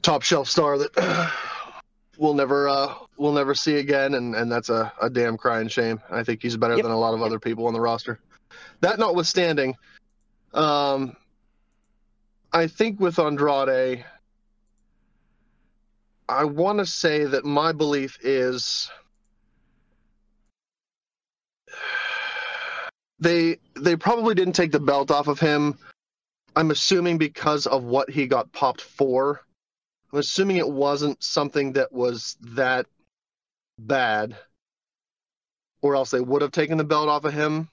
top 0.03 0.23
shelf 0.23 0.47
star 0.47 0.77
that 0.77 1.33
we'll 2.19 2.35
never 2.35 2.69
uh, 2.69 2.93
we'll 3.17 3.33
never 3.33 3.55
see 3.55 3.77
again, 3.79 4.13
and, 4.13 4.35
and 4.35 4.53
that's 4.53 4.69
a, 4.69 4.93
a 5.01 5.09
damn 5.09 5.39
crying 5.39 5.69
shame. 5.69 5.99
I 6.11 6.23
think 6.23 6.43
he's 6.43 6.59
better 6.59 6.75
Yep. 6.77 6.83
than 6.83 6.93
a 6.93 6.99
lot 6.99 7.15
of 7.15 7.23
other 7.23 7.39
people 7.41 7.67
on 7.67 7.73
the 7.73 7.81
roster. 7.81 8.21
That 8.83 8.99
notwithstanding, 8.99 9.75
um, 10.55 11.17
I 12.53 12.67
think 12.67 13.01
with 13.01 13.19
Andrade, 13.19 14.05
I 16.29 16.45
want 16.45 16.79
to 16.79 16.87
say 16.87 17.25
that 17.25 17.45
my 17.45 17.73
belief 17.73 18.19
is 18.23 18.91
they 23.19 23.59
they 23.75 23.97
probably 23.97 24.35
didn't 24.35 24.55
take 24.55 24.73
the 24.73 24.81
belt 24.81 25.11
off 25.11 25.29
of 25.29 25.41
him. 25.41 25.79
I'm 26.57 26.71
assuming 26.71 27.19
because 27.19 27.67
of 27.67 27.85
what 27.85 28.11
he 28.11 28.27
got 28.27 28.53
popped 28.53 28.81
for. 28.81 29.43
I'm 30.13 30.19
assuming 30.19 30.57
it 30.57 30.69
wasn't 30.69 31.23
something 31.23 31.73
that 31.75 31.93
was 31.93 32.37
that 32.41 32.87
bad, 33.79 34.37
or 35.83 35.95
else 35.95 36.11
they 36.11 36.21
would 36.21 36.43
have 36.43 36.53
taken 36.53 36.79
the 36.79 36.85
belt 36.85 37.09
off 37.09 37.25
of 37.25 37.33
him. 37.33 37.69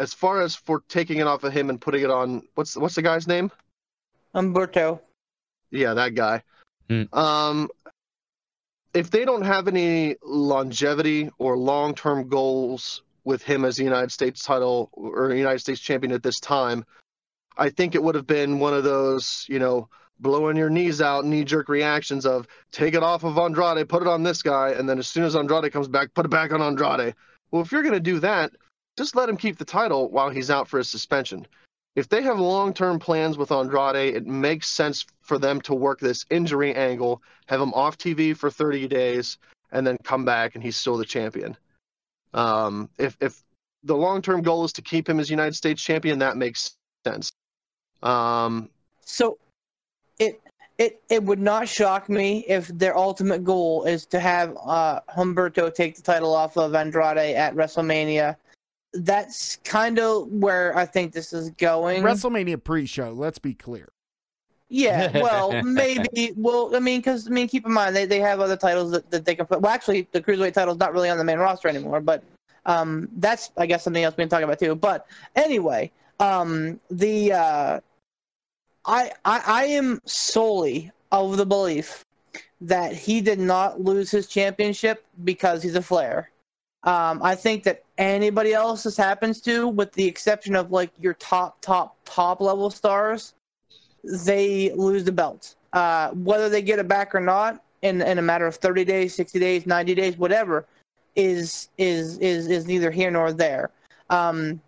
As 0.00 0.14
far 0.14 0.40
as 0.40 0.56
for 0.56 0.82
taking 0.88 1.18
it 1.18 1.26
off 1.26 1.44
of 1.44 1.52
him 1.52 1.68
and 1.68 1.78
putting 1.78 2.02
it 2.02 2.10
on, 2.10 2.42
what's 2.54 2.74
what's 2.74 2.94
the 2.94 3.02
guy's 3.02 3.28
name? 3.28 3.52
Humberto. 4.34 5.00
Yeah, 5.70 5.92
that 5.94 6.14
guy. 6.14 6.42
Hmm. 6.88 7.02
Um, 7.12 7.68
if 8.94 9.10
they 9.10 9.26
don't 9.26 9.44
have 9.44 9.68
any 9.68 10.16
longevity 10.24 11.28
or 11.38 11.58
long-term 11.58 12.28
goals 12.28 13.02
with 13.24 13.42
him 13.42 13.66
as 13.66 13.76
the 13.76 13.84
United 13.84 14.10
States 14.10 14.42
title 14.42 14.88
or 14.94 15.34
United 15.34 15.58
States 15.58 15.80
champion 15.80 16.12
at 16.12 16.22
this 16.22 16.40
time, 16.40 16.84
I 17.58 17.68
think 17.68 17.94
it 17.94 18.02
would 18.02 18.14
have 18.14 18.26
been 18.26 18.58
one 18.58 18.72
of 18.72 18.84
those, 18.84 19.44
you 19.50 19.58
know, 19.58 19.90
blowing 20.18 20.56
your 20.56 20.70
knees 20.70 21.02
out, 21.02 21.26
knee-jerk 21.26 21.68
reactions 21.68 22.24
of 22.24 22.48
take 22.72 22.94
it 22.94 23.02
off 23.02 23.22
of 23.22 23.38
Andrade, 23.38 23.86
put 23.88 24.02
it 24.02 24.08
on 24.08 24.22
this 24.22 24.42
guy, 24.42 24.70
and 24.70 24.88
then 24.88 24.98
as 24.98 25.08
soon 25.08 25.24
as 25.24 25.36
Andrade 25.36 25.72
comes 25.72 25.88
back, 25.88 26.14
put 26.14 26.24
it 26.24 26.30
back 26.30 26.52
on 26.52 26.62
Andrade. 26.62 27.14
Well, 27.50 27.62
if 27.62 27.70
you're 27.70 27.82
going 27.82 27.94
to 27.94 28.00
do 28.00 28.18
that, 28.20 28.52
just 29.00 29.16
let 29.16 29.28
him 29.28 29.36
keep 29.36 29.56
the 29.56 29.64
title 29.64 30.10
while 30.10 30.30
he's 30.30 30.50
out 30.50 30.68
for 30.68 30.78
his 30.78 30.88
suspension 30.88 31.46
if 31.96 32.08
they 32.08 32.22
have 32.22 32.38
long-term 32.38 32.98
plans 32.98 33.36
with 33.36 33.50
Andrade, 33.50 34.14
it 34.14 34.26
makes 34.26 34.68
sense 34.68 35.04
for 35.22 35.38
them 35.38 35.60
to 35.62 35.74
work 35.74 35.98
this 35.98 36.24
injury 36.30 36.74
angle, 36.74 37.22
have 37.46 37.60
him 37.60 37.74
off 37.74 37.98
TV 37.98 38.36
for 38.36 38.50
30 38.50 38.86
days, 38.88 39.38
and 39.72 39.86
then 39.86 39.96
come 40.04 40.24
back 40.24 40.54
and 40.54 40.62
he's 40.62 40.76
still 40.76 40.96
the 40.96 41.04
champion. 41.04 41.56
Um, 42.32 42.88
if 42.98 43.16
if 43.20 43.42
the 43.82 43.96
long-term 43.96 44.42
goal 44.42 44.64
is 44.64 44.72
to 44.74 44.82
keep 44.82 45.08
him 45.08 45.18
as 45.18 45.30
United 45.30 45.56
States 45.56 45.82
champion, 45.82 46.18
that 46.20 46.36
makes 46.36 46.76
sense. 47.04 47.32
Um, 48.02 48.70
So 49.04 49.38
it 50.18 50.40
it 50.78 51.02
it 51.08 51.22
would 51.24 51.40
not 51.40 51.68
shock 51.68 52.08
me 52.08 52.44
if 52.46 52.68
their 52.68 52.96
ultimate 52.96 53.42
goal 53.42 53.84
is 53.84 54.06
to 54.06 54.20
have 54.20 54.56
uh, 54.64 55.00
Humberto 55.08 55.74
take 55.74 55.96
the 55.96 56.02
title 56.02 56.34
off 56.34 56.56
of 56.56 56.74
Andrade 56.74 57.34
at 57.34 57.54
WrestleMania. 57.54 58.36
That's 58.92 59.56
kind 59.58 59.98
of 59.98 60.28
where 60.28 60.76
I 60.76 60.84
think 60.84 61.12
this 61.12 61.32
is 61.32 61.50
going. 61.50 62.02
WrestleMania 62.02 62.62
pre-show. 62.62 63.12
Let's 63.12 63.38
be 63.38 63.54
clear. 63.54 63.88
Yeah, 64.68 65.10
well, 65.20 65.62
maybe. 65.64 66.32
Well, 66.36 66.74
I 66.74 66.78
mean, 66.78 67.00
because 67.00 67.26
I 67.26 67.30
mean, 67.30 67.48
keep 67.48 67.66
in 67.66 67.72
mind 67.72 67.94
they, 67.94 68.06
they 68.06 68.20
have 68.20 68.40
other 68.40 68.56
titles 68.56 68.92
that, 68.92 69.10
that 69.10 69.24
they 69.24 69.34
can 69.34 69.46
put. 69.46 69.60
Well, 69.60 69.72
actually, 69.72 70.08
the 70.12 70.20
cruiserweight 70.20 70.54
title's 70.54 70.78
not 70.78 70.92
really 70.92 71.10
on 71.10 71.18
the 71.18 71.24
main 71.24 71.38
roster 71.38 71.68
anymore, 71.68 72.00
but 72.00 72.22
um, 72.66 73.08
that's 73.16 73.50
I 73.56 73.66
guess 73.66 73.82
something 73.82 74.02
else 74.02 74.16
we 74.16 74.22
can 74.22 74.28
talk 74.28 74.42
about 74.42 74.58
too. 74.58 74.74
But 74.74 75.06
anyway, 75.34 75.90
um, 76.20 76.80
the 76.90 77.32
uh, 77.32 77.80
I, 78.84 79.12
I 79.24 79.42
I 79.46 79.64
am 79.64 80.00
solely 80.04 80.92
of 81.10 81.36
the 81.36 81.46
belief 81.46 82.04
that 82.60 82.94
he 82.94 83.20
did 83.20 83.40
not 83.40 83.80
lose 83.80 84.10
his 84.10 84.26
championship 84.28 85.04
because 85.24 85.62
he's 85.62 85.74
a 85.74 85.82
Flair. 85.82 86.30
Um, 86.84 87.20
I 87.22 87.34
think 87.34 87.64
that 87.64 87.84
anybody 87.98 88.54
else 88.54 88.84
this 88.84 88.96
happens 88.96 89.40
to, 89.42 89.68
with 89.68 89.92
the 89.92 90.06
exception 90.06 90.56
of 90.56 90.72
like 90.72 90.90
your 90.98 91.14
top, 91.14 91.60
top, 91.60 91.96
top 92.04 92.40
level 92.40 92.70
stars, 92.70 93.34
they 94.02 94.72
lose 94.72 95.04
the 95.04 95.12
belt. 95.12 95.56
Uh, 95.72 96.10
whether 96.10 96.48
they 96.48 96.62
get 96.62 96.78
it 96.78 96.88
back 96.88 97.14
or 97.14 97.20
not 97.20 97.62
in, 97.82 98.00
in 98.00 98.18
a 98.18 98.22
matter 98.22 98.46
of 98.46 98.56
30 98.56 98.84
days, 98.84 99.14
60 99.14 99.38
days, 99.38 99.66
90 99.66 99.94
days, 99.94 100.16
whatever, 100.16 100.66
is 101.16 101.68
is 101.76 102.18
is 102.18 102.46
is 102.46 102.66
neither 102.66 102.90
here 102.90 103.10
nor 103.10 103.32
there. 103.32 103.70
Um, 104.10 104.60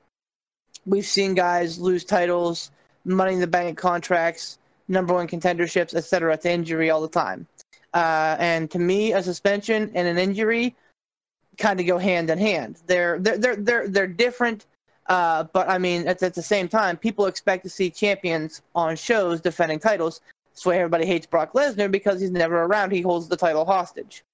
we've 0.86 1.06
seen 1.06 1.34
guys 1.34 1.78
lose 1.78 2.04
titles, 2.04 2.70
money 3.04 3.34
in 3.34 3.40
the 3.40 3.46
bank 3.46 3.78
contracts, 3.78 4.58
number 4.88 5.14
one 5.14 5.28
contenderships, 5.28 5.94
etc. 5.94 6.36
to 6.36 6.50
injury 6.50 6.90
all 6.90 7.00
the 7.00 7.08
time. 7.08 7.46
Uh, 7.94 8.36
and 8.38 8.70
to 8.70 8.78
me, 8.78 9.12
a 9.12 9.22
suspension 9.22 9.90
and 9.94 10.08
an 10.08 10.18
injury 10.18 10.74
kind 11.58 11.80
of 11.80 11.86
go 11.86 11.98
hand 11.98 12.30
in 12.30 12.38
hand. 12.38 12.80
They're 12.86 13.18
they're 13.18 13.38
they're 13.38 13.56
they're, 13.56 13.88
they're 13.88 14.06
different, 14.06 14.66
uh, 15.06 15.44
but 15.52 15.68
I 15.68 15.78
mean 15.78 16.06
at, 16.08 16.22
at 16.22 16.34
the 16.34 16.42
same 16.42 16.68
time, 16.68 16.96
people 16.96 17.26
expect 17.26 17.64
to 17.64 17.70
see 17.70 17.90
champions 17.90 18.62
on 18.74 18.96
shows 18.96 19.40
defending 19.40 19.78
titles. 19.78 20.20
That's 20.50 20.66
why 20.66 20.76
everybody 20.76 21.06
hates 21.06 21.26
Brock 21.26 21.52
Lesnar 21.54 21.90
because 21.90 22.20
he's 22.20 22.30
never 22.30 22.62
around. 22.62 22.92
He 22.92 23.00
holds 23.00 23.28
the 23.28 23.36
title 23.36 23.64
hostage. 23.64 24.24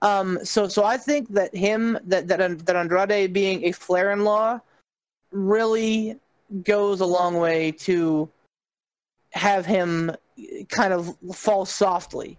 Um, 0.00 0.38
so 0.44 0.68
so 0.68 0.84
I 0.84 0.96
think 0.96 1.28
that 1.30 1.54
him 1.54 1.98
that 2.04 2.28
that 2.28 2.66
that 2.66 2.76
Andrade 2.76 3.32
being 3.32 3.64
a 3.64 3.72
Flair-in-law 3.72 4.60
really 5.32 6.16
goes 6.62 7.00
a 7.00 7.06
long 7.06 7.36
way 7.36 7.72
to 7.72 8.28
have 9.32 9.66
him 9.66 10.12
kind 10.68 10.92
of 10.92 11.16
fall 11.34 11.66
softly. 11.66 12.38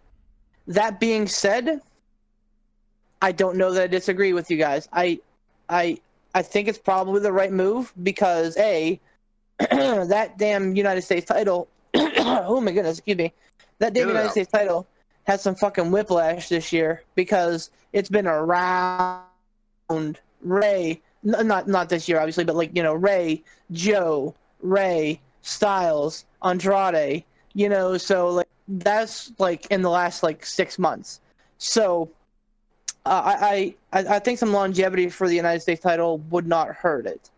That 0.67 0.99
being 0.99 1.27
said, 1.27 1.81
I 3.21 3.31
don't 3.31 3.57
know 3.57 3.71
that 3.71 3.83
I 3.83 3.87
disagree 3.87 4.33
with 4.33 4.49
you 4.49 4.57
guys. 4.57 4.87
I 4.93 5.19
I 5.67 5.99
I 6.33 6.41
think 6.41 6.67
it's 6.67 6.77
probably 6.77 7.21
the 7.21 7.33
right 7.33 7.51
move 7.51 7.93
because 8.01 8.57
a 8.57 8.99
that 9.59 10.37
damn 10.37 10.75
United 10.75 11.01
States 11.01 11.25
title 11.25 11.67
oh 11.95 12.61
my 12.61 12.71
goodness, 12.71 12.97
excuse 12.97 13.17
me. 13.17 13.33
That 13.79 13.93
damn 13.93 14.07
United. 14.07 14.31
States 14.31 14.51
title 14.51 14.87
has 15.25 15.41
some 15.41 15.55
fucking 15.55 15.91
whiplash 15.91 16.49
this 16.49 16.71
year 16.71 17.03
because 17.15 17.69
it's 17.93 18.09
been 18.09 18.27
around 18.27 19.23
Rey 20.41 21.01
not 21.23 21.67
not 21.67 21.89
this 21.89 22.07
year 22.07 22.19
obviously, 22.19 22.43
but 22.43 22.55
like, 22.55 22.75
you 22.75 22.83
know, 22.83 22.93
Rey, 22.93 23.43
Joe, 23.71 24.35
Rey, 24.61 25.19
Styles, 25.41 26.25
Andrade, 26.43 27.23
you 27.53 27.69
know, 27.69 27.97
so 27.97 28.29
like 28.29 28.47
that's 28.67 29.31
like 29.39 29.65
in 29.71 29.81
the 29.81 29.89
last 29.89 30.23
like 30.23 30.45
six 30.45 30.79
months. 30.79 31.19
So 31.57 32.09
I, 33.05 33.75
I 33.93 33.99
I 34.15 34.19
think 34.19 34.37
some 34.39 34.53
longevity 34.53 35.09
for 35.09 35.27
the 35.27 35.35
United 35.35 35.61
States 35.61 35.81
title 35.81 36.19
would 36.29 36.45
not 36.47 36.67
hurt 36.69 37.05
it. 37.05 37.29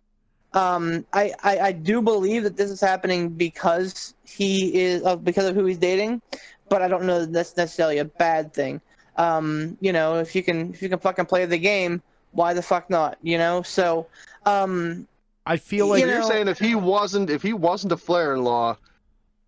Um, 0.54 1.06
I, 1.14 1.34
I, 1.44 1.60
I 1.60 1.72
do 1.72 2.02
believe 2.02 2.44
that 2.44 2.58
this 2.58 2.70
is 2.70 2.82
happening 2.82 3.30
because 3.30 4.16
he 4.26 4.76
is 4.82 5.04
uh, 5.06 5.16
because 5.16 5.46
of 5.46 5.56
who 5.56 5.66
he's 5.66 5.78
dating, 5.78 6.22
but 6.68 6.82
I 6.82 6.90
don't 6.90 7.04
know 7.04 7.22
that 7.22 7.32
that's 7.32 7.56
necessarily 7.56 8.00
a 8.00 8.06
bad 8.06 8.54
thing. 8.54 8.82
Um, 9.16 9.78
you 9.80 9.94
know, 9.94 10.20
if 10.20 10.36
you 10.36 10.44
can 10.44 10.74
if 10.74 10.82
you 10.82 10.90
can 10.90 11.00
fucking 11.00 11.26
play 11.28 11.46
the 11.46 11.58
game, 11.58 12.02
why 12.32 12.54
the 12.54 12.62
fuck 12.62 12.90
not? 12.90 13.18
You 13.22 13.38
know, 13.38 13.62
so 13.62 14.08
um, 14.46 15.08
I 15.46 15.56
feel 15.58 15.86
You 15.86 15.92
like 15.94 16.02
you're 16.04 16.20
know- 16.20 16.28
saying 16.28 16.48
if 16.50 16.60
he 16.60 16.76
wasn't 16.76 17.30
if 17.30 17.42
he 17.42 17.54
wasn't 17.54 17.94
a 17.94 17.98
Flair 17.98 18.34
in 18.34 18.44
law, 18.44 18.76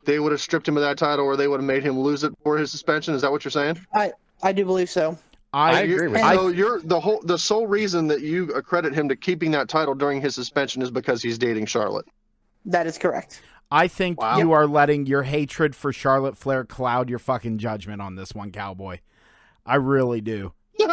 they 0.05 0.19
would 0.19 0.31
have 0.31 0.41
stripped 0.41 0.67
him 0.69 0.77
of 0.77 0.83
that 0.83 0.97
title, 0.97 1.25
or 1.25 1.35
they 1.35 1.49
would 1.49 1.59
have 1.59 1.67
made 1.67 1.83
him 1.83 1.99
lose 1.99 2.23
it 2.23 2.31
for 2.43 2.57
his 2.57 2.71
suspension. 2.71 3.13
Is 3.13 3.21
that 3.23 3.31
what 3.31 3.43
you're 3.43 3.51
saying? 3.51 3.77
I 3.93 4.13
I 4.41 4.53
do 4.53 4.63
believe 4.63 4.89
so. 4.89 5.17
I, 5.53 5.71
I 5.71 5.79
agree 5.81 6.07
with 6.07 6.21
So 6.21 6.47
you're 6.47 6.81
the 6.81 6.99
whole 6.99 7.21
the 7.23 7.37
sole 7.37 7.67
reason 7.67 8.07
that 8.07 8.21
you 8.21 8.49
accredit 8.53 8.93
him 8.93 9.07
to 9.09 9.15
keeping 9.15 9.51
that 9.51 9.69
title 9.69 9.93
during 9.93 10.19
his 10.19 10.33
suspension 10.33 10.81
is 10.81 10.89
because 10.89 11.21
he's 11.21 11.37
dating 11.37 11.67
Charlotte. 11.67 12.07
That 12.65 12.87
is 12.87 12.97
correct. 12.97 13.41
I 13.71 13.87
think 13.87 14.19
Wow. 14.19 14.37
you 14.37 14.51
are 14.51 14.67
letting 14.67 15.05
your 15.05 15.23
hatred 15.23 15.75
for 15.75 15.93
Charlotte 15.93 16.37
Flair 16.37 16.63
cloud 16.63 17.09
your 17.09 17.19
fucking 17.19 17.59
judgment 17.59 18.01
on 18.01 18.15
this 18.15 18.33
one, 18.33 18.51
cowboy. 18.51 18.99
I 19.65 19.75
really 19.75 20.21
do. 20.21 20.53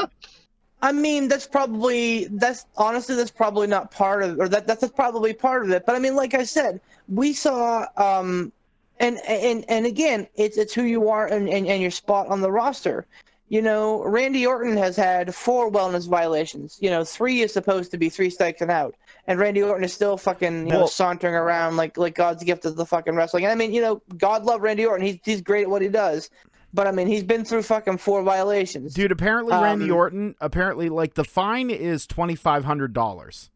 I 0.83 0.93
mean, 0.93 1.29
that's 1.29 1.47
probably 1.47 2.27
that's 2.33 2.67
honestly 2.77 3.15
that's 3.15 3.31
probably 3.31 3.67
not 3.67 3.91
part 3.91 4.23
of 4.23 4.39
or 4.39 4.49
that 4.49 4.67
that's 4.67 4.87
probably 4.91 5.33
part 5.33 5.65
of 5.65 5.71
it. 5.71 5.87
But 5.87 5.95
I 5.95 5.99
mean, 5.99 6.17
like 6.17 6.35
I 6.35 6.45
said, 6.45 6.81
we 7.09 7.33
saw 7.33 7.87
um 7.97 8.53
and 8.99 9.19
and 9.27 9.65
and 9.69 9.87
again, 9.87 10.27
it's 10.37 10.59
it's 10.59 10.75
who 10.75 10.83
you 10.83 11.09
are 11.09 11.27
and, 11.27 11.49
and, 11.49 11.67
and 11.67 11.81
your 11.81 11.91
spot 11.91 12.29
on 12.29 12.41
the 12.41 12.51
roster. 12.51 13.07
You 13.51 13.61
know, 13.61 14.03
Randy 14.05 14.47
Orton 14.47 14.77
has 14.77 14.95
had 14.97 15.35
four 15.35 15.73
wellness 15.73 16.09
violations. 16.09 16.79
You 16.81 16.89
know, 16.89 17.03
three 17.03 17.41
is 17.41 17.53
supposed 17.53 17.91
to 17.91 17.99
be 17.99 18.09
three 18.09 18.31
strikes 18.31 18.61
and 18.63 18.71
out, 18.71 18.95
and 19.27 19.41
Randy 19.41 19.61
Orton 19.61 19.83
is 19.85 19.93
still 19.93 20.17
fucking 20.17 20.69
you 20.69 20.73
know 20.73 20.87
sauntering 20.87 21.35
around 21.35 21.77
like 21.77 21.99
like 21.99 22.15
God's 22.15 22.45
gift 22.45 22.65
of 22.65 22.77
the 22.77 22.87
fucking 22.87 23.17
wrestling. 23.17 23.47
I 23.47 23.57
mean, 23.57 23.75
you 23.75 23.81
know, 23.83 24.01
God 24.17 24.45
love 24.45 24.61
Randy 24.63 24.87
Orton. 24.87 25.05
He's 25.05 25.19
he's 25.25 25.43
great 25.43 25.65
at 25.65 25.69
what 25.71 25.83
he 25.83 25.89
does, 25.89 26.31
but 26.73 26.87
I 26.87 26.93
mean, 26.93 27.09
he's 27.09 27.25
been 27.25 27.45
through 27.45 27.65
fucking 27.65 27.99
four 27.99 28.23
violations. 28.23 28.95
Dude, 28.95 29.11
apparently 29.11 29.53
Randy 29.53 29.91
Um, 29.91 29.97
Orton, 29.97 30.35
apparently 30.41 30.89
like 30.89 31.15
the 31.15 31.25
fine 31.25 31.71
is 31.71 32.07
twenty 32.07 32.37
five 32.37 32.65
hundred 32.65 32.93
dollars. 32.93 33.51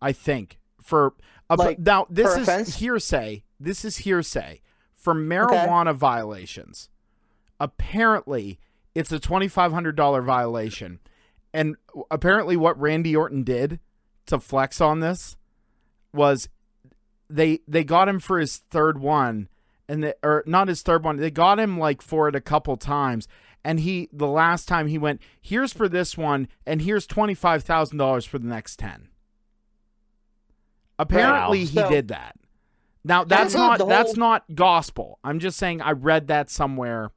I 0.00 0.12
think 0.12 0.58
for 0.80 1.12
a, 1.50 1.56
Like, 1.56 1.78
now 1.78 2.06
this 2.08 2.34
is 2.36 2.48
offense? 2.48 2.76
hearsay. 2.76 3.44
This 3.60 3.84
is 3.84 3.98
hearsay 3.98 4.62
for 4.94 5.12
marijuana 5.14 5.94
violations. 5.94 6.88
Apparently, 7.58 8.58
it's 8.94 9.12
a 9.12 9.18
$2,500 9.20 10.24
violation. 10.24 10.98
And 11.52 11.76
apparently, 12.10 12.56
what 12.56 12.78
Randy 12.80 13.14
Orton 13.16 13.42
did 13.44 13.80
to 14.26 14.38
flex 14.38 14.80
on 14.80 15.00
this 15.00 15.36
was 16.12 16.48
they 17.28 17.60
they 17.66 17.82
got 17.84 18.08
him 18.08 18.20
for 18.20 18.38
his 18.38 18.58
third 18.70 18.98
one, 19.00 19.48
and 19.88 20.04
they, 20.04 20.14
or 20.22 20.44
not 20.46 20.68
his 20.68 20.82
third 20.82 21.02
one. 21.04 21.16
They 21.16 21.30
got 21.30 21.58
him 21.58 21.78
like 21.78 22.02
for 22.02 22.28
it 22.28 22.36
a 22.36 22.40
couple 22.40 22.76
times, 22.76 23.26
and 23.64 23.80
he 23.80 24.08
the 24.12 24.28
last 24.28 24.68
time 24.68 24.86
he 24.86 24.98
went, 24.98 25.20
here's 25.40 25.72
for 25.72 25.88
this 25.88 26.16
one, 26.16 26.46
and 26.66 26.82
here's 26.82 27.06
twenty 27.06 27.34
five 27.34 27.64
thousand 27.64 27.98
dollars 27.98 28.24
for 28.24 28.38
the 28.38 28.46
next 28.48 28.78
ten. 28.78 29.08
Apparently, 30.98 31.58
Wow. 31.60 31.64
he 31.66 31.66
So- 31.66 31.88
did 31.88 32.08
that. 32.08 32.36
Now 33.02 33.24
that's 33.24 33.54
That's 33.54 33.54
not 33.54 33.78
the 33.78 33.86
that's 33.86 34.10
whole- 34.12 34.20
not 34.20 34.44
gospel. 34.54 35.18
I'm 35.24 35.38
just 35.38 35.56
saying 35.58 35.80
I 35.80 35.92
read 35.92 36.26
that 36.26 36.50
somewhere. 36.50 37.10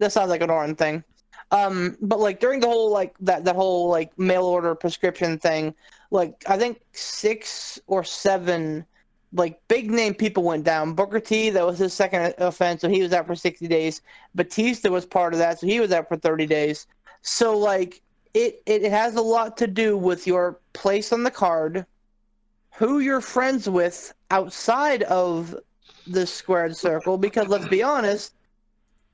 That 0.00 0.12
sounds 0.12 0.30
like 0.30 0.42
an 0.42 0.50
Orton 0.50 0.74
thing. 0.74 1.04
Um, 1.52 1.96
but 2.00 2.20
like 2.20 2.40
during 2.40 2.60
the 2.60 2.66
whole 2.66 2.90
like 2.90 3.14
that 3.20 3.44
that 3.44 3.56
whole 3.56 3.88
like 3.88 4.16
mail 4.18 4.44
order 4.44 4.74
prescription 4.74 5.38
thing, 5.38 5.74
like 6.10 6.42
I 6.48 6.56
think 6.58 6.80
six 6.92 7.78
or 7.86 8.04
seven 8.04 8.86
like 9.32 9.60
big 9.68 9.90
name 9.90 10.14
people 10.14 10.42
went 10.42 10.64
down. 10.64 10.94
Booker 10.94 11.20
T, 11.20 11.50
that 11.50 11.66
was 11.66 11.78
his 11.78 11.92
second 11.92 12.34
offense, 12.38 12.80
so 12.80 12.88
he 12.88 13.02
was 13.02 13.12
out 13.12 13.26
for 13.26 13.34
sixty 13.34 13.68
days. 13.68 14.00
Batista 14.34 14.90
was 14.90 15.06
part 15.06 15.32
of 15.32 15.38
that, 15.38 15.60
so 15.60 15.66
he 15.66 15.80
was 15.80 15.92
out 15.92 16.08
for 16.08 16.16
thirty 16.16 16.46
days. 16.46 16.86
So 17.22 17.56
like 17.56 18.00
it 18.34 18.62
it 18.66 18.82
has 18.90 19.16
a 19.16 19.22
lot 19.22 19.56
to 19.58 19.66
do 19.66 19.96
with 19.96 20.26
your 20.26 20.58
place 20.72 21.12
on 21.12 21.24
the 21.24 21.30
card, 21.30 21.84
who 22.74 23.00
you're 23.00 23.20
friends 23.20 23.68
with 23.68 24.14
outside 24.30 25.02
of 25.04 25.54
the 26.06 26.26
squared 26.26 26.76
circle. 26.76 27.18
Because 27.18 27.48
let's 27.48 27.68
be 27.68 27.82
honest, 27.82 28.34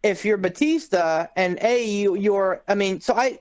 if 0.06 0.24
you're 0.24 0.36
Batista 0.36 1.26
and 1.36 1.58
a 1.62 1.84
you 1.84 2.14
you're 2.14 2.62
I 2.68 2.74
mean 2.74 3.00
so 3.00 3.14
I 3.14 3.40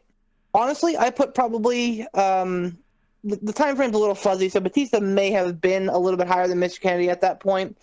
honestly 0.54 0.98
I 0.98 1.12
put 1.12 1.36
probably 1.36 2.08
um 2.14 2.78
the, 3.24 3.38
the 3.38 3.54
time 3.54 3.76
frame's 3.76 3.96
a 3.96 4.00
little 4.00 4.16
fuzzy 4.16 4.50
so 4.50 4.60
Batista 4.60 5.00
may 5.00 5.32
have 5.32 5.62
been 5.62 5.90
a 5.90 5.98
little 5.98 6.18
bit 6.18 6.28
higher 6.28 6.48
than 6.48 6.60
Mr. 6.60 6.82
Kennedy 6.82 7.10
at 7.10 7.22
that 7.22 7.40
point 7.40 7.78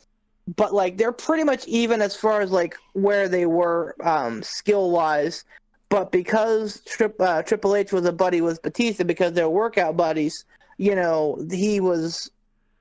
but 0.57 0.75
like 0.75 0.97
they're 0.97 1.13
pretty 1.13 1.45
much 1.45 1.67
even 1.69 2.03
as 2.03 2.17
far 2.17 2.41
as 2.41 2.51
like 2.51 2.77
where 2.93 3.29
they 3.29 3.47
were 3.47 3.95
um 4.03 4.43
skill 4.43 4.91
wise 4.91 5.45
but 5.89 6.11
because 6.11 6.81
Trip, 6.87 7.15
uh, 7.21 7.43
Triple 7.43 7.77
H 7.77 7.93
was 7.93 8.07
a 8.07 8.13
buddy 8.13 8.41
with 8.41 8.63
Batista 8.63 9.05
because 9.05 9.33
they're 9.35 9.49
workout 9.49 9.97
buddies 9.97 10.45
you 10.77 10.97
know 10.97 11.39
he 11.53 11.79
was 11.79 12.31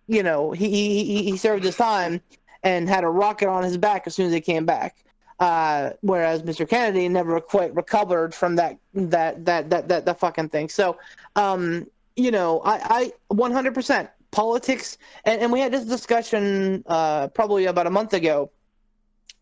you 0.07 0.23
know 0.23 0.51
he 0.51 1.03
he, 1.03 1.23
he 1.23 1.37
served 1.37 1.63
his 1.63 1.75
time 1.75 2.21
and 2.63 2.89
had 2.89 3.03
a 3.03 3.09
rocket 3.09 3.49
on 3.49 3.63
his 3.63 3.77
back 3.77 4.07
as 4.07 4.15
soon 4.15 4.25
as 4.25 4.33
he 4.33 4.41
came 4.41 4.65
back 4.65 4.95
uh, 5.41 5.89
whereas 6.01 6.43
Mr. 6.43 6.69
Kennedy 6.69 7.09
never 7.09 7.41
quite 7.41 7.75
recovered 7.75 8.33
from 8.33 8.55
that 8.55 8.77
that 8.93 9.43
that 9.43 9.69
that 9.71 9.87
that, 9.87 10.05
that 10.05 10.19
fucking 10.19 10.49
thing. 10.49 10.69
So, 10.69 10.97
um, 11.35 11.87
you 12.15 12.29
know, 12.29 12.61
I, 12.63 13.11
I 13.31 13.33
100% 13.33 14.07
politics, 14.29 14.99
and, 15.25 15.41
and 15.41 15.51
we 15.51 15.59
had 15.59 15.73
this 15.73 15.85
discussion 15.85 16.83
uh, 16.85 17.27
probably 17.29 17.65
about 17.65 17.87
a 17.87 17.89
month 17.89 18.13
ago. 18.13 18.51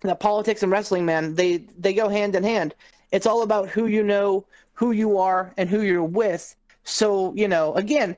That 0.02 0.22
politics 0.22 0.64
and 0.64 0.72
wrestling, 0.72 1.06
man, 1.06 1.36
they 1.36 1.66
they 1.78 1.94
go 1.94 2.08
hand 2.08 2.34
in 2.34 2.44
hand. 2.44 2.74
It's 3.12 3.26
all 3.26 3.42
about 3.42 3.68
who 3.68 3.88
you 3.88 4.02
know, 4.02 4.46
who 4.72 4.92
you 4.92 5.18
are, 5.18 5.54
and 5.58 5.70
who 5.70 5.82
you're 5.82 6.02
with. 6.02 6.56
So, 6.86 7.34
you 7.36 7.50
know, 7.50 7.74
again, 7.74 8.16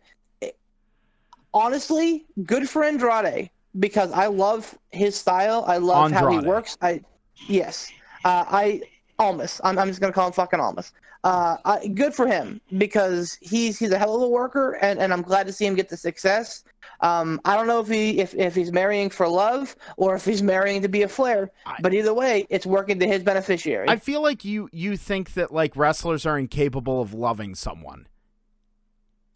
honestly, 1.51 2.25
good 2.45 2.69
for 2.69 2.83
Andrade 2.83 3.49
because 3.79 4.11
I 4.11 4.27
love 4.27 4.77
his 4.91 5.15
style. 5.15 5.63
I 5.65 5.77
love 5.77 6.11
how 6.11 6.27
he 6.27 6.37
works. 6.37 6.77
I 6.79 7.01
yes, 7.47 7.91
uh, 8.25 8.45
I 8.47 8.81
Almas. 9.19 9.61
I'm, 9.63 9.77
I'm 9.77 9.87
just 9.87 10.01
gonna 10.01 10.13
call 10.13 10.27
him 10.27 10.33
fucking 10.33 10.59
Almas. 10.59 10.93
Uh, 11.23 11.57
I, 11.65 11.87
good 11.87 12.15
for 12.15 12.25
him 12.25 12.59
because 12.77 13.37
he's 13.41 13.77
he's 13.77 13.91
a 13.91 13.97
hell 13.97 14.15
of 14.15 14.21
a 14.23 14.27
worker, 14.27 14.73
and, 14.81 14.99
and 14.99 15.13
I'm 15.13 15.21
glad 15.21 15.45
to 15.47 15.53
see 15.53 15.65
him 15.65 15.75
get 15.75 15.89
the 15.89 15.97
success. 15.97 16.63
Um, 17.01 17.39
I 17.45 17.55
don't 17.55 17.67
know 17.67 17.79
if 17.79 17.87
he 17.87 18.19
if, 18.19 18.33
if 18.33 18.55
he's 18.55 18.71
marrying 18.71 19.09
for 19.09 19.27
love 19.27 19.75
or 19.97 20.15
if 20.15 20.25
he's 20.25 20.41
marrying 20.41 20.81
to 20.81 20.87
be 20.87 21.03
a 21.03 21.07
flair, 21.07 21.51
but 21.81 21.93
either 21.93 22.13
way, 22.13 22.47
it's 22.49 22.65
working 22.65 22.99
to 22.99 23.07
his 23.07 23.23
beneficiary. 23.23 23.87
I 23.87 23.97
feel 23.97 24.21
like 24.21 24.43
you 24.43 24.69
you 24.71 24.97
think 24.97 25.33
that 25.33 25.53
like 25.53 25.75
wrestlers 25.75 26.25
are 26.25 26.39
incapable 26.39 27.01
of 27.01 27.13
loving 27.13 27.55
someone. 27.55 28.07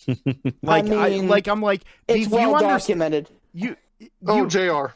Like 0.61 0.89
I, 0.89 1.09
mean, 1.09 1.27
like 1.27 1.47
I'm 1.47 1.61
like 1.61 1.83
it's 2.07 2.27
well 2.27 2.49
you 2.49 2.55
understand 2.55 2.99
documented. 2.99 3.29
you 3.53 3.75
you 3.99 4.09
Oh, 4.27 4.45
Jr. 4.45 4.93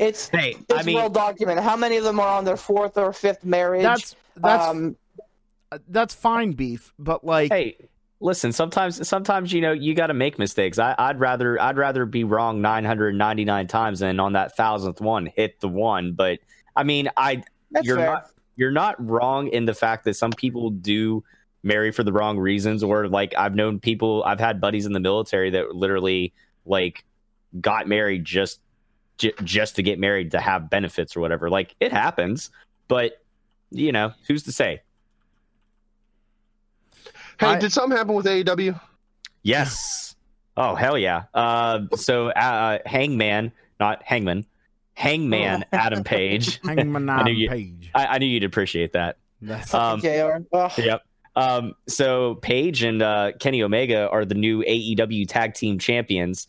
It's 0.00 0.28
Hey, 0.28 0.56
it's 0.68 0.80
I 0.80 0.82
mean, 0.82 0.96
well 0.96 1.10
documented. 1.10 1.62
How 1.62 1.76
many 1.76 1.98
of 1.98 2.04
them 2.04 2.18
are 2.18 2.38
on 2.38 2.44
their 2.46 2.56
fourth 2.56 2.96
or 2.96 3.12
fifth 3.12 3.44
marriage? 3.44 3.82
that's 3.82 4.16
that's 4.36 4.66
um, 4.66 4.96
that's 5.88 6.14
fine 6.14 6.52
beef, 6.52 6.92
but 6.98 7.22
like 7.22 7.52
hey, 7.52 7.76
listen. 8.18 8.50
Sometimes, 8.50 9.06
sometimes 9.06 9.52
you 9.52 9.60
know 9.60 9.72
you 9.72 9.94
got 9.94 10.06
to 10.06 10.14
make 10.14 10.38
mistakes. 10.38 10.78
I, 10.78 10.94
I'd 10.98 11.20
rather, 11.20 11.60
I'd 11.60 11.76
rather 11.76 12.06
be 12.06 12.24
wrong 12.24 12.62
999 12.62 13.66
times 13.66 14.00
than 14.00 14.18
on 14.18 14.32
that 14.32 14.56
thousandth 14.56 15.02
one 15.02 15.26
hit 15.26 15.60
the 15.60 15.68
one. 15.68 16.12
But 16.14 16.38
I 16.74 16.82
mean, 16.82 17.10
I 17.18 17.42
that's 17.70 17.86
you're 17.86 17.96
fair. 17.98 18.06
not 18.06 18.30
you're 18.56 18.70
not 18.70 18.96
wrong 19.06 19.48
in 19.48 19.66
the 19.66 19.74
fact 19.74 20.04
that 20.06 20.14
some 20.14 20.32
people 20.32 20.70
do 20.70 21.22
marry 21.62 21.90
for 21.90 22.02
the 22.02 22.12
wrong 22.12 22.38
reasons 22.38 22.82
or 22.82 23.06
like 23.06 23.34
I've 23.36 23.54
known 23.54 23.78
people 23.80 24.24
I've 24.24 24.40
had 24.40 24.62
buddies 24.62 24.86
in 24.86 24.94
the 24.94 25.00
military 25.00 25.50
that 25.50 25.74
literally 25.74 26.32
like 26.64 27.04
got 27.60 27.86
married 27.86 28.24
just 28.24 28.60
j- 29.20 29.32
just 29.44 29.76
to 29.76 29.82
get 29.82 29.98
married 29.98 30.30
to 30.32 30.40
have 30.40 30.68
benefits 30.68 31.16
or 31.16 31.20
whatever 31.20 31.48
like 31.48 31.74
it 31.78 31.92
happens 31.92 32.50
but 32.88 33.22
you 33.70 33.92
know 33.92 34.12
who's 34.26 34.42
to 34.42 34.52
say 34.52 34.80
Hey, 37.38 37.46
I- 37.46 37.58
did 37.58 37.72
something 37.72 37.96
happen 37.96 38.14
with 38.14 38.26
AEW? 38.26 38.78
yes 39.42 40.14
oh 40.56 40.74
hell 40.74 40.98
yeah 40.98 41.24
uh 41.32 41.80
so 41.96 42.28
uh 42.30 42.78
hangman 42.84 43.52
not 43.78 44.02
hangman 44.02 44.44
hangman 44.94 45.64
adam 45.72 46.04
page 46.04 46.60
Hangman 46.62 47.08
I 47.08 47.22
knew 47.22 47.32
you- 47.32 47.48
page. 47.48 47.90
I, 47.94 48.06
I 48.06 48.18
knew 48.18 48.26
you'd 48.26 48.44
appreciate 48.44 48.92
that 48.92 49.16
That's 49.40 49.72
um 49.72 50.00
Jr. 50.00 50.38
Ugh. 50.52 50.72
Yep. 50.78 51.02
Um, 51.36 51.74
so 51.88 52.34
Page 52.34 52.82
and 52.82 53.00
uh, 53.00 53.30
Kenny 53.38 53.62
Omega 53.62 54.10
are 54.10 54.24
the 54.24 54.34
new 54.34 54.62
AEW 54.64 55.28
tag 55.28 55.54
team 55.54 55.78
champions. 55.78 56.48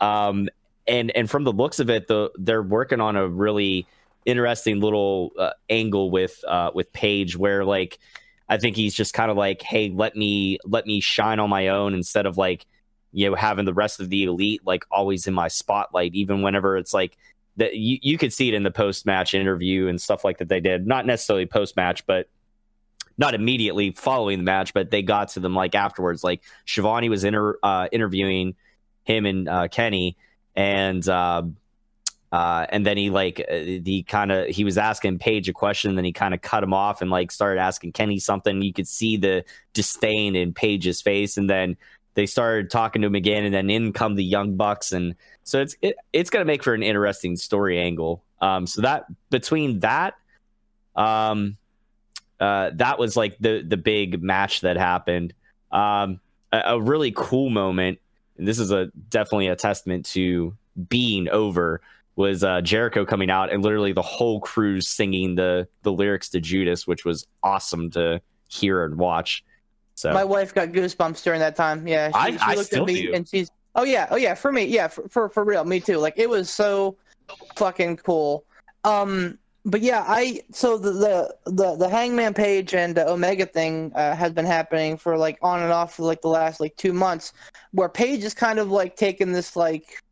Um, 0.00 0.50
and 0.88 1.10
and 1.16 1.30
from 1.30 1.44
the 1.44 1.52
looks 1.52 1.78
of 1.78 1.90
it, 1.90 2.08
the 2.08 2.30
they're 2.36 2.62
working 2.62 3.00
on 3.00 3.16
a 3.16 3.28
really 3.28 3.86
interesting 4.24 4.80
little 4.80 5.32
uh, 5.38 5.50
angle 5.70 6.10
with 6.10 6.42
uh, 6.46 6.70
with 6.74 6.92
Page, 6.92 7.36
where 7.36 7.64
like 7.64 7.98
I 8.48 8.56
think 8.56 8.76
he's 8.76 8.94
just 8.94 9.14
kind 9.14 9.30
of 9.30 9.36
like, 9.36 9.62
hey, 9.62 9.90
let 9.90 10.16
me 10.16 10.58
let 10.64 10.86
me 10.86 11.00
shine 11.00 11.38
on 11.38 11.50
my 11.50 11.68
own 11.68 11.94
instead 11.94 12.26
of 12.26 12.38
like 12.38 12.66
you 13.12 13.28
know 13.28 13.36
having 13.36 13.64
the 13.64 13.74
rest 13.74 14.00
of 14.00 14.10
the 14.10 14.24
elite 14.24 14.62
like 14.64 14.84
always 14.90 15.26
in 15.26 15.34
my 15.34 15.48
spotlight, 15.48 16.14
even 16.14 16.42
whenever 16.42 16.76
it's 16.76 16.94
like 16.94 17.16
that 17.56 17.76
you, 17.76 17.98
you 18.02 18.16
could 18.16 18.32
see 18.32 18.48
it 18.48 18.54
in 18.54 18.62
the 18.62 18.70
post 18.70 19.04
match 19.04 19.34
interview 19.34 19.88
and 19.88 20.00
stuff 20.00 20.24
like 20.24 20.38
that 20.38 20.48
they 20.48 20.60
did, 20.60 20.86
not 20.86 21.06
necessarily 21.06 21.44
post 21.44 21.76
match, 21.76 22.06
but 22.06 22.28
not 23.18 23.34
immediately 23.34 23.90
following 23.90 24.38
the 24.38 24.44
match, 24.44 24.72
but 24.72 24.90
they 24.90 25.02
got 25.02 25.30
to 25.30 25.40
them 25.40 25.54
like 25.54 25.74
afterwards. 25.74 26.22
Like 26.22 26.40
Schiavone 26.66 27.08
was 27.08 27.24
inter- 27.24 27.58
uh, 27.62 27.88
interviewing 27.90 28.54
him 29.02 29.26
and 29.26 29.48
uh, 29.48 29.68
Kenny, 29.68 30.16
and 30.56 31.08
um, 31.08 31.56
uh, 32.30 32.66
and 32.68 32.84
then 32.84 32.96
he 32.96 33.10
like 33.10 33.44
uh, 33.50 33.54
he 33.54 34.04
kind 34.06 34.30
of 34.30 34.48
he 34.48 34.64
was 34.64 34.76
asking 34.76 35.18
Page 35.18 35.48
a 35.48 35.52
question, 35.52 35.94
then 35.94 36.04
he 36.04 36.12
kind 36.12 36.34
of 36.34 36.42
cut 36.42 36.62
him 36.62 36.74
off 36.74 37.00
and 37.00 37.10
like 37.10 37.30
started 37.30 37.60
asking 37.60 37.92
Kenny 37.92 38.18
something. 38.18 38.60
You 38.60 38.72
could 38.72 38.88
see 38.88 39.16
the 39.16 39.44
disdain 39.72 40.36
in 40.36 40.52
Page's 40.52 41.00
face, 41.00 41.38
and 41.38 41.48
then 41.48 41.76
they 42.14 42.26
started 42.26 42.70
talking 42.70 43.00
to 43.02 43.06
him 43.06 43.14
again, 43.14 43.44
and 43.44 43.54
then 43.54 43.70
in 43.70 43.92
come 43.92 44.14
the 44.14 44.24
Young 44.24 44.56
Bucks, 44.56 44.92
and 44.92 45.14
so 45.44 45.60
it's 45.60 45.76
it, 45.80 45.96
it's 46.12 46.28
gonna 46.28 46.44
make 46.44 46.62
for 46.62 46.74
an 46.74 46.82
interesting 46.82 47.36
story 47.36 47.78
angle. 47.80 48.22
Um, 48.42 48.66
so 48.66 48.82
that 48.82 49.06
between 49.30 49.80
that, 49.80 50.14
um, 50.96 51.56
uh, 52.40 52.72
that 52.74 52.98
was 52.98 53.16
like 53.16 53.38
the 53.40 53.62
the 53.66 53.78
big 53.78 54.22
match 54.22 54.60
that 54.60 54.76
happened. 54.76 55.32
Um, 55.72 56.20
a, 56.52 56.60
a 56.66 56.80
really 56.80 57.12
cool 57.16 57.48
moment, 57.48 58.00
and 58.38 58.46
this 58.48 58.58
is 58.58 58.70
a 58.70 58.86
definitely 59.10 59.48
a 59.48 59.56
testament 59.56 60.06
to 60.06 60.56
being 60.88 61.28
over. 61.28 61.80
Was 62.16 62.42
uh, 62.42 62.60
Jericho 62.62 63.04
coming 63.04 63.30
out 63.30 63.52
and 63.52 63.62
literally 63.62 63.92
the 63.92 64.02
whole 64.02 64.40
crew 64.40 64.80
singing 64.80 65.36
the 65.36 65.68
the 65.82 65.92
lyrics 65.92 66.30
to 66.30 66.40
Judas, 66.40 66.84
which 66.84 67.04
was 67.04 67.26
awesome 67.44 67.90
to 67.92 68.20
hear 68.48 68.84
and 68.84 68.96
watch. 68.96 69.44
So 69.94 70.12
My 70.12 70.24
wife 70.24 70.52
got 70.52 70.70
goosebumps 70.70 71.22
during 71.22 71.38
that 71.40 71.54
time. 71.54 71.86
Yeah, 71.86 72.08
she, 72.08 72.14
I- 72.14 72.30
she 72.32 72.38
I 72.40 72.54
looked 72.54 72.72
at 72.72 72.84
me 72.86 73.02
do. 73.02 73.12
and 73.14 73.28
she's, 73.28 73.50
oh 73.76 73.84
yeah, 73.84 74.08
oh 74.10 74.16
yeah, 74.16 74.34
for 74.34 74.50
me, 74.50 74.64
yeah, 74.64 74.88
for, 74.88 75.08
for 75.08 75.28
for 75.28 75.44
real, 75.44 75.64
me 75.64 75.78
too. 75.78 75.98
Like 75.98 76.14
it 76.16 76.28
was 76.28 76.50
so 76.50 76.96
fucking 77.56 77.98
cool. 77.98 78.44
Um, 78.82 79.38
but 79.68 79.82
yeah, 79.82 80.04
I 80.06 80.40
so 80.50 80.78
the 80.78 80.92
the 80.92 81.36
the, 81.50 81.76
the 81.76 81.88
Hangman 81.88 82.32
Page 82.34 82.74
and 82.74 82.98
uh, 82.98 83.04
Omega 83.06 83.44
thing 83.44 83.92
uh, 83.94 84.16
has 84.16 84.32
been 84.32 84.46
happening 84.46 84.96
for 84.96 85.16
like 85.18 85.38
on 85.42 85.62
and 85.62 85.70
off 85.70 85.96
for 85.96 86.04
like 86.04 86.22
the 86.22 86.28
last 86.28 86.58
like 86.58 86.74
two 86.76 86.92
months, 86.92 87.32
where 87.72 87.88
Page 87.88 88.24
is 88.24 88.32
kind 88.34 88.58
of 88.58 88.70
like 88.70 88.96
taking 88.96 89.32
this 89.32 89.56
like 89.56 90.02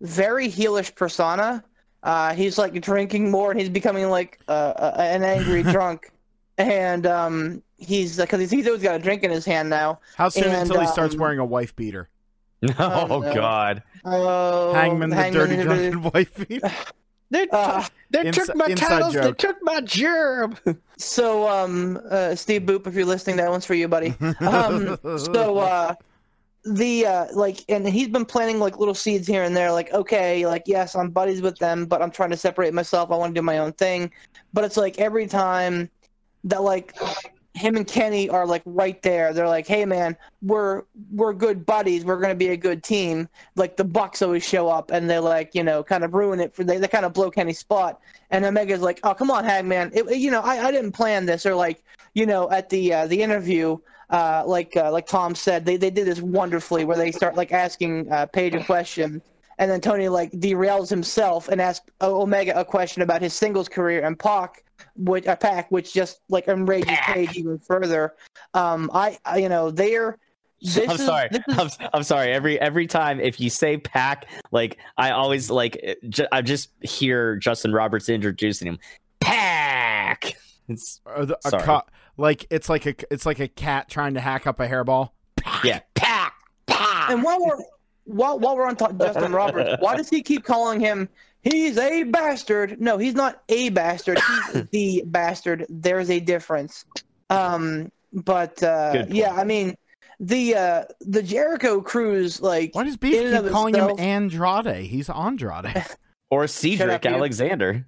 very 0.00 0.48
heelish 0.48 0.94
persona. 0.94 1.62
Uh, 2.02 2.34
he's 2.34 2.58
like 2.58 2.80
drinking 2.80 3.30
more 3.30 3.50
and 3.50 3.60
he's 3.60 3.68
becoming 3.70 4.10
like 4.10 4.40
uh, 4.48 4.72
uh, 4.76 4.94
an 4.98 5.22
angry 5.22 5.62
drunk. 5.72 6.10
and 6.58 7.06
um, 7.06 7.62
he's 7.78 8.16
because 8.16 8.40
he's, 8.40 8.50
he's 8.50 8.66
always 8.66 8.82
got 8.82 8.96
a 8.96 8.98
drink 8.98 9.22
in 9.22 9.30
his 9.30 9.44
hand 9.44 9.70
now. 9.70 10.00
How 10.16 10.28
soon 10.28 10.44
And, 10.44 10.54
until 10.54 10.80
he 10.80 10.86
starts 10.86 11.14
um, 11.14 11.20
wearing 11.20 11.38
a 11.38 11.44
wife 11.44 11.74
beater? 11.76 12.08
Oh, 12.78 13.20
no. 13.20 13.34
God. 13.34 13.82
Oh, 14.04 14.72
Hangman 14.72 15.10
the 15.10 15.30
dirty 15.30 15.62
drunken 15.62 16.02
wife 16.14 16.48
beater. 16.48 16.72
They, 17.30 17.48
Uh, 17.48 17.84
they 18.10 18.24
Insi- 18.24 18.46
took 18.46 18.56
my 18.56 18.66
inside 18.66 18.88
titles. 18.88 19.14
They 19.14 19.32
took 19.32 19.56
my 19.62 19.80
gerb. 19.80 20.78
So, 20.98 21.46
um, 21.46 22.00
uh, 22.10 22.34
Steve 22.34 22.62
Boop, 22.62 22.86
if 22.86 22.94
you're 22.94 23.04
listening, 23.04 23.36
that 23.36 23.50
one's 23.50 23.66
for 23.66 23.74
you, 23.74 23.86
buddy. 23.86 24.14
Um, 24.40 24.98
so, 25.18 25.58
uh, 25.58 25.94
the 26.64 27.04
uh, 27.04 27.26
like, 27.34 27.62
and 27.68 27.86
he's 27.86 28.08
been 28.08 28.24
planting 28.24 28.58
like 28.58 28.78
little 28.78 28.94
seeds 28.94 29.26
here 29.26 29.42
and 29.42 29.54
there. 29.54 29.70
Like, 29.70 29.92
okay, 29.92 30.46
like, 30.46 30.62
yes, 30.64 30.96
I'm 30.96 31.10
buddies 31.10 31.42
with 31.42 31.58
them, 31.58 31.84
but 31.84 32.00
I'm 32.00 32.10
trying 32.10 32.30
to 32.30 32.36
separate 32.36 32.72
myself. 32.72 33.10
I 33.10 33.16
want 33.16 33.34
to 33.34 33.38
do 33.38 33.44
my 33.44 33.58
own 33.58 33.72
thing. 33.74 34.10
But 34.54 34.64
it's 34.64 34.78
like 34.78 34.98
every 34.98 35.26
time 35.26 35.90
that 36.44 36.62
like 36.62 36.96
him 37.56 37.76
and 37.76 37.86
Kenny 37.86 38.28
are 38.28 38.46
like 38.46 38.62
right 38.66 39.00
there. 39.02 39.32
They're 39.32 39.48
like, 39.48 39.66
hey 39.66 39.84
man, 39.86 40.16
we're 40.42 40.82
we're 41.10 41.32
good 41.32 41.64
buddies. 41.64 42.04
We're 42.04 42.20
gonna 42.20 42.34
be 42.34 42.48
a 42.48 42.56
good 42.56 42.84
team. 42.84 43.28
Like 43.56 43.76
the 43.76 43.84
Bucks 43.84 44.20
always 44.20 44.44
show 44.44 44.68
up 44.68 44.90
and 44.90 45.08
they 45.08 45.18
like 45.18 45.54
you 45.54 45.64
know 45.64 45.82
kind 45.82 46.04
of 46.04 46.14
ruin 46.14 46.38
it 46.38 46.54
for 46.54 46.64
they 46.64 46.76
they 46.76 46.88
kind 46.88 47.06
of 47.06 47.14
blow 47.14 47.30
Kenny's 47.30 47.58
spot. 47.58 48.00
And 48.30 48.44
Omega's 48.44 48.82
like, 48.82 49.00
oh 49.04 49.14
come 49.14 49.30
on, 49.30 49.44
Hangman, 49.44 49.90
it, 49.94 50.16
you 50.18 50.30
know 50.30 50.42
I, 50.42 50.66
I 50.66 50.70
didn't 50.70 50.92
plan 50.92 51.24
this. 51.24 51.46
Or 51.46 51.54
like 51.54 51.82
you 52.14 52.26
know 52.26 52.50
at 52.50 52.68
the 52.68 52.92
uh, 52.92 53.06
the 53.06 53.20
interview. 53.22 53.78
Uh, 54.08 54.44
like 54.46 54.76
uh, 54.76 54.92
like 54.92 55.04
Tom 55.04 55.34
said, 55.34 55.64
they, 55.64 55.76
they 55.76 55.90
did 55.90 56.06
this 56.06 56.20
wonderfully, 56.20 56.84
where 56.84 56.96
they 56.96 57.10
start 57.10 57.34
like 57.34 57.50
asking 57.50 58.08
uh, 58.12 58.24
Page 58.26 58.54
a 58.54 58.62
question, 58.62 59.20
and 59.58 59.68
then 59.68 59.80
Tony 59.80 60.08
like 60.08 60.30
derails 60.30 60.88
himself 60.88 61.48
and 61.48 61.60
asks 61.60 61.90
Omega 62.00 62.56
a 62.56 62.64
question 62.64 63.02
about 63.02 63.20
his 63.20 63.34
singles 63.34 63.68
career, 63.68 64.04
and 64.04 64.16
Pac, 64.16 64.62
which 64.96 65.26
a 65.26 65.36
pack, 65.36 65.70
which 65.70 65.92
just 65.92 66.20
like 66.28 66.48
enrages 66.48 66.96
Page 67.02 67.36
even 67.36 67.58
further. 67.58 68.14
Um, 68.54 68.90
I, 68.92 69.18
I 69.24 69.38
you 69.38 69.48
know 69.48 69.70
they're. 69.70 70.18
This 70.62 70.78
I'm 70.88 70.96
is- 70.96 71.04
sorry. 71.04 71.28
this 71.30 71.42
is- 71.48 71.58
I'm, 71.80 71.88
I'm 71.94 72.02
sorry. 72.02 72.32
Every 72.32 72.58
every 72.60 72.86
time 72.86 73.20
if 73.20 73.38
you 73.40 73.50
say 73.50 73.76
pack, 73.76 74.26
like 74.52 74.78
I 74.96 75.10
always 75.10 75.50
like 75.50 75.78
eh, 75.82 75.94
ju- 76.08 76.26
I 76.32 76.40
just 76.42 76.70
hear 76.80 77.36
Justin 77.36 77.72
Roberts 77.72 78.08
introducing 78.08 78.68
him. 78.68 78.78
Pack. 79.20 80.34
It's 80.68 81.00
the- 81.04 81.38
a 81.44 81.50
Sorry. 81.50 81.62
co- 81.62 81.82
like 82.16 82.46
it's 82.50 82.68
like 82.68 82.86
a 82.86 82.94
it's 83.12 83.26
like 83.26 83.38
a 83.40 83.48
cat 83.48 83.88
trying 83.90 84.14
to 84.14 84.20
hack 84.20 84.46
up 84.46 84.58
a 84.60 84.66
hairball. 84.68 85.10
yeah. 85.62 85.80
Pack. 85.94 86.32
Pack. 86.66 87.10
and 87.10 87.22
while 87.22 87.38
we're 87.44 87.58
while 88.04 88.38
while 88.38 88.56
we're 88.56 88.66
on 88.66 88.76
to- 88.76 88.94
Justin 88.98 89.32
Roberts, 89.32 89.76
why 89.80 89.96
does 89.96 90.08
he 90.08 90.22
keep 90.22 90.44
calling 90.44 90.80
him? 90.80 91.08
He's 91.52 91.78
a 91.78 92.02
bastard. 92.04 92.80
No, 92.80 92.98
he's 92.98 93.14
not 93.14 93.42
a 93.48 93.68
bastard. 93.68 94.18
He's 94.52 94.64
the 94.72 95.02
bastard. 95.06 95.64
There's 95.68 96.10
a 96.10 96.18
difference. 96.18 96.84
Um, 97.30 97.90
but 98.12 98.62
uh, 98.62 99.04
yeah, 99.08 99.32
I 99.34 99.44
mean 99.44 99.76
the 100.18 100.54
uh, 100.56 100.84
the 101.00 101.22
Jericho 101.22 101.80
cruise, 101.80 102.40
like 102.40 102.74
Why 102.74 102.84
does 102.84 102.96
Beef 102.96 103.12
keep 103.20 103.50
calling 103.52 103.74
itself- 103.74 103.98
him 103.98 104.04
Andrade? 104.30 104.86
He's 104.86 105.08
Andrade. 105.10 105.84
Or 106.28 106.48
Cedric 106.48 107.04
you. 107.04 107.10
Alexander. 107.12 107.86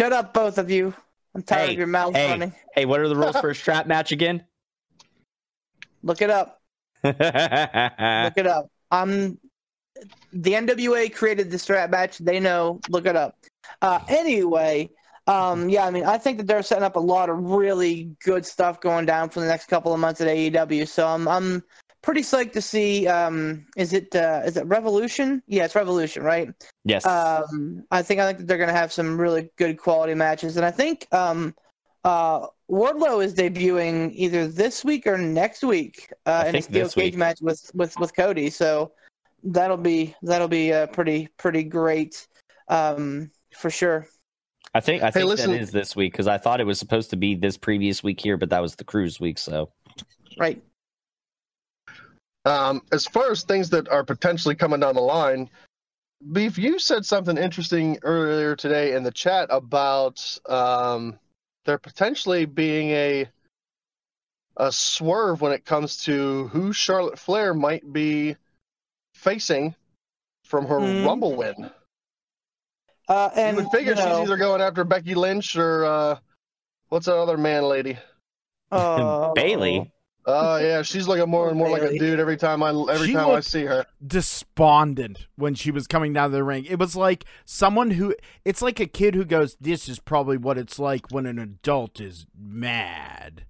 Shut 0.00 0.14
up, 0.14 0.32
both 0.32 0.56
of 0.56 0.70
you. 0.70 0.94
I'm 1.34 1.42
tired 1.42 1.66
Hey, 1.66 1.72
of 1.72 1.78
your 1.78 1.86
mouth 1.86 2.16
hey. 2.16 2.30
running. 2.30 2.54
Hey, 2.74 2.86
what 2.86 2.98
are 3.00 3.08
the 3.08 3.14
rules 3.16 3.36
for 3.38 3.50
a 3.50 3.54
strap 3.62 3.86
match 3.86 4.10
again? 4.10 4.42
Look 6.02 6.22
it 6.22 6.30
up. 6.30 6.62
Look 7.04 7.16
it 7.20 8.46
up. 8.46 8.70
I'm 8.90 9.38
the 10.34 10.52
NWA 10.52 11.14
created 11.14 11.50
the 11.50 11.58
strap 11.58 11.90
match. 11.90 12.18
They 12.18 12.40
know. 12.40 12.80
Look 12.88 13.06
it 13.06 13.16
up. 13.16 13.38
Uh, 13.80 14.00
anyway, 14.08 14.90
um, 15.26 15.68
yeah, 15.68 15.86
I 15.86 15.90
mean, 15.90 16.04
I 16.04 16.18
think 16.18 16.38
that 16.38 16.46
they're 16.46 16.62
setting 16.62 16.84
up 16.84 16.96
a 16.96 17.00
lot 17.00 17.30
of 17.30 17.38
really 17.38 18.14
good 18.22 18.44
stuff 18.44 18.80
going 18.80 19.06
down 19.06 19.30
for 19.30 19.40
the 19.40 19.46
next 19.46 19.66
couple 19.66 19.92
of 19.92 20.00
months 20.00 20.20
at 20.20 20.28
AEW. 20.28 20.86
So 20.86 21.06
I'm 21.06 21.26
I'm 21.28 21.62
pretty 22.02 22.20
psyched 22.20 22.52
to 22.52 22.62
see. 22.62 23.06
Um, 23.06 23.66
is 23.76 23.92
it 23.92 24.14
uh, 24.14 24.42
is 24.44 24.56
it 24.56 24.66
Revolution? 24.66 25.42
Yeah, 25.46 25.64
it's 25.64 25.74
Revolution, 25.74 26.22
right? 26.22 26.50
yes. 26.84 27.06
Um, 27.06 27.84
I 27.90 28.02
think 28.02 28.20
I 28.20 28.26
think 28.26 28.38
that 28.38 28.46
they're 28.46 28.58
going 28.58 28.68
to 28.68 28.76
have 28.76 28.92
some 28.92 29.18
really 29.18 29.50
good 29.56 29.78
quality 29.78 30.14
matches, 30.14 30.56
and 30.56 30.66
I 30.66 30.70
think 30.70 31.06
um, 31.12 31.54
uh, 32.04 32.46
Wardlow 32.70 33.24
is 33.24 33.34
debuting 33.34 34.12
either 34.14 34.46
this 34.46 34.84
week 34.84 35.06
or 35.06 35.16
next 35.16 35.62
week 35.62 36.12
uh, 36.26 36.44
in 36.46 36.56
a 36.56 36.62
steel 36.62 36.88
cage 36.88 37.12
week. 37.12 37.16
match 37.16 37.40
with, 37.40 37.70
with 37.74 37.98
with 37.98 38.14
Cody. 38.14 38.50
So 38.50 38.92
that'll 39.44 39.76
be 39.76 40.14
that'll 40.22 40.48
be 40.48 40.72
uh, 40.72 40.86
pretty 40.88 41.28
pretty 41.36 41.62
great 41.62 42.26
um, 42.68 43.30
for 43.56 43.70
sure. 43.70 44.06
I 44.74 44.80
think 44.80 45.02
I 45.02 45.10
think 45.10 45.26
listen- 45.26 45.52
that 45.52 45.60
is 45.60 45.70
this 45.70 45.94
week 45.94 46.12
because 46.12 46.26
I 46.26 46.38
thought 46.38 46.60
it 46.60 46.66
was 46.66 46.78
supposed 46.78 47.10
to 47.10 47.16
be 47.16 47.34
this 47.34 47.56
previous 47.56 48.02
week 48.02 48.20
here, 48.20 48.36
but 48.36 48.50
that 48.50 48.62
was 48.62 48.74
the 48.74 48.84
cruise 48.84 49.20
week. 49.20 49.38
So 49.38 49.70
Right. 50.36 50.62
Um, 52.44 52.82
as 52.92 53.06
far 53.06 53.30
as 53.30 53.42
things 53.42 53.70
that 53.70 53.88
are 53.88 54.04
potentially 54.04 54.54
coming 54.54 54.80
down 54.80 54.96
the 54.96 55.00
line, 55.00 55.48
Beef, 56.32 56.58
you 56.58 56.78
said 56.78 57.06
something 57.06 57.38
interesting 57.38 57.98
earlier 58.02 58.56
today 58.56 58.94
in 58.94 59.02
the 59.02 59.10
chat 59.10 59.48
about 59.50 60.38
um, 60.48 61.18
there 61.64 61.78
potentially 61.78 62.44
being 62.44 62.90
a 62.90 63.28
a 64.56 64.70
swerve 64.70 65.40
when 65.40 65.52
it 65.52 65.64
comes 65.64 66.04
to 66.04 66.46
who 66.48 66.72
Charlotte 66.72 67.18
Flair 67.18 67.54
might 67.54 67.92
be 67.92 68.36
facing 69.24 69.74
from 70.44 70.66
her 70.66 70.78
Hmm. 70.78 71.04
Rumble 71.06 71.34
win. 71.34 71.70
Uh, 73.08 73.30
and 73.34 73.56
you 73.56 73.62
would 73.64 73.72
figure 73.72 73.92
you 73.92 73.98
know, 73.98 74.20
she's 74.20 74.28
either 74.28 74.36
going 74.36 74.60
after 74.60 74.84
Becky 74.84 75.14
Lynch 75.14 75.56
or 75.56 75.84
uh, 75.84 76.16
what's 76.88 77.06
that 77.06 77.16
other 77.16 77.36
man 77.36 77.64
lady? 77.64 77.98
uh, 78.70 79.32
Bayley. 79.34 79.90
Oh 80.26 80.56
yeah, 80.56 80.80
she's 80.80 81.06
looking 81.06 81.28
more 81.28 81.50
and 81.50 81.58
more 81.58 81.68
like 81.68 81.82
a 81.82 81.98
dude 81.98 82.18
every 82.18 82.38
time 82.38 82.62
I 82.62 82.70
every 82.70 83.08
She 83.08 83.12
time 83.12 83.28
I 83.28 83.40
see 83.40 83.64
her. 83.66 83.84
Despondent 84.06 85.26
when 85.36 85.54
she 85.54 85.70
was 85.70 85.86
coming 85.86 86.14
down 86.14 86.32
the 86.32 86.42
ring. 86.42 86.64
It 86.64 86.78
was 86.78 86.96
like 86.96 87.26
someone 87.44 87.90
who 87.90 88.14
it's 88.42 88.62
like 88.62 88.80
a 88.80 88.86
kid 88.86 89.14
who 89.14 89.26
goes, 89.26 89.54
"This 89.60 89.86
is 89.86 89.98
probably 89.98 90.38
what 90.38 90.56
it's 90.56 90.78
like 90.78 91.10
when 91.10 91.26
an 91.26 91.38
adult 91.38 92.00
is 92.00 92.24
mad." 92.34 93.44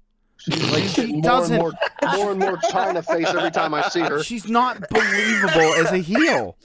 Like 0.49 0.85
she 0.85 1.07
more 1.13 1.23
doesn't. 1.23 1.55
and 1.55 1.63
more, 1.63 1.73
more 2.17 2.31
and 2.33 2.41
more 2.41 2.57
Chyna 2.59 3.05
face 3.05 3.29
every 3.29 3.51
time 3.51 3.73
I 3.75 3.89
see 3.89 4.01
her. 4.01 4.23
She's 4.23 4.49
not 4.49 4.79
believable 4.91 5.75
as 5.75 5.91
a 5.93 5.99
heel. 5.99 6.57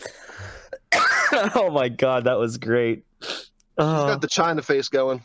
oh 1.56 1.70
my 1.72 1.88
god, 1.90 2.26
that 2.26 2.38
was 2.38 2.58
great. 2.58 3.04
She's 3.22 3.52
Oh, 3.78 4.08
got 4.08 4.20
the 4.22 4.28
Chyna 4.28 4.64
face 4.64 4.90
going. 4.90 5.24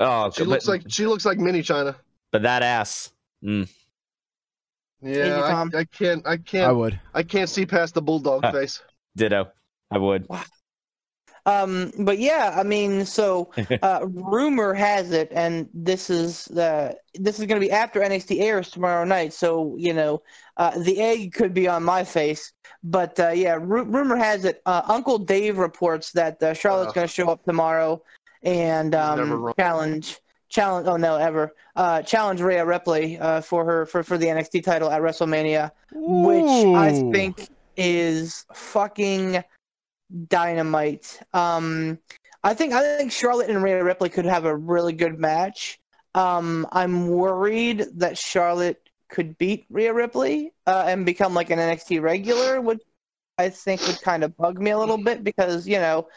oh 0.00 0.30
She 0.32 0.42
but, 0.42 0.48
looks 0.48 0.66
like 0.66 0.82
she 0.88 1.06
looks 1.06 1.24
like 1.24 1.38
mini 1.38 1.62
Chyna. 1.62 1.94
but 2.32 2.42
that 2.42 2.62
ass. 2.64 3.12
Mm. 3.44 3.68
Yeah, 5.02 5.38
Tom. 5.48 5.70
I, 5.74 5.78
I 5.78 5.84
can't 5.84 6.26
I 6.26 6.32
I 6.32 6.36
can't 6.38 6.68
I 6.68 6.72
would. 6.72 7.00
I 7.14 7.22
can't 7.22 7.48
see 7.48 7.64
past 7.66 7.94
the 7.94 8.02
bulldog 8.02 8.42
Huh. 8.44 8.52
face. 8.52 8.82
Ditto. 9.16 9.48
I 9.92 9.98
would. 9.98 10.26
Um, 11.46 11.92
but 12.00 12.18
yeah, 12.18 12.54
I 12.56 12.62
mean, 12.62 13.04
so 13.06 13.50
uh, 13.82 14.00
rumor 14.08 14.74
has 14.74 15.12
it, 15.12 15.28
and 15.32 15.68
this 15.72 16.10
is 16.10 16.48
uh, 16.48 16.94
this 17.14 17.38
is 17.38 17.46
going 17.46 17.60
to 17.60 17.66
be 17.66 17.72
after 17.72 18.00
NXT 18.00 18.40
airs 18.40 18.70
tomorrow 18.70 19.04
night. 19.04 19.32
So 19.32 19.74
you 19.78 19.92
know, 19.94 20.22
uh, 20.56 20.78
the 20.78 21.00
egg 21.00 21.32
could 21.32 21.54
be 21.54 21.66
on 21.68 21.82
my 21.82 22.04
face. 22.04 22.52
But 22.82 23.18
uh, 23.20 23.30
yeah, 23.30 23.58
ru- 23.60 23.84
rumor 23.84 24.16
has 24.16 24.44
it. 24.44 24.62
Uh, 24.66 24.82
Uncle 24.86 25.18
Dave 25.18 25.58
reports 25.58 26.12
that 26.12 26.42
uh, 26.42 26.54
Charlotte's 26.54 26.90
Uh. 26.90 26.94
going 26.94 27.06
to 27.06 27.12
show 27.12 27.28
up 27.28 27.44
tomorrow 27.44 28.02
and 28.42 28.94
um, 28.94 29.52
challenge 29.58 30.18
challenge. 30.48 30.86
Oh 30.88 30.96
no, 30.96 31.16
ever 31.16 31.54
uh, 31.76 32.02
challenge 32.02 32.40
Rhea 32.40 32.64
Ripley 32.64 33.18
uh, 33.18 33.40
for 33.40 33.64
her 33.64 33.86
for 33.86 34.02
for 34.02 34.16
the 34.18 34.26
NXT 34.26 34.64
title 34.64 34.90
at 34.90 35.02
WrestleMania 35.02 35.70
which 35.92 36.44
I 36.76 36.92
think 37.12 37.48
is 37.76 38.44
fucking 38.54 39.42
dynamite. 40.28 41.20
Um, 41.32 41.98
I 42.42 42.54
think 42.54 42.72
I 42.72 42.96
think 42.96 43.12
Charlotte 43.12 43.50
and 43.50 43.62
Rhea 43.62 43.82
Ripley 43.84 44.08
could 44.08 44.24
have 44.24 44.44
a 44.44 44.56
really 44.56 44.92
good 44.92 45.18
match. 45.18 45.78
Um, 46.14 46.66
I'm 46.72 47.08
worried 47.08 47.86
that 47.96 48.18
Charlotte 48.18 48.80
could 49.08 49.36
beat 49.38 49.66
Rhea 49.70 49.92
Ripley 49.92 50.52
uh, 50.66 50.84
and 50.86 51.04
become 51.04 51.34
like 51.34 51.50
an 51.50 51.58
NXT 51.58 52.00
regular, 52.00 52.60
which 52.60 52.80
I 53.38 53.48
think 53.50 53.86
would 53.86 54.00
kind 54.02 54.24
of 54.24 54.36
bug 54.36 54.58
me 54.60 54.70
a 54.70 54.78
little 54.78 54.98
bit 54.98 55.22
because 55.22 55.66
you 55.68 55.78
know 55.78 56.08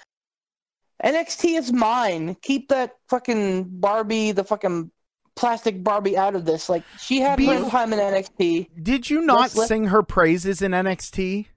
NXT 1.04 1.58
is 1.60 1.74
mine. 1.74 2.36
Keep 2.42 2.70
that 2.70 2.96
fucking 3.10 3.66
Barbie, 3.80 4.32
the 4.32 4.44
fucking 4.44 4.92
plastic 5.36 5.84
Barbie, 5.84 6.18
out 6.18 6.36
of 6.36 6.46
this. 6.46 6.70
Like 6.70 6.84
she 7.00 7.20
had 7.20 7.40
her 7.40 7.60
Beef. 7.64 7.70
time 7.70 7.92
in 7.94 8.00
NXT. 8.00 8.70
Did 8.82 9.10
you 9.10 9.22
not 9.22 9.56
let's- 9.56 9.68
sing 9.68 9.86
her 9.86 10.04
praises 10.04 10.62
in 10.62 10.72
NXT? 10.72 11.48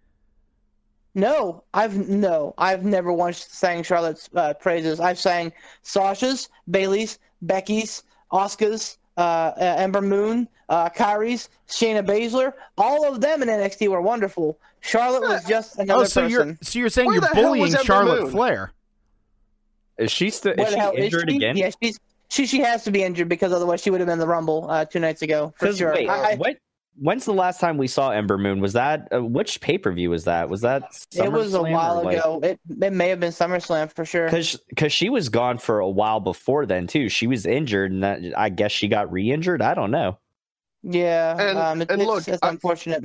No, 1.16 1.64
I've 1.72 2.08
no, 2.10 2.52
I've 2.58 2.84
never 2.84 3.10
once 3.10 3.38
sang 3.50 3.82
Charlotte's 3.82 4.28
uh, 4.36 4.52
praises. 4.54 5.00
I've 5.00 5.18
sang 5.18 5.50
Sasha's, 5.82 6.50
Bayley's, 6.70 7.18
Becky's, 7.40 8.02
Asuka's, 8.32 8.98
uh, 9.16 9.20
uh, 9.20 9.74
Ember 9.78 10.02
Moon, 10.02 10.46
uh, 10.68 10.90
Kairi's, 10.90 11.48
Shayna 11.68 12.06
Baszler. 12.06 12.52
All 12.76 13.10
of 13.10 13.22
them 13.22 13.42
in 13.42 13.48
NXT 13.48 13.88
were 13.88 14.02
wonderful. 14.02 14.58
Charlotte 14.80 15.22
was 15.22 15.42
just 15.46 15.78
another 15.78 16.02
Oh, 16.02 16.04
so 16.04 16.20
person. 16.22 16.48
you're 16.48 16.58
so 16.60 16.78
you're 16.78 16.88
saying 16.90 17.06
Where 17.06 17.14
you're 17.14 17.20
the 17.22 17.28
hell 17.28 17.50
was 17.52 17.70
bullying 17.70 17.84
Charlotte 17.84 18.22
Moon? 18.24 18.30
Flair? 18.30 18.72
Is 19.96 20.10
she 20.12 20.28
still 20.28 20.52
What 20.54 20.68
is 20.68 20.74
the 20.74 20.76
she 20.76 20.80
hell 20.80 20.92
injured 20.94 21.30
she? 21.30 21.36
again? 21.36 21.56
Yeah, 21.56 21.70
she's 21.82 21.98
she 22.28 22.46
she 22.46 22.60
has 22.60 22.84
to 22.84 22.90
be 22.90 23.02
injured 23.02 23.30
because 23.30 23.52
otherwise 23.54 23.80
she 23.80 23.88
would 23.88 24.00
have 24.00 24.06
been 24.06 24.12
in 24.14 24.18
the 24.18 24.26
Rumble 24.28 24.70
uh, 24.70 24.84
two 24.84 25.00
nights 25.00 25.22
ago 25.22 25.54
for 25.56 25.66
'Cause 25.68 25.78
sure. 25.78 25.94
wait, 25.94 26.10
I- 26.10 26.32
I- 26.32 26.34
what? 26.36 26.56
When's 26.98 27.24
the 27.24 27.34
last 27.34 27.60
time 27.60 27.76
we 27.76 27.88
saw 27.88 28.10
Ember 28.10 28.38
Moon? 28.38 28.60
Was 28.60 28.72
that 28.72 29.08
uh, 29.12 29.22
which 29.22 29.60
pay 29.60 29.76
per 29.76 29.92
view 29.92 30.10
was 30.10 30.24
that? 30.24 30.48
Was 30.48 30.62
that 30.62 30.82
it 31.14 31.30
was 31.30 31.54
a 31.54 31.58
SummerSlam 31.58 31.68
or, 31.68 31.72
while 31.72 32.02
like- 32.02 32.18
ago. 32.18 32.40
It 32.42 32.60
it 32.80 32.92
may 32.92 33.08
have 33.10 33.20
been 33.20 33.32
SummerSlam 33.32 33.92
for 33.92 34.04
sure. 34.04 34.26
Because 34.26 34.58
because 34.68 34.92
she 34.92 35.10
was 35.10 35.28
gone 35.28 35.58
for 35.58 35.80
a 35.80 35.88
while 35.88 36.20
before 36.20 36.64
then 36.64 36.86
too. 36.86 37.08
She 37.08 37.26
was 37.26 37.44
injured, 37.44 37.92
and 37.92 38.02
that, 38.02 38.20
I 38.36 38.48
guess 38.48 38.72
she 38.72 38.88
got 38.88 39.12
re-injured. 39.12 39.60
I 39.62 39.74
don't 39.74 39.90
know. 39.90 40.18
Yeah, 40.82 41.36
And- 41.38 41.58
um, 41.58 41.82
it, 41.82 41.90
and 41.90 42.00
it's, 42.00 42.08
look, 42.08 42.28
it's 42.28 42.38
unfortunate. 42.42 43.04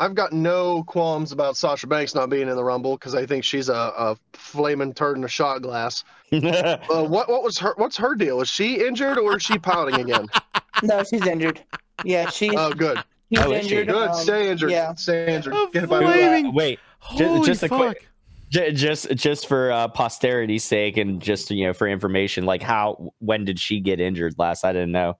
I've 0.00 0.16
got 0.16 0.32
no 0.32 0.82
qualms 0.82 1.30
about 1.30 1.56
Sasha 1.56 1.86
Banks 1.86 2.16
not 2.16 2.28
being 2.28 2.48
in 2.48 2.56
the 2.56 2.64
Rumble 2.64 2.96
because 2.96 3.14
I 3.14 3.26
think 3.26 3.44
she's 3.44 3.68
a, 3.68 3.74
a 3.74 4.16
flaming 4.32 4.92
turd 4.92 5.16
in 5.16 5.22
a 5.24 5.28
shot 5.28 5.62
glass. 5.62 6.02
Uh, 6.34 7.04
what 7.04 7.28
what 7.28 7.44
was 7.44 7.58
her 7.58 7.74
what's 7.76 7.96
her 7.96 8.16
deal? 8.16 8.40
Is 8.40 8.48
she 8.48 8.84
injured 8.84 9.18
or 9.18 9.36
is 9.36 9.42
she 9.44 9.56
pouting 9.56 10.00
again? 10.00 10.26
No, 10.82 11.02
she's 11.04 11.26
injured. 11.26 11.62
Yeah, 12.04 12.28
she's, 12.30 12.52
Oh, 12.56 12.72
good, 12.72 12.98
she's 13.30 13.38
Oh, 13.44 13.52
injured. 13.52 13.86
good. 13.88 13.96
um, 13.96 14.14
Stay 14.14 14.50
injured. 14.50 14.70
Yeah, 14.70 14.94
Stay 14.94 15.34
injured. 15.34 15.54
A 15.54 15.66
Get 15.72 15.84
it 15.84 15.90
by 15.90 15.98
the 16.00 16.04
flaming- 16.06 16.52
Wait, 16.54 16.80
Holy 16.98 17.46
just 17.46 17.62
a 17.62 17.68
fuck. 17.68 17.78
quick- 17.78 18.08
just 18.50 19.10
just 19.16 19.48
for 19.48 19.72
uh, 19.72 19.88
posterity's 19.88 20.62
sake, 20.64 20.96
and 20.96 21.20
just 21.20 21.50
you 21.50 21.66
know 21.66 21.72
for 21.72 21.88
information, 21.88 22.44
like 22.46 22.62
how 22.62 23.12
when 23.18 23.44
did 23.44 23.58
she 23.58 23.80
get 23.80 23.98
injured 24.00 24.34
last? 24.38 24.64
I 24.64 24.72
didn't 24.72 24.92
know. 24.92 25.18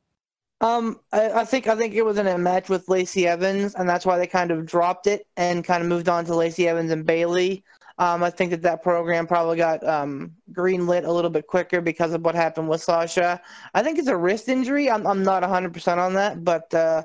Um, 0.61 1.01
I, 1.13 1.31
I 1.31 1.45
think 1.45 1.67
I 1.67 1.75
think 1.75 1.95
it 1.95 2.03
was 2.03 2.17
in 2.17 2.27
a 2.29 2.39
match 2.39 2.69
with 2.69 2.89
Lacey 2.89 3.27
Evans, 3.27 3.75
and 3.75 3.89
that's 3.89 4.07
why 4.07 4.19
they 4.19 4.27
kind 4.29 4.53
of 4.53 4.65
dropped 4.67 5.09
it 5.09 5.27
and 5.37 5.65
kind 5.65 5.83
of 5.83 5.89
moved 5.89 6.09
on 6.09 6.25
to 6.27 6.35
Lacey 6.35 6.69
Evans 6.69 6.93
and 6.93 7.05
Bayley. 7.05 7.65
Um, 7.99 8.25
I 8.25 8.31
think 8.31 8.51
that 8.51 8.63
that 8.63 8.83
program 8.83 9.27
probably 9.27 9.57
got 9.57 9.87
um, 9.87 10.33
greenlit 10.53 11.07
a 11.07 11.11
little 11.13 11.31
bit 11.31 11.47
quicker 11.47 11.81
because 11.81 12.13
of 12.13 12.23
what 12.25 12.35
happened 12.35 12.69
with 12.69 12.83
Sasha. 12.83 13.41
I 13.73 13.83
think 13.85 13.99
it's 13.99 14.09
a 14.09 14.17
wrist 14.17 14.49
injury. 14.49 14.91
I'm 14.91 15.07
I'm 15.07 15.23
not 15.23 15.45
100% 15.45 15.99
on 15.99 16.13
that, 16.15 16.43
but 16.45 16.75
uh, 16.75 17.05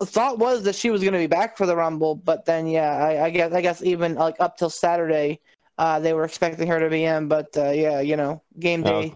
the 0.00 0.06
thought 0.06 0.38
was 0.38 0.62
that 0.62 0.74
she 0.74 0.88
was 0.90 1.02
going 1.02 1.12
to 1.12 1.18
be 1.18 1.26
back 1.26 1.58
for 1.58 1.66
the 1.66 1.76
Rumble. 1.76 2.14
But 2.14 2.46
then, 2.46 2.66
yeah, 2.66 2.96
I, 2.96 3.24
I 3.26 3.30
guess 3.30 3.52
I 3.52 3.60
guess 3.60 3.82
even 3.82 4.14
like 4.14 4.36
up 4.40 4.56
till 4.56 4.70
Saturday, 4.70 5.40
uh, 5.76 6.00
they 6.00 6.14
were 6.14 6.24
expecting 6.24 6.68
her 6.68 6.80
to 6.80 6.88
be 6.88 7.04
in. 7.04 7.28
But 7.28 7.54
uh, 7.56 7.70
yeah, 7.70 8.00
you 8.00 8.16
know, 8.16 8.42
game 8.58 8.82
Oh. 8.86 9.02
day, 9.02 9.14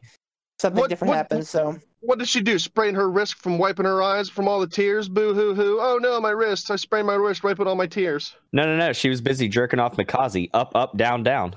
something 0.61 0.81
What- 0.81 0.91
different 0.91 1.09
what- 1.11 1.17
happened. 1.17 1.47
So. 1.47 1.79
What 2.01 2.19
did 2.19 2.29
she 2.29 2.41
do? 2.41 2.59
Sprain 2.59 2.95
her 2.95 3.11
wrist 3.11 3.35
from 3.35 3.59
wiping 3.59 3.85
her 3.85 4.03
eyes 4.03 4.29
from 4.29 4.47
all 4.47 4.61
the 4.61 4.69
tears? 4.69 5.09
Boo 5.09 5.35
hoo 5.35 5.55
hoo. 5.55 5.79
Oh 5.81 5.99
no, 6.01 6.21
my 6.21 6.31
wrist. 6.31 6.71
I 6.71 6.77
sprained 6.77 7.07
my 7.07 7.15
wrist 7.15 7.43
wiping 7.43 7.67
all 7.67 7.75
my 7.75 7.87
tears. 7.87 8.37
No, 8.53 8.65
no, 8.65 8.77
no. 8.77 8.93
She 8.93 9.09
was 9.09 9.21
busy 9.21 9.49
jerking 9.49 9.81
off 9.81 9.97
Mikaze. 9.97 10.49
Up, 10.55 10.73
up, 10.77 10.97
down, 10.97 11.23
down. 11.25 11.57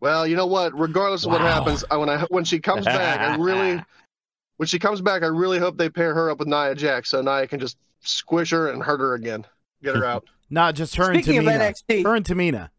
Well, 0.00 0.26
you 0.26 0.36
know 0.36 0.46
what? 0.46 0.78
Regardless 0.78 1.24
of 1.24 1.32
what 1.32 1.40
happens, 1.40 1.84
I, 1.90 1.96
when 1.96 2.08
I 2.08 2.20
when 2.28 2.44
she 2.44 2.60
comes 2.60 2.84
back, 2.84 3.18
I 3.20 3.36
really 3.36 3.82
when 4.58 4.66
she 4.66 4.78
comes 4.78 5.00
back, 5.00 5.22
I 5.22 5.26
really 5.26 5.58
hope 5.58 5.76
they 5.76 5.88
pair 5.88 6.14
her 6.14 6.30
up 6.30 6.38
with 6.38 6.48
Nia 6.48 6.74
Jax 6.74 7.10
so 7.10 7.20
Nia 7.20 7.46
can 7.46 7.58
just 7.58 7.78
squish 8.00 8.50
her 8.50 8.70
and 8.70 8.82
hurt 8.82 9.00
her 9.00 9.14
again. 9.14 9.44
Get 9.82 9.96
her 9.96 10.04
out. 10.06 10.24
Not 10.50 10.76
just 10.76 10.94
her 10.96 11.12
Speaking 11.12 11.38
of 11.38 11.46
and 11.48 11.60
Tamina. 11.60 11.74
NXT, 11.90 12.04
Her 12.04 12.14
and 12.14 12.24
Tamina. 12.24 12.70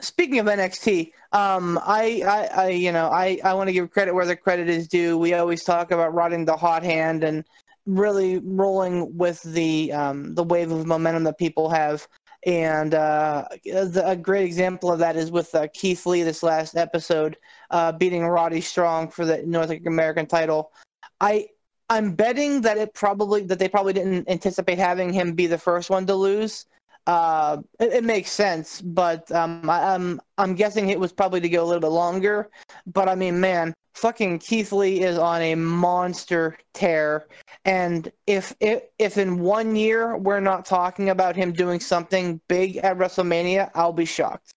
Speaking 0.00 0.38
of 0.38 0.46
NXT, 0.46 1.12
um, 1.32 1.78
I, 1.82 2.22
I, 2.26 2.62
I, 2.62 2.68
you 2.70 2.92
know, 2.92 3.08
I, 3.08 3.38
I 3.44 3.54
want 3.54 3.68
to 3.68 3.72
give 3.72 3.90
credit 3.90 4.14
where 4.14 4.26
the 4.26 4.36
credit 4.36 4.68
is 4.68 4.88
due. 4.88 5.18
We 5.18 5.34
always 5.34 5.64
talk 5.64 5.90
about 5.90 6.14
riding 6.14 6.44
the 6.44 6.56
hot 6.56 6.82
hand 6.82 7.22
and 7.22 7.44
really 7.86 8.38
rolling 8.38 9.16
with 9.16 9.42
the 9.42 9.92
um, 9.92 10.34
the 10.34 10.44
wave 10.44 10.70
of 10.70 10.86
momentum 10.86 11.24
that 11.24 11.38
people 11.38 11.68
have. 11.70 12.06
And 12.46 12.94
uh, 12.94 13.46
the, 13.64 14.02
a 14.06 14.16
great 14.16 14.46
example 14.46 14.90
of 14.90 14.98
that 15.00 15.16
is 15.16 15.30
with 15.30 15.54
uh, 15.54 15.68
Keith 15.74 16.06
Lee 16.06 16.22
this 16.22 16.42
last 16.42 16.76
episode, 16.76 17.36
uh, 17.70 17.92
beating 17.92 18.26
Roddy 18.26 18.62
Strong 18.62 19.10
for 19.10 19.26
the 19.26 19.42
North 19.42 19.70
American 19.70 20.26
title. 20.26 20.72
I 21.20 21.48
I'm 21.90 22.14
betting 22.14 22.62
that 22.62 22.78
it 22.78 22.94
probably 22.94 23.42
that 23.42 23.58
they 23.58 23.68
probably 23.68 23.92
didn't 23.92 24.28
anticipate 24.28 24.78
having 24.78 25.12
him 25.12 25.34
be 25.34 25.46
the 25.46 25.58
first 25.58 25.90
one 25.90 26.06
to 26.06 26.14
lose. 26.14 26.66
Uh, 27.10 27.60
it, 27.80 27.92
it 27.92 28.04
makes 28.04 28.30
sense, 28.30 28.80
but 28.80 29.28
um, 29.32 29.68
I, 29.68 29.94
I'm 29.94 30.20
I'm 30.38 30.54
guessing 30.54 30.90
it 30.90 31.00
was 31.00 31.12
probably 31.12 31.40
to 31.40 31.48
go 31.48 31.64
a 31.64 31.66
little 31.66 31.80
bit 31.80 31.88
longer. 31.88 32.50
But 32.86 33.08
I 33.08 33.16
mean, 33.16 33.40
man, 33.40 33.74
fucking 33.94 34.38
Keith 34.38 34.70
Lee 34.70 35.00
is 35.00 35.18
on 35.18 35.42
a 35.42 35.56
monster 35.56 36.56
tear, 36.72 37.26
and 37.64 38.12
if 38.28 38.54
if 38.60 38.82
if 39.00 39.18
in 39.18 39.40
one 39.40 39.74
year 39.74 40.18
we're 40.18 40.38
not 40.38 40.64
talking 40.64 41.08
about 41.08 41.34
him 41.34 41.52
doing 41.52 41.80
something 41.80 42.40
big 42.46 42.76
at 42.76 42.96
WrestleMania, 42.96 43.72
I'll 43.74 43.92
be 43.92 44.04
shocked. 44.04 44.52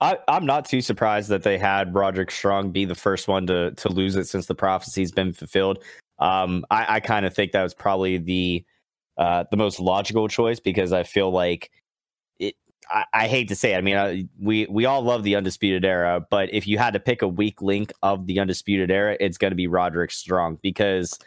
I, 0.00 0.16
I'm 0.28 0.46
not 0.46 0.64
too 0.64 0.80
surprised 0.80 1.28
that 1.28 1.42
they 1.42 1.58
had 1.58 1.94
Roderick 1.94 2.30
Strong 2.30 2.70
be 2.70 2.86
the 2.86 2.94
first 2.94 3.28
one 3.28 3.46
to 3.48 3.72
to 3.72 3.90
lose 3.90 4.16
it 4.16 4.28
since 4.28 4.46
the 4.46 4.54
prophecy's 4.54 5.12
been 5.12 5.34
fulfilled. 5.34 5.84
Um, 6.18 6.64
I, 6.70 6.96
I 6.96 7.00
kind 7.00 7.26
of 7.26 7.34
think 7.34 7.52
that 7.52 7.62
was 7.62 7.74
probably 7.74 8.16
the 8.16 8.64
uh, 9.18 9.44
the 9.50 9.56
most 9.56 9.80
logical 9.80 10.28
choice 10.28 10.60
because 10.60 10.92
I 10.92 11.02
feel 11.02 11.30
like 11.30 11.70
it. 12.38 12.54
I, 12.88 13.04
I 13.12 13.28
hate 13.28 13.48
to 13.48 13.54
say, 13.56 13.74
it, 13.74 13.78
I 13.78 13.80
mean, 13.80 13.96
I, 13.96 14.26
we 14.38 14.66
we 14.66 14.84
all 14.86 15.02
love 15.02 15.22
the 15.22 15.36
Undisputed 15.36 15.84
Era, 15.84 16.24
but 16.30 16.52
if 16.52 16.66
you 16.66 16.78
had 16.78 16.94
to 16.94 17.00
pick 17.00 17.22
a 17.22 17.28
weak 17.28 17.60
link 17.62 17.92
of 18.02 18.26
the 18.26 18.40
Undisputed 18.40 18.90
Era, 18.90 19.16
it's 19.20 19.38
going 19.38 19.52
to 19.52 19.56
be 19.56 19.66
Roderick 19.66 20.10
Strong 20.10 20.58
because 20.62 21.18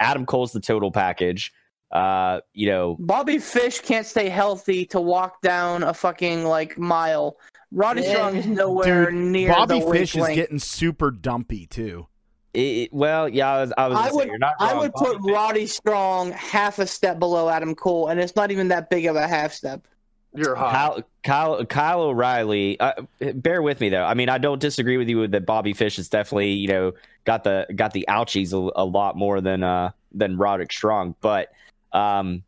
Adam 0.00 0.26
Cole's 0.26 0.52
the 0.52 0.60
total 0.60 0.90
package. 0.90 1.52
Uh, 1.90 2.40
you 2.54 2.66
know, 2.66 2.96
Bobby 3.00 3.38
Fish 3.38 3.80
can't 3.80 4.06
stay 4.06 4.30
healthy 4.30 4.86
to 4.86 5.00
walk 5.00 5.42
down 5.42 5.82
a 5.82 5.92
fucking 5.92 6.44
like 6.44 6.78
mile. 6.78 7.36
Roddy 7.70 8.02
Yeah. 8.02 8.14
Strong 8.14 8.36
is 8.36 8.46
nowhere 8.46 9.10
Dude, 9.10 9.14
near 9.20 9.48
Bobby 9.52 9.80
the 9.80 9.86
weak 9.86 9.98
Fish 10.00 10.14
is 10.16 10.22
link. 10.22 10.34
getting 10.36 10.58
super 10.58 11.10
dumpy 11.10 11.66
too. 11.66 12.06
It, 12.54 12.58
it- 12.60 12.92
well, 12.92 13.28
yeah, 13.28 13.50
I 13.52 13.60
was, 13.62 13.72
I 13.76 13.88
was 13.88 13.98
I 13.98 14.00
gonna 14.00 14.10
say, 14.10 14.16
would, 14.16 14.26
you're 14.28 14.38
not 14.38 14.54
I 14.58 14.74
would 14.74 14.92
put 14.94 15.16
Fish- 15.22 15.32
Roddy 15.32 15.66
Strong 15.66 16.32
half 16.32 16.78
a 16.78 16.86
step 16.86 17.18
below 17.18 17.48
Adam 17.48 17.74
Cole, 17.74 18.08
and 18.08 18.20
it's 18.20 18.36
not 18.36 18.50
even 18.50 18.68
that 18.68 18.90
big 18.90 19.06
of 19.06 19.16
a 19.16 19.26
half 19.26 19.52
step. 19.52 19.86
You're 20.34 20.54
hot. 20.54 20.72
Kyle, 20.72 21.02
Kyle, 21.24 21.64
Kyle 21.66 22.00
O'Reilly. 22.02 22.80
Uh, 22.80 23.02
bear 23.34 23.60
with 23.60 23.80
me 23.80 23.90
though. 23.90 24.04
I 24.04 24.14
mean, 24.14 24.30
I 24.30 24.38
don't 24.38 24.60
disagree 24.60 24.96
with 24.96 25.08
you 25.08 25.28
that. 25.28 25.44
Bobby 25.44 25.74
Fish 25.74 25.98
is 25.98 26.08
definitely 26.08 26.52
you 26.52 26.68
know 26.68 26.92
got 27.26 27.44
the 27.44 27.66
got 27.76 27.92
the 27.92 28.06
ouchies 28.08 28.52
a, 28.54 28.72
a 28.80 28.84
lot 28.84 29.14
more 29.16 29.42
than 29.42 29.62
uh 29.62 29.90
than 30.12 30.38
Roderick 30.38 30.72
Strong. 30.72 31.16
But 31.20 31.52
um, 31.92 32.44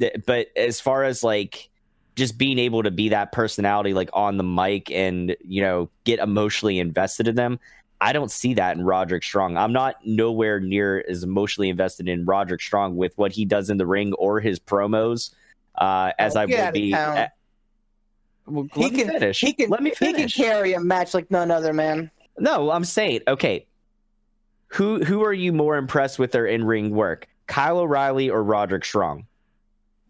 th- 0.00 0.14
but 0.26 0.48
as 0.56 0.80
far 0.80 1.04
as 1.04 1.22
like 1.22 1.68
just 2.14 2.38
being 2.38 2.58
able 2.58 2.82
to 2.82 2.90
be 2.90 3.10
that 3.10 3.32
personality 3.32 3.92
like 3.92 4.08
on 4.14 4.38
the 4.38 4.42
mic 4.42 4.90
and 4.90 5.36
you 5.44 5.60
know 5.60 5.90
get 6.04 6.18
emotionally 6.18 6.78
invested 6.78 7.28
in 7.28 7.34
them. 7.34 7.60
I 8.00 8.12
don't 8.12 8.30
see 8.30 8.54
that 8.54 8.76
in 8.76 8.84
Roderick 8.84 9.22
Strong. 9.22 9.56
I'm 9.56 9.72
not 9.72 9.96
nowhere 10.04 10.60
near 10.60 11.02
as 11.08 11.22
emotionally 11.22 11.68
invested 11.70 12.08
in 12.08 12.24
Roderick 12.24 12.60
Strong 12.60 12.96
with 12.96 13.16
what 13.16 13.32
he 13.32 13.44
does 13.44 13.70
in 13.70 13.78
the 13.78 13.86
ring 13.86 14.12
or 14.14 14.40
his 14.40 14.58
promos 14.58 15.32
uh, 15.76 16.12
as 16.18 16.36
Oh, 16.36 16.40
I 16.40 16.44
would 16.46 16.72
be. 16.74 16.92
at- 16.92 17.32
well, 18.46 18.66
He 18.74 18.90
me 18.90 18.90
can- 18.90 19.08
finish. 19.08 19.40
He 19.40 19.52
can, 19.54 19.70
let 19.70 19.82
me 19.82 19.90
finish. 19.90 20.34
he 20.34 20.42
can 20.42 20.50
carry 20.52 20.72
a 20.74 20.80
match 20.80 21.14
like 21.14 21.30
none 21.30 21.50
other, 21.50 21.72
man. 21.72 22.10
No, 22.38 22.70
I'm 22.70 22.84
saying, 22.84 23.22
okay. 23.26 23.66
Who 24.68 25.02
who 25.04 25.24
are 25.24 25.32
you 25.32 25.52
more 25.52 25.76
impressed 25.76 26.18
with 26.18 26.32
their 26.32 26.44
in 26.46 26.64
ring 26.64 26.90
work, 26.90 27.28
Kyle 27.46 27.78
O'Reilly 27.78 28.28
or 28.30 28.42
Roderick 28.42 28.84
Strong? 28.84 29.26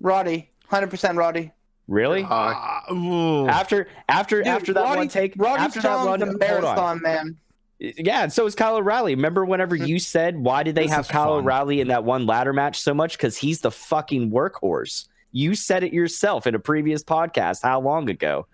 Roddy, 0.01 0.51
hundred 0.67 0.91
percent 0.91 1.17
Roddy. 1.17 1.53
Really? 1.89 2.25
Uh, 2.29 3.47
after 3.49 3.87
after 4.09 4.39
Dude, 4.39 4.47
after 4.49 4.73
that 4.73 4.81
Roddy, 4.83 4.97
one 4.99 5.09
take, 5.09 5.35
Roddy 5.37 5.61
after 5.63 5.81
that 5.81 5.89
Strong's 6.01 6.07
run, 6.09 6.23
a 6.23 6.27
hold 6.27 6.35
on. 6.43 6.49
marathon 6.49 7.03
man. 7.03 7.37
Yeah, 7.78 8.23
and 8.23 8.32
so 8.32 8.47
is 8.47 8.55
Kyle 8.55 8.77
O'Reilly. 8.77 9.15
Remember 9.15 9.44
whenever 9.44 9.77
mm-hmm. 9.77 9.86
you 9.86 9.98
said 9.98 10.39
why 10.39 10.62
did 10.62 10.74
they 10.74 10.85
This 10.85 10.93
have 10.93 11.09
Kyle 11.09 11.36
fun. 11.36 11.44
O'Reilly 11.44 11.81
in 11.81 11.89
that 11.89 12.05
one 12.05 12.27
ladder 12.27 12.53
match 12.53 12.81
so 12.81 12.94
much? 12.94 13.16
Because 13.16 13.36
he's 13.36 13.61
the 13.61 13.70
fucking 13.70 14.31
workhorse. 14.31 15.07
You 15.32 15.55
said 15.55 15.82
it 15.82 15.93
yourself 15.93 16.47
in 16.47 16.55
a 16.55 16.59
previous 16.59 17.05
podcast. 17.05 17.62
How 17.62 17.81
long 17.81 18.09
ago? 18.09 18.47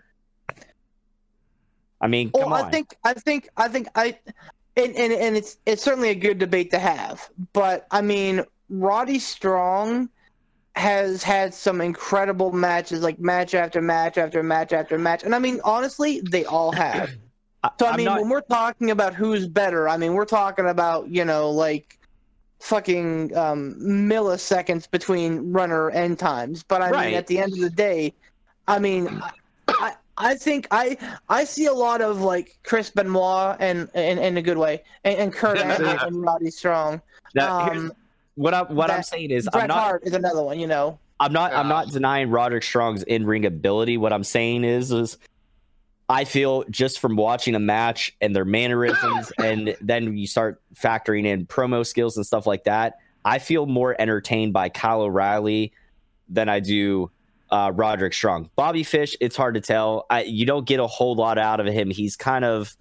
I 2.01 2.09
mean, 2.09 2.33
come 2.33 2.51
Well, 2.51 2.55
on. 2.55 2.67
I 2.67 2.71
think, 2.71 2.97
I 3.05 3.15
think, 3.15 3.49
I 3.57 3.69
think, 3.69 3.89
I, 3.95 4.19
and, 4.77 4.97
and 4.97 5.13
and 5.13 5.37
it's 5.37 5.59
it's 5.67 5.83
certainly 5.83 6.09
a 6.11 6.15
good 6.15 6.39
debate 6.39 6.71
to 6.73 6.79
have. 6.79 7.29
But 7.53 7.87
I 7.91 8.01
mean, 8.01 8.43
Roddy 8.69 9.19
Strong 9.19 10.09
has 10.75 11.23
had 11.23 11.53
some 11.53 11.81
incredible 11.81 12.53
matches, 12.53 13.03
like 13.03 13.19
match 13.21 13.55
after 13.55 13.81
match 13.81 14.17
after 14.19 14.43
match 14.43 14.73
after 14.73 14.99
match, 14.99 15.23
and 15.23 15.35
I 15.35 15.39
mean, 15.39 15.61
honestly, 15.63 16.21
they 16.23 16.45
all 16.45 16.73
have. 16.73 17.11
So 17.79 17.87
I 17.87 17.91
I'm 17.91 17.97
mean, 17.97 18.07
not- 18.07 18.21
when 18.21 18.29
we're 18.29 18.41
talking 18.43 18.91
about 18.91 19.15
who's 19.15 19.47
better, 19.47 19.89
I 19.89 19.97
mean, 19.97 20.15
we're 20.15 20.25
talking 20.25 20.69
about 20.69 21.09
you 21.09 21.25
know 21.25 21.51
like 21.51 21.99
fucking 22.61 23.37
um, 23.37 23.75
milliseconds 23.81 24.91
between 24.91 25.53
runner 25.53 25.91
end 25.91 26.19
times. 26.19 26.63
But 26.63 26.83
I 26.83 26.91
Right. 26.91 27.07
mean, 27.07 27.15
at 27.17 27.27
the 27.27 27.39
end 27.39 27.53
of 27.53 27.59
the 27.61 27.71
day, 27.71 28.15
I 28.69 28.79
mean, 28.79 29.09
I, 29.23 29.31
I 29.69 29.93
I 30.17 30.35
think 30.35 30.67
I 30.71 30.97
I 31.29 31.45
see 31.45 31.67
a 31.67 31.73
lot 31.73 32.01
of 32.01 32.21
like 32.21 32.57
Chris 32.65 32.91
Benoit 32.91 33.57
and 33.61 33.89
in, 33.95 34.19
in 34.19 34.37
a 34.37 34.43
good 34.43 34.59
way, 34.59 34.83
and, 35.05 35.19
and 35.19 35.33
Kurt 35.33 35.59
Angle 35.63 35.99
and 36.01 36.23
Roddy 36.23 36.51
Strong. 36.51 37.01
Now, 37.35 37.59
Um, 37.71 37.93
what 38.35 38.55
I'm 38.55 38.75
what 38.75 38.91
I'm 38.91 39.03
saying 39.03 39.31
is 39.31 39.49
Bret 39.49 39.63
I'm 39.65 39.69
not 39.69 39.81
Hart 39.83 40.03
is 40.05 40.15
another 40.15 40.43
one, 40.43 40.59
you 40.61 40.67
know. 40.67 40.99
I'm 41.21 41.33
not 41.33 41.53
I'm 41.53 41.69
not 41.69 41.89
denying 41.89 42.31
Roderick 42.31 42.63
Strong's 42.65 43.03
in 43.05 43.25
ring 43.27 43.47
ability. 43.47 43.97
What 43.97 44.13
I'm 44.13 44.25
saying 44.25 44.65
is 44.65 44.91
is 44.91 45.19
I 46.13 46.25
feel 46.25 46.65
just 46.69 47.01
from 47.01 47.17
watching 47.17 47.55
a 47.55 47.59
match 47.59 48.15
and 48.21 48.37
their 48.37 48.45
mannerisms, 48.45 49.33
and 49.39 49.75
then 49.81 50.17
you 50.17 50.27
start 50.27 50.61
factoring 50.75 51.25
in 51.25 51.47
promo 51.47 51.87
skills 51.87 52.19
and 52.19 52.27
stuff 52.27 52.47
like 52.47 52.65
that. 52.65 52.99
I 53.25 53.39
feel 53.39 53.65
more 53.67 53.97
entertained 53.99 54.53
by 54.53 54.69
Kyle 54.69 55.01
O'Reilly 55.03 55.73
than 56.29 56.49
I 56.51 56.61
do 56.61 57.11
uh, 57.51 57.73
Roderick 57.75 58.13
Strong. 58.13 58.51
Bobby 58.57 58.83
Fish, 58.83 59.17
it's 59.21 59.37
hard 59.37 59.55
to 59.55 59.61
tell. 59.63 60.05
I, 60.11 60.25
you 60.25 60.45
don't 60.45 60.67
get 60.67 60.81
a 60.81 60.87
whole 60.87 61.15
lot 61.15 61.39
out 61.39 61.61
of 61.61 61.67
him. 61.67 61.89
He's 61.91 62.15
kind 62.17 62.45
of 62.45 62.77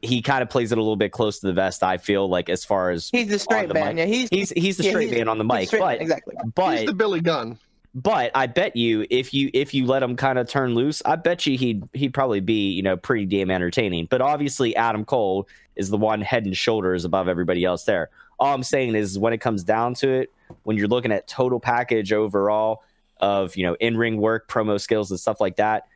he 0.00 0.22
kind 0.22 0.42
of 0.42 0.48
plays 0.48 0.72
it 0.72 0.78
a 0.78 0.80
little 0.80 0.96
bit 0.96 1.12
close 1.12 1.40
to 1.40 1.46
the 1.46 1.52
vest. 1.52 1.82
I 1.82 1.98
feel 1.98 2.26
like 2.26 2.48
as 2.48 2.64
far 2.64 2.90
as 2.90 3.10
He's 3.10 3.28
the 3.28 3.38
straight 3.38 3.68
the 3.68 3.74
man. 3.74 3.96
mic. 3.96 4.08
Yeah, 4.08 4.14
he's 4.14 4.28
he's 4.30 4.50
he's 4.50 4.76
the 4.78 4.84
yeah, 4.84 4.90
straight 4.90 5.08
he's- 5.08 5.18
man 5.18 5.28
on 5.28 5.36
the 5.36 5.44
mic, 5.44 5.66
straight 5.68 5.80
but 5.80 6.00
exactly. 6.00 6.34
but 6.54 6.78
He's 6.78 6.86
the 6.86 6.94
Billy 6.94 7.20
Gunn. 7.20 7.58
But 7.94 8.32
I 8.34 8.46
bet 8.46 8.74
you 8.74 9.06
if 9.08 9.32
you 9.32 9.50
if 9.54 9.72
you 9.72 9.86
let 9.86 10.02
him 10.02 10.16
kind 10.16 10.38
of 10.38 10.48
turn 10.48 10.74
loose, 10.74 11.00
I 11.04 11.16
bet 11.16 11.46
you 11.46 11.56
he'd 11.56 11.88
he'd 11.92 12.12
probably 12.12 12.40
be 12.40 12.70
you 12.72 12.82
know 12.82 12.96
pretty 12.96 13.24
damn 13.24 13.50
entertaining. 13.50 14.06
But 14.10 14.20
obviously, 14.20 14.74
Adam 14.74 15.04
Cole 15.04 15.46
is 15.76 15.90
the 15.90 15.96
one 15.96 16.20
head 16.20 16.44
and 16.44 16.56
shoulders 16.56 17.04
above 17.04 17.28
everybody 17.28 17.64
else 17.64 17.84
there. 17.84 18.10
All 18.40 18.52
I'm 18.52 18.64
saying 18.64 18.96
is 18.96 19.18
when 19.18 19.32
it 19.32 19.38
comes 19.38 19.62
down 19.62 19.94
to 19.94 20.10
it, 20.10 20.32
when 20.64 20.76
you're 20.76 20.88
looking 20.88 21.12
at 21.12 21.28
total 21.28 21.60
package 21.60 22.12
overall 22.12 22.82
of 23.18 23.56
you 23.56 23.64
know 23.64 23.76
in 23.78 23.96
ring 23.96 24.16
work, 24.16 24.48
promo 24.48 24.80
skills, 24.80 25.12
and 25.12 25.20
stuff 25.20 25.40
like 25.40 25.56
that, 25.56 25.86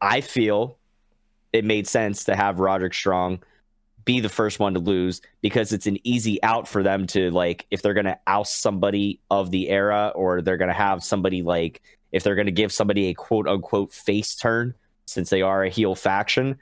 I 0.00 0.22
feel 0.22 0.78
it 1.52 1.64
made 1.64 1.86
sense 1.86 2.24
to 2.24 2.36
have 2.36 2.58
Roderick 2.58 2.94
Strong 2.94 3.40
be 4.08 4.20
the 4.20 4.28
first 4.30 4.58
one 4.58 4.72
to 4.72 4.80
lose 4.80 5.20
because 5.42 5.70
it's 5.70 5.86
an 5.86 5.98
easy 6.02 6.42
out 6.42 6.66
for 6.66 6.82
them 6.82 7.06
to 7.06 7.30
like 7.30 7.66
if 7.70 7.82
they're 7.82 7.92
going 7.92 8.06
to 8.06 8.18
oust 8.26 8.62
somebody 8.62 9.20
of 9.30 9.50
the 9.50 9.68
era 9.68 10.10
or 10.14 10.40
they're 10.40 10.56
going 10.56 10.70
to 10.70 10.74
have 10.74 11.04
somebody 11.04 11.42
like 11.42 11.82
if 12.10 12.22
they're 12.22 12.34
going 12.34 12.46
to 12.46 12.50
give 12.52 12.72
somebody 12.72 13.08
a 13.08 13.14
quote 13.14 13.46
unquote 13.46 13.92
face 13.92 14.34
turn 14.34 14.72
since 15.04 15.28
they 15.28 15.42
are 15.42 15.62
a 15.62 15.68
heel 15.68 15.94
faction 15.94 16.58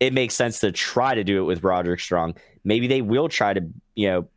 it 0.00 0.12
makes 0.12 0.34
sense 0.34 0.58
to 0.58 0.72
try 0.72 1.14
to 1.14 1.22
do 1.22 1.38
it 1.38 1.44
with 1.44 1.62
Roderick 1.62 2.00
Strong 2.00 2.34
maybe 2.64 2.88
they 2.88 3.00
will 3.00 3.28
try 3.28 3.52
to 3.52 3.64
you 3.94 4.08
know 4.08 4.28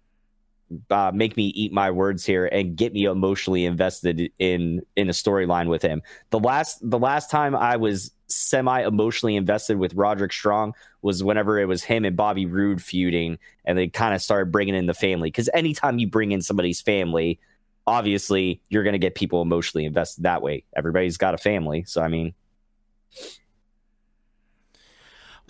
uh, 0.91 1.11
make 1.15 1.35
me 1.37 1.47
eat 1.47 1.73
my 1.73 1.89
words 1.89 2.23
here 2.23 2.45
and 2.45 2.75
get 2.75 2.93
me 2.93 3.05
emotionally 3.05 3.65
invested 3.65 4.31
in 4.37 4.83
in 4.95 5.09
a 5.09 5.13
storyline 5.13 5.67
with 5.67 5.81
him. 5.81 6.01
The 6.31 6.39
last 6.39 6.79
the 6.87 6.97
last 6.97 7.29
time 7.29 7.55
I 7.55 7.77
was 7.77 8.11
semi 8.27 8.85
emotionally 8.85 9.35
invested 9.35 9.77
with 9.77 9.93
Roderick 9.93 10.33
Strong 10.33 10.73
was 11.01 11.23
whenever 11.23 11.59
it 11.59 11.65
was 11.65 11.83
him 11.83 12.05
and 12.05 12.15
Bobby 12.15 12.45
Roode 12.45 12.81
feuding, 12.81 13.37
and 13.65 13.77
they 13.77 13.87
kind 13.87 14.15
of 14.15 14.21
started 14.21 14.51
bringing 14.51 14.75
in 14.75 14.85
the 14.85 14.93
family. 14.93 15.29
Because 15.29 15.49
anytime 15.53 15.99
you 15.99 16.07
bring 16.07 16.31
in 16.31 16.41
somebody's 16.41 16.81
family, 16.81 17.39
obviously 17.87 18.61
you're 18.69 18.83
going 18.83 18.93
to 18.93 18.99
get 18.99 19.15
people 19.15 19.41
emotionally 19.41 19.85
invested 19.85 20.23
that 20.23 20.41
way. 20.41 20.63
Everybody's 20.75 21.17
got 21.17 21.33
a 21.33 21.37
family, 21.37 21.83
so 21.85 22.01
I 22.01 22.07
mean, 22.07 22.33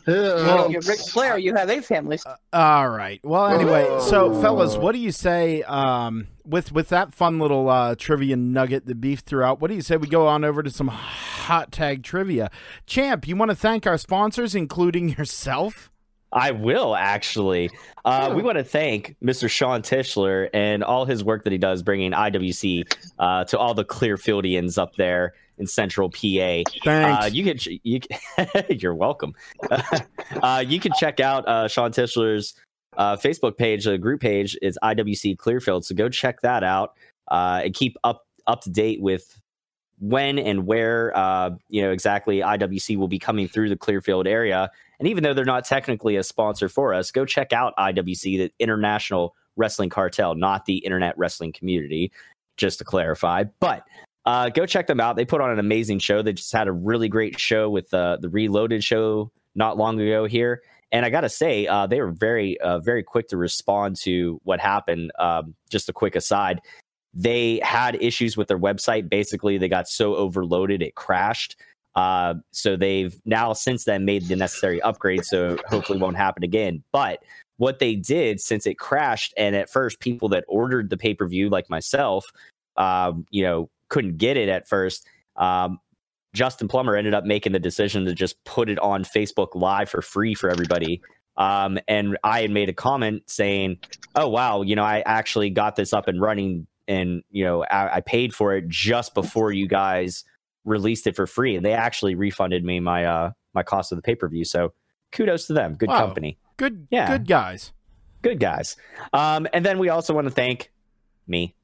Well, 0.08 0.58
don't- 0.58 0.72
You're 0.72 0.82
Ric 0.82 1.00
Flair, 1.00 1.38
you 1.38 1.56
have 1.56 1.70
eight 1.70 1.86
families. 1.86 2.24
All 2.54 2.90
right. 2.90 3.20
Well, 3.24 3.48
anyway, 3.48 3.86
so 4.02 4.40
fellas, 4.42 4.78
what 4.78 4.92
do 4.94 5.00
you 5.00 5.12
say 5.12 5.64
um, 5.64 6.28
with 6.46 6.72
with 6.72 6.90
that 6.90 7.14
fun 7.14 7.40
little 7.40 7.70
uh, 7.70 7.96
trivia 7.96 8.36
nugget 8.36 8.86
the 8.86 8.96
beef 8.96 9.20
threw 9.22 9.44
out? 9.44 9.62
What 9.62 9.70
do 9.70 9.76
you 9.76 9.82
say 9.82 9.98
we 9.98 10.08
go 10.08 10.28
on 10.28 10.44
over 10.44 10.62
to 10.64 10.70
some 10.70 10.88
hot 10.90 11.72
tag 11.72 12.04
trivia? 12.04 12.50
Champ, 12.86 13.28
you 13.28 13.36
want 13.36 13.50
to 13.50 13.56
thank 13.56 13.88
our 13.88 13.98
sponsors, 13.98 14.54
including 14.56 15.10
yourself? 15.10 15.90
I 16.32 16.52
will 16.52 16.96
actually. 16.96 17.70
Uh, 18.04 18.34
we 18.36 18.44
want 18.44 18.58
to 18.58 18.64
thank 18.64 19.16
Mr. 19.24 19.50
Sean 19.50 19.82
Tischler 19.82 20.50
and 20.54 20.84
all 20.84 21.06
his 21.06 21.24
work 21.24 21.44
that 21.46 21.54
he 21.54 21.58
does 21.58 21.82
bringing 21.82 22.12
IWC 22.12 22.94
uh, 23.18 23.46
to 23.46 23.58
all 23.58 23.74
the 23.74 23.86
Clearfieldians 23.86 24.78
up 24.78 24.96
there 24.96 25.34
in 25.58 25.68
Central 25.68 26.10
PA. 26.10 26.18
Thanks. 26.84 26.86
Uh, 26.86 27.30
you 27.32 27.44
can 27.44 27.80
you 27.84 28.00
can- 28.00 28.20
you're 28.80 28.96
welcome. 28.96 29.34
uh, 30.42 30.64
you 30.66 30.80
can 30.80 30.92
check 31.00 31.20
out 31.20 31.48
uh, 31.48 31.68
Sean 31.68 31.92
Tischler's 31.92 32.56
uh, 32.98 33.16
Facebook 33.18 33.58
page, 33.58 33.86
the 33.86 33.98
group 33.98 34.22
page 34.22 34.58
is 34.62 34.78
IWC 34.84 35.38
Clearfield. 35.38 35.86
So 35.86 35.96
go 35.96 36.10
check 36.10 36.42
that 36.42 36.64
out 36.64 36.94
uh, 37.30 37.62
and 37.66 37.74
keep 37.74 37.98
up 38.04 38.26
up 38.48 38.62
to 38.62 38.70
date 38.70 39.02
with 39.02 39.40
when 40.00 40.38
and 40.38 40.66
where 40.68 41.16
uh, 41.18 41.52
you 41.70 41.82
know 41.82 41.92
exactly 41.92 42.40
IWC 42.40 42.98
will 42.98 43.08
be 43.08 43.20
coming 43.20 43.48
through 43.48 43.70
the 43.70 43.78
Clearfield 43.78 44.28
area. 44.28 44.70
And 45.00 45.08
even 45.10 45.24
though 45.24 45.34
they're 45.34 45.46
not 45.46 45.66
technically 45.66 46.16
a 46.16 46.24
sponsor 46.24 46.70
for 46.70 46.94
us, 46.94 47.12
go 47.12 47.26
check 47.26 47.52
out 47.52 47.74
IWC, 47.78 48.38
the 48.38 48.52
International 48.60 49.36
Wrestling 49.58 49.90
Cartel, 49.90 50.36
not 50.36 50.66
the 50.66 50.78
Internet 50.78 51.18
Wrestling 51.18 51.52
Community, 51.52 52.12
just 52.56 52.80
to 52.80 52.86
clarify. 52.86 53.44
But 53.60 53.84
uh, 54.26 54.50
go 54.50 54.66
check 54.66 54.88
them 54.88 55.00
out. 55.00 55.16
They 55.16 55.26
put 55.26 55.42
on 55.42 55.52
an 55.52 55.60
amazing 55.60 56.00
show. 56.00 56.22
They 56.22 56.34
just 56.34 56.52
had 56.52 56.68
a 56.68 56.72
really 56.72 57.10
great 57.10 57.40
show 57.40 57.70
with 57.70 57.94
uh, 57.94 58.18
the 58.20 58.30
Reloaded 58.30 58.84
show 58.84 59.32
not 59.56 59.78
long 59.78 60.00
ago 60.00 60.26
here. 60.26 60.62
And 60.92 61.06
I 61.06 61.10
got 61.10 61.22
to 61.22 61.30
say, 61.30 61.68
uh, 61.68 61.88
they 61.88 62.00
were 62.00 62.12
very, 62.12 62.60
uh, 62.62 62.80
very 62.80 63.04
quick 63.04 63.28
to 63.30 63.38
respond 63.38 63.98
to 63.98 64.40
what 64.44 64.60
happened. 64.60 65.12
Um, 65.20 65.56
just 65.70 65.90
a 65.90 65.94
quick 65.94 66.16
aside 66.16 66.62
they 67.16 67.62
had 67.64 67.96
issues 68.02 68.36
with 68.36 68.50
their 68.50 68.60
website. 68.60 69.10
Basically, 69.10 69.58
they 69.58 69.70
got 69.70 69.88
so 69.88 70.16
overloaded 70.16 70.82
it 70.82 70.96
crashed. 70.96 71.56
Uh, 71.96 72.36
so 72.52 72.76
they've 72.76 73.20
now 73.24 73.54
since 73.54 73.86
then 73.86 74.04
made 74.04 74.28
the 74.28 74.36
necessary 74.36 74.82
upgrades. 74.82 75.26
So 75.26 75.58
hopefully 75.66 75.98
won't 75.98 76.18
happen 76.18 76.44
again. 76.44 76.84
But 76.92 77.24
what 77.56 77.80
they 77.80 77.96
did 77.96 78.42
since 78.42 78.68
it 78.68 78.78
crashed, 78.78 79.34
and 79.38 79.56
at 79.56 79.70
first 79.70 80.02
people 80.02 80.28
that 80.30 80.44
ordered 80.50 80.90
the 80.90 80.98
pay 80.98 81.14
per 81.14 81.26
view 81.26 81.50
like 81.50 81.70
myself, 81.70 82.26
um, 82.76 83.26
you 83.30 83.44
know, 83.44 83.70
couldn't 83.96 84.18
get 84.18 84.36
it 84.36 84.50
at 84.50 84.68
first. 84.68 85.08
Um, 85.38 85.80
Justin 86.34 86.68
Plummer 86.68 86.98
ended 86.98 87.14
up 87.14 87.24
making 87.24 87.54
the 87.54 87.60
decision 87.60 88.04
to 88.06 88.14
just 88.14 88.44
put 88.44 88.70
it 88.70 88.78
on 88.80 89.06
Facebook 89.06 89.56
Live 89.56 89.90
for 89.90 90.02
free 90.02 90.36
for 90.36 90.50
everybody. 90.50 91.02
Um, 91.38 91.80
and 91.88 92.18
I 92.26 92.42
had 92.42 92.52
made 92.52 92.68
a 92.68 92.74
comment 92.74 93.24
saying, 93.28 93.78
"Oh 94.16 94.28
wow, 94.28 94.62
you 94.62 94.76
know, 94.76 94.84
I 94.84 95.02
actually 95.06 95.50
got 95.50 95.78
this 95.78 95.94
up 95.94 96.10
and 96.10 96.20
running, 96.20 96.68
and 96.90 97.24
you 97.32 97.46
know, 97.46 97.64
I, 97.64 97.96
I 97.98 98.02
paid 98.02 98.36
for 98.36 98.54
it 98.56 98.68
just 98.68 99.14
before 99.14 99.54
you 99.54 99.66
guys 99.68 100.26
released 100.66 101.08
it 101.08 101.16
for 101.16 101.26
free, 101.26 101.56
and 101.56 101.66
they 101.66 101.72
actually 101.74 102.16
refunded 102.16 102.66
me 102.66 102.82
my 102.82 103.06
uh 103.06 103.32
my 103.54 103.64
cost 103.64 103.94
of 103.94 103.98
the 103.98 104.02
pay 104.02 104.16
per 104.16 104.28
view. 104.28 104.44
So 104.44 104.74
kudos 105.14 105.48
to 105.48 105.54
them, 105.54 105.76
good 105.76 105.88
Wow. 105.90 106.06
company, 106.06 106.38
good, 106.58 106.88
yeah. 106.92 107.08
good 107.08 107.28
guys. 107.28 107.72
good 108.22 108.40
guys. 108.42 108.76
Um, 109.14 109.48
and 109.54 109.66
then 109.66 109.78
we 109.80 109.88
also 109.90 110.14
want 110.14 110.28
to 110.28 110.34
thank 110.34 110.70
me. 111.28 111.56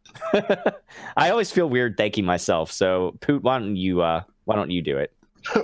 I 1.18 1.30
always 1.30 1.52
feel 1.52 1.70
weird 1.70 1.96
thanking 1.98 2.26
myself. 2.26 2.72
So 2.72 3.18
Poot, 3.22 3.44
why 3.44 3.60
don't 3.60 3.76
you 3.76 4.02
uh 4.02 4.22
why 4.46 4.56
don't 4.56 4.72
you 4.72 4.82
do 4.82 4.98
it? 4.98 5.14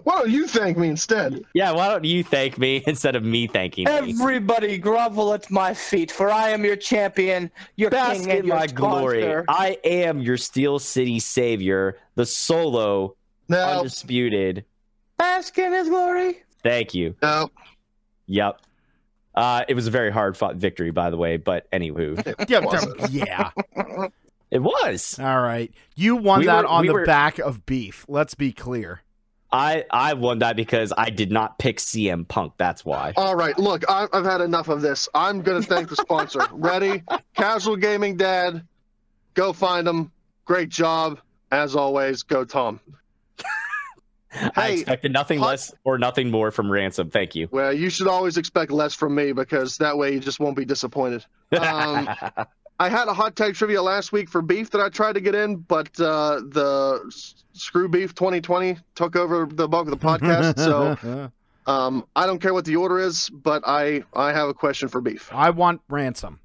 Why 0.05 0.19
don't 0.19 0.31
you 0.31 0.47
thank 0.47 0.75
me 0.75 0.87
instead? 0.89 1.43
Yeah, 1.53 1.71
why 1.71 1.89
don't 1.89 2.03
you 2.03 2.23
thank 2.23 2.57
me 2.57 2.83
instead 2.87 3.15
of 3.15 3.23
me 3.23 3.45
thanking 3.45 3.85
me? 3.85 3.91
Everybody 3.91 4.79
grovel 4.79 5.33
at 5.33 5.51
my 5.51 5.71
feet, 5.73 6.09
for 6.11 6.31
I 6.31 6.49
am 6.49 6.65
your 6.65 6.75
champion, 6.75 7.51
your 7.75 7.91
Bask 7.91 8.21
king, 8.21 8.31
and 8.31 8.39
in 8.39 8.45
your 8.47 8.55
my 8.55 8.65
glory. 8.67 9.21
sponsor. 9.21 9.45
I 9.47 9.77
am 9.83 10.19
your 10.19 10.37
Steel 10.37 10.79
City 10.79 11.19
savior, 11.19 11.99
the 12.15 12.25
solo, 12.25 13.15
No, 13.49 13.59
undisputed. 13.63 14.65
Bask 15.17 15.55
in 15.59 15.71
his 15.73 15.89
glory. 15.89 16.41
Thank 16.63 16.95
you. 16.95 17.13
no. 17.21 17.51
Yep. 18.25 18.59
Uh, 19.37 19.63
it 19.67 19.75
was 19.75 19.85
a 19.85 19.91
very 19.91 20.11
hard 20.11 20.35
fought 20.35 20.55
victory, 20.55 20.89
by 20.91 21.09
the 21.11 21.17
way. 21.17 21.37
But 21.37 21.69
anywho, 21.71 22.17
Yeah, 23.09 23.51
yeah. 23.75 24.07
it 24.51 24.59
was. 24.59 25.19
All 25.19 25.41
right. 25.41 25.71
You 25.95 26.15
won 26.15 26.39
We 26.39 26.45
that 26.47 26.63
were- 26.63 26.67
on 26.69 26.81
we 26.81 26.87
the 26.87 26.93
were- 26.95 27.05
back 27.05 27.37
of 27.39 27.65
beef. 27.65 28.03
Let's 28.07 28.33
be 28.33 28.51
clear. 28.51 29.01
I 29.51 29.85
I 29.91 30.13
won 30.15 30.39
that 30.39 30.55
because 30.57 30.91
I 30.97 31.09
did 31.09 31.31
not 31.31 31.57
pick 31.59 31.77
CM 31.77 32.27
Punk. 32.27 32.53
That's 32.57 32.83
why. 32.83 33.13
All 33.15 33.33
right, 33.35 33.57
look, 33.57 33.83
I, 33.89 34.05
I've 34.11 34.25
had 34.25 34.41
enough 34.41 34.67
of 34.67 34.81
this. 34.81 35.07
I'm 35.13 35.41
going 35.41 35.61
to 35.61 35.65
thank 35.67 35.87
the 35.87 35.95
sponsor. 35.95 36.41
Ready? 36.51 37.01
Casual 37.33 37.77
Gaming 37.77 38.17
Dad. 38.17 38.63
Go 39.35 39.53
find 39.53 39.87
them. 39.87 40.11
Great 40.45 40.67
job. 40.69 41.19
As 41.51 41.77
always, 41.77 42.23
go 42.23 42.43
Tom. 42.43 42.81
I 44.55 44.69
expected 44.69 45.13
nothing 45.13 45.39
hot- 45.39 45.47
less 45.47 45.73
or 45.83 45.97
nothing 45.97 46.29
more 46.31 46.51
from 46.51 46.71
Ransom. 46.71 47.09
Thank 47.09 47.35
you. 47.35 47.47
Well, 47.51 47.73
you 47.73 47.89
should 47.89 48.07
always 48.07 48.37
expect 48.37 48.71
less 48.71 48.93
from 48.93 49.15
me 49.15 49.31
because 49.31 49.77
that 49.77 49.97
way 49.97 50.13
you 50.13 50.19
just 50.19 50.39
won't 50.39 50.57
be 50.57 50.65
disappointed. 50.65 51.25
Um, 51.59 52.09
I 52.79 52.89
had 52.89 53.07
a 53.07 53.13
hot 53.13 53.35
tag 53.35 53.55
trivia 53.55 53.81
last 53.81 54.11
week 54.11 54.29
for 54.29 54.41
beef 54.41 54.69
that 54.71 54.81
I 54.81 54.89
tried 54.89 55.13
to 55.13 55.21
get 55.21 55.33
in, 55.33 55.55
but 55.55 55.87
uh, 55.99 56.41
the 56.47 57.11
Screw 57.53 57.87
Beef 57.87 58.13
2020 58.13 58.77
took 58.93 59.15
over 59.15 59.47
the 59.47 59.67
bulk 59.67 59.87
of 59.87 59.99
the 59.99 60.05
podcast. 60.05 60.59
so 60.59 61.31
um, 61.71 62.05
I 62.15 62.27
don't 62.27 62.39
care 62.39 62.53
what 62.53 62.65
the 62.65 62.75
order 62.75 62.99
is, 62.99 63.29
but 63.29 63.63
I 63.65 64.03
I 64.13 64.31
have 64.31 64.49
a 64.49 64.53
question 64.53 64.89
for 64.89 65.01
beef. 65.01 65.31
I 65.33 65.49
want 65.49 65.81
ransom. 65.89 66.39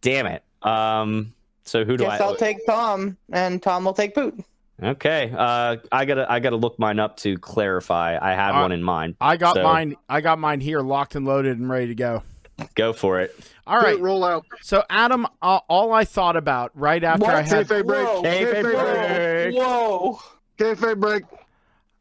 Damn 0.00 0.26
it. 0.26 0.42
Um. 0.62 1.34
So 1.64 1.84
who 1.84 1.98
do 1.98 2.04
Guess 2.04 2.20
I? 2.20 2.24
I'll 2.24 2.36
take 2.36 2.64
Tom, 2.64 3.18
and 3.30 3.62
Tom 3.62 3.84
will 3.84 3.92
take 3.92 4.14
Poot. 4.14 4.42
Okay. 4.82 5.32
Uh, 5.36 5.76
I 5.90 6.04
gotta 6.04 6.30
I 6.30 6.38
gotta 6.40 6.56
look 6.56 6.78
mine 6.78 6.98
up 7.00 7.16
to 7.18 7.36
clarify. 7.38 8.16
I 8.20 8.34
had 8.34 8.52
Uh, 8.52 8.60
one 8.62 8.72
in 8.72 8.82
mind. 8.82 9.16
I 9.20 9.36
got 9.36 9.56
So- 9.56 9.62
mine. 9.62 9.96
I 10.08 10.20
got 10.20 10.38
mine 10.38 10.60
here, 10.60 10.80
locked 10.80 11.14
and 11.16 11.26
loaded 11.26 11.58
and 11.58 11.68
ready 11.68 11.88
to 11.88 11.94
go. 11.94 12.22
Go 12.74 12.92
for 12.92 13.20
it. 13.20 13.34
All 13.66 13.78
right. 13.80 13.98
roll 14.00 14.24
out. 14.24 14.44
So 14.62 14.82
Adam, 14.90 15.26
uh, 15.42 15.60
all 15.68 15.92
I 15.92 16.04
thought 16.04 16.36
about 16.36 16.72
right 16.74 17.02
after 17.04 17.24
What? 17.26 17.34
I 17.34 17.42
had 17.42 17.66
Kayfabe 17.68 17.86
break. 17.86 18.06
Whoa. 18.06 18.22
Kayfabe 18.22 18.52
Kayfabe 18.54 18.62
break. 18.62 19.52
break. 19.52 19.54
Whoa! 19.56 20.20
Kayfabe 20.58 21.00
break. 21.00 21.22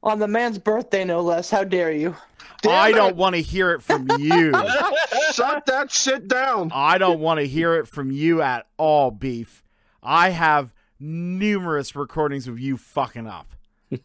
On 0.04 0.20
the 0.20 0.28
man's 0.28 0.58
birthday, 0.58 1.04
no 1.04 1.22
less. 1.22 1.50
How 1.50 1.64
dare 1.64 1.92
you? 1.92 2.16
Damn 2.64 2.72
I 2.74 2.90
it! 2.90 2.94
don't 2.94 3.16
want 3.18 3.36
to 3.36 3.42
hear 3.42 3.72
it 3.72 3.84
from 3.84 4.08
you. 4.20 4.52
Shut 5.34 5.66
that 5.68 5.92
shit 5.92 6.28
down. 6.28 6.72
I 6.74 6.98
don't 6.98 7.20
want 7.20 7.40
to 7.40 7.48
hear 7.48 7.76
it 7.76 7.88
from 7.88 8.12
you 8.12 8.42
at 8.42 8.66
all, 8.78 9.12
Beef. 9.12 9.64
I 10.02 10.30
have 10.30 10.72
numerous 11.00 11.96
recordings 11.96 12.48
of 12.48 12.60
you 12.60 12.78
fucking 12.78 13.28
up. 13.28 13.54
all 13.92 14.00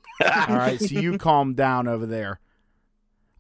right, 0.56 0.78
so 0.81 0.98
you 0.98 1.19
calm 1.19 1.55
down 1.55 1.89
over 1.89 2.06
there. 2.06 2.39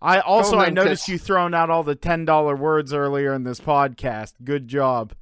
I 0.00 0.18
also 0.20 0.52
Calm 0.52 0.60
I 0.60 0.70
noticed 0.70 1.06
you 1.08 1.16
throwing 1.18 1.54
out 1.54 1.70
all 1.70 1.84
the 1.84 1.94
ten 1.94 2.24
dollar 2.24 2.56
words 2.56 2.92
earlier 2.92 3.32
in 3.32 3.44
this 3.44 3.60
podcast. 3.60 4.34
Good 4.42 4.66
job. 4.66 5.12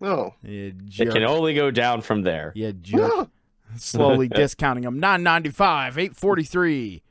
No. 0.00 0.34
You 0.42 0.74
It 0.98 1.10
can 1.12 1.22
only 1.24 1.54
go 1.54 1.70
down 1.70 2.00
from 2.00 2.22
there. 2.22 2.52
You 2.56 2.72
jerk. 2.72 3.28
Slowly 3.76 4.26
discounting 4.26 4.82
them. 4.82 4.98
Nine 4.98 5.22
ninety 5.22 5.50
five, 5.50 5.96
eight 5.96 6.16
forty 6.16 6.42
three, 6.42 7.02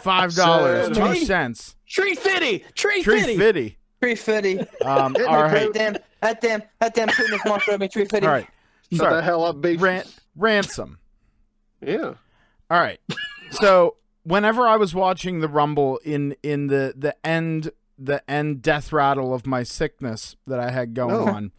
five 0.00 0.34
dollars, 0.36 0.88
two 0.88 0.94
Seven. 0.94 1.16
cents. 1.26 1.74
Tree 1.88 2.14
fitty, 2.14 2.60
tree, 2.74 3.02
Tree 3.02 3.20
fitty. 3.22 3.36
fitty. 3.36 3.78
Tree 4.00 4.14
fitty. 4.14 4.60
Um, 4.84 5.16
all 5.28 5.42
right, 5.42 5.64
Coop. 5.64 5.74
Damn, 5.74 5.96
that 6.20 6.40
damn, 6.40 6.62
that 6.78 6.94
damn 6.94 7.08
Putin 7.08 7.34
is 7.34 7.40
monster 7.44 7.76
me. 7.76 7.88
Tree 7.88 8.04
fitty. 8.04 8.24
all 8.24 8.32
right. 8.32 8.46
Shut 8.92 8.98
Sorry. 9.00 9.14
the 9.16 9.22
hell 9.22 9.44
up. 9.44 9.56
Ran- 9.64 10.04
ransom. 10.36 10.98
Yeah. 11.80 12.14
All 12.70 12.78
right. 12.80 13.00
So 13.50 13.96
whenever 14.22 14.66
I 14.68 14.76
was 14.76 14.94
watching 14.94 15.40
the 15.40 15.48
Rumble 15.48 15.98
in 16.04 16.36
in 16.42 16.68
the 16.68 16.94
the 16.96 17.14
end 17.26 17.70
the 17.98 18.22
end 18.30 18.62
death 18.62 18.92
rattle 18.92 19.34
of 19.34 19.46
my 19.46 19.62
sickness 19.62 20.36
that 20.46 20.58
I 20.60 20.70
had 20.70 20.94
going 20.94 21.14
Oh. 21.14 21.26
on, 21.28 21.52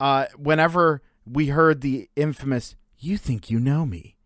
uh, 0.00 0.26
whenever 0.36 1.02
we 1.26 1.48
heard 1.48 1.80
the 1.80 2.08
infamous 2.16 2.74
"You 2.98 3.16
think 3.16 3.50
you 3.50 3.58
know 3.60 3.84
me," 3.86 4.16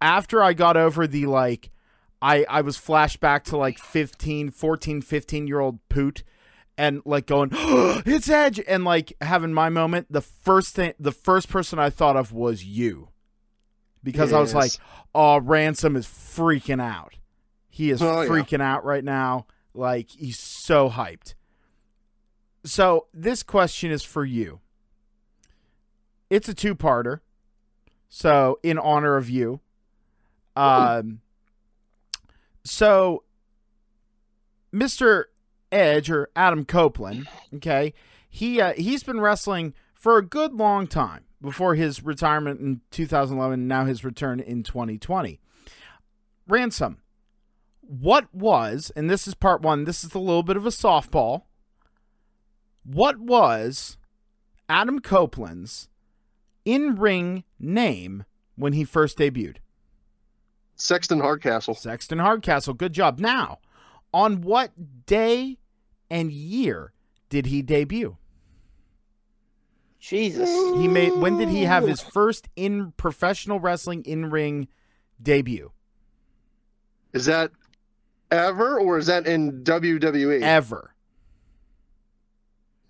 after 0.00 0.42
I 0.42 0.52
got 0.52 0.76
over 0.76 1.06
the 1.06 1.26
like, 1.26 1.70
I 2.22 2.44
I 2.48 2.60
was 2.60 2.76
flashed 2.76 3.20
back 3.20 3.44
to 3.44 3.56
like 3.56 3.78
15, 3.78 4.50
14, 4.50 5.00
15 5.02 5.46
year 5.46 5.60
old 5.60 5.78
poot. 5.88 6.22
And 6.78 7.02
like 7.04 7.26
going, 7.26 7.50
it's 7.52 8.28
Edge, 8.30 8.60
and 8.66 8.84
like 8.84 9.12
having 9.20 9.52
my 9.52 9.68
moment. 9.68 10.06
The 10.10 10.20
first 10.22 10.74
thing, 10.74 10.94
the 10.98 11.12
first 11.12 11.48
person 11.50 11.78
I 11.78 11.90
thought 11.90 12.16
of 12.16 12.32
was 12.32 12.64
you, 12.64 13.08
because 14.04 14.32
I 14.32 14.38
was 14.40 14.54
like, 14.54 14.70
oh, 15.14 15.40
Ransom 15.40 15.96
is 15.96 16.06
freaking 16.06 16.80
out. 16.80 17.14
He 17.68 17.90
is 17.90 18.00
Oh, 18.00 18.22
yeah. 18.22 18.28
freaking 18.28 18.62
out 18.62 18.84
right 18.84 19.02
now. 19.04 19.46
Like 19.74 20.10
he's 20.10 20.38
so 20.38 20.88
hyped. 20.88 21.34
So 22.64 23.06
this 23.12 23.42
question 23.42 23.90
is 23.90 24.02
for 24.04 24.24
you. 24.24 24.60
It's 26.30 26.48
a 26.48 26.54
two-parter. 26.54 27.20
So 28.08 28.58
in 28.62 28.78
honor 28.78 29.16
of 29.16 29.28
you. 29.28 29.60
Um 30.56 31.20
so 32.64 33.22
Mr. 34.74 35.24
Edge 35.70 36.10
or 36.10 36.30
Adam 36.34 36.64
Copeland, 36.64 37.28
okay, 37.56 37.92
he 38.28 38.60
uh, 38.60 38.72
he's 38.74 39.02
been 39.02 39.20
wrestling 39.20 39.74
for 39.94 40.16
a 40.16 40.24
good 40.24 40.52
long 40.52 40.86
time 40.86 41.24
before 41.40 41.74
his 41.74 42.02
retirement 42.02 42.60
in 42.60 42.80
2011 42.90 43.60
and 43.60 43.68
now 43.68 43.84
his 43.84 44.04
return 44.04 44.40
in 44.40 44.62
2020. 44.62 45.40
Ransom, 46.46 46.98
what 47.80 48.32
was, 48.34 48.90
and 48.96 49.08
this 49.08 49.26
is 49.26 49.34
part 49.34 49.62
one, 49.62 49.84
this 49.84 50.04
is 50.04 50.14
a 50.14 50.18
little 50.18 50.42
bit 50.42 50.56
of 50.56 50.66
a 50.66 50.70
softball. 50.70 51.42
What 52.84 53.18
was 53.18 53.98
Adam 54.68 55.00
Copeland's 55.00 55.88
in 56.64 56.96
ring 56.96 57.44
name 57.58 58.24
when 58.56 58.72
he 58.72 58.84
first 58.84 59.18
debuted? 59.18 59.56
Sexton 60.76 61.20
Hardcastle. 61.20 61.74
Sexton 61.74 62.18
Hardcastle. 62.18 62.74
Good 62.74 62.92
job. 62.92 63.18
Now, 63.18 63.58
on 64.12 64.42
what 64.42 64.72
day 65.06 65.58
and 66.10 66.32
year 66.32 66.92
did 67.28 67.46
he 67.46 67.62
debut? 67.62 68.16
Jesus. 69.98 70.48
He 70.48 70.88
made 70.88 71.12
when 71.14 71.38
did 71.38 71.48
he 71.48 71.64
have 71.64 71.86
his 71.86 72.00
first 72.00 72.48
in 72.56 72.92
professional 72.96 73.60
wrestling 73.60 74.04
in 74.04 74.30
ring 74.30 74.68
debut? 75.22 75.72
Is 77.12 77.26
that 77.26 77.50
ever 78.30 78.78
or 78.78 78.98
is 78.98 79.06
that 79.06 79.26
in 79.26 79.64
WWE? 79.64 80.40
Ever. 80.42 80.94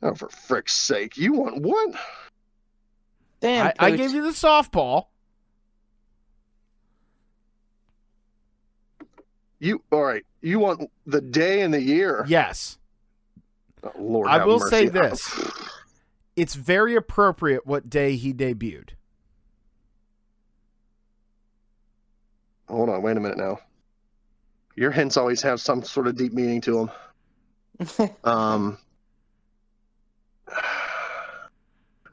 oh, 0.02 0.14
for 0.14 0.28
frick's 0.28 0.74
sake. 0.74 1.16
You 1.16 1.32
want 1.32 1.62
what? 1.62 1.94
Damn. 3.40 3.68
I, 3.68 3.74
I 3.78 3.90
gave 3.92 4.12
you 4.12 4.22
the 4.22 4.30
softball. 4.30 5.06
You 9.60 9.82
all 9.90 10.02
right? 10.04 10.24
You 10.40 10.58
want 10.58 10.90
the 11.06 11.20
day 11.20 11.62
and 11.62 11.74
the 11.74 11.80
year? 11.82 12.24
Yes. 12.28 12.78
Oh, 13.82 13.92
Lord, 13.98 14.28
I 14.28 14.44
will 14.44 14.58
mercy. 14.58 14.70
say 14.70 14.86
this. 14.88 15.34
It's 16.36 16.54
very 16.54 16.94
appropriate 16.94 17.66
what 17.66 17.90
day 17.90 18.16
he 18.16 18.32
debuted. 18.32 18.90
Hold 22.68 22.90
on, 22.90 23.02
wait 23.02 23.16
a 23.16 23.20
minute 23.20 23.38
now. 23.38 23.58
Your 24.76 24.90
hints 24.92 25.16
always 25.16 25.42
have 25.42 25.60
some 25.60 25.82
sort 25.82 26.06
of 26.06 26.16
deep 26.16 26.32
meaning 26.32 26.60
to 26.62 26.72
them. 26.72 28.10
Um, 28.24 28.76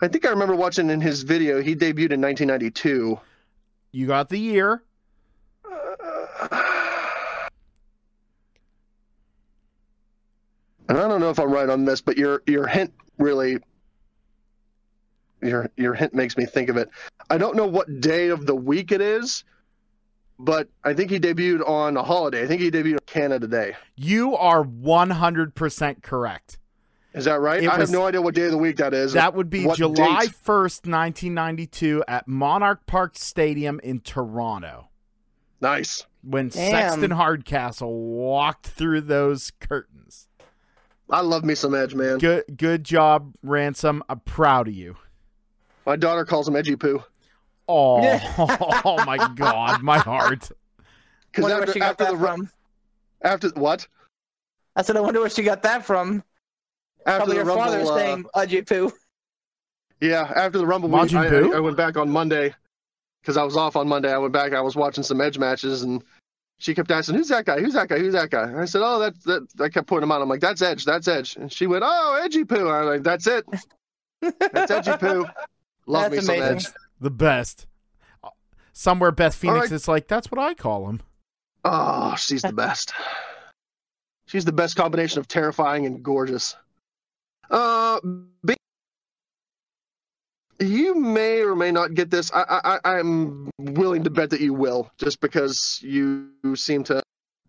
I 0.01 0.07
think 0.07 0.25
I 0.25 0.29
remember 0.29 0.55
watching 0.55 0.89
in 0.89 1.01
his 1.01 1.23
video. 1.23 1.61
He 1.61 1.75
debuted 1.75 2.11
in 2.11 2.21
1992. 2.21 3.19
You 3.91 4.07
got 4.07 4.29
the 4.29 4.37
year. 4.37 4.83
And 10.87 10.97
I 10.97 11.07
don't 11.07 11.19
know 11.19 11.29
if 11.29 11.39
I'm 11.39 11.51
right 11.51 11.69
on 11.69 11.85
this, 11.85 12.01
but 12.01 12.17
your 12.17 12.41
your 12.45 12.67
hint 12.67 12.93
really 13.17 13.57
your 15.41 15.69
your 15.77 15.93
hint 15.93 16.13
makes 16.13 16.37
me 16.37 16.45
think 16.45 16.69
of 16.69 16.77
it. 16.77 16.89
I 17.29 17.37
don't 17.37 17.55
know 17.55 17.65
what 17.67 18.01
day 18.01 18.29
of 18.29 18.45
the 18.45 18.55
week 18.55 18.91
it 18.91 19.01
is, 19.01 19.43
but 20.39 20.67
I 20.83 20.93
think 20.93 21.11
he 21.11 21.19
debuted 21.19 21.67
on 21.67 21.97
a 21.97 22.03
holiday. 22.03 22.43
I 22.43 22.47
think 22.47 22.61
he 22.61 22.71
debuted 22.71 22.93
on 22.93 22.99
Canada 23.05 23.47
Day. 23.47 23.75
You 23.95 24.35
are 24.35 24.63
100% 24.63 26.03
correct. 26.03 26.57
Is 27.13 27.25
that 27.25 27.39
right? 27.39 27.63
It 27.63 27.67
I 27.69 27.77
was- 27.77 27.89
have 27.89 27.97
no 27.97 28.05
idea 28.05 28.21
what 28.21 28.35
day 28.35 28.45
of 28.45 28.51
the 28.51 28.57
week 28.57 28.75
that 28.77 28.93
is. 28.93 29.13
That 29.13 29.33
would 29.35 29.49
be 29.49 29.65
What 29.65 29.77
July 29.77 30.25
date? 30.25 30.31
1st, 30.35 30.85
1992 30.85 32.03
at 32.07 32.27
Monarch 32.27 32.85
Park 32.85 33.17
Stadium 33.17 33.79
in 33.83 34.01
Toronto 34.01 34.89
Nice. 35.61 36.05
when 36.21 36.49
Damn. 36.49 36.71
Sexton 36.71 37.11
Hardcastle 37.11 37.93
walked 37.97 38.67
through 38.67 39.01
those 39.01 39.51
curtains. 39.61 40.24
I 41.09 41.21
love 41.21 41.43
me 41.43 41.55
some 41.55 41.75
Edge, 41.75 41.93
man. 41.93 42.17
Good 42.17 42.45
good 42.57 42.83
job, 42.83 43.33
Ransom. 43.43 44.03
I'm 44.09 44.19
proud 44.21 44.67
of 44.67 44.73
you. 44.73 44.95
My 45.85 45.95
daughter 45.95 46.25
calls 46.25 46.47
him 46.47 46.55
Edgy 46.55 46.75
Poo. 46.75 47.03
Oh, 47.67 48.01
Yeah. 48.01 48.21
oh 48.85 49.03
my 49.05 49.29
god, 49.35 49.81
my 49.81 49.97
heart. 49.99 50.51
Because 51.31 51.45
where 51.45 51.59
after, 51.61 51.73
she 51.73 51.79
got 51.79 51.91
after 51.91 52.03
that 52.05 52.11
the 52.11 52.17
ru- 52.17 52.25
from. 52.27 52.49
after 53.21 53.49
what? 53.49 53.87
I 54.75 54.81
said, 54.81 54.97
I 54.97 55.01
wonder 55.01 55.19
where 55.19 55.29
she 55.29 55.43
got 55.43 55.63
that 55.63 55.85
from. 55.85 56.23
After 57.05 57.17
Probably 57.17 57.37
the 57.37 57.45
your 57.45 57.55
father 57.55 57.77
Rumble, 57.77 57.91
uh, 57.91 57.97
saying 57.97 58.25
Edgy 58.35 58.61
Poo. 58.63 58.91
Yeah, 60.01 60.31
after 60.35 60.57
the 60.57 60.65
Rumble, 60.65 60.89
we, 60.89 60.99
I, 60.99 61.27
I, 61.27 61.57
I 61.57 61.59
went 61.59 61.77
back 61.77 61.97
on 61.97 62.09
Monday 62.09 62.53
because 63.21 63.37
I 63.37 63.43
was 63.43 63.55
off 63.55 63.75
on 63.75 63.87
Monday. 63.87 64.11
I 64.11 64.17
went 64.17 64.33
back. 64.33 64.53
I 64.53 64.61
was 64.61 64.75
watching 64.75 65.03
some 65.03 65.21
Edge 65.21 65.37
matches, 65.37 65.83
and 65.83 66.03
she 66.57 66.73
kept 66.73 66.91
asking, 66.91 67.15
"Who's 67.15 67.29
that 67.29 67.45
guy? 67.45 67.59
Who's 67.59 67.73
that 67.73 67.89
guy? 67.89 67.99
Who's 67.99 68.13
that 68.13 68.29
guy?" 68.29 68.43
And 68.43 68.59
I 68.59 68.65
said, 68.65 68.81
"Oh, 68.83 68.99
that's 68.99 69.23
that." 69.25 69.47
I 69.59 69.69
kept 69.69 69.87
pointing 69.87 70.03
him 70.03 70.11
out. 70.11 70.21
I'm 70.21 70.29
like, 70.29 70.39
"That's 70.39 70.61
Edge. 70.61 70.85
That's 70.85 71.07
Edge." 71.07 71.35
And 71.35 71.51
she 71.51 71.67
went, 71.67 71.83
"Oh, 71.85 72.19
Edgy 72.23 72.45
Poo." 72.45 72.69
I'm 72.69 72.85
like, 72.85 73.03
"That's 73.03 73.27
it. 73.27 73.45
That's 74.21 74.71
Edgy 74.71 74.91
Poo." 74.99 75.25
Love 75.87 76.11
That's 76.11 76.27
me 76.27 76.39
some. 76.39 76.43
Edge. 76.43 76.67
The 76.99 77.11
best. 77.11 77.67
Somewhere 78.73 79.11
Beth 79.11 79.35
Phoenix 79.35 79.67
right. 79.67 79.71
is 79.71 79.87
like, 79.87 80.07
that's 80.07 80.31
what 80.31 80.39
I 80.39 80.53
call 80.53 80.89
him. 80.89 81.01
Oh, 81.63 82.15
she's 82.17 82.41
the 82.41 82.53
best. 82.53 82.93
She's 84.27 84.43
the 84.43 84.51
best 84.51 84.75
combination 84.75 85.19
of 85.19 85.27
terrifying 85.27 85.85
and 85.85 86.03
gorgeous. 86.03 86.55
Uh, 87.49 87.99
B- 88.43 88.54
you 90.59 90.95
may 90.95 91.41
or 91.41 91.55
may 91.55 91.71
not 91.71 91.93
get 91.93 92.09
this. 92.09 92.31
I, 92.33 92.79
I, 92.83 92.97
I'm 92.97 93.49
willing 93.59 94.03
to 94.03 94.09
bet 94.09 94.29
that 94.29 94.41
you 94.41 94.53
will, 94.53 94.91
just 94.97 95.19
because 95.19 95.79
you 95.81 96.29
seem 96.55 96.83
to 96.85 97.01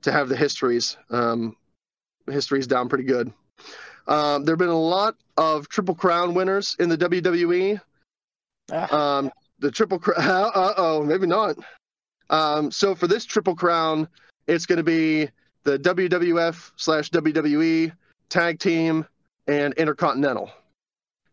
to 0.02 0.12
have 0.12 0.28
the 0.28 0.36
histories. 0.36 0.96
Um, 1.10 1.56
histories 2.28 2.66
down 2.66 2.88
pretty 2.88 3.04
good. 3.04 3.32
Um, 4.08 4.44
there 4.44 4.52
have 4.52 4.58
been 4.58 4.68
a 4.68 4.78
lot 4.78 5.16
of 5.36 5.68
Triple 5.68 5.94
Crown 5.94 6.34
winners 6.34 6.76
in 6.78 6.88
the 6.88 6.98
WWE. 6.98 7.80
Ah, 8.72 9.18
Um, 9.18 9.30
the 9.58 9.70
triple 9.70 9.98
crown. 9.98 10.16
Uh 10.54 10.74
oh, 10.76 11.02
maybe 11.02 11.26
not. 11.26 11.56
Um, 12.30 12.70
so 12.70 12.94
for 12.94 13.06
this 13.06 13.24
triple 13.24 13.54
crown, 13.54 14.08
it's 14.46 14.66
going 14.66 14.78
to 14.78 14.82
be 14.82 15.28
the 15.64 15.78
WWF 15.78 16.72
slash 16.76 17.10
WWE 17.10 17.92
tag 18.28 18.58
team 18.58 19.06
and 19.46 19.74
intercontinental. 19.74 20.50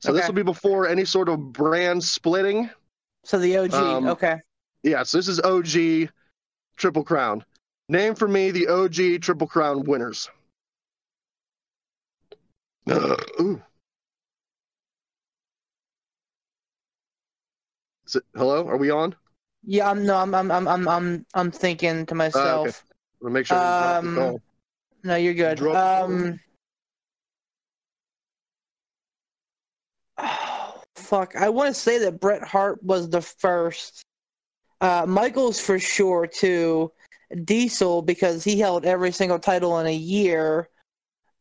So 0.04 0.12
this 0.12 0.24
Okay. 0.24 0.28
will 0.28 0.36
be 0.36 0.44
before 0.44 0.86
any 0.86 1.06
sort 1.06 1.30
of 1.30 1.54
brand 1.54 2.04
splitting. 2.04 2.70
so 3.24 3.40
the 3.40 3.56
OG. 3.56 3.74
um, 3.74 4.08
okay. 4.08 4.42
Yeah, 4.84 5.04
so 5.04 5.18
this 5.18 5.30
is 5.30 5.40
OG. 5.40 6.10
Triple 6.76 7.06
Crown. 7.06 7.46
Name 7.88 8.14
for 8.14 8.28
me 8.28 8.52
the 8.52 8.68
OG 8.68 9.22
Triple 9.22 9.48
Crown 9.48 9.84
winners. 9.84 10.30
Ooh. 12.90 13.62
Is 18.06 18.18
it, 18.18 18.24
hello? 18.36 18.68
Are 18.68 18.76
we 18.76 18.92
on? 18.92 19.16
Yeah, 19.64 19.90
I'm 19.90 20.06
no, 20.06 20.18
I'm 20.18 20.36
I'm 20.36 20.52
I'm 20.52 20.68
I'm 20.68 20.88
I'm, 20.90 21.26
I'm 21.34 21.50
thinking 21.52 22.06
to 22.08 22.16
myself. 22.16 22.84
We'll 23.22 23.32
make 23.32 23.46
sure. 23.46 23.58
we 23.58 23.64
drop 23.64 24.04
the 24.04 24.10
Um. 24.10 24.42
No, 25.06 25.16
you're 25.16 25.34
good. 25.34 25.60
Drop 25.60 25.74
the 25.74 26.02
ball. 26.02 26.04
Um. 26.04 26.40
Fuck. 31.04 31.36
I 31.36 31.50
want 31.50 31.74
to 31.74 31.80
say 31.80 31.98
that 32.00 32.20
Bret 32.20 32.44
Hart 32.44 32.84
was 32.84 33.10
the 33.10 33.22
first. 33.22 34.04
Uh, 34.82 35.06
Michaels 35.08 35.60
for 35.60 35.80
sure 35.80 36.28
too. 36.28 36.92
Diesel 37.46 38.02
because 38.02 38.44
he 38.44 38.60
held 38.60 38.86
every 38.86 39.12
single 39.12 39.40
title 39.40 39.80
in 39.80 39.88
a 39.88 39.96
year. 39.96 40.70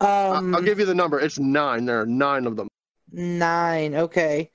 Um, 0.00 0.54
I'll 0.54 0.62
give 0.62 0.78
you 0.78 0.86
the 0.86 0.94
number. 0.94 1.20
It's 1.20 1.38
nine. 1.38 1.84
There 1.84 2.00
are 2.00 2.06
nine 2.06 2.46
of 2.46 2.56
them. 2.56 2.68
nine. 3.12 3.94
Okay. 3.94 4.50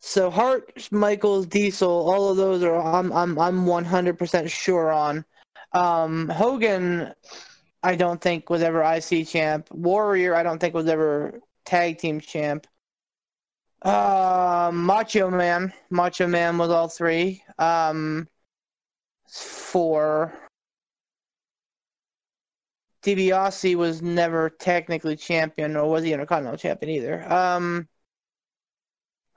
So 0.00 0.30
Hart, 0.30 0.88
Michaels, 0.92 1.46
Diesel, 1.46 1.88
all 1.88 2.28
of 2.30 2.36
those 2.36 2.62
are 2.62 2.76
I'm 2.76 3.12
I'm 3.12 3.38
I'm 3.38 3.66
100% 3.66 4.50
sure 4.50 4.92
on. 4.92 5.24
Um, 5.72 6.28
Hogan, 6.28 7.12
I 7.82 7.96
don't 7.96 8.20
think 8.20 8.48
was 8.48 8.62
ever 8.62 8.82
IC 8.82 9.26
champ. 9.26 9.68
Warrior, 9.70 10.34
I 10.34 10.42
don't 10.42 10.58
think 10.58 10.74
was 10.74 10.86
ever 10.86 11.40
tag 11.64 11.98
team 11.98 12.20
champ. 12.20 12.66
Uh, 13.82 14.70
Macho 14.72 15.30
Man, 15.30 15.72
Macho 15.90 16.26
Man 16.26 16.58
was 16.58 16.70
all 16.70 16.88
three. 16.88 17.42
Um, 17.58 18.28
four. 19.28 20.32
DiBiase 23.02 23.76
was 23.76 24.02
never 24.02 24.50
technically 24.50 25.16
champion, 25.16 25.76
or 25.76 25.88
was 25.88 26.04
he 26.04 26.12
Intercontinental 26.12 26.58
champion 26.58 26.90
either. 26.90 27.32
Um, 27.32 27.88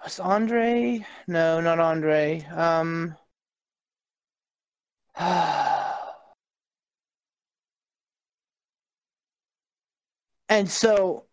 was 0.03 0.19
Andre? 0.19 1.05
No, 1.27 1.61
not 1.61 1.79
Andre. 1.79 2.41
Um, 2.51 3.15
and 10.49 10.69
so, 10.69 11.25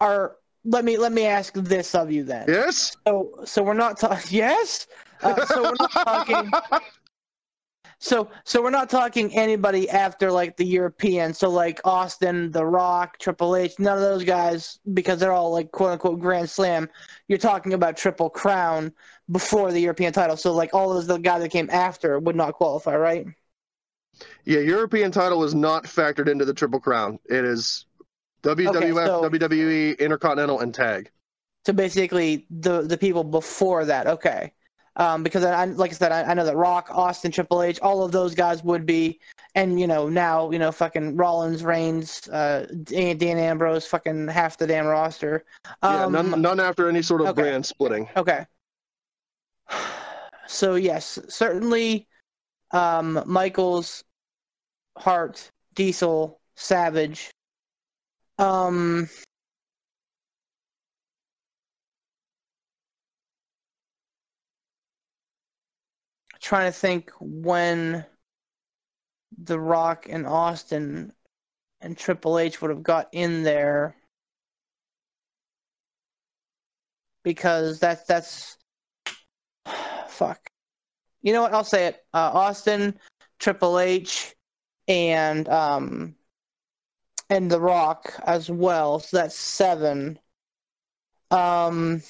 our 0.00 0.36
let 0.66 0.84
me 0.84 0.98
let 0.98 1.12
me 1.12 1.24
ask 1.24 1.54
this 1.54 1.94
of 1.94 2.10
you 2.10 2.24
then. 2.24 2.44
Yes. 2.48 2.96
So 3.06 3.32
so 3.44 3.62
we're 3.62 3.74
not 3.74 3.98
talking. 3.98 4.16
Yes. 4.30 4.86
Uh, 5.22 5.46
so 5.46 5.62
we're 5.62 5.76
not 5.78 5.92
talking. 5.92 6.50
So 7.98 8.28
so 8.44 8.62
we're 8.62 8.70
not 8.70 8.90
talking 8.90 9.34
anybody 9.34 9.88
after 9.88 10.30
like 10.30 10.56
the 10.58 10.66
European. 10.66 11.32
So 11.32 11.48
like 11.48 11.80
Austin, 11.84 12.50
The 12.50 12.64
Rock, 12.64 13.18
Triple 13.18 13.56
H, 13.56 13.78
none 13.78 13.96
of 13.96 14.02
those 14.02 14.22
guys 14.22 14.78
because 14.92 15.18
they're 15.18 15.32
all 15.32 15.50
like 15.50 15.72
quote 15.72 15.92
unquote 15.92 16.20
Grand 16.20 16.50
Slam. 16.50 16.90
You're 17.26 17.38
talking 17.38 17.72
about 17.72 17.96
Triple 17.96 18.28
Crown 18.28 18.92
before 19.30 19.72
the 19.72 19.80
European 19.80 20.12
title. 20.12 20.36
So 20.36 20.52
like 20.52 20.74
all 20.74 20.92
those 20.92 21.06
the 21.06 21.16
guys 21.16 21.40
that 21.40 21.48
came 21.48 21.70
after 21.70 22.18
would 22.18 22.36
not 22.36 22.52
qualify, 22.52 22.96
right? 22.96 23.26
Yeah, 24.44 24.60
European 24.60 25.10
title 25.10 25.42
is 25.44 25.54
not 25.54 25.84
factored 25.84 26.28
into 26.28 26.44
the 26.44 26.54
Triple 26.54 26.80
Crown. 26.80 27.18
It 27.24 27.44
is 27.44 27.86
WWF, 28.46 29.06
so- 29.06 29.22
WWE, 29.28 29.98
Intercontinental, 29.98 30.60
and 30.60 30.72
Tag. 30.74 31.10
So 31.66 31.72
basically 31.72 32.46
the 32.48 32.82
the 32.82 32.96
people 32.96 33.24
before 33.24 33.84
that, 33.84 34.06
okay. 34.06 34.52
Um, 34.98 35.22
because 35.22 35.44
I, 35.44 35.62
I 35.62 35.64
like 35.66 35.90
I 35.90 35.94
said, 35.94 36.12
I, 36.12 36.22
I 36.22 36.34
know 36.34 36.44
that 36.44 36.56
Rock, 36.56 36.88
Austin, 36.90 37.30
Triple 37.30 37.60
H, 37.62 37.78
all 37.80 38.02
of 38.02 38.12
those 38.12 38.34
guys 38.34 38.62
would 38.64 38.86
be, 38.86 39.20
and 39.54 39.78
you 39.78 39.86
know 39.86 40.08
now 40.08 40.50
you 40.50 40.58
know 40.58 40.72
fucking 40.72 41.16
Rollins, 41.16 41.64
Reigns, 41.64 42.28
uh, 42.28 42.66
Dean, 42.84 43.18
Dean 43.18 43.36
Ambrose, 43.36 43.84
fucking 43.84 44.28
half 44.28 44.56
the 44.56 44.66
damn 44.66 44.86
roster. 44.86 45.44
Yeah, 45.82 46.04
Um, 46.04 46.12
none, 46.12 46.40
none 46.40 46.60
after 46.60 46.88
any 46.88 47.02
sort 47.02 47.20
of 47.20 47.26
okay. 47.28 47.42
brand 47.42 47.66
splitting. 47.66 48.08
Okay. 48.16 48.46
So 50.48 50.76
yes, 50.76 51.18
certainly, 51.28 52.06
um, 52.70 53.20
Michaels, 53.26 54.04
Hart, 54.96 55.50
Diesel, 55.74 56.40
Savage. 56.54 57.32
Um, 58.38 59.08
trying 66.40 66.70
to 66.70 66.78
think 66.78 67.10
when 67.18 68.04
The 69.42 69.58
Rock 69.58 70.06
and 70.08 70.26
Austin 70.26 71.12
and 71.80 71.96
Triple 71.96 72.38
H 72.38 72.60
would 72.60 72.70
have 72.70 72.82
got 72.82 73.08
in 73.12 73.42
there 73.42 73.96
because 77.22 77.80
that's 77.80 78.04
that's 78.06 78.56
fuck. 80.08 80.38
You 81.22 81.32
know 81.32 81.42
what? 81.42 81.52
I'll 81.52 81.64
say 81.64 81.86
it. 81.86 82.04
Uh, 82.14 82.30
Austin, 82.32 82.98
Triple 83.40 83.80
H, 83.80 84.34
and 84.86 85.48
um, 85.48 86.14
and 87.30 87.50
The 87.50 87.60
Rock 87.60 88.14
as 88.26 88.50
well. 88.50 88.98
So 89.00 89.18
that's 89.18 89.36
seven. 89.36 90.18
Um, 91.30 92.02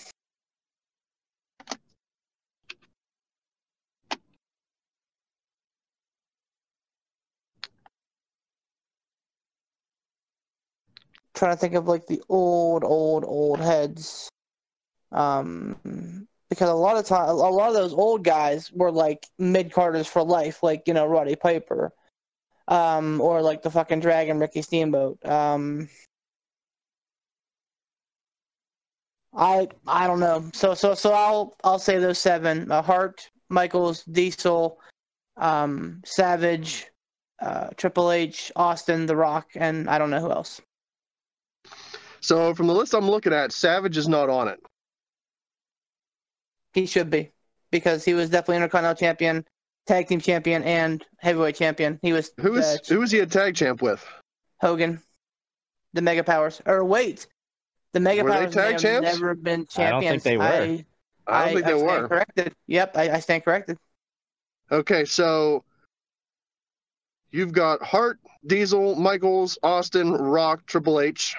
trying 11.35 11.53
to 11.53 11.57
think 11.57 11.75
of 11.75 11.87
like 11.87 12.07
the 12.07 12.23
old, 12.29 12.85
old, 12.85 13.25
old 13.25 13.61
heads. 13.61 14.29
Um, 15.13 16.27
because 16.49 16.69
a 16.69 16.75
lot 16.75 16.97
of 16.97 17.07
time, 17.07 17.29
a 17.29 17.33
lot 17.33 17.69
of 17.69 17.75
those 17.75 17.95
old 17.95 18.25
guys 18.25 18.71
were 18.73 18.91
like 18.91 19.27
mid 19.39 19.73
carders 19.73 20.07
for 20.07 20.23
life, 20.23 20.63
like 20.63 20.83
you 20.87 20.95
know 20.95 21.07
Roddy 21.07 21.37
Piper, 21.37 21.93
um, 22.69 23.21
or 23.21 23.43
like 23.43 23.63
the 23.63 23.71
fucking 23.71 24.01
Dragon 24.01 24.39
Ricky 24.39 24.63
Steamboat. 24.63 25.25
Um, 25.27 25.89
I 29.35 29.69
I 29.87 30.07
don't 30.07 30.21
know. 30.21 30.49
So 30.55 30.75
so 30.75 30.95
so 30.95 31.13
I'll 31.13 31.57
I'll 31.63 31.79
say 31.79 31.99
those 31.99 32.19
seven: 32.19 32.71
uh, 32.71 32.83
Hart, 32.83 33.29
Michaels, 33.49 34.03
Diesel, 34.05 34.79
um, 35.37 36.01
Savage, 36.05 36.87
uh, 37.41 37.69
Triple 37.77 38.11
H, 38.11 38.51
Austin, 38.57 39.07
The 39.07 39.17
Rock, 39.17 39.49
and 39.55 39.89
I 39.91 39.99
don't 39.99 40.11
know 40.11 40.21
who 40.21 40.31
else. 40.31 40.61
So 42.21 42.55
from 42.55 42.67
the 42.67 42.75
list 42.75 42.95
I'm 42.95 43.09
looking 43.09 43.33
at, 43.33 43.53
Savage 43.53 43.97
is 43.97 44.09
not 44.09 44.29
on 44.31 44.49
it. 44.49 44.59
He 46.73 46.87
should 46.87 47.11
be 47.11 47.31
because 47.71 48.05
he 48.05 48.15
was 48.15 48.31
definitely 48.31 48.57
Intercontinental 48.57 48.99
Champion, 48.99 49.45
Tag 49.87 50.09
Team 50.09 50.21
Champion, 50.21 50.63
and 50.65 51.05
Heavyweight 51.19 51.55
Champion. 51.55 51.99
He 52.03 52.13
was 52.13 52.33
Who 52.41 52.57
is 52.57 52.65
uh, 52.65 52.79
who 52.89 53.03
is 53.03 53.11
he 53.11 53.21
a 53.21 53.27
tag 53.27 53.55
champ 53.55 53.83
with? 53.83 54.05
Hogan, 54.61 55.01
the 55.93 56.03
Mega 56.03 56.25
Powers. 56.25 56.61
Or 56.67 56.85
wait, 56.85 57.27
the 57.93 58.01
Mega 58.01 58.25
Were 58.25 58.31
they 58.31 58.37
Powers 58.37 58.55
tag 58.55 58.73
have 58.73 58.81
champs? 58.81 59.13
never 59.15 59.35
been 59.35 59.67
champions. 59.67 59.79
I 59.79 59.91
don't 59.91 60.03
think 60.03 60.23
they 60.23 60.37
were. 60.37 60.45
I, 60.45 60.85
I 61.29 61.45
don't 61.45 61.55
think 61.55 61.67
they 61.67 61.79
stand 61.79 62.03
were. 62.03 62.09
corrected. 62.09 62.55
Yep, 62.67 62.97
I, 62.97 63.11
I 63.11 63.21
stand 63.21 63.45
corrected. 63.45 63.79
Okay, 64.71 65.05
so 65.05 65.63
you've 67.31 67.53
got 67.53 67.83
Hart, 67.83 68.19
Diesel, 68.47 68.97
Michaels, 68.97 69.59
Austin, 69.63 70.13
Rock, 70.13 70.67
Triple 70.67 71.01
H. 71.01 71.37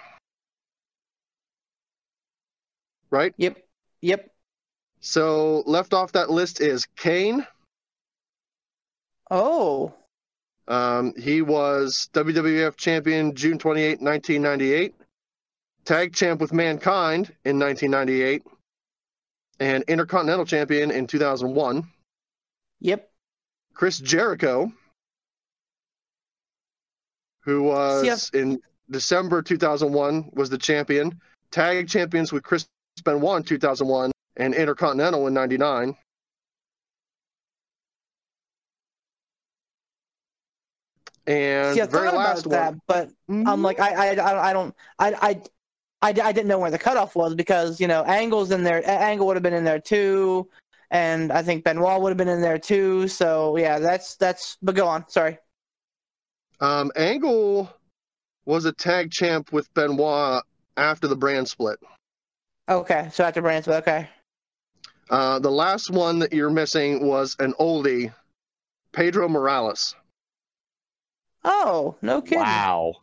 Right? 3.10 3.34
Yep, 3.38 3.58
yep. 4.02 4.32
So 5.00 5.64
left 5.66 5.94
off 5.94 6.14
that 6.14 6.30
list 6.30 6.60
is 6.62 6.86
Kane. 6.96 7.46
Oh, 9.30 9.94
Um, 10.70 11.14
he 11.18 11.42
was 11.42 12.10
WWF 12.14 12.76
champion 12.76 13.34
June 13.36 13.58
28, 13.58 14.02
1998. 14.02 14.96
Tag 15.86 16.14
champ 16.14 16.42
with 16.42 16.52
Mankind 16.54 17.34
in 17.46 17.58
1998. 17.58 18.44
And 19.60 19.84
Intercontinental 19.88 20.46
champion 20.46 20.92
in 20.92 21.08
2001. 21.08 21.88
yep. 22.80 23.10
Chris 23.74 24.00
Jericho, 24.00 24.72
who 27.44 27.64
was 27.64 28.32
in 28.34 28.60
December 28.90 29.42
2001, 29.42 30.32
was 30.34 30.50
the 30.50 30.58
champion. 30.58 31.20
Tag 31.52 31.88
champions 31.88 32.32
with 32.34 32.44
Chris 32.44 32.66
Benoit 33.06 33.38
in 33.38 33.44
2001 33.44 34.12
and 34.36 34.54
Intercontinental 34.54 35.28
in 35.28 35.34
99. 35.34 35.96
And 41.28 41.78
the 41.78 41.86
very 41.88 42.06
thought 42.10 42.14
about 42.14 42.16
last 42.16 42.50
that, 42.50 42.72
one. 42.72 42.82
but 42.88 43.10
I'm 43.30 43.62
like, 43.62 43.80
I, 43.80 43.90
I, 43.90 44.16
I, 44.16 44.50
I 44.50 44.54
don't, 44.54 44.74
I, 44.98 45.14
I, 45.14 45.42
I, 46.02 46.10
I 46.10 46.32
didn't 46.32 46.48
know 46.48 46.60
where 46.60 46.72
the 46.72 46.80
cutoff 46.80 47.16
was 47.16 47.36
because 47.36 47.80
you 47.82 47.88
know 47.88 48.04
Angle's 48.04 48.52
in 48.52 48.64
there. 48.64 48.82
Angle 48.90 49.28
would 49.28 49.36
have 49.36 49.44
been 49.44 49.54
in 49.54 49.66
there 49.66 49.80
too. 49.80 50.48
and 50.92 51.32
I 51.32 51.42
think 51.44 51.64
Benoit 51.64 52.02
would 52.02 52.10
have 52.10 52.18
been 52.18 52.30
in 52.30 52.42
there 52.42 52.58
too. 52.60 53.08
So 53.08 53.58
yeah, 53.58 53.80
that's 53.80 54.16
that's. 54.16 54.58
But 54.62 54.76
go 54.76 54.88
on. 54.88 55.08
Sorry. 55.10 55.38
Um, 56.60 56.92
Angle 56.96 57.70
was 58.46 58.66
a 58.66 58.72
tag 58.72 59.12
champ 59.12 59.52
with 59.52 59.72
Benoit 59.74 60.42
after 60.78 61.08
the 61.08 61.16
brand 61.16 61.48
split. 61.48 61.80
Okay, 62.70 63.10
so 63.12 63.24
after 63.24 63.42
brand 63.42 63.64
split. 63.66 63.80
okay. 63.80 64.10
Uh, 65.10 65.40
the 65.40 65.52
last 65.52 65.90
one 65.90 66.20
that 66.20 66.34
you're 66.34 66.50
missing 66.50 67.06
was 67.08 67.36
an 67.40 67.54
oldie, 67.60 68.14
Pedro 68.92 69.30
Morales. 69.30 69.96
Oh, 71.50 71.96
no 72.02 72.22
kidding. 72.22 72.40
Wow. 72.40 72.94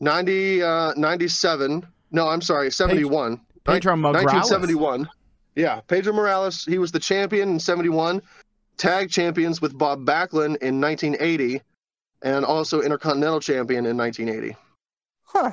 90, 0.00 0.62
uh, 0.62 0.92
97. 0.96 1.86
No, 2.10 2.28
I'm 2.28 2.42
sorry, 2.42 2.70
71. 2.70 3.40
Pedro 3.64 3.96
Morales. 3.96 4.24
1971. 4.24 5.08
Yeah, 5.54 5.80
Pedro 5.88 6.12
Morales. 6.12 6.64
He 6.66 6.78
was 6.78 6.92
the 6.92 6.98
champion 6.98 7.48
in 7.48 7.58
71, 7.58 8.20
tag 8.76 9.10
champions 9.10 9.62
with 9.62 9.76
Bob 9.76 10.04
Backlund 10.04 10.58
in 10.58 10.78
1980, 10.78 11.62
and 12.20 12.44
also 12.44 12.82
Intercontinental 12.82 13.40
champion 13.40 13.86
in 13.86 13.96
1980. 13.96 14.54
Huh. 15.22 15.52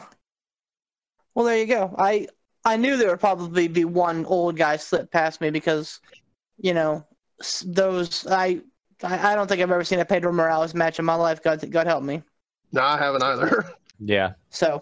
Well, 1.33 1.45
there 1.45 1.57
you 1.57 1.65
go. 1.65 1.95
I 1.97 2.27
I 2.65 2.75
knew 2.75 2.97
there 2.97 3.09
would 3.09 3.21
probably 3.21 3.69
be 3.69 3.85
one 3.85 4.25
old 4.25 4.57
guy 4.57 4.75
slip 4.75 5.09
past 5.11 5.39
me 5.39 5.49
because, 5.49 6.01
you 6.57 6.73
know, 6.73 7.05
those 7.65 8.27
I 8.27 8.59
I 9.01 9.31
I 9.31 9.35
don't 9.35 9.47
think 9.47 9.61
I've 9.61 9.71
ever 9.71 9.85
seen 9.85 9.99
a 9.99 10.05
Pedro 10.05 10.33
Morales 10.33 10.75
match 10.75 10.99
in 10.99 11.05
my 11.05 11.15
life. 11.15 11.41
God 11.41 11.63
God 11.71 11.87
help 11.87 12.03
me. 12.03 12.21
No, 12.73 12.81
I 12.81 12.97
haven't 12.97 13.23
either. 13.23 13.65
Yeah. 13.99 14.33
So, 14.49 14.81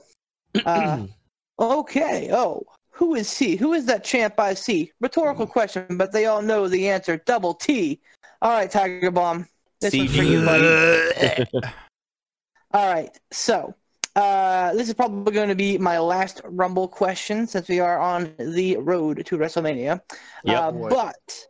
uh, 0.65 1.05
okay. 1.59 2.30
Oh, 2.31 2.63
who 2.89 3.13
is 3.13 3.38
he? 3.38 3.55
Who 3.55 3.73
is 3.73 3.85
that 3.85 4.03
champ 4.03 4.39
I 4.39 4.55
see? 4.55 4.91
Rhetorical 4.99 5.45
question, 5.45 5.85
but 5.97 6.11
they 6.11 6.26
all 6.26 6.41
know 6.41 6.68
the 6.68 6.89
answer. 6.89 7.18
Double 7.18 7.53
T. 7.53 7.99
All 8.41 8.51
right, 8.51 8.72
Tiger 8.72 9.11
Bomb. 9.11 9.47
This 9.80 9.93
one's 9.95 10.15
for 10.15 10.23
you, 10.23 10.43
buddy. 10.43 11.45
All 12.73 12.91
right. 12.91 13.15
So, 13.31 13.76
uh, 14.15 14.73
this 14.73 14.88
is 14.88 14.93
probably 14.93 15.34
going 15.34 15.49
to 15.49 15.55
be 15.55 15.77
my 15.77 15.99
last 15.99 16.41
Rumble 16.45 16.88
question 16.88 17.45
since 17.45 17.68
we 17.68 17.80
are 17.80 17.99
on 17.99 18.34
the 18.39 18.77
road 18.77 19.26
to 19.26 19.38
WrestleMania. 19.38 20.01
Yep. 20.45 20.57
Uh, 20.57 20.72
Boy. 20.72 20.89
but 20.89 21.45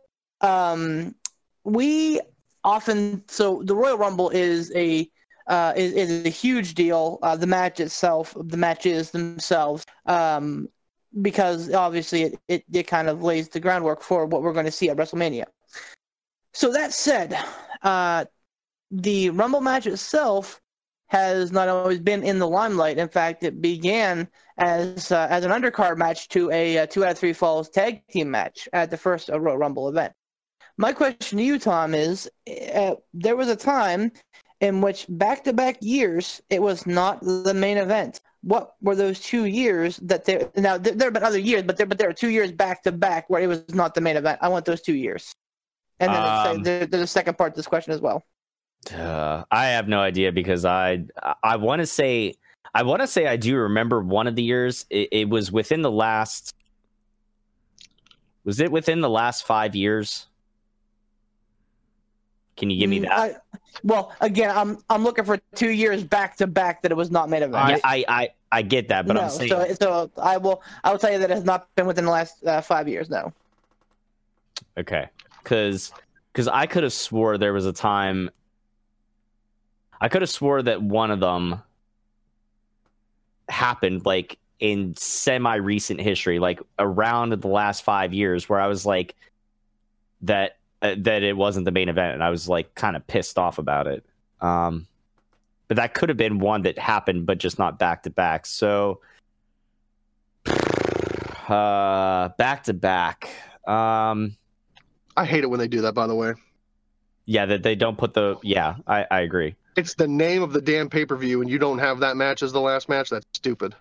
um, 0.46 1.14
we 1.64 2.20
often 2.64 3.22
so 3.28 3.62
the 3.64 3.74
Royal 3.74 3.96
Rumble 3.96 4.30
is 4.30 4.72
a 4.74 5.08
uh, 5.52 5.74
is, 5.76 5.92
is 5.92 6.24
a 6.24 6.30
huge 6.30 6.72
deal. 6.72 7.18
Uh, 7.22 7.36
the 7.36 7.46
match 7.46 7.78
itself, 7.78 8.34
the 8.36 8.56
matches 8.56 9.10
themselves, 9.10 9.84
um, 10.06 10.66
because 11.20 11.70
obviously 11.74 12.22
it, 12.22 12.38
it, 12.48 12.64
it 12.72 12.86
kind 12.86 13.06
of 13.06 13.22
lays 13.22 13.50
the 13.50 13.60
groundwork 13.60 14.00
for 14.00 14.24
what 14.24 14.40
we're 14.42 14.54
going 14.54 14.64
to 14.64 14.72
see 14.72 14.88
at 14.88 14.96
WrestleMania. 14.96 15.44
So 16.54 16.72
that 16.72 16.94
said, 16.94 17.36
uh, 17.82 18.24
the 18.90 19.28
Rumble 19.28 19.60
match 19.60 19.86
itself 19.86 20.58
has 21.08 21.52
not 21.52 21.68
always 21.68 22.00
been 22.00 22.22
in 22.22 22.38
the 22.38 22.48
limelight. 22.48 22.96
In 22.96 23.08
fact, 23.08 23.42
it 23.42 23.60
began 23.60 24.26
as 24.56 25.12
uh, 25.12 25.26
as 25.28 25.44
an 25.44 25.50
undercard 25.50 25.98
match 25.98 26.28
to 26.28 26.50
a, 26.50 26.78
uh 26.78 26.86
two 26.86 27.04
out 27.04 27.10
of 27.10 27.18
three 27.18 27.34
falls 27.34 27.68
tag 27.68 28.06
team 28.08 28.30
match 28.30 28.68
at 28.72 28.90
the 28.90 28.96
first 28.96 29.28
Royal 29.28 29.58
Rumble 29.58 29.90
event. 29.90 30.14
My 30.78 30.94
question 30.94 31.36
to 31.36 31.44
you, 31.44 31.58
Tom, 31.58 31.94
is: 31.94 32.30
uh, 32.74 32.94
there 33.12 33.36
was 33.36 33.48
a 33.48 33.56
time 33.56 34.12
in 34.62 34.80
which 34.80 35.04
back-to-back 35.08 35.76
years 35.80 36.40
it 36.48 36.62
was 36.62 36.86
not 36.86 37.20
the 37.20 37.52
main 37.52 37.76
event. 37.76 38.20
What 38.42 38.74
were 38.80 38.94
those 38.94 39.20
two 39.20 39.44
years 39.44 39.98
that 39.98 40.24
there? 40.24 40.50
Now 40.56 40.78
there, 40.78 40.94
there 40.94 41.06
have 41.06 41.12
been 41.12 41.22
other 41.22 41.38
years, 41.38 41.64
but 41.64 41.76
there 41.76 41.86
but 41.86 41.98
there 41.98 42.08
are 42.08 42.14
two 42.14 42.30
years 42.30 42.50
back-to-back 42.50 43.28
where 43.28 43.42
it 43.42 43.48
was 43.48 43.62
not 43.74 43.94
the 43.94 44.00
main 44.00 44.16
event. 44.16 44.38
I 44.40 44.48
want 44.48 44.64
those 44.64 44.80
two 44.80 44.94
years. 44.94 45.34
And 46.00 46.12
then 46.12 46.22
Um, 46.22 46.62
there, 46.62 46.86
there's 46.86 47.02
a 47.02 47.06
second 47.06 47.36
part 47.36 47.54
to 47.54 47.58
this 47.58 47.66
question 47.66 47.92
as 47.92 48.00
well. 48.00 48.24
Uh, 48.92 49.44
I 49.50 49.66
have 49.66 49.86
no 49.86 50.00
idea 50.00 50.32
because 50.32 50.64
I 50.64 51.04
I 51.42 51.56
want 51.56 51.80
to 51.80 51.86
say 51.86 52.34
I 52.74 52.82
want 52.84 53.02
to 53.02 53.06
say 53.06 53.26
I 53.26 53.36
do 53.36 53.56
remember 53.56 54.00
one 54.00 54.26
of 54.26 54.34
the 54.34 54.42
years. 54.42 54.86
It, 54.90 55.08
it 55.12 55.28
was 55.28 55.52
within 55.52 55.82
the 55.82 55.90
last. 55.90 56.54
Was 58.44 58.58
it 58.58 58.72
within 58.72 59.00
the 59.00 59.10
last 59.10 59.44
five 59.44 59.76
years? 59.76 60.26
Can 62.56 62.70
you 62.70 62.78
give 62.78 62.90
me 62.90 63.00
Mm, 63.00 63.08
that? 63.08 63.12
I, 63.12 63.58
well, 63.82 64.14
again, 64.20 64.50
I'm 64.54 64.78
I'm 64.90 65.02
looking 65.02 65.24
for 65.24 65.38
two 65.54 65.70
years 65.70 66.04
back 66.04 66.36
to 66.36 66.46
back 66.46 66.82
that 66.82 66.92
it 66.92 66.96
was 66.96 67.10
not 67.10 67.28
made 67.28 67.42
event. 67.42 67.68
yeah, 67.68 67.80
I, 67.84 68.04
I 68.08 68.28
I 68.50 68.62
get 68.62 68.88
that, 68.88 69.06
but 69.06 69.14
no, 69.14 69.22
I'm 69.22 69.30
saying 69.30 69.48
so 69.48 69.74
so 69.80 70.10
I 70.20 70.36
will 70.36 70.62
I 70.84 70.92
will 70.92 70.98
tell 70.98 71.10
you 71.12 71.18
that 71.18 71.30
it 71.30 71.34
has 71.34 71.44
not 71.44 71.68
been 71.74 71.86
within 71.86 72.04
the 72.04 72.10
last 72.10 72.44
uh, 72.44 72.60
five 72.60 72.88
years. 72.88 73.08
No. 73.08 73.32
Okay, 74.78 75.08
because 75.42 75.92
because 76.32 76.48
I 76.48 76.66
could 76.66 76.82
have 76.82 76.92
swore 76.92 77.38
there 77.38 77.52
was 77.52 77.66
a 77.66 77.72
time. 77.72 78.30
I 80.00 80.08
could 80.08 80.22
have 80.22 80.30
swore 80.30 80.62
that 80.62 80.82
one 80.82 81.10
of 81.10 81.20
them 81.20 81.62
happened 83.48 84.04
like 84.04 84.38
in 84.58 84.94
semi 84.96 85.56
recent 85.56 86.00
history, 86.00 86.38
like 86.38 86.60
around 86.78 87.30
the 87.30 87.48
last 87.48 87.82
five 87.82 88.12
years, 88.12 88.48
where 88.48 88.60
I 88.60 88.66
was 88.66 88.84
like 88.84 89.14
that 90.22 90.56
that 90.82 91.22
it 91.22 91.36
wasn't 91.36 91.64
the 91.64 91.70
main 91.70 91.88
event, 91.88 92.14
and 92.14 92.22
I 92.22 92.30
was 92.30 92.48
like 92.48 92.74
kind 92.74 92.96
of 92.96 93.06
pissed 93.06 93.38
off 93.38 93.58
about 93.58 93.86
it. 93.86 94.04
Um, 94.40 94.86
but 95.68 95.76
that 95.76 95.94
could 95.94 96.08
have 96.08 96.18
been 96.18 96.38
one 96.38 96.62
that 96.62 96.78
happened, 96.78 97.24
but 97.24 97.38
just 97.38 97.58
not 97.58 97.78
back 97.78 98.02
to 98.02 98.10
back. 98.10 98.46
So, 98.46 99.00
uh, 100.46 102.28
back 102.30 102.64
to 102.64 102.74
back. 102.74 103.30
Um. 103.66 104.36
I 105.16 105.26
hate 105.26 105.44
it 105.44 105.46
when 105.48 105.58
they 105.58 105.68
do 105.68 105.82
that, 105.82 105.94
by 105.94 106.06
the 106.06 106.14
way. 106.14 106.32
Yeah, 107.26 107.46
that 107.46 107.62
they 107.62 107.74
don't 107.74 107.96
put 107.96 108.14
the. 108.14 108.36
Yeah, 108.42 108.76
I, 108.86 109.06
I 109.10 109.20
agree. 109.20 109.54
It's 109.76 109.94
the 109.94 110.08
name 110.08 110.42
of 110.42 110.52
the 110.52 110.60
damn 110.60 110.88
pay 110.88 111.06
per 111.06 111.16
view, 111.16 111.40
and 111.40 111.50
you 111.50 111.58
don't 111.58 111.78
have 111.78 112.00
that 112.00 112.16
match 112.16 112.42
as 112.42 112.52
the 112.52 112.60
last 112.60 112.88
match. 112.88 113.10
That's 113.10 113.26
stupid. 113.34 113.74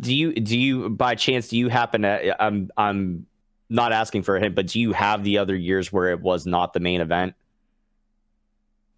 Do 0.00 0.14
you 0.14 0.34
do 0.34 0.58
you 0.58 0.90
by 0.90 1.14
chance 1.14 1.48
do 1.48 1.56
you 1.56 1.68
happen 1.68 2.02
to? 2.02 2.42
I'm 2.42 2.70
I'm 2.76 3.26
not 3.68 3.92
asking 3.92 4.22
for 4.22 4.36
a 4.36 4.40
hint, 4.40 4.54
but 4.54 4.66
do 4.66 4.80
you 4.80 4.92
have 4.92 5.24
the 5.24 5.38
other 5.38 5.56
years 5.56 5.92
where 5.92 6.10
it 6.10 6.20
was 6.20 6.46
not 6.46 6.72
the 6.72 6.80
main 6.80 7.00
event? 7.00 7.34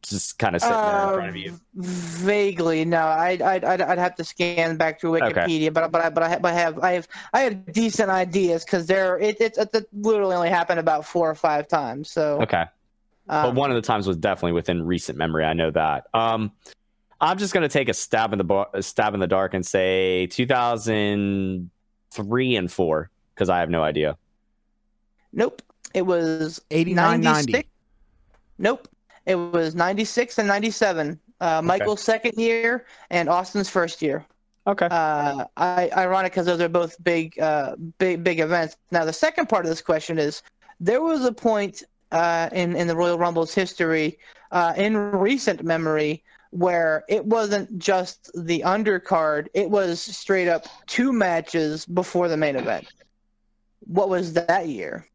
Just 0.02 0.38
kind 0.38 0.54
of 0.54 0.62
sitting 0.62 0.76
there 0.76 1.02
in 1.02 1.14
front 1.14 1.28
of 1.30 1.36
you. 1.36 1.52
Uh, 1.52 1.82
Vaguely, 1.82 2.84
no. 2.84 3.06
I'd, 3.06 3.42
I'd 3.42 3.64
I'd 3.64 3.80
I'd 3.80 3.98
have 3.98 4.14
to 4.16 4.24
scan 4.24 4.76
back 4.76 5.00
through 5.00 5.16
Okay. 5.16 5.32
Wikipedia, 5.32 5.72
but 5.72 5.90
but 5.90 6.00
I 6.00 6.10
but 6.10 6.22
I 6.22 6.28
have 6.28 6.44
I 6.44 6.52
have 6.52 6.78
I 6.78 6.92
have 6.92 7.08
I 7.32 7.40
have 7.40 7.72
decent 7.72 8.08
ideas 8.08 8.64
because 8.64 8.86
there 8.86 9.18
it, 9.18 9.40
it 9.40 9.58
it 9.58 9.88
literally 9.92 10.36
only 10.36 10.48
happened 10.48 10.78
about 10.78 11.04
four 11.04 11.28
or 11.28 11.34
five 11.34 11.66
times. 11.66 12.08
So, 12.10 12.40
Okay, 12.42 12.66
but 13.26 13.48
um, 13.48 13.56
one 13.56 13.72
of 13.72 13.74
the 13.74 13.82
times 13.82 14.06
was 14.06 14.16
definitely 14.16 14.52
within 14.52 14.86
recent 14.86 15.18
memory. 15.18 15.44
I 15.44 15.54
know 15.54 15.72
that. 15.72 16.06
Um, 16.14 16.52
I'm 17.20 17.38
just 17.38 17.52
gonna 17.52 17.68
take 17.68 17.88
a 17.88 17.94
stab 17.94 18.32
in 18.32 18.38
the 18.38 18.44
bar, 18.44 18.68
a 18.74 18.84
stab 18.84 19.12
in 19.14 19.20
the 19.20 19.26
dark 19.26 19.54
and 19.54 19.66
say 19.66 20.28
2003 20.28 22.56
and 22.56 22.70
four 22.70 23.10
because 23.34 23.48
I 23.48 23.58
have 23.58 23.70
no 23.70 23.82
idea. 23.82 24.16
Nope, 25.36 25.62
it 25.94 26.02
was 26.02 26.60
89 26.70 27.20
90. 27.20 27.66
Nope. 28.58 28.88
It 29.26 29.34
was 29.34 29.74
96 29.74 30.38
and 30.38 30.48
97. 30.48 31.18
Uh, 31.40 31.60
Michael's 31.62 32.00
second 32.00 32.38
year 32.38 32.86
and 33.10 33.28
Austin's 33.28 33.68
first 33.68 34.02
year. 34.02 34.24
Okay. 34.66 34.88
Uh, 34.90 35.44
I, 35.56 35.90
ironic 35.96 36.32
because 36.32 36.46
those 36.46 36.60
are 36.60 36.68
both 36.68 37.02
big, 37.04 37.38
uh, 37.38 37.76
big, 37.98 38.24
big 38.24 38.40
events. 38.40 38.76
Now, 38.90 39.04
the 39.04 39.12
second 39.12 39.48
part 39.48 39.64
of 39.64 39.68
this 39.68 39.82
question 39.82 40.18
is 40.18 40.42
there 40.80 41.02
was 41.02 41.24
a 41.24 41.32
point 41.32 41.82
uh, 42.10 42.48
in, 42.52 42.74
in 42.74 42.86
the 42.86 42.96
Royal 42.96 43.18
Rumble's 43.18 43.54
history, 43.54 44.18
uh, 44.50 44.72
in 44.76 44.96
recent 44.96 45.62
memory, 45.62 46.24
where 46.50 47.04
it 47.08 47.24
wasn't 47.24 47.78
just 47.78 48.30
the 48.34 48.62
undercard, 48.64 49.48
it 49.54 49.70
was 49.70 50.00
straight 50.00 50.48
up 50.48 50.66
two 50.86 51.12
matches 51.12 51.84
before 51.86 52.28
the 52.28 52.36
main 52.36 52.56
event. 52.56 52.86
What 53.80 54.08
was 54.08 54.32
that 54.34 54.68
year? 54.68 55.06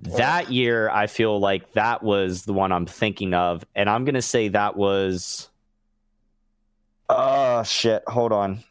That 0.00 0.52
year, 0.52 0.90
I 0.90 1.06
feel 1.06 1.40
like 1.40 1.72
that 1.72 2.02
was 2.02 2.44
the 2.44 2.52
one 2.52 2.70
I'm 2.70 2.86
thinking 2.86 3.34
of, 3.34 3.64
and 3.74 3.88
I'm 3.88 4.04
gonna 4.04 4.22
say 4.22 4.48
that 4.48 4.76
was. 4.76 5.48
Oh 7.08 7.62
shit! 7.62 8.02
Hold 8.06 8.32
on. 8.32 8.62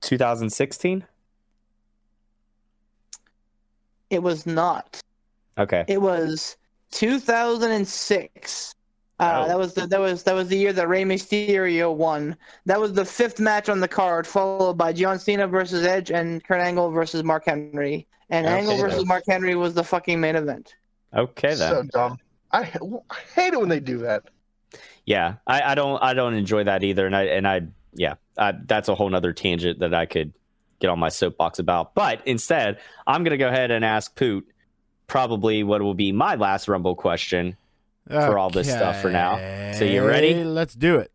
2016. 0.00 1.04
It 4.08 4.22
was 4.22 4.46
not. 4.46 5.00
Okay. 5.58 5.84
It 5.86 6.00
was 6.02 6.56
2006. 6.90 8.74
Uh, 9.20 9.42
Oh. 9.44 9.48
That 9.48 9.58
was 9.58 9.74
the 9.74 9.86
that 9.86 10.00
was 10.00 10.22
that 10.22 10.34
was 10.34 10.48
the 10.48 10.56
year 10.56 10.72
that 10.72 10.88
Rey 10.88 11.04
Mysterio 11.04 11.94
won. 11.94 12.36
That 12.66 12.80
was 12.80 12.92
the 12.94 13.04
fifth 13.04 13.38
match 13.38 13.68
on 13.68 13.80
the 13.80 13.88
card, 13.88 14.26
followed 14.26 14.78
by 14.78 14.92
John 14.92 15.18
Cena 15.18 15.46
versus 15.46 15.84
Edge 15.84 16.10
and 16.10 16.42
Kurt 16.42 16.60
Angle 16.60 16.90
versus 16.90 17.22
Mark 17.22 17.44
Henry. 17.46 18.06
And 18.30 18.46
Okay, 18.46 18.56
Angle 18.58 18.78
versus. 18.78 19.06
Mark 19.06 19.24
Henry 19.28 19.54
was 19.56 19.74
the 19.74 19.84
fucking 19.84 20.20
main 20.20 20.36
event. 20.36 20.74
Okay 21.14 21.54
then. 21.54 21.56
So 21.56 21.82
dumb. 21.92 22.18
I, 22.52 22.60
I 23.10 23.16
hate 23.34 23.52
it 23.52 23.60
when 23.60 23.68
they 23.68 23.80
do 23.80 23.98
that. 23.98 24.24
yeah, 25.04 25.34
I, 25.46 25.72
I 25.72 25.74
don't 25.74 26.02
I 26.02 26.14
don't 26.14 26.34
enjoy 26.34 26.64
that 26.64 26.82
either, 26.82 27.06
and 27.06 27.14
I 27.14 27.22
and 27.24 27.46
I 27.46 27.62
yeah, 27.94 28.14
I, 28.38 28.52
that's 28.52 28.88
a 28.88 28.94
whole 28.94 29.10
nother 29.10 29.32
tangent 29.32 29.80
that 29.80 29.92
I 29.92 30.06
could 30.06 30.32
get 30.78 30.88
on 30.88 30.98
my 30.98 31.10
soapbox 31.10 31.58
about. 31.58 31.94
But 31.94 32.22
instead, 32.26 32.78
I'm 33.06 33.22
going 33.22 33.32
to 33.32 33.36
go 33.36 33.48
ahead 33.48 33.70
and 33.70 33.84
ask 33.84 34.16
Poot 34.16 34.46
probably 35.08 35.62
what 35.62 35.82
will 35.82 35.94
be 35.94 36.10
my 36.12 36.36
last 36.36 36.68
Rumble 36.68 36.94
question 36.94 37.56
for 38.10 38.38
all 38.38 38.50
this 38.50 38.68
stuff 38.68 39.00
for 39.00 39.10
now. 39.10 39.36
So 39.72 39.84
you 39.84 40.06
ready? 40.06 40.44
Let's 40.44 40.74
do 40.74 40.98
it. 40.98 41.10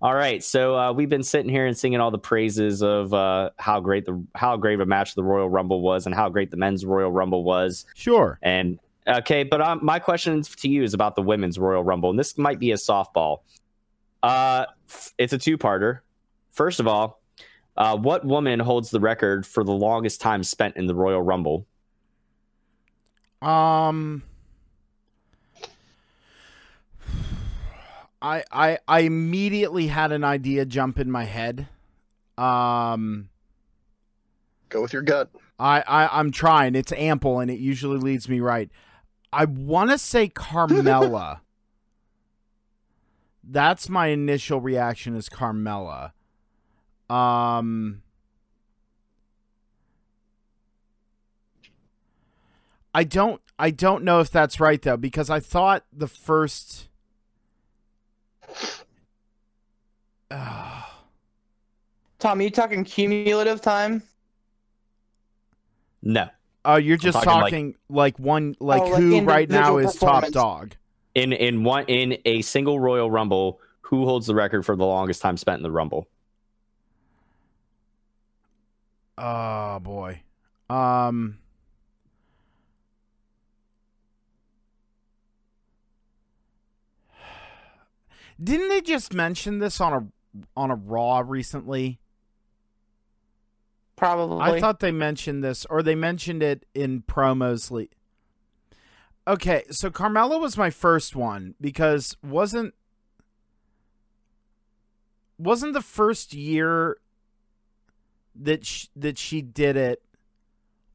All 0.00 0.14
right, 0.14 0.44
so 0.44 0.78
uh, 0.78 0.92
we've 0.92 1.08
been 1.08 1.24
sitting 1.24 1.50
here 1.50 1.66
and 1.66 1.76
singing 1.76 1.98
all 1.98 2.12
the 2.12 2.18
praises 2.18 2.84
of 2.84 3.12
uh, 3.12 3.50
how 3.56 3.80
great 3.80 4.06
the 4.06 4.24
how 4.36 4.56
great 4.56 4.80
a 4.80 4.86
match 4.86 5.16
the 5.16 5.24
Royal 5.24 5.48
Rumble 5.48 5.80
was, 5.80 6.06
and 6.06 6.14
how 6.14 6.28
great 6.28 6.52
the 6.52 6.56
men's 6.56 6.86
Royal 6.86 7.10
Rumble 7.10 7.42
was. 7.42 7.84
Sure. 7.96 8.38
And 8.40 8.78
okay, 9.08 9.42
but 9.42 9.60
um, 9.60 9.80
my 9.82 9.98
question 9.98 10.42
to 10.42 10.68
you 10.68 10.84
is 10.84 10.94
about 10.94 11.16
the 11.16 11.22
women's 11.22 11.58
Royal 11.58 11.82
Rumble, 11.82 12.10
and 12.10 12.18
this 12.18 12.38
might 12.38 12.60
be 12.60 12.70
a 12.70 12.76
softball. 12.76 13.38
Uh, 14.22 14.66
it's 15.18 15.32
a 15.32 15.38
two-parter. 15.38 16.00
First 16.52 16.78
of 16.78 16.86
all, 16.86 17.20
uh, 17.76 17.96
what 17.96 18.24
woman 18.24 18.60
holds 18.60 18.90
the 18.90 19.00
record 19.00 19.46
for 19.46 19.64
the 19.64 19.72
longest 19.72 20.20
time 20.20 20.44
spent 20.44 20.76
in 20.76 20.86
the 20.86 20.94
Royal 20.94 21.22
Rumble? 21.22 21.66
Um, 23.42 24.22
I 28.20 28.44
I 28.50 28.78
I 28.86 29.00
immediately 29.00 29.88
had 29.88 30.12
an 30.12 30.24
idea 30.24 30.64
jump 30.64 30.98
in 30.98 31.10
my 31.10 31.24
head. 31.24 31.68
Um, 32.36 33.28
Go 34.68 34.82
with 34.82 34.92
your 34.92 35.02
gut. 35.02 35.30
I, 35.58 35.82
I 35.86 36.18
I'm 36.18 36.30
trying. 36.30 36.74
It's 36.74 36.92
ample, 36.92 37.40
and 37.40 37.50
it 37.50 37.58
usually 37.58 37.98
leads 37.98 38.28
me 38.28 38.40
right. 38.40 38.70
I 39.32 39.44
want 39.44 39.90
to 39.90 39.98
say 39.98 40.28
Carmella. 40.28 41.40
That's 43.44 43.88
my 43.88 44.08
initial 44.08 44.60
reaction. 44.60 45.16
Is 45.16 45.28
Carmella. 45.28 46.12
Um. 47.08 48.02
I 52.94 53.04
don't 53.04 53.40
I 53.58 53.70
don't 53.70 54.02
know 54.02 54.20
if 54.20 54.30
that's 54.30 54.58
right 54.58 54.80
though 54.80 54.96
because 54.96 55.30
I 55.30 55.40
thought 55.40 55.84
the 55.92 56.08
first 56.08 56.87
Tom, 62.18 62.40
are 62.40 62.42
you 62.42 62.50
talking 62.50 62.84
cumulative 62.84 63.60
time? 63.60 64.02
No, 66.02 66.28
oh 66.64 66.76
you're 66.76 66.96
just 66.96 67.14
talking, 67.22 67.30
like- 67.32 67.52
talking 67.52 67.74
like, 67.88 68.18
one 68.18 68.54
like 68.60 68.82
Oh, 68.82 68.86
like 68.90 69.02
who 69.02 69.20
right 69.22 69.48
now 69.48 69.78
is 69.78 69.94
top 69.96 70.26
dog. 70.28 70.74
in 71.14 71.32
in 71.32 71.64
one 71.64 71.84
in 71.88 72.18
a 72.24 72.42
single 72.42 72.78
Royal 72.78 73.10
Rumble, 73.10 73.60
who 73.82 74.04
holds 74.04 74.26
the 74.26 74.34
record 74.34 74.64
for 74.64 74.76
the 74.76 74.84
longest 74.86 75.22
time 75.22 75.36
spent 75.36 75.58
in 75.58 75.62
the 75.62 75.70
Rumble? 75.70 76.08
Oh 79.16 79.80
boy. 79.80 80.20
Um 80.70 81.38
Didn't 88.42 88.68
they 88.68 88.80
just 88.80 89.12
mention 89.12 89.58
this 89.58 89.80
on 89.80 89.92
a 89.92 90.06
on 90.56 90.70
a 90.70 90.74
Raw 90.74 91.22
recently? 91.26 91.98
Probably. 93.96 94.38
I 94.40 94.60
thought 94.60 94.78
they 94.78 94.92
mentioned 94.92 95.42
this 95.42 95.66
or 95.66 95.82
they 95.82 95.96
mentioned 95.96 96.42
it 96.42 96.64
in 96.72 97.02
promos 97.02 97.70
le- 97.70 97.86
Okay, 99.26 99.64
so 99.70 99.90
Carmella 99.90 100.40
was 100.40 100.56
my 100.56 100.70
first 100.70 101.16
one 101.16 101.54
because 101.60 102.16
wasn't 102.22 102.74
wasn't 105.36 105.72
the 105.72 105.82
first 105.82 106.32
year 106.32 106.96
that 108.36 108.64
sh- 108.64 108.86
that 108.94 109.18
she 109.18 109.42
did 109.42 109.76
it 109.76 110.00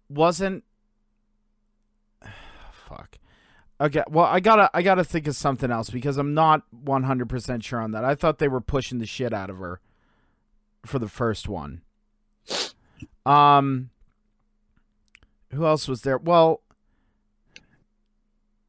wasn't 0.09 0.63
fuck. 2.71 3.17
Okay, 3.83 4.03
well 4.09 4.25
I 4.25 4.39
gotta 4.39 4.69
I 4.73 4.81
gotta 4.81 5.03
think 5.03 5.27
of 5.27 5.35
something 5.35 5.69
else 5.69 5.89
because 5.89 6.17
I'm 6.17 6.33
not 6.33 6.63
100 6.71 7.27
percent 7.27 7.65
sure 7.65 7.81
on 7.81 7.91
that. 7.91 8.05
I 8.05 8.15
thought 8.15 8.39
they 8.39 8.47
were 8.47 8.61
pushing 8.61 8.99
the 8.99 9.05
shit 9.05 9.33
out 9.33 9.49
of 9.49 9.57
her 9.57 9.81
for 10.85 10.99
the 10.99 11.09
first 11.09 11.49
one. 11.49 11.81
Um, 13.25 13.89
who 15.51 15.65
else 15.65 15.89
was 15.89 16.03
there? 16.03 16.17
Well, 16.17 16.61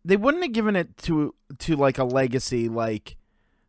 they 0.05 0.17
wouldn't 0.17 0.43
have 0.43 0.53
given 0.53 0.75
it 0.75 0.97
to 0.99 1.33
to 1.61 1.77
like 1.77 1.99
a 1.99 2.05
legacy 2.05 2.69
like 2.69 3.17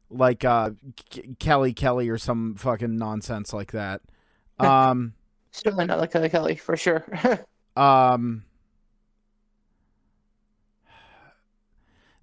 like 0.09 0.43
uh 0.43 0.72
K- 1.11 1.35
Kelly 1.38 1.73
Kelly 1.73 2.09
or 2.09 2.17
some 2.17 2.55
fucking 2.55 2.97
nonsense 2.97 3.53
like 3.53 3.72
that. 3.72 4.01
Um. 4.57 5.13
Certainly 5.51 5.85
not 5.85 5.99
like 5.99 6.11
Kelly 6.11 6.30
Kelly, 6.30 6.55
for 6.55 6.76
sure. 6.76 7.05
Um, 7.77 8.45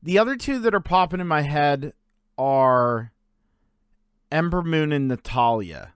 the 0.03 0.19
other 0.19 0.37
two 0.37 0.59
that 0.61 0.75
are 0.75 0.81
popping 0.81 1.21
in 1.21 1.29
my 1.29 1.43
head 1.43 1.93
are 2.37 3.13
Ember 4.31 4.63
Moon 4.63 4.93
and 4.93 5.07
Natalya. 5.09 5.95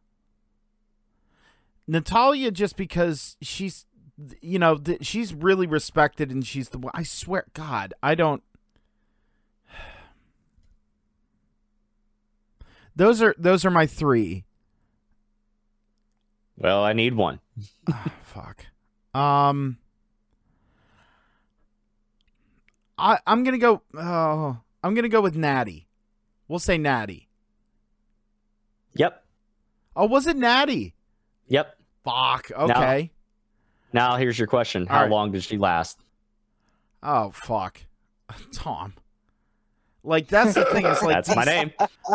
Natalya, 1.88 2.50
just 2.50 2.76
because 2.76 3.36
she's, 3.40 3.86
you 4.40 4.58
know, 4.58 4.76
th- 4.76 5.04
she's 5.04 5.32
really 5.34 5.66
respected 5.66 6.30
and 6.30 6.46
she's 6.46 6.68
the. 6.70 6.78
One 6.78 6.92
I 6.94 7.02
swear, 7.02 7.46
God, 7.54 7.94
I 8.02 8.14
don't. 8.14 8.42
Those 12.96 13.22
are 13.22 13.34
those 13.38 13.64
are 13.64 13.70
my 13.70 13.86
three. 13.86 14.44
Well, 16.56 16.82
I 16.82 16.92
need 16.94 17.14
one. 17.14 17.40
Fuck. 18.22 18.66
Um. 19.14 19.78
I 22.98 23.18
I'm 23.26 23.44
gonna 23.44 23.58
go. 23.58 23.82
Oh, 23.94 24.58
I'm 24.82 24.94
gonna 24.94 25.08
go 25.08 25.20
with 25.20 25.36
Natty. 25.36 25.88
We'll 26.48 26.58
say 26.58 26.78
Natty. 26.78 27.28
Yep, 28.94 29.22
Oh, 29.94 30.06
was 30.06 30.26
it 30.26 30.36
Natty? 30.36 30.94
yep. 31.48 31.76
Fuck. 32.04 32.50
Okay. 32.52 33.10
Now 33.92 34.16
here's 34.16 34.38
your 34.38 34.48
question: 34.48 34.86
How 34.86 34.96
All 34.98 35.02
right. 35.02 35.10
long 35.10 35.32
did 35.32 35.42
she 35.42 35.58
last? 35.58 35.98
Oh 37.02 37.30
fuck, 37.30 37.80
Tom. 38.52 38.94
Like 40.02 40.28
that's 40.28 40.54
the 40.54 40.64
thing. 40.66 40.86
Is 40.86 41.02
like 41.02 41.16
That's 41.16 41.34
my 41.34 41.44
name. 41.44 41.72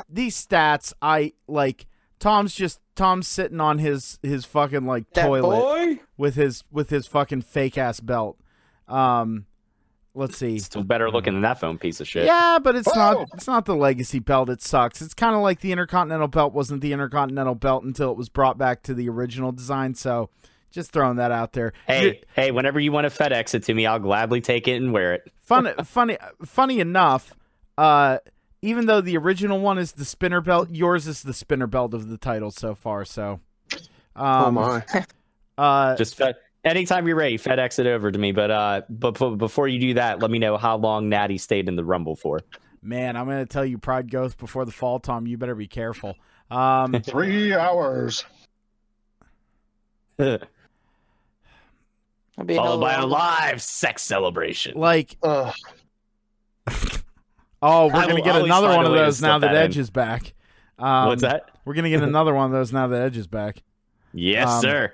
These 0.09 0.45
stats, 0.45 0.93
I 1.01 1.33
like. 1.47 1.87
Tom's 2.19 2.53
just 2.53 2.79
Tom's 2.95 3.27
sitting 3.27 3.59
on 3.59 3.79
his 3.79 4.19
his 4.21 4.45
fucking 4.45 4.85
like 4.85 5.09
that 5.13 5.25
toilet 5.25 5.41
boy? 5.59 5.99
with 6.17 6.35
his 6.35 6.63
with 6.71 6.89
his 6.89 7.05
fucking 7.07 7.41
fake 7.41 7.77
ass 7.77 7.99
belt. 7.99 8.39
Um, 8.87 9.45
let's 10.13 10.37
see. 10.37 10.55
It's 10.55 10.65
Still 10.65 10.83
better 10.83 11.09
looking 11.09 11.33
than 11.33 11.41
that 11.43 11.59
phone 11.59 11.77
piece 11.77 11.99
of 12.01 12.07
shit. 12.07 12.25
Yeah, 12.25 12.59
but 12.61 12.75
it's 12.75 12.87
Whoa! 12.93 12.95
not 13.13 13.27
it's 13.33 13.47
not 13.47 13.65
the 13.65 13.75
legacy 13.75 14.19
belt. 14.19 14.49
It 14.49 14.61
sucks. 14.61 15.01
It's 15.01 15.13
kind 15.13 15.35
of 15.35 15.41
like 15.41 15.61
the 15.61 15.71
Intercontinental 15.71 16.27
belt 16.27 16.53
wasn't 16.53 16.81
the 16.81 16.93
Intercontinental 16.93 17.55
belt 17.55 17.83
until 17.83 18.11
it 18.11 18.17
was 18.17 18.29
brought 18.29 18.57
back 18.57 18.83
to 18.83 18.93
the 18.93 19.09
original 19.09 19.51
design. 19.51 19.95
So, 19.95 20.29
just 20.71 20.91
throwing 20.91 21.17
that 21.17 21.31
out 21.31 21.53
there. 21.53 21.73
Hey, 21.87 22.05
You- 22.05 22.15
hey, 22.35 22.51
whenever 22.51 22.79
you 22.79 22.91
want 22.91 23.11
to 23.11 23.23
FedEx 23.23 23.53
it 23.55 23.63
to 23.63 23.73
me, 23.73 23.85
I'll 23.85 23.99
gladly 23.99 24.41
take 24.41 24.67
it 24.67 24.75
and 24.81 24.91
wear 24.93 25.13
it. 25.13 25.31
fun, 25.41 25.73
funny, 25.85 26.17
funny 26.45 26.79
enough. 26.79 27.33
Uh, 27.77 28.19
even 28.61 28.85
though 28.85 29.01
the 29.01 29.17
original 29.17 29.59
one 29.59 29.77
is 29.79 29.93
the 29.93 30.05
spinner 30.05 30.39
belt, 30.39 30.69
yours 30.71 31.07
is 31.07 31.23
the 31.23 31.33
spinner 31.33 31.67
belt 31.67 31.93
of 31.93 32.09
the 32.09 32.17
title 32.17 32.51
so 32.51 32.75
far. 32.75 33.05
So, 33.05 33.39
oh 34.15 34.23
um, 34.47 34.53
my. 34.55 34.83
uh, 35.57 35.95
Just 35.95 36.15
fed, 36.15 36.35
anytime 36.63 37.07
you're 37.07 37.15
ready, 37.15 37.37
FedEx 37.37 37.79
it 37.79 37.87
over 37.87 38.11
to 38.11 38.19
me. 38.19 38.31
But 38.31 38.51
uh, 38.51 38.81
but, 38.89 39.17
but 39.17 39.31
before 39.31 39.67
you 39.67 39.79
do 39.79 39.93
that, 39.95 40.19
let 40.19 40.31
me 40.31 40.39
know 40.39 40.57
how 40.57 40.77
long 40.77 41.09
Natty 41.09 41.37
stayed 41.37 41.67
in 41.67 41.75
the 41.75 41.83
Rumble 41.83 42.15
for. 42.15 42.41
man, 42.81 43.15
I'm 43.15 43.25
gonna 43.27 43.45
tell 43.45 43.65
you, 43.65 43.77
pride 43.77 44.09
goes 44.09 44.33
before 44.35 44.65
the 44.65 44.71
fall. 44.71 44.99
Tom, 44.99 45.27
you 45.27 45.37
better 45.37 45.55
be 45.55 45.67
careful. 45.67 46.15
Um, 46.49 47.01
Three 47.05 47.53
hours. 47.53 48.25
Followed 50.17 50.47
That'd 52.37 52.47
be 52.47 52.55
a 52.55 52.77
by 52.77 52.93
a 52.93 53.05
live 53.05 53.61
sex 53.61 54.03
celebration. 54.03 54.77
like, 54.77 55.17
Ugh. 55.23 55.53
oh, 57.61 57.87
we're 57.87 57.95
I 57.95 58.01
gonna 58.03 58.15
will 58.15 58.23
get 58.23 58.35
always 58.35 58.45
another 58.45 58.67
find 58.67 58.77
one 58.77 58.85
a 58.85 58.89
of 58.89 58.93
way 58.93 58.99
to 58.99 59.05
those 59.05 59.21
now 59.21 59.39
slip 59.39 59.41
that 59.41 59.53
that 59.53 59.65
in. 59.65 59.71
Edge 59.71 59.77
is 59.77 59.89
back. 59.89 60.33
Um, 60.79 61.07
What's 61.07 61.21
that? 61.21 61.51
We're 61.65 61.73
gonna 61.73 61.89
get 61.89 62.03
another 62.03 62.33
one 62.33 62.45
of 62.45 62.51
those 62.51 62.71
now 62.73 62.87
that 62.87 63.01
Edge 63.01 63.17
is 63.17 63.27
back. 63.27 63.61
Yes, 64.13 64.49
um, 64.49 64.61
sir. 64.61 64.93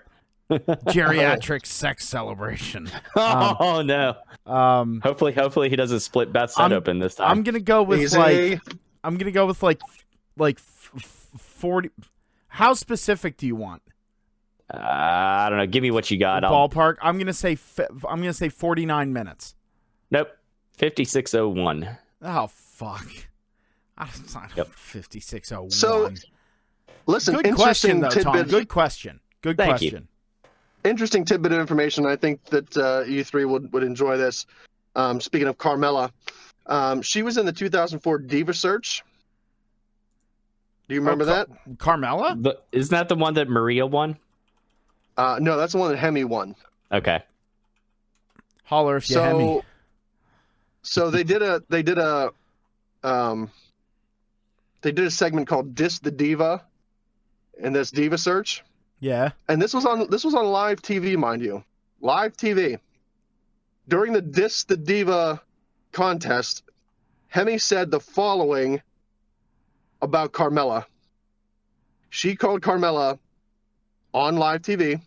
Geriatric 0.50 1.66
sex 1.66 2.08
celebration. 2.08 2.90
oh 3.16 3.82
no! 3.86 4.16
Um, 4.52 5.02
Hopefully, 5.02 5.34
hopefully 5.34 5.70
he 5.70 5.76
doesn't 5.76 6.00
split 6.02 6.32
Beth's 6.32 6.56
head 6.56 6.64
I'm- 6.64 6.74
open 6.74 7.00
this 7.00 7.16
time. 7.16 7.30
I'm 7.32 7.44
gonna 7.44 7.60
go 7.60 7.84
with 7.84 8.02
Easy. 8.02 8.18
like 8.18 8.62
I'm 9.04 9.18
gonna 9.18 9.32
go 9.32 9.46
with 9.46 9.62
like 9.64 9.82
like 10.38 10.58
f- 10.58 10.92
f- 10.96 11.28
forty. 11.42 11.90
How 12.48 12.74
specific 12.74 13.38
do 13.38 13.46
you 13.46 13.56
want? 13.56 13.82
Uh, 14.74 14.78
I 14.80 15.48
don't 15.50 15.58
know. 15.60 15.68
Give 15.68 15.82
me 15.84 15.92
what 15.92 16.10
you 16.12 16.18
got. 16.18 16.44
I'll, 16.44 16.70
Ballpark. 16.70 16.96
I'm 17.02 17.18
gonna 17.18 17.34
say 17.34 17.56
fi- 17.56 17.88
I'm 18.08 18.20
gonna 18.20 18.34
say 18.34 18.50
49 18.50 19.12
minutes. 19.14 19.56
nope. 20.12 20.30
Fifty-six 20.78 21.34
oh 21.34 21.50
one. 21.50 21.98
Oh 22.22 22.48
fuck. 22.48 23.08
I 23.98 24.06
That's 24.06 24.34
not 24.36 24.52
Yep. 24.56 24.68
5601. 24.70 25.72
So, 25.72 26.12
Listen, 27.08 27.36
good 27.36 27.48
interesting 27.48 27.56
question 28.00 28.00
though, 28.02 28.10
tidbit. 28.10 28.24
Tom. 28.44 28.48
Good 28.48 28.68
question. 28.70 29.20
Good 29.42 29.58
Thank 29.58 29.82
you. 29.82 30.08
Question. 30.88 30.92
interesting 30.92 31.26
tidbit 31.26 31.52
of 31.52 31.60
information. 31.60 32.06
I 32.06 32.16
think 32.16 32.44
that 32.46 32.78
uh, 32.78 33.04
you 33.08 33.24
three 33.24 33.46
would, 33.46 33.72
would 33.74 33.84
enjoy 33.84 34.18
this. 34.18 34.46
Um, 34.96 35.22
speaking 35.22 35.48
of 35.48 35.58
Carmella, 35.58 36.12
um, 36.66 37.02
she 37.02 37.22
was 37.24 37.38
in 37.38 37.46
the 37.46 37.52
2004 37.54 38.18
Diva 38.20 38.54
Search. 38.54 39.04
Do 40.88 40.96
you 40.96 41.02
remember 41.02 41.24
Oh, 41.26 41.28
that? 41.28 41.48
Car- 41.78 41.98
Carmella? 41.98 42.42
The, 42.42 42.58
isn't 42.72 42.92
that 42.92 43.10
the 43.10 43.16
one 43.16 43.34
that 43.36 43.50
Maria 43.50 43.86
won? 43.86 44.18
Uh, 45.18 45.38
no, 45.42 45.58
that's 45.58 45.74
the 45.74 45.80
one 45.80 45.92
that 45.92 46.00
Hemme 46.00 46.26
won. 46.26 46.56
Okay. 46.92 47.22
Holler 48.64 48.98
if 48.98 49.10
you 49.10 49.20
have 49.20 49.38
me. 49.38 49.44
So, 49.46 49.64
so 51.06 51.10
they 51.10 51.24
did 51.24 51.42
a 51.42 51.62
they 51.70 51.84
did 51.84 51.98
a 51.98 52.32
um 53.04 53.50
they 54.82 54.92
did 54.92 55.06
a 55.06 55.12
segment 55.12 55.48
called 55.48 55.74
Dis 55.74 56.00
the 56.00 56.12
Diva 56.12 56.64
in 57.60 57.74
this 57.74 57.92
Diva 57.92 58.18
Search. 58.18 58.64
Yeah. 59.00 59.32
and 59.48 59.62
this 59.62 59.74
was 59.74 59.86
on 59.86 60.10
this 60.10 60.24
was 60.24 60.34
on 60.34 60.46
live 60.48 60.82
TV, 60.82 61.16
mind 61.18 61.42
you, 61.42 61.64
live 62.02 62.36
TV. 62.36 62.80
During 63.88 64.12
the 64.14 64.22
Dis 64.22 64.64
the 64.64 64.76
Diva 64.78 65.42
contest, 65.92 66.64
Hemme 67.34 67.62
said 67.62 67.92
the 67.92 68.00
following 68.00 68.82
about 70.02 70.34
Carmella. 70.34 70.86
She 72.10 72.36
called 72.36 72.62
Carmella 72.62 73.20
on 74.14 74.38
live 74.38 74.62
TV 74.62 75.02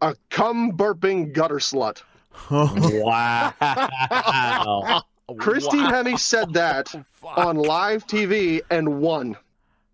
a 0.00 0.16
cum 0.30 0.72
burping 0.72 1.32
gutter 1.32 1.56
slut. 1.56 2.02
Wow. 2.50 3.52
Christy 5.38 5.76
Wow. 5.76 5.90
Hemme 5.90 6.18
said 6.18 6.52
that 6.54 6.88
Fuck. 7.12 7.36
on 7.36 7.56
live 7.56 8.06
TV 8.06 8.60
and 8.70 9.00
won. 9.00 9.36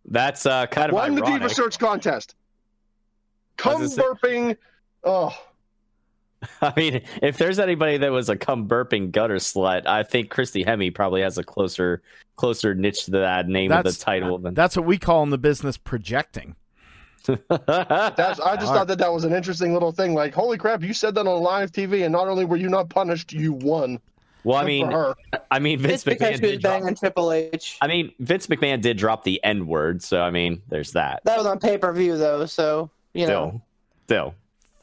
That's 0.05 0.45
uh, 0.47 0.67
kind 0.67 0.91
of 0.91 0.95
Won 0.95 1.15
the. 1.15 1.23
Diva 1.23 1.49
Search 1.49 1.79
contest. 1.79 2.35
I 3.59 3.63
Cum 3.63 3.83
burping. 3.83 4.57
Oh, 5.05 5.33
I 6.63 6.73
mean, 6.77 7.03
if 7.23 7.39
there's 7.39 7.59
anybody 7.59 7.99
that 7.99 8.11
was 8.11 8.29
a 8.29 8.37
cum 8.37 8.69
burping 8.69 9.11
gutter 9.11 9.37
slut, 9.37 9.87
I 9.87 10.03
think 10.03 10.31
Christy 10.31 10.65
Hemme 10.65 10.95
probably 10.95 11.23
has 11.23 11.39
a 11.39 11.45
closer 11.45 12.03
closer 12.37 12.75
niche 12.75 13.05
to 13.05 13.13
that 13.13 13.49
name 13.49 13.73
of 13.73 13.85
the 13.85 13.93
title 13.93 14.39
than 14.39 14.55
That's 14.55 14.77
what 14.77 14.87
we 14.87 14.99
call 14.99 15.23
in 15.23 15.31
the 15.31 15.39
business 15.39 15.77
projecting. 15.77 16.57
That's 17.27 17.49
I 17.49 18.57
just 18.57 18.67
All 18.67 18.75
thought 18.75 18.89
that 18.89 18.99
that 18.99 19.13
was 19.13 19.25
an 19.25 19.33
interesting 19.33 19.73
little 19.73 19.93
thing. 19.93 20.15
Like, 20.15 20.35
holy 20.35 20.59
crap, 20.59 20.83
you 20.83 20.93
said 20.93 21.15
that 21.15 21.27
on 21.27 21.43
live 21.43 21.73
TV, 21.73 22.05
and 22.05 22.13
not 22.13 22.29
only 22.29 22.45
were 22.45 22.57
you 22.57 22.69
not 22.69 22.91
punished, 22.91 23.33
you 23.33 23.55
won. 23.55 23.99
well, 24.43 24.59
I 24.59 24.65
mean, 24.65 24.91
her. 24.91 25.15
I 25.51 25.59
mean, 25.59 25.79
Vince 25.79 26.07
It's 26.07 26.21
McMahon 26.21 26.41
did 26.41 26.61
drop, 26.61 26.81
banging 26.81 26.95
Triple 26.95 27.33
H. 27.33 27.79
I 27.81 27.87
mean, 27.87 28.13
Vince 28.19 28.49
McMahon 28.49 28.83
did 28.83 28.99
drop 28.99 29.25
the 29.25 29.43
N 29.43 29.67
word, 29.67 30.03
so 30.03 30.21
I 30.21 30.31
mean, 30.31 30.61
there's 30.69 30.93
that. 30.93 31.23
That 31.25 31.39
was 31.39 31.47
on 31.47 31.59
pay 31.59 31.79
per 31.79 31.93
view 31.95 32.19
though, 32.19 32.45
so 32.45 32.91
you 33.15 33.27
know. 33.27 33.63
Still, 34.07 34.35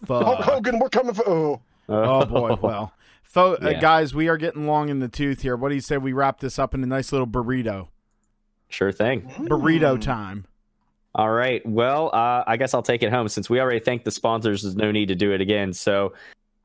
still. 0.06 0.24
Hulk 0.24 0.40
Hogan, 0.40 0.80
we're 0.80 0.90
coming 0.90 1.14
for. 1.14 1.28
Oh, 1.30 1.62
Oh 1.90 2.26
boy, 2.26 2.56
well, 2.62 2.94
Fo- 3.24 3.53
uh, 3.56 3.70
Yeah. 3.72 3.80
guys, 3.80 4.16
we 4.16 4.28
are 4.30 4.38
getting 4.38 4.66
long 4.66 4.90
in 4.90 4.99
the 4.99 5.08
tooth 5.08 5.41
here. 5.41 5.56
What 5.56 5.70
do 5.70 5.76
you 5.76 5.82
say 5.82 5.98
we 5.98 6.14
wrap 6.14 6.40
this 6.40 6.58
up 6.58 6.74
in 6.74 6.84
a 6.84 6.88
nice 6.88 7.12
little 7.12 7.28
burrito? 7.28 7.88
sure 8.70 8.91
thing. 8.91 9.22
Burrito 9.49 9.99
time. 9.99 10.45
All 11.14 11.30
right. 11.30 11.62
Well, 11.66 12.10
uh, 12.14 12.45
I 12.48 12.56
guess 12.56 12.74
I'll 12.74 12.82
take 12.82 13.03
it 13.03 13.12
home 13.12 13.28
since 13.28 13.49
we 13.49 13.60
already 13.60 13.82
thanked 13.82 14.06
the 14.06 14.12
sponsors. 14.12 14.62
There's 14.62 14.78
no 14.78 14.91
need 14.94 15.10
to 15.10 15.16
do 15.16 15.34
it 15.34 15.41
again. 15.41 15.74
So, 15.74 16.14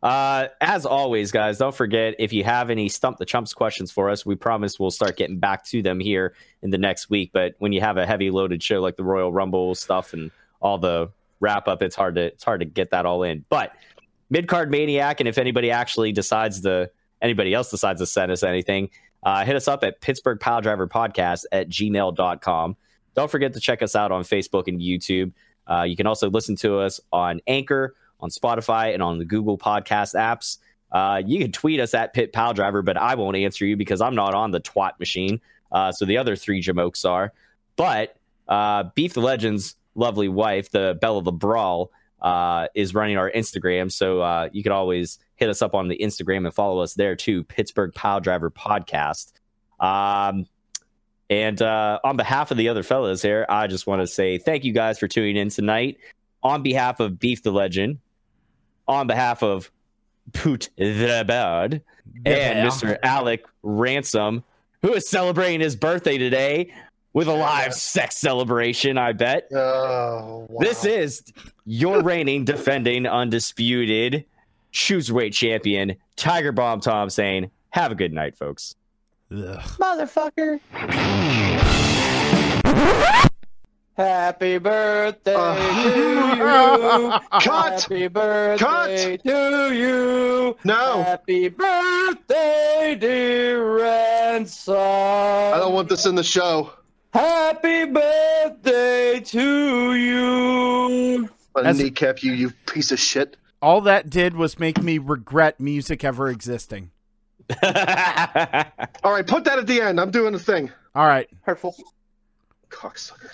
uh, 0.04 0.46
as 0.60 0.86
always, 0.86 1.32
guys, 1.32 1.58
don't 1.58 1.74
forget 1.74 2.14
if 2.20 2.32
you 2.32 2.44
have 2.44 2.70
any 2.70 2.88
stump 2.88 3.18
the 3.18 3.24
chumps 3.24 3.52
questions 3.52 3.90
for 3.90 4.08
us, 4.08 4.24
we 4.24 4.36
promise 4.36 4.78
we'll 4.78 4.92
start 4.92 5.16
getting 5.16 5.40
back 5.40 5.64
to 5.64 5.82
them 5.82 5.98
here 5.98 6.34
in 6.62 6.70
the 6.70 6.78
next 6.78 7.10
week. 7.10 7.30
But 7.32 7.56
when 7.58 7.72
you 7.72 7.80
have 7.80 7.96
a 7.96 8.06
heavy 8.06 8.30
loaded 8.30 8.62
show 8.62 8.80
like 8.80 8.94
the 8.94 9.02
Royal 9.02 9.32
Rumble 9.32 9.74
stuff 9.74 10.12
and 10.12 10.30
all 10.60 10.78
the 10.78 11.10
wrap 11.40 11.68
up, 11.68 11.82
it's 11.82 11.96
hard 11.96 12.16
to 12.16 12.22
it's 12.22 12.44
hard 12.44 12.60
to 12.60 12.66
get 12.66 12.90
that 12.90 13.06
all 13.06 13.22
in. 13.22 13.44
But 13.48 13.72
mid 14.30 14.48
card 14.48 14.70
maniac, 14.70 15.20
and 15.20 15.28
if 15.28 15.38
anybody 15.38 15.70
actually 15.70 16.12
decides 16.12 16.60
to 16.62 16.90
anybody 17.22 17.54
else 17.54 17.70
decides 17.70 18.00
to 18.00 18.06
send 18.06 18.30
us 18.32 18.42
anything, 18.42 18.90
uh, 19.22 19.44
hit 19.44 19.56
us 19.56 19.68
up 19.68 19.84
at 19.84 20.00
Pittsburgh 20.00 20.38
Pile 20.40 20.60
Driver 20.60 20.86
Podcast 20.86 21.44
at 21.52 21.68
gmail.com. 21.68 22.76
Don't 23.14 23.30
forget 23.30 23.54
to 23.54 23.60
check 23.60 23.82
us 23.82 23.96
out 23.96 24.12
on 24.12 24.22
Facebook 24.22 24.68
and 24.68 24.80
YouTube. 24.80 25.32
Uh, 25.68 25.82
you 25.82 25.96
can 25.96 26.06
also 26.06 26.30
listen 26.30 26.54
to 26.56 26.78
us 26.78 27.00
on 27.12 27.40
Anchor, 27.46 27.94
on 28.20 28.30
Spotify, 28.30 28.94
and 28.94 29.02
on 29.02 29.18
the 29.18 29.24
Google 29.24 29.58
Podcast 29.58 30.14
apps. 30.14 30.58
Uh, 30.92 31.20
you 31.24 31.40
can 31.40 31.50
tweet 31.50 31.80
us 31.80 31.94
at 31.94 32.14
Pit 32.14 32.32
Pile 32.32 32.54
Driver, 32.54 32.82
but 32.82 32.96
I 32.96 33.16
won't 33.16 33.36
answer 33.36 33.66
you 33.66 33.76
because 33.76 34.00
I'm 34.00 34.14
not 34.14 34.34
on 34.34 34.50
the 34.50 34.60
twat 34.60 34.98
machine. 35.00 35.40
Uh, 35.72 35.90
so 35.90 36.04
the 36.04 36.18
other 36.18 36.36
three 36.36 36.62
jamokes 36.62 37.08
are. 37.08 37.32
But 37.74 38.16
uh, 38.48 38.84
Beef 38.94 39.14
the 39.14 39.20
Legend's 39.20 39.74
lovely 39.96 40.28
wife, 40.28 40.70
the 40.70 40.96
Bella 41.00 41.22
the 41.22 41.32
Brawl, 41.32 41.90
uh, 42.20 42.68
is 42.74 42.94
running 42.94 43.16
our 43.16 43.30
Instagram. 43.30 43.90
So 43.90 44.20
uh, 44.20 44.48
you 44.52 44.62
can 44.62 44.72
always 44.72 45.18
hit 45.36 45.48
us 45.48 45.62
up 45.62 45.74
on 45.74 45.88
the 45.88 45.98
Instagram 45.98 46.46
and 46.46 46.54
follow 46.54 46.80
us 46.80 46.94
there 46.94 47.16
too, 47.16 47.44
Pittsburgh 47.44 47.92
Pile 47.94 48.20
Driver 48.20 48.50
Podcast. 48.50 49.32
Um, 49.80 50.46
and 51.28 51.60
uh, 51.60 51.98
on 52.04 52.16
behalf 52.16 52.50
of 52.50 52.56
the 52.56 52.68
other 52.68 52.82
fellas 52.82 53.20
here, 53.20 53.44
I 53.48 53.66
just 53.66 53.86
want 53.86 54.00
to 54.02 54.06
say 54.06 54.38
thank 54.38 54.64
you 54.64 54.72
guys 54.72 54.98
for 54.98 55.08
tuning 55.08 55.36
in 55.36 55.50
tonight. 55.50 55.98
On 56.42 56.62
behalf 56.62 57.00
of 57.00 57.18
Beef 57.18 57.42
the 57.42 57.50
Legend, 57.50 57.98
on 58.86 59.06
behalf 59.06 59.42
of 59.42 59.70
Poot 60.32 60.70
the 60.76 60.82
and 61.24 61.82
Yeah. 62.24 62.66
Mr. 62.66 62.98
Alec 63.02 63.44
Ransom, 63.62 64.44
who 64.82 64.92
is 64.94 65.08
celebrating 65.08 65.60
his 65.60 65.76
birthday 65.76 66.18
today 66.18 66.72
with 67.16 67.28
a 67.28 67.32
live 67.34 67.72
sex 67.72 68.18
celebration, 68.18 68.98
I 68.98 69.12
bet. 69.12 69.48
oh 69.54 70.46
wow. 70.50 70.60
This 70.60 70.84
is 70.84 71.22
your 71.64 72.02
reigning, 72.02 72.44
defending, 72.44 73.06
undisputed 73.06 74.26
cruiserweight 74.70 75.32
champion, 75.32 75.96
Tiger 76.16 76.52
Bomb 76.52 76.80
Tom 76.80 77.08
saying, 77.08 77.50
Have 77.70 77.90
a 77.90 77.94
good 77.94 78.12
night, 78.12 78.36
folks. 78.36 78.74
Ugh. 79.32 79.58
Motherfucker. 79.80 80.60
Happy 83.96 84.58
birthday 84.58 85.34
Uh, 85.34 85.54
to 85.54 86.36
you. 86.36 87.10
Cut! 87.40 87.80
Happy 87.80 88.08
birthday 88.08 89.16
to 89.16 89.74
you. 89.74 90.56
No, 90.64 91.02
Happy 91.02 91.48
birthday, 91.48 92.94
dear 93.00 93.76
Ransom. 93.78 94.74
I 94.76 95.54
don't 95.56 95.72
want 95.72 95.88
this 95.88 96.04
in 96.04 96.14
the 96.14 96.22
show. 96.22 96.72
Happy 97.16 97.86
birthday 97.86 99.20
to 99.20 99.94
you. 99.94 101.30
I'm 101.56 101.78
kneecap 101.78 102.22
you, 102.22 102.32
you 102.32 102.50
piece 102.66 102.92
of 102.92 102.98
shit. 102.98 103.38
All 103.62 103.80
that 103.80 104.10
did 104.10 104.36
was 104.36 104.58
make 104.58 104.82
me 104.82 104.98
regret 104.98 105.58
music 105.58 106.04
ever 106.04 106.28
existing. 106.28 106.90
All 107.62 109.12
right, 109.12 109.26
put 109.26 109.44
that 109.44 109.58
at 109.58 109.66
the 109.66 109.80
end. 109.80 109.98
I'm 109.98 110.10
doing 110.10 110.34
a 110.34 110.38
thing. 110.38 110.70
All 110.94 111.06
right. 111.06 111.26
Hurtful. 111.40 111.74
Cocksucker. 112.68 113.30